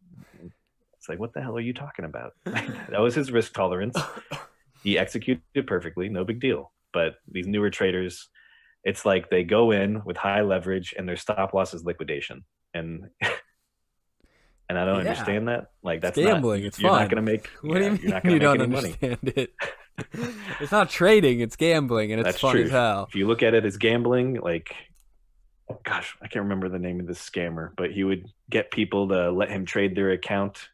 like, 1.10 1.18
what 1.18 1.34
the 1.34 1.42
hell 1.42 1.56
are 1.56 1.60
you 1.60 1.74
talking 1.74 2.04
about? 2.04 2.34
that 2.44 3.00
was 3.00 3.14
his 3.14 3.30
risk 3.30 3.52
tolerance. 3.52 3.98
He 4.82 4.96
executed 4.96 5.66
perfectly, 5.66 6.08
no 6.08 6.24
big 6.24 6.40
deal. 6.40 6.72
But 6.94 7.16
these 7.30 7.46
newer 7.46 7.68
traders, 7.68 8.30
it's 8.82 9.04
like 9.04 9.28
they 9.28 9.44
go 9.44 9.72
in 9.72 10.02
with 10.06 10.16
high 10.16 10.40
leverage 10.40 10.94
and 10.96 11.06
their 11.06 11.18
stop 11.18 11.52
loss 11.52 11.74
is 11.74 11.84
liquidation. 11.84 12.44
And 12.72 13.10
and 14.70 14.78
I 14.78 14.86
don't 14.86 15.04
yeah. 15.04 15.10
understand 15.10 15.48
that. 15.48 15.66
Like 15.82 16.00
that's 16.00 16.16
it's 16.16 16.26
gambling. 16.26 16.62
Not, 16.62 16.66
it's 16.66 16.80
you're 16.80 16.90
fun. 16.90 17.00
not 17.02 17.10
going 17.10 17.26
to 17.26 17.30
make. 17.30 17.50
What 17.60 17.82
yeah, 17.82 17.88
do 17.90 18.02
you 18.02 18.20
mean 18.24 18.32
you 18.32 18.38
don't 18.38 18.62
understand 18.62 19.18
money. 19.22 19.34
it? 19.36 19.50
it's 20.60 20.72
not 20.72 20.88
trading. 20.88 21.40
It's 21.40 21.56
gambling, 21.56 22.12
and 22.12 22.20
it's 22.22 22.28
that's 22.28 22.40
fun 22.40 22.52
true. 22.52 22.64
as 22.64 22.70
hell. 22.70 23.04
If 23.06 23.16
you 23.16 23.26
look 23.26 23.42
at 23.42 23.52
it 23.52 23.66
as 23.66 23.76
gambling, 23.76 24.40
like 24.40 24.74
gosh, 25.84 26.16
I 26.22 26.26
can't 26.28 26.44
remember 26.44 26.68
the 26.68 26.78
name 26.78 27.00
of 27.00 27.06
this 27.06 27.18
scammer, 27.18 27.70
but 27.76 27.92
he 27.92 28.04
would 28.04 28.26
get 28.48 28.70
people 28.70 29.08
to 29.08 29.30
let 29.30 29.50
him 29.50 29.64
trade 29.64 29.94
their 29.94 30.10
account 30.10 30.68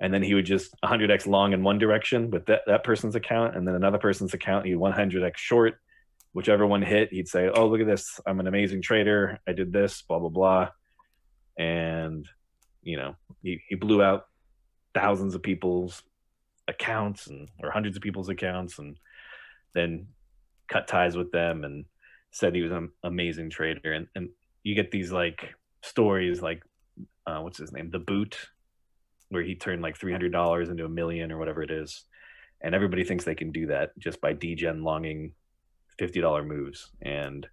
and 0.00 0.12
then 0.12 0.22
he 0.22 0.34
would 0.34 0.46
just 0.46 0.74
100x 0.84 1.26
long 1.26 1.52
in 1.52 1.62
one 1.62 1.78
direction 1.78 2.30
with 2.30 2.46
that, 2.46 2.62
that 2.66 2.84
person's 2.84 3.14
account 3.14 3.56
and 3.56 3.66
then 3.66 3.74
another 3.74 3.98
person's 3.98 4.34
account 4.34 4.66
he'd 4.66 4.76
100x 4.76 5.36
short. 5.36 5.78
Whichever 6.32 6.66
one 6.66 6.82
hit 6.82 7.12
he'd 7.12 7.28
say 7.28 7.48
oh 7.48 7.68
look 7.68 7.80
at 7.80 7.86
this. 7.86 8.20
I'm 8.26 8.40
an 8.40 8.48
amazing 8.48 8.82
trader. 8.82 9.38
I 9.46 9.52
did 9.52 9.72
this 9.72 10.02
blah 10.02 10.18
blah 10.18 10.30
blah. 10.30 10.68
And 11.56 12.28
you 12.82 12.96
know 12.96 13.14
he, 13.42 13.60
he 13.68 13.76
blew 13.76 14.02
out 14.02 14.26
thousands 14.94 15.34
of 15.34 15.42
people's 15.42 16.02
accounts 16.66 17.28
and 17.28 17.48
or 17.62 17.70
hundreds 17.70 17.96
of 17.96 18.02
people's 18.02 18.28
accounts 18.28 18.78
and 18.78 18.96
then 19.74 20.08
cut 20.68 20.88
ties 20.88 21.16
with 21.16 21.30
them 21.30 21.62
and 21.64 21.84
said 22.32 22.54
he 22.54 22.62
was 22.62 22.72
an 22.72 22.90
amazing 23.04 23.50
trader. 23.50 23.92
And, 23.92 24.08
and 24.16 24.30
you 24.64 24.74
get 24.74 24.90
these 24.90 25.12
like 25.12 25.54
stories 25.82 26.42
like 26.42 26.62
uh, 27.26 27.38
what's 27.38 27.58
his 27.58 27.72
name? 27.72 27.90
The 27.90 27.98
boot 27.98 28.36
where 29.30 29.42
he 29.42 29.54
turned 29.54 29.82
like 29.82 29.96
three 29.96 30.12
hundred 30.12 30.32
dollars 30.32 30.68
into 30.68 30.84
a 30.84 30.88
million 30.88 31.32
or 31.32 31.38
whatever 31.38 31.62
it 31.62 31.70
is, 31.70 32.04
and 32.60 32.74
everybody 32.74 33.04
thinks 33.04 33.24
they 33.24 33.34
can 33.34 33.52
do 33.52 33.66
that 33.66 33.98
just 33.98 34.20
by 34.20 34.32
degen 34.32 34.82
longing 34.82 35.32
fifty 35.98 36.20
dollar 36.20 36.44
moves. 36.44 36.90
And 37.02 37.46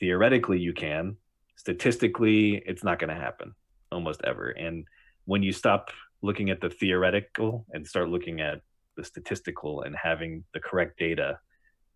theoretically, 0.00 0.58
you 0.58 0.72
can. 0.72 1.16
Statistically, 1.56 2.62
it's 2.66 2.84
not 2.84 2.98
going 2.98 3.14
to 3.14 3.20
happen 3.20 3.54
almost 3.92 4.20
ever. 4.24 4.50
And 4.50 4.86
when 5.24 5.42
you 5.42 5.52
stop 5.52 5.90
looking 6.20 6.50
at 6.50 6.60
the 6.60 6.70
theoretical 6.70 7.64
and 7.72 7.86
start 7.86 8.08
looking 8.08 8.40
at 8.40 8.60
the 8.96 9.04
statistical 9.04 9.82
and 9.82 9.94
having 9.96 10.44
the 10.52 10.60
correct 10.60 10.98
data, 10.98 11.38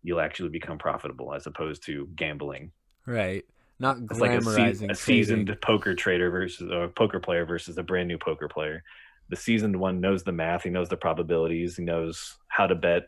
you'll 0.01 0.21
actually 0.21 0.49
become 0.49 0.77
profitable 0.77 1.33
as 1.33 1.45
opposed 1.45 1.83
to 1.85 2.07
gambling. 2.15 2.71
Right. 3.05 3.45
Not 3.79 3.97
it's 4.09 4.19
like 4.19 4.31
a, 4.31 4.41
se- 4.41 4.87
a 4.89 4.95
seasoned 4.95 5.55
poker 5.61 5.95
trader 5.95 6.29
versus 6.29 6.69
a 6.69 6.89
poker 6.89 7.19
player 7.19 7.45
versus 7.45 7.77
a 7.77 7.83
brand 7.83 8.07
new 8.07 8.17
poker 8.17 8.49
player. 8.49 8.83
The 9.29 9.35
seasoned 9.35 9.75
one 9.75 10.01
knows 10.01 10.23
the 10.23 10.31
math, 10.31 10.63
he 10.63 10.69
knows 10.69 10.89
the 10.89 10.97
probabilities, 10.97 11.77
he 11.77 11.83
knows 11.83 12.37
how 12.49 12.67
to 12.67 12.75
bet, 12.75 13.03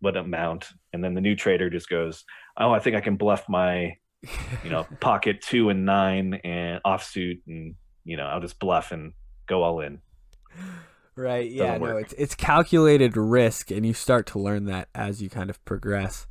what 0.00 0.16
amount, 0.16 0.68
and 0.92 1.04
then 1.04 1.14
the 1.14 1.20
new 1.20 1.36
trader 1.36 1.70
just 1.70 1.88
goes, 1.88 2.24
"Oh, 2.56 2.72
I 2.72 2.80
think 2.80 2.96
I 2.96 3.00
can 3.00 3.16
bluff 3.16 3.48
my, 3.48 3.96
you 4.64 4.70
know, 4.70 4.86
pocket 5.00 5.40
two 5.42 5.68
and 5.68 5.84
nine 5.84 6.34
and 6.42 6.80
offsuit, 6.84 7.40
and 7.46 7.74
you 8.04 8.16
know, 8.16 8.24
I'll 8.24 8.40
just 8.40 8.58
bluff 8.58 8.92
and 8.92 9.12
go 9.46 9.62
all 9.62 9.80
in." 9.80 10.00
Right. 11.14 11.50
Yeah. 11.50 11.78
No, 11.78 11.96
it's 11.96 12.14
it's 12.14 12.34
calculated 12.34 13.16
risk, 13.16 13.70
and 13.70 13.84
you 13.84 13.92
start 13.92 14.26
to 14.28 14.38
learn 14.38 14.66
that 14.66 14.88
as 14.94 15.20
you 15.20 15.28
kind 15.28 15.50
of 15.50 15.62
progress. 15.64 16.26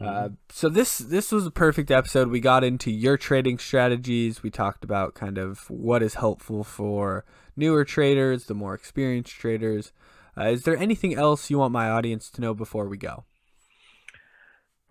Uh, 0.00 0.04
mm-hmm. 0.04 0.34
so 0.50 0.68
this 0.68 0.98
this 0.98 1.30
was 1.30 1.46
a 1.46 1.50
perfect 1.50 1.90
episode. 1.90 2.28
We 2.28 2.40
got 2.40 2.64
into 2.64 2.90
your 2.90 3.16
trading 3.16 3.58
strategies. 3.58 4.42
We 4.42 4.50
talked 4.50 4.84
about 4.84 5.14
kind 5.14 5.38
of 5.38 5.70
what 5.70 6.02
is 6.02 6.14
helpful 6.14 6.64
for 6.64 7.24
newer 7.56 7.84
traders, 7.84 8.46
the 8.46 8.54
more 8.54 8.74
experienced 8.74 9.32
traders. 9.32 9.92
Uh, 10.36 10.48
is 10.48 10.64
there 10.64 10.76
anything 10.76 11.14
else 11.14 11.48
you 11.48 11.58
want 11.58 11.72
my 11.72 11.88
audience 11.88 12.28
to 12.30 12.40
know 12.40 12.54
before 12.54 12.88
we 12.88 12.96
go? 12.96 13.24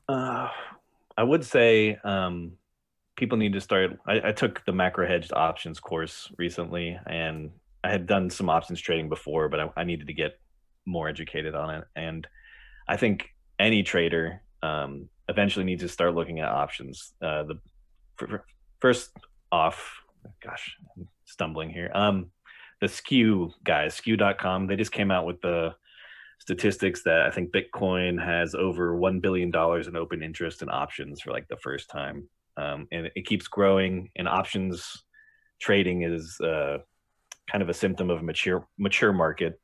Uh, 0.07 0.47
I 1.17 1.23
would 1.23 1.45
say 1.45 1.97
um, 2.03 2.53
people 3.17 3.37
need 3.37 3.53
to 3.53 3.61
start. 3.61 3.99
I, 4.07 4.29
I 4.29 4.31
took 4.31 4.63
the 4.65 4.71
macro 4.71 5.07
hedged 5.07 5.33
options 5.33 5.79
course 5.79 6.31
recently, 6.37 6.97
and 7.05 7.51
I 7.83 7.91
had 7.91 8.07
done 8.07 8.29
some 8.29 8.49
options 8.49 8.79
trading 8.79 9.09
before, 9.09 9.49
but 9.49 9.59
I, 9.59 9.69
I 9.75 9.83
needed 9.83 10.07
to 10.07 10.13
get 10.13 10.39
more 10.85 11.09
educated 11.09 11.55
on 11.55 11.69
it. 11.75 11.83
And 11.95 12.25
I 12.87 12.95
think 12.97 13.29
any 13.59 13.83
trader 13.83 14.41
um, 14.63 15.09
eventually 15.29 15.65
need 15.65 15.79
to 15.81 15.89
start 15.89 16.15
looking 16.15 16.39
at 16.39 16.47
options. 16.47 17.13
Uh, 17.21 17.43
the 17.43 17.59
for, 18.15 18.27
for 18.27 18.45
first 18.79 19.11
off, 19.51 20.01
gosh, 20.43 20.75
I'm 20.97 21.07
stumbling 21.25 21.69
here. 21.69 21.91
Um, 21.93 22.31
the 22.81 22.87
Skew 22.87 23.51
guys, 23.63 23.93
Skew.com, 23.95 24.67
they 24.67 24.75
just 24.75 24.91
came 24.91 25.11
out 25.11 25.25
with 25.25 25.41
the 25.41 25.75
statistics 26.39 27.03
that 27.03 27.21
I 27.21 27.31
think 27.31 27.53
Bitcoin 27.53 28.23
has 28.23 28.55
over 28.55 28.97
one 28.97 29.19
billion 29.19 29.51
dollars 29.51 29.87
in 29.87 29.95
open 29.95 30.23
interest 30.23 30.61
in 30.61 30.69
options 30.69 31.21
for 31.21 31.31
like 31.31 31.47
the 31.47 31.57
first 31.57 31.89
time, 31.89 32.27
um, 32.57 32.87
and 32.91 33.09
it 33.15 33.25
keeps 33.25 33.47
growing. 33.47 34.09
And 34.15 34.27
options 34.27 35.03
trading 35.59 36.03
is 36.03 36.39
uh, 36.41 36.77
kind 37.49 37.61
of 37.61 37.69
a 37.69 37.73
symptom 37.73 38.09
of 38.09 38.19
a 38.19 38.23
mature 38.23 38.67
mature 38.77 39.13
market. 39.13 39.59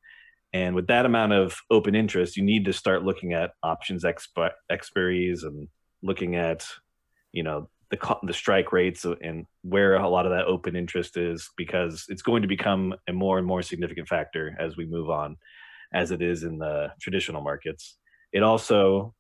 And 0.52 0.76
with 0.76 0.88
that 0.88 1.06
amount 1.06 1.34
of 1.34 1.58
open 1.70 1.96
interest, 1.96 2.38
you 2.38 2.44
need 2.44 2.66
to 2.66 2.74
start 2.74 3.04
looking 3.04 3.34
at 3.34 3.52
options 3.62 4.04
exp- 4.04 4.52
expiries 4.72 5.44
and 5.44 5.68
looking 6.02 6.36
at, 6.36 6.66
you 7.32 7.44
know, 7.44 7.70
the 7.92 8.18
the 8.24 8.34
strike 8.34 8.72
rates 8.72 9.06
and 9.06 9.46
where 9.64 9.96
a 9.96 10.10
lot 10.10 10.26
of 10.26 10.32
that 10.32 10.46
open 10.46 10.76
interest 10.76 11.18
is, 11.18 11.50
because 11.58 12.06
it's 12.10 12.22
going 12.22 12.44
to 12.44 12.48
become 12.48 12.94
a 13.08 13.14
more 13.14 13.38
and 13.38 13.48
more 13.48 13.62
significant 13.62 14.08
factor 14.08 14.56
as 14.60 14.78
we 14.78 14.86
move 14.86 15.10
on, 15.10 15.38
as 15.94 16.12
it 16.12 16.22
is 16.22 16.44
in 16.44 16.60
the 16.60 16.92
traditional 17.02 17.42
markets. 17.42 17.98
It 18.32 18.44
also, 18.44 19.16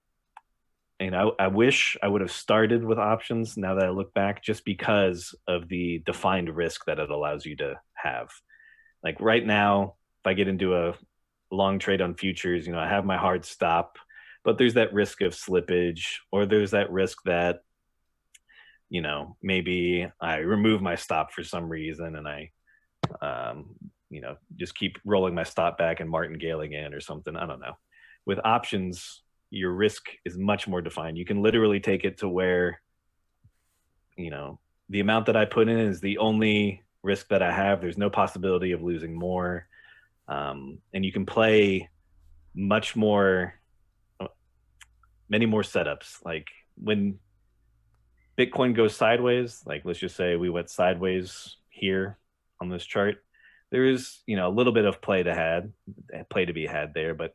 you 0.99 1.09
know, 1.09 1.33
I, 1.39 1.45
I 1.45 1.47
wish 1.47 1.97
I 2.01 2.07
would 2.07 2.21
have 2.21 2.31
started 2.31 2.83
with 2.83 2.99
options. 2.99 3.57
Now 3.57 3.75
that 3.75 3.85
I 3.85 3.89
look 3.89 4.13
back, 4.13 4.43
just 4.43 4.65
because 4.65 5.33
of 5.47 5.67
the 5.67 6.03
defined 6.05 6.55
risk 6.55 6.85
that 6.85 6.99
it 6.99 7.09
allows 7.09 7.45
you 7.45 7.55
to 7.57 7.75
have. 7.93 8.29
Like 9.03 9.19
right 9.19 9.45
now, 9.45 9.95
if 10.23 10.27
I 10.27 10.33
get 10.33 10.47
into 10.47 10.75
a 10.75 10.93
long 11.51 11.79
trade 11.79 12.01
on 12.01 12.15
futures, 12.15 12.65
you 12.67 12.73
know, 12.73 12.79
I 12.79 12.87
have 12.87 13.05
my 13.05 13.17
hard 13.17 13.45
stop, 13.45 13.97
but 14.43 14.57
there's 14.57 14.75
that 14.75 14.93
risk 14.93 15.21
of 15.21 15.33
slippage, 15.33 16.17
or 16.31 16.45
there's 16.45 16.71
that 16.71 16.91
risk 16.91 17.17
that, 17.25 17.61
you 18.89 19.01
know, 19.01 19.35
maybe 19.41 20.07
I 20.19 20.37
remove 20.37 20.81
my 20.81 20.95
stop 20.95 21.31
for 21.31 21.43
some 21.43 21.69
reason 21.69 22.15
and 22.15 22.27
I, 22.27 22.51
um, 23.21 23.75
you 24.09 24.21
know, 24.21 24.35
just 24.55 24.75
keep 24.75 24.97
rolling 25.05 25.35
my 25.35 25.43
stop 25.43 25.77
back 25.77 25.99
and 25.99 26.09
martingaling 26.09 26.73
in 26.73 26.93
or 26.93 26.99
something. 26.99 27.35
I 27.35 27.45
don't 27.45 27.59
know. 27.59 27.77
With 28.25 28.39
options, 28.43 29.21
your 29.51 29.71
risk 29.71 30.09
is 30.25 30.37
much 30.37 30.67
more 30.67 30.81
defined. 30.81 31.17
You 31.17 31.25
can 31.25 31.41
literally 31.41 31.79
take 31.79 32.03
it 32.03 32.19
to 32.19 32.29
where, 32.29 32.81
you 34.17 34.31
know, 34.31 34.59
the 34.89 34.99
amount 34.99 35.27
that 35.27 35.37
I 35.37 35.45
put 35.45 35.69
in 35.69 35.79
is 35.79 36.01
the 36.01 36.17
only 36.17 36.83
risk 37.03 37.27
that 37.29 37.43
I 37.43 37.51
have. 37.51 37.81
There's 37.81 37.97
no 37.97 38.09
possibility 38.09 38.71
of 38.71 38.81
losing 38.81 39.13
more 39.13 39.67
um, 40.29 40.79
and 40.93 41.03
you 41.03 41.11
can 41.11 41.25
play 41.25 41.89
much 42.55 42.95
more 42.95 43.53
many 45.29 45.45
more 45.45 45.61
setups. 45.61 46.23
Like 46.25 46.47
when 46.75 47.19
bitcoin 48.37 48.73
goes 48.73 48.95
sideways 48.95 49.61
like 49.65 49.81
let's 49.83 49.99
just 49.99 50.15
say 50.15 50.37
we 50.37 50.49
went 50.49 50.69
sideways 50.69 51.57
here 51.69 52.17
on 52.61 52.69
this 52.69 52.85
chart 52.85 53.17
there 53.69 53.83
is 53.83 54.21
you 54.27 54.37
know 54.37 54.47
a 54.47 54.55
little 54.57 54.71
bit 54.71 54.85
of 54.85 55.01
play 55.01 55.21
to 55.21 55.35
had 55.35 55.73
play 56.29 56.45
to 56.45 56.53
be 56.53 56.65
had 56.65 56.93
there 56.93 57.13
but 57.13 57.33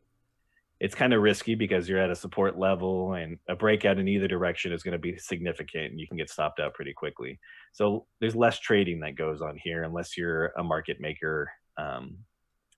it's 0.81 0.95
kind 0.95 1.13
of 1.15 1.23
risky 1.23 1.55
because 1.55 1.89
you're 1.89 2.01
at 2.01 2.11
a 2.11 2.17
support 2.17 2.59
level 2.59 3.15
and 3.15 3.39
a 3.49 3.55
breakout 3.55 3.99
in 3.99 4.09
either 4.09 4.27
direction 4.27 4.73
is 4.73 4.83
going 4.83 4.93
to 4.93 4.99
be 4.99 5.17
significant 5.17 5.93
and 5.93 6.01
you 6.01 6.09
can 6.09 6.17
get 6.17 6.29
stopped 6.29 6.59
out 6.61 6.75
pretty 6.75 6.93
quickly. 6.93 7.39
So 7.73 8.07
there's 8.21 8.35
less 8.35 8.59
trading 8.59 9.01
that 9.01 9.15
goes 9.15 9.41
on 9.41 9.57
here 9.57 9.85
unless 9.85 10.17
you're 10.17 10.53
a 10.59 10.65
market 10.65 11.01
maker 11.01 11.51
um, 11.79 12.19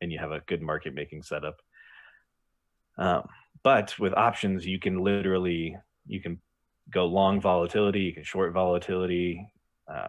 and 0.00 0.12
you 0.12 0.18
have 0.18 0.32
a 0.32 0.40
good 0.46 0.62
market 0.62 0.94
making 0.94 1.22
setup. 1.22 1.60
Um, 2.98 3.28
but 3.62 3.98
with 3.98 4.14
options, 4.14 4.66
you 4.66 4.78
can 4.78 5.02
literally 5.02 5.76
you 6.06 6.20
can 6.20 6.40
go 6.90 7.06
long 7.06 7.40
volatility, 7.40 8.00
you 8.00 8.14
can 8.14 8.24
short 8.24 8.52
volatility. 8.52 9.50
Uh, 9.92 10.06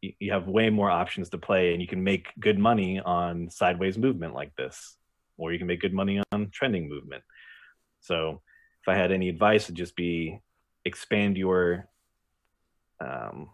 you, 0.00 0.12
you 0.18 0.32
have 0.32 0.46
way 0.46 0.70
more 0.70 0.90
options 0.90 1.28
to 1.30 1.38
play, 1.38 1.72
and 1.72 1.82
you 1.82 1.88
can 1.88 2.02
make 2.02 2.28
good 2.38 2.58
money 2.58 3.00
on 3.00 3.50
sideways 3.50 3.98
movement 3.98 4.34
like 4.34 4.54
this, 4.56 4.96
or 5.36 5.52
you 5.52 5.58
can 5.58 5.66
make 5.66 5.80
good 5.80 5.94
money 5.94 6.22
on 6.32 6.50
trending 6.50 6.88
movement. 6.88 7.22
So, 8.00 8.40
if 8.82 8.88
I 8.88 8.96
had 8.96 9.12
any 9.12 9.28
advice, 9.28 9.64
it'd 9.64 9.74
just 9.74 9.96
be 9.96 10.40
expand 10.84 11.36
your 11.36 11.88
um, 13.00 13.50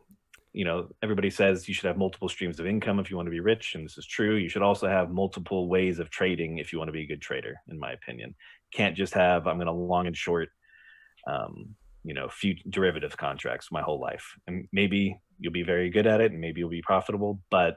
you 0.56 0.64
know 0.64 0.88
everybody 1.02 1.28
says 1.28 1.68
you 1.68 1.74
should 1.74 1.84
have 1.84 1.98
multiple 1.98 2.30
streams 2.30 2.58
of 2.58 2.66
income 2.66 2.98
if 2.98 3.10
you 3.10 3.16
want 3.16 3.26
to 3.26 3.30
be 3.30 3.40
rich 3.40 3.74
and 3.74 3.84
this 3.84 3.98
is 3.98 4.06
true. 4.06 4.36
You 4.36 4.48
should 4.48 4.62
also 4.62 4.88
have 4.88 5.10
multiple 5.10 5.68
ways 5.68 5.98
of 5.98 6.08
trading 6.08 6.56
if 6.56 6.72
you 6.72 6.78
want 6.78 6.88
to 6.88 6.92
be 6.92 7.02
a 7.02 7.06
good 7.06 7.20
trader 7.20 7.56
in 7.68 7.78
my 7.78 7.92
opinion. 7.92 8.34
Can't 8.72 8.96
just 8.96 9.12
have 9.12 9.46
i'm 9.46 9.58
going 9.58 9.66
to 9.66 9.72
long 9.72 10.06
and 10.06 10.16
short 10.16 10.48
um, 11.26 11.74
you 12.04 12.14
know 12.14 12.28
few 12.30 12.54
derivative 12.70 13.18
contracts 13.18 13.70
my 13.70 13.82
whole 13.82 14.00
life. 14.00 14.32
And 14.46 14.66
maybe 14.72 15.20
you'll 15.38 15.52
be 15.52 15.62
very 15.62 15.90
good 15.90 16.06
at 16.06 16.22
it 16.22 16.32
and 16.32 16.40
maybe 16.40 16.60
you'll 16.60 16.70
be 16.70 16.80
profitable 16.80 17.38
but 17.50 17.76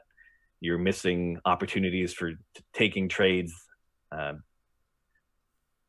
you're 0.62 0.78
missing 0.78 1.38
opportunities 1.44 2.14
for 2.14 2.32
t- 2.32 2.38
taking 2.74 3.10
trades 3.10 3.54
uh, 4.14 4.36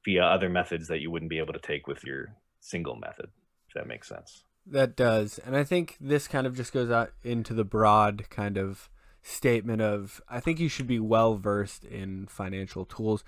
via 0.04 0.24
other 0.24 0.48
methods 0.48 0.88
that 0.88 1.00
you 1.00 1.12
wouldn't 1.12 1.30
be 1.30 1.38
able 1.38 1.52
to 1.52 1.60
take 1.60 1.86
with 1.86 2.02
your 2.02 2.34
single 2.58 2.96
method 2.96 3.28
if 3.68 3.74
that 3.74 3.86
makes 3.86 4.08
sense 4.08 4.42
that 4.66 4.96
does. 4.96 5.38
And 5.38 5.56
I 5.56 5.64
think 5.64 5.96
this 6.00 6.28
kind 6.28 6.46
of 6.46 6.56
just 6.56 6.72
goes 6.72 6.90
out 6.90 7.12
into 7.22 7.54
the 7.54 7.64
broad 7.64 8.28
kind 8.30 8.56
of 8.56 8.88
statement 9.22 9.82
of 9.82 10.22
I 10.28 10.40
think 10.40 10.58
you 10.60 10.68
should 10.68 10.86
be 10.86 10.98
well 10.98 11.34
versed 11.34 11.84
in 11.84 12.26
financial 12.26 12.84
tools. 12.84 13.24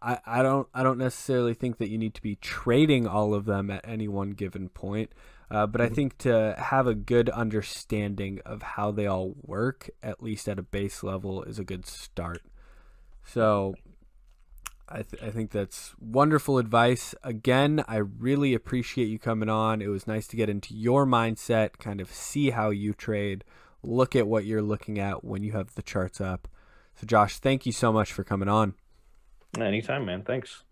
I, 0.00 0.18
I 0.26 0.42
don't 0.42 0.68
I 0.74 0.82
don't 0.82 0.98
necessarily 0.98 1.54
think 1.54 1.78
that 1.78 1.88
you 1.88 1.98
need 1.98 2.14
to 2.14 2.22
be 2.22 2.36
trading 2.36 3.06
all 3.06 3.34
of 3.34 3.44
them 3.44 3.70
at 3.70 3.86
any 3.86 4.08
one 4.08 4.30
given 4.30 4.68
point. 4.68 5.10
Uh, 5.50 5.66
but 5.66 5.80
I 5.80 5.86
mm-hmm. 5.86 5.94
think 5.94 6.18
to 6.18 6.54
have 6.58 6.86
a 6.86 6.94
good 6.94 7.28
understanding 7.30 8.40
of 8.46 8.62
how 8.62 8.90
they 8.90 9.06
all 9.06 9.34
work, 9.42 9.90
at 10.02 10.22
least 10.22 10.48
at 10.48 10.58
a 10.58 10.62
base 10.62 11.02
level, 11.02 11.42
is 11.42 11.58
a 11.58 11.64
good 11.64 11.86
start. 11.86 12.42
So 13.24 13.74
I, 14.88 15.02
th- 15.02 15.22
I 15.22 15.30
think 15.30 15.50
that's 15.50 15.94
wonderful 15.98 16.58
advice. 16.58 17.14
Again, 17.22 17.84
I 17.88 17.96
really 17.96 18.54
appreciate 18.54 19.06
you 19.06 19.18
coming 19.18 19.48
on. 19.48 19.80
It 19.80 19.88
was 19.88 20.06
nice 20.06 20.26
to 20.28 20.36
get 20.36 20.50
into 20.50 20.74
your 20.74 21.06
mindset, 21.06 21.78
kind 21.78 22.00
of 22.00 22.12
see 22.12 22.50
how 22.50 22.70
you 22.70 22.92
trade, 22.92 23.44
look 23.82 24.14
at 24.14 24.26
what 24.26 24.44
you're 24.44 24.62
looking 24.62 24.98
at 24.98 25.24
when 25.24 25.42
you 25.42 25.52
have 25.52 25.74
the 25.74 25.82
charts 25.82 26.20
up. 26.20 26.48
So, 26.96 27.06
Josh, 27.06 27.38
thank 27.38 27.66
you 27.66 27.72
so 27.72 27.92
much 27.92 28.12
for 28.12 28.24
coming 28.24 28.48
on. 28.48 28.74
Anytime, 29.58 30.04
man. 30.04 30.22
Thanks. 30.22 30.63